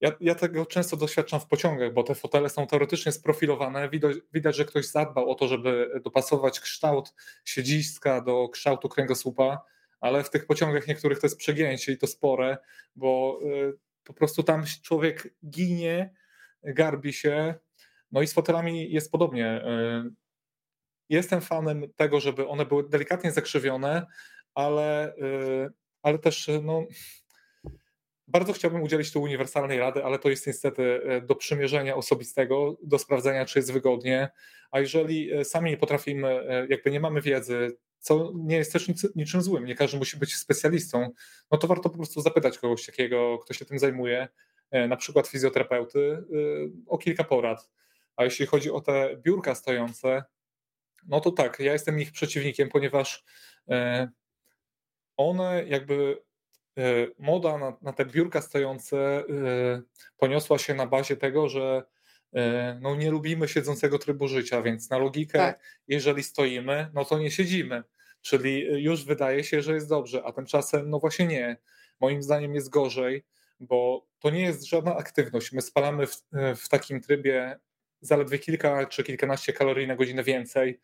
ja, 0.00 0.12
ja, 0.20 0.34
tego 0.34 0.66
często 0.66 0.96
doświadczam 0.96 1.40
w 1.40 1.46
pociągach, 1.46 1.92
bo 1.92 2.02
te 2.02 2.14
fotele 2.14 2.48
są 2.48 2.66
teoretycznie 2.66 3.12
sprofilowane. 3.12 3.88
Widać, 3.88 4.16
widać, 4.32 4.56
że 4.56 4.64
ktoś 4.64 4.86
zadbał 4.86 5.30
o 5.30 5.34
to, 5.34 5.48
żeby 5.48 6.00
dopasować 6.04 6.60
kształt 6.60 7.14
siedziska 7.44 8.20
do 8.20 8.48
kształtu 8.48 8.88
kręgosłupa, 8.88 9.64
ale 10.00 10.24
w 10.24 10.30
tych 10.30 10.46
pociągach 10.46 10.86
niektórych 10.86 11.20
to 11.20 11.26
jest 11.26 11.36
przegięcie 11.36 11.92
i 11.92 11.98
to 11.98 12.06
spore, 12.06 12.58
bo 12.96 13.40
y, 13.42 13.78
po 14.04 14.12
prostu 14.12 14.42
tam 14.42 14.64
człowiek 14.82 15.34
ginie, 15.50 16.14
garbi 16.62 17.12
się. 17.12 17.54
No 18.12 18.22
i 18.22 18.26
z 18.26 18.32
fotelami 18.32 18.92
jest 18.92 19.10
podobnie. 19.10 19.64
Y, 19.64 20.10
jestem 21.08 21.40
fanem 21.40 21.92
tego, 21.96 22.20
żeby 22.20 22.48
one 22.48 22.66
były 22.66 22.88
delikatnie 22.88 23.32
zakrzywione, 23.32 24.06
ale, 24.54 25.16
y, 25.16 25.70
ale 26.02 26.18
też 26.18 26.50
no, 26.62 26.84
bardzo 28.30 28.52
chciałbym 28.52 28.82
udzielić 28.82 29.12
tu 29.12 29.22
uniwersalnej 29.22 29.78
rady, 29.78 30.04
ale 30.04 30.18
to 30.18 30.30
jest 30.30 30.46
niestety 30.46 31.00
e, 31.04 31.20
do 31.20 31.34
przymierzenia 31.34 31.96
osobistego, 31.96 32.76
do 32.82 32.98
sprawdzenia, 32.98 33.44
czy 33.44 33.58
jest 33.58 33.72
wygodnie. 33.72 34.30
A 34.70 34.80
jeżeli 34.80 35.32
e, 35.32 35.44
sami 35.44 35.70
nie 35.70 35.76
potrafimy, 35.76 36.28
e, 36.28 36.66
jakby 36.70 36.90
nie 36.90 37.00
mamy 37.00 37.20
wiedzy, 37.20 37.76
co 37.98 38.32
nie 38.34 38.56
jest 38.56 38.72
też 38.72 38.90
niczym 39.14 39.42
złym, 39.42 39.64
nie 39.64 39.74
każdy 39.74 39.98
musi 39.98 40.16
być 40.16 40.36
specjalistą, 40.36 41.10
no 41.50 41.58
to 41.58 41.66
warto 41.66 41.90
po 41.90 41.96
prostu 41.96 42.20
zapytać 42.20 42.58
kogoś 42.58 42.86
takiego, 42.86 43.38
kto 43.38 43.54
się 43.54 43.64
tym 43.64 43.78
zajmuje, 43.78 44.28
na 44.88 44.96
przykład 44.96 45.26
fizjoterapeuty, 45.26 46.24
o 46.86 46.98
kilka 46.98 47.24
porad. 47.24 47.70
A 48.16 48.24
jeśli 48.24 48.46
chodzi 48.46 48.70
o 48.70 48.80
te 48.80 49.16
biurka 49.16 49.54
stojące, 49.54 50.24
no 51.08 51.20
to 51.20 51.30
tak, 51.30 51.60
ja 51.60 51.72
jestem 51.72 52.00
ich 52.00 52.12
przeciwnikiem, 52.12 52.68
ponieważ 52.68 53.24
one 55.16 55.64
jakby 55.66 56.22
moda 57.18 57.58
na, 57.58 57.76
na 57.82 57.92
te 57.92 58.04
biurka 58.04 58.42
stojące 58.42 58.96
e, 58.98 59.22
poniosła 60.16 60.58
się 60.58 60.74
na 60.74 60.86
bazie 60.86 61.16
tego, 61.16 61.48
że 61.48 61.82
e, 62.34 62.78
no 62.80 62.96
nie 62.96 63.10
lubimy 63.10 63.48
siedzącego 63.48 63.98
trybu 63.98 64.28
życia, 64.28 64.62
więc 64.62 64.90
na 64.90 64.98
logikę, 64.98 65.38
tak. 65.38 65.60
jeżeli 65.88 66.22
stoimy, 66.22 66.90
no 66.94 67.04
to 67.04 67.18
nie 67.18 67.30
siedzimy. 67.30 67.82
Czyli 68.22 68.82
już 68.82 69.04
wydaje 69.04 69.44
się, 69.44 69.62
że 69.62 69.74
jest 69.74 69.88
dobrze, 69.88 70.22
a 70.24 70.32
tymczasem 70.32 70.90
no 70.90 70.98
właśnie 70.98 71.26
nie. 71.26 71.56
Moim 72.00 72.22
zdaniem 72.22 72.54
jest 72.54 72.68
gorzej, 72.68 73.24
bo 73.60 74.06
to 74.18 74.30
nie 74.30 74.42
jest 74.42 74.66
żadna 74.66 74.96
aktywność. 74.96 75.52
My 75.52 75.62
spalamy 75.62 76.06
w, 76.06 76.22
w 76.56 76.68
takim 76.68 77.00
trybie 77.00 77.58
zaledwie 78.00 78.38
kilka 78.38 78.86
czy 78.86 79.04
kilkanaście 79.04 79.52
kalorii 79.52 79.86
na 79.86 79.96
godzinę 79.96 80.24
więcej. 80.24 80.80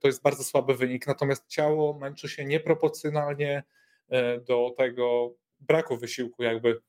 To 0.00 0.08
jest 0.08 0.22
bardzo 0.22 0.44
słaby 0.44 0.74
wynik, 0.74 1.06
natomiast 1.06 1.46
ciało 1.46 1.98
męczy 1.98 2.28
się 2.28 2.44
nieproporcjonalnie 2.44 3.62
E, 3.62 3.62
do 4.48 4.74
tego 4.76 5.34
braku 5.60 5.96
wysiłku 5.96 6.42
jakby, 6.42 6.80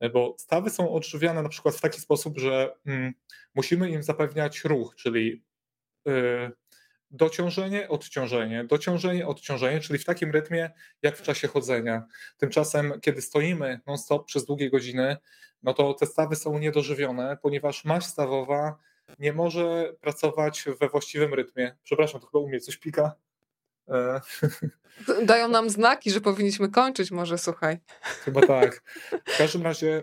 e, 0.00 0.10
bo 0.10 0.34
stawy 0.38 0.70
są 0.70 0.92
odżywiane 0.92 1.42
na 1.42 1.48
przykład 1.48 1.74
w 1.74 1.80
taki 1.80 2.00
sposób, 2.00 2.38
że 2.38 2.74
mm, 2.86 3.12
musimy 3.54 3.90
im 3.90 4.02
zapewniać 4.02 4.64
ruch, 4.64 4.94
czyli 4.94 5.44
e, 6.08 6.50
dociążenie, 7.10 7.88
odciążenie, 7.88 8.64
dociążenie, 8.64 9.26
odciążenie, 9.26 9.80
czyli 9.80 9.98
w 9.98 10.04
takim 10.04 10.30
rytmie 10.30 10.70
jak 11.02 11.16
w 11.16 11.22
czasie 11.22 11.48
chodzenia. 11.48 12.06
Tymczasem, 12.36 13.00
kiedy 13.00 13.22
stoimy 13.22 13.80
non-stop 13.86 14.26
przez 14.26 14.44
długie 14.44 14.70
godziny, 14.70 15.16
no 15.62 15.74
to 15.74 15.94
te 15.94 16.06
stawy 16.06 16.36
są 16.36 16.58
niedożywione, 16.58 17.38
ponieważ 17.42 17.84
maść 17.84 18.06
stawowa 18.06 18.78
nie 19.18 19.32
może 19.32 19.94
pracować 20.00 20.64
we 20.80 20.88
właściwym 20.88 21.34
rytmie. 21.34 21.76
Przepraszam, 21.82 22.20
to 22.20 22.26
chyba 22.26 22.44
u 22.44 22.48
mnie 22.48 22.60
coś 22.60 22.76
pika. 22.76 23.12
Dają 25.26 25.48
nam 25.48 25.70
znaki, 25.70 26.10
że 26.10 26.20
powinniśmy 26.20 26.68
kończyć, 26.68 27.10
może 27.10 27.38
słuchaj. 27.38 27.78
Chyba 28.00 28.46
tak. 28.46 28.82
W 29.26 29.38
każdym 29.38 29.62
razie 29.62 30.02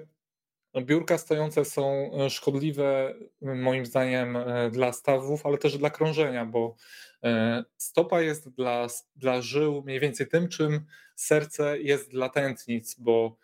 biurka 0.77 1.17
stojące 1.17 1.65
są 1.65 2.11
e, 2.13 2.29
szkodliwe 2.29 3.13
moim 3.41 3.85
zdaniem 3.85 4.37
e, 4.37 4.69
dla 4.71 4.93
stawów, 4.93 5.45
ale 5.45 5.57
też 5.57 5.77
dla 5.77 5.89
krążenia, 5.89 6.45
bo 6.45 6.75
e, 7.23 7.63
stopa 7.77 8.21
jest 8.21 8.49
dla, 8.49 8.87
dla 9.15 9.41
żył 9.41 9.83
mniej 9.85 9.99
więcej 9.99 10.27
tym, 10.27 10.47
czym 10.47 10.85
serce 11.15 11.79
jest 11.79 12.11
dla 12.11 12.29
tętnic, 12.29 12.95
bo 12.99 13.37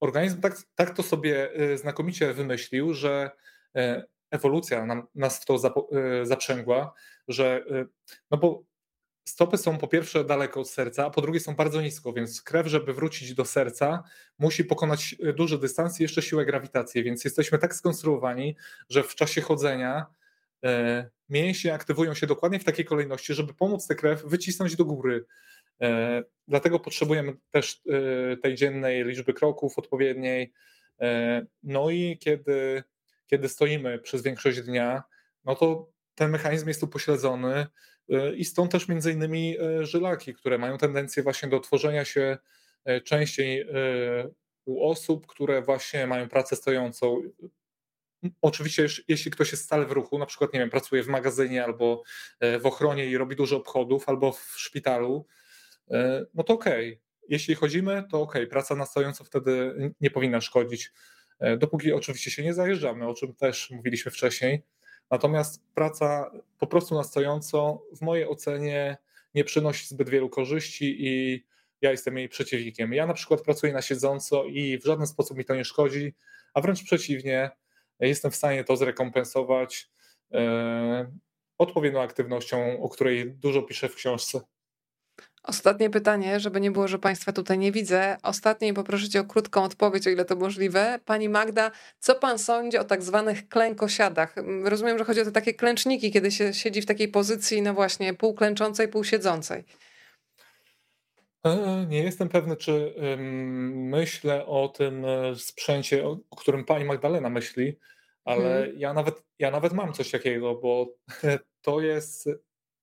organizm 0.00 0.40
tak, 0.40 0.56
tak 0.74 0.96
to 0.96 1.02
sobie 1.02 1.50
znakomicie 1.74 2.32
wymyślił, 2.32 2.94
że 2.94 3.30
ewolucja 4.30 4.86
nam, 4.86 5.06
nas 5.14 5.42
w 5.42 5.44
to 5.44 5.58
zaprzęgła, 6.22 6.94
że 7.28 7.64
no 8.30 8.38
bo 8.38 8.62
stopy 9.26 9.58
są 9.58 9.78
po 9.78 9.88
pierwsze 9.88 10.24
daleko 10.24 10.60
od 10.60 10.70
serca, 10.70 11.06
a 11.06 11.10
po 11.10 11.20
drugie 11.20 11.40
są 11.40 11.54
bardzo 11.54 11.82
nisko, 11.82 12.12
więc 12.12 12.42
krew, 12.42 12.66
żeby 12.66 12.94
wrócić 12.94 13.34
do 13.34 13.44
serca, 13.44 14.02
musi 14.38 14.64
pokonać 14.64 15.16
e, 15.22 15.32
duży 15.32 15.58
dystans 15.58 16.00
i 16.00 16.02
jeszcze 16.02 16.22
siłę 16.22 16.44
grawitacji, 16.44 17.02
więc 17.02 17.24
jesteśmy 17.24 17.58
tak 17.58 17.74
skonstruowani, 17.74 18.56
że 18.88 19.02
w 19.02 19.14
czasie 19.14 19.40
chodzenia 19.40 20.06
e, 20.64 21.10
mięśnie 21.28 21.74
aktywują 21.74 22.14
się 22.14 22.26
dokładnie 22.26 22.58
w 22.58 22.64
takiej 22.64 22.84
kolejności, 22.84 23.34
żeby 23.34 23.54
pomóc 23.54 23.86
tę 23.86 23.94
krew 23.94 24.24
wycisnąć 24.24 24.76
do 24.76 24.84
góry. 24.84 25.26
E, 25.82 26.22
dlatego 26.48 26.80
potrzebujemy 26.80 27.34
też 27.50 27.82
tej 28.42 28.54
dziennej 28.54 29.04
liczby 29.04 29.34
kroków 29.34 29.78
odpowiedniej. 29.78 30.52
No 31.62 31.90
i 31.90 32.18
kiedy, 32.18 32.82
kiedy 33.26 33.48
stoimy 33.48 33.98
przez 33.98 34.22
większość 34.22 34.62
dnia, 34.62 35.02
no 35.44 35.54
to 35.54 35.90
ten 36.14 36.30
mechanizm 36.30 36.68
jest 36.68 36.80
tu 36.80 36.88
pośledzony 36.88 37.66
i 38.36 38.44
stąd 38.44 38.72
też 38.72 38.88
między 38.88 39.12
innymi 39.12 39.56
e, 39.60 39.86
żylaki, 39.86 40.34
które 40.34 40.58
mają 40.58 40.78
tendencję 40.78 41.22
właśnie 41.22 41.48
do 41.48 41.60
tworzenia 41.60 42.04
się 42.04 42.38
e, 42.84 43.00
częściej 43.00 43.60
e, 43.60 43.66
u 44.64 44.88
osób, 44.90 45.26
które 45.26 45.62
właśnie 45.62 46.06
mają 46.06 46.28
pracę 46.28 46.56
stojącą. 46.56 47.22
Oczywiście, 48.42 48.86
jeśli 49.08 49.30
ktoś 49.30 49.52
jest 49.52 49.64
stale 49.64 49.86
w 49.86 49.92
ruchu, 49.92 50.18
na 50.18 50.26
przykład, 50.26 50.52
nie 50.52 50.60
wiem, 50.60 50.70
pracuje 50.70 51.02
w 51.02 51.08
magazynie 51.08 51.64
albo 51.64 52.02
w 52.60 52.66
ochronie 52.66 53.06
i 53.06 53.16
robi 53.16 53.36
dużo 53.36 53.56
obchodów, 53.56 54.08
albo 54.08 54.32
w 54.32 54.54
szpitalu, 54.56 55.26
no 56.34 56.42
to 56.42 56.54
okej. 56.54 56.92
Okay. 56.92 57.00
Jeśli 57.28 57.54
chodzimy, 57.54 58.04
to 58.10 58.20
okej, 58.20 58.42
okay. 58.42 58.50
praca 58.50 58.74
na 58.74 58.86
stojąco 58.86 59.24
wtedy 59.24 59.74
nie 60.00 60.10
powinna 60.10 60.40
szkodzić. 60.40 60.92
Dopóki 61.58 61.92
oczywiście 61.92 62.30
się 62.30 62.42
nie 62.42 62.54
zajeżdżamy, 62.54 63.08
o 63.08 63.14
czym 63.14 63.34
też 63.34 63.70
mówiliśmy 63.70 64.10
wcześniej, 64.10 64.62
Natomiast 65.10 65.62
praca 65.74 66.30
po 66.58 66.66
prostu 66.66 66.94
na 66.94 67.04
stojąco 67.04 67.82
w 67.96 68.00
mojej 68.02 68.28
ocenie 68.28 68.96
nie 69.34 69.44
przynosi 69.44 69.86
zbyt 69.86 70.10
wielu 70.10 70.28
korzyści 70.28 70.96
i 70.98 71.44
ja 71.80 71.90
jestem 71.90 72.18
jej 72.18 72.28
przeciwnikiem. 72.28 72.92
Ja 72.92 73.06
na 73.06 73.14
przykład 73.14 73.42
pracuję 73.42 73.72
na 73.72 73.82
siedząco 73.82 74.44
i 74.44 74.78
w 74.78 74.84
żaden 74.84 75.06
sposób 75.06 75.38
mi 75.38 75.44
to 75.44 75.54
nie 75.54 75.64
szkodzi, 75.64 76.14
a 76.54 76.60
wręcz 76.60 76.84
przeciwnie, 76.84 77.50
jestem 78.00 78.30
w 78.30 78.36
stanie 78.36 78.64
to 78.64 78.76
zrekompensować 78.76 79.90
e, 80.32 81.12
odpowiednią 81.58 82.02
aktywnością, 82.02 82.82
o 82.82 82.88
której 82.88 83.32
dużo 83.32 83.62
piszę 83.62 83.88
w 83.88 83.94
książce. 83.94 84.40
Ostatnie 85.46 85.90
pytanie, 85.90 86.40
żeby 86.40 86.60
nie 86.60 86.70
było, 86.70 86.88
że 86.88 86.98
Państwa 86.98 87.32
tutaj 87.32 87.58
nie 87.58 87.72
widzę. 87.72 88.16
Ostatnie 88.22 88.68
i 88.68 88.72
poproszę 88.72 89.08
Cię 89.08 89.20
o 89.20 89.24
krótką 89.24 89.64
odpowiedź, 89.64 90.06
o 90.06 90.10
ile 90.10 90.24
to 90.24 90.36
możliwe. 90.36 91.00
Pani 91.04 91.28
Magda, 91.28 91.70
co 91.98 92.14
Pan 92.14 92.38
sądzi 92.38 92.78
o 92.78 92.84
tak 92.84 93.02
zwanych 93.02 93.48
klękosiadach? 93.48 94.34
Rozumiem, 94.64 94.98
że 94.98 95.04
chodzi 95.04 95.20
o 95.20 95.24
te 95.24 95.32
takie 95.32 95.54
klęczniki, 95.54 96.12
kiedy 96.12 96.30
się 96.30 96.54
siedzi 96.54 96.82
w 96.82 96.86
takiej 96.86 97.08
pozycji, 97.08 97.62
no 97.62 97.74
właśnie, 97.74 98.14
półklęczącej, 98.14 98.88
półsiedzącej. 98.88 99.64
E, 101.44 101.86
nie 101.88 102.02
jestem 102.02 102.28
pewny, 102.28 102.56
czy 102.56 102.94
myślę 103.74 104.46
o 104.46 104.68
tym 104.68 105.04
e, 105.04 105.36
sprzęcie, 105.36 106.06
o 106.06 106.36
którym 106.36 106.64
pani 106.64 106.84
Magdalena 106.84 107.30
myśli, 107.30 107.78
ale 108.24 108.42
hmm. 108.42 108.78
ja, 108.78 108.94
nawet, 108.94 109.24
ja 109.38 109.50
nawet 109.50 109.72
mam 109.72 109.92
coś 109.92 110.10
takiego, 110.10 110.54
bo 110.54 110.86
to 111.62 111.80
jest 111.80 112.28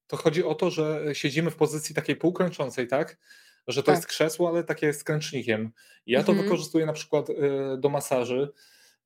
to 0.07 0.17
chodzi 0.17 0.43
o 0.43 0.55
to, 0.55 0.71
że 0.71 1.01
siedzimy 1.13 1.51
w 1.51 1.55
pozycji 1.55 1.95
takiej 1.95 2.15
półkręczącej, 2.15 2.87
tak? 2.87 3.17
Że 3.67 3.83
to 3.83 3.85
tak. 3.85 3.95
jest 3.95 4.07
krzesło, 4.07 4.49
ale 4.49 4.63
takie 4.63 4.93
z 4.93 5.03
kręcznikiem. 5.03 5.71
Ja 6.05 6.19
mhm. 6.19 6.37
to 6.37 6.43
wykorzystuję 6.43 6.85
na 6.85 6.93
przykład 6.93 7.29
y, 7.29 7.35
do 7.77 7.89
masaży, 7.89 8.51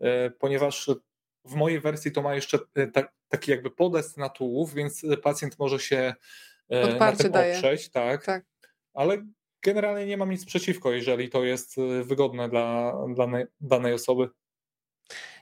y, 0.01 0.05
ponieważ 0.39 0.89
w 1.45 1.55
mojej 1.55 1.79
wersji 1.79 2.11
to 2.11 2.21
ma 2.21 2.35
jeszcze 2.35 2.57
y, 2.77 2.91
taki 3.29 3.51
jakby 3.51 3.71
podest 3.71 4.17
na 4.17 4.29
tułów, 4.29 4.73
więc 4.73 5.05
pacjent 5.23 5.59
może 5.59 5.79
się 5.79 6.13
Odparcie 6.69 7.17
na 7.17 7.23
tym 7.23 7.31
daje. 7.31 7.55
oprzeć, 7.55 7.89
tak? 7.89 8.25
tak. 8.25 8.45
Ale 8.93 9.25
generalnie 9.61 10.05
nie 10.05 10.17
mam 10.17 10.31
nic 10.31 10.45
przeciwko, 10.45 10.91
jeżeli 10.91 11.29
to 11.29 11.43
jest 11.43 11.75
wygodne 12.03 12.49
dla, 12.49 12.93
dla 13.15 13.27
danej 13.61 13.93
osoby. 13.93 14.29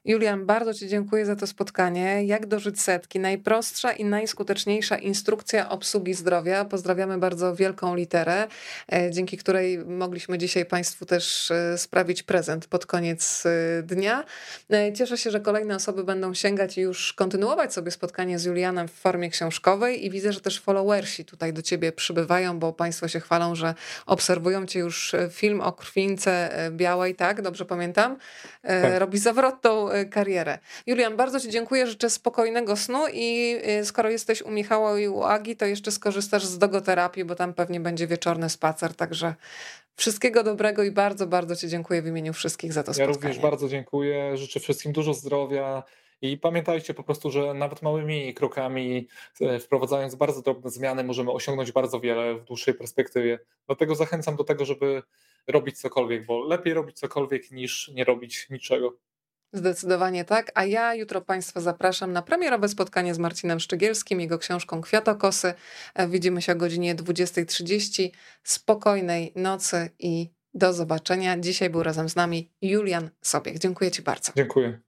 Julian, 0.06 0.46
bardzo 0.46 0.74
Ci 0.74 0.88
dziękuję 0.88 1.26
za 1.26 1.36
to 1.36 1.48
spotkanie. 1.48 2.26
Jak 2.26 2.46
dożyć 2.46 2.82
setki? 2.82 3.20
Najprostsza 3.20 3.92
i 3.92 4.06
najskuteczniejsza 4.06 4.98
instrukcja 4.98 5.70
obsługi 5.70 6.14
zdrowia. 6.14 6.66
Pozdrawiamy 6.66 7.18
bardzo 7.18 7.56
wielką 7.56 7.96
literę, 7.96 8.48
e, 8.92 9.12
dzięki 9.12 9.38
której 9.38 9.78
mogliśmy 9.78 10.38
dzisiaj 10.38 10.66
Państwu 10.66 11.06
też 11.06 11.52
e, 11.52 11.78
sprawić 11.78 12.24
prezent 12.24 12.68
pod 12.68 12.86
koniec 12.86 13.44
e, 13.46 13.84
dnia. 13.84 14.24
Cieszę 14.96 15.18
się, 15.18 15.32
że 15.32 15.40
kolejne 15.40 15.76
osoby 15.76 16.04
będą 16.04 16.34
sięgać 16.34 16.78
i 16.78 16.82
już 16.82 17.14
kontynuować 17.14 17.74
sobie 17.74 17.92
spotkanie 17.92 18.40
z 18.40 18.46
Julianem 18.46 18.88
w 18.88 18.94
formie 18.94 19.30
książkowej 19.30 20.06
i 20.06 20.10
widzę, 20.10 20.34
że 20.34 20.42
też 20.42 20.60
followersi 20.60 21.26
tutaj 21.26 21.54
do 21.54 21.62
Ciebie 21.62 21.92
przybywają, 21.92 22.60
bo 22.60 22.74
Państwo 22.74 23.08
się 23.08 23.20
chwalą, 23.20 23.56
że 23.56 23.74
obserwują 24.06 24.66
Cię 24.66 24.80
już 24.80 25.16
film 25.32 25.62
o 25.62 25.74
krwince 25.74 26.50
białej, 26.72 27.16
tak? 27.16 27.42
Dobrze 27.42 27.66
pamiętam? 27.66 28.18
Tak. 28.62 29.00
Robi 29.00 29.18
zawrotną 29.18 29.95
karierę. 30.06 30.60
Julian, 30.86 31.18
bardzo 31.18 31.40
Ci 31.40 31.50
dziękuję, 31.50 31.88
życzę 31.88 32.10
spokojnego 32.10 32.76
snu 32.76 33.04
i 33.14 33.58
y, 33.82 33.86
skoro 33.86 34.10
jesteś 34.10 34.42
u 34.42 34.52
Michała 34.52 35.00
i 35.00 35.08
u 35.08 35.24
Agi, 35.24 35.56
to 35.56 35.66
jeszcze 35.66 35.92
skorzystasz 35.92 36.46
z 36.46 36.58
dogoterapii, 36.58 37.26
bo 37.26 37.36
tam 37.36 37.54
pewnie 37.54 37.80
będzie 37.80 38.08
wieczorny 38.08 38.50
spacer, 38.50 38.96
także 38.96 39.36
wszystkiego 39.96 40.44
dobrego 40.44 40.84
i 40.84 40.92
bardzo, 40.92 41.28
bardzo 41.28 41.56
Ci 41.56 41.68
dziękuję 41.68 42.02
w 42.02 42.08
imieniu 42.08 42.34
wszystkich 42.34 42.74
za 42.74 42.84
to 42.84 42.94
spotkanie. 42.94 43.10
Ja 43.10 43.16
również 43.16 43.40
bardzo 43.40 43.70
dziękuję, 43.70 44.38
życzę 44.38 44.60
wszystkim 44.60 44.92
dużo 44.92 45.14
zdrowia 45.14 45.84
i 46.22 46.38
pamiętajcie 46.38 46.94
po 46.94 47.04
prostu, 47.04 47.32
że 47.32 47.54
nawet 47.54 47.82
małymi 47.82 48.34
krokami, 48.34 49.08
e, 49.42 49.60
wprowadzając 49.60 50.16
bardzo 50.16 50.42
drobne 50.42 50.70
zmiany, 50.70 51.04
możemy 51.04 51.32
osiągnąć 51.32 51.72
bardzo 51.72 52.00
wiele 52.00 52.36
w 52.36 52.44
dłuższej 52.44 52.74
perspektywie. 52.74 53.40
Dlatego 53.68 53.96
zachęcam 53.96 54.36
do 54.36 54.44
tego, 54.44 54.66
żeby 54.66 55.04
robić 55.48 55.80
cokolwiek, 55.80 56.26
bo 56.26 56.44
lepiej 56.44 56.74
robić 56.74 57.00
cokolwiek 57.00 57.52
niż 57.52 57.88
nie 57.88 58.04
robić 58.04 58.50
niczego. 58.50 58.94
Zdecydowanie 59.56 60.26
tak. 60.26 60.52
A 60.56 60.66
ja 60.66 60.96
jutro 60.96 61.22
Państwa 61.22 61.62
zapraszam 61.62 62.14
na 62.14 62.22
premierowe 62.22 62.70
spotkanie 62.70 63.14
z 63.16 63.20
Marcinem 63.20 63.60
Szczygielskim, 63.60 64.22
jego 64.22 64.38
książką 64.38 64.82
Kwiatokosy. 64.82 65.54
E, 65.94 66.08
widzimy 66.08 66.42
się 66.42 66.54
o 66.54 66.56
godzinie 66.56 66.96
20.30. 66.96 68.10
Spokojnej 68.44 69.34
nocy 69.36 69.90
i 70.00 70.30
do 70.54 70.74
zobaczenia. 70.74 71.40
Dzisiaj 71.40 71.70
był 71.70 71.84
razem 71.84 72.10
z 72.10 72.16
nami 72.16 72.52
Julian 72.62 73.10
Sobiech. 73.22 73.58
Dziękuję 73.60 73.92
Ci 73.92 74.02
bardzo. 74.02 74.32
Dziękuję. 74.36 74.85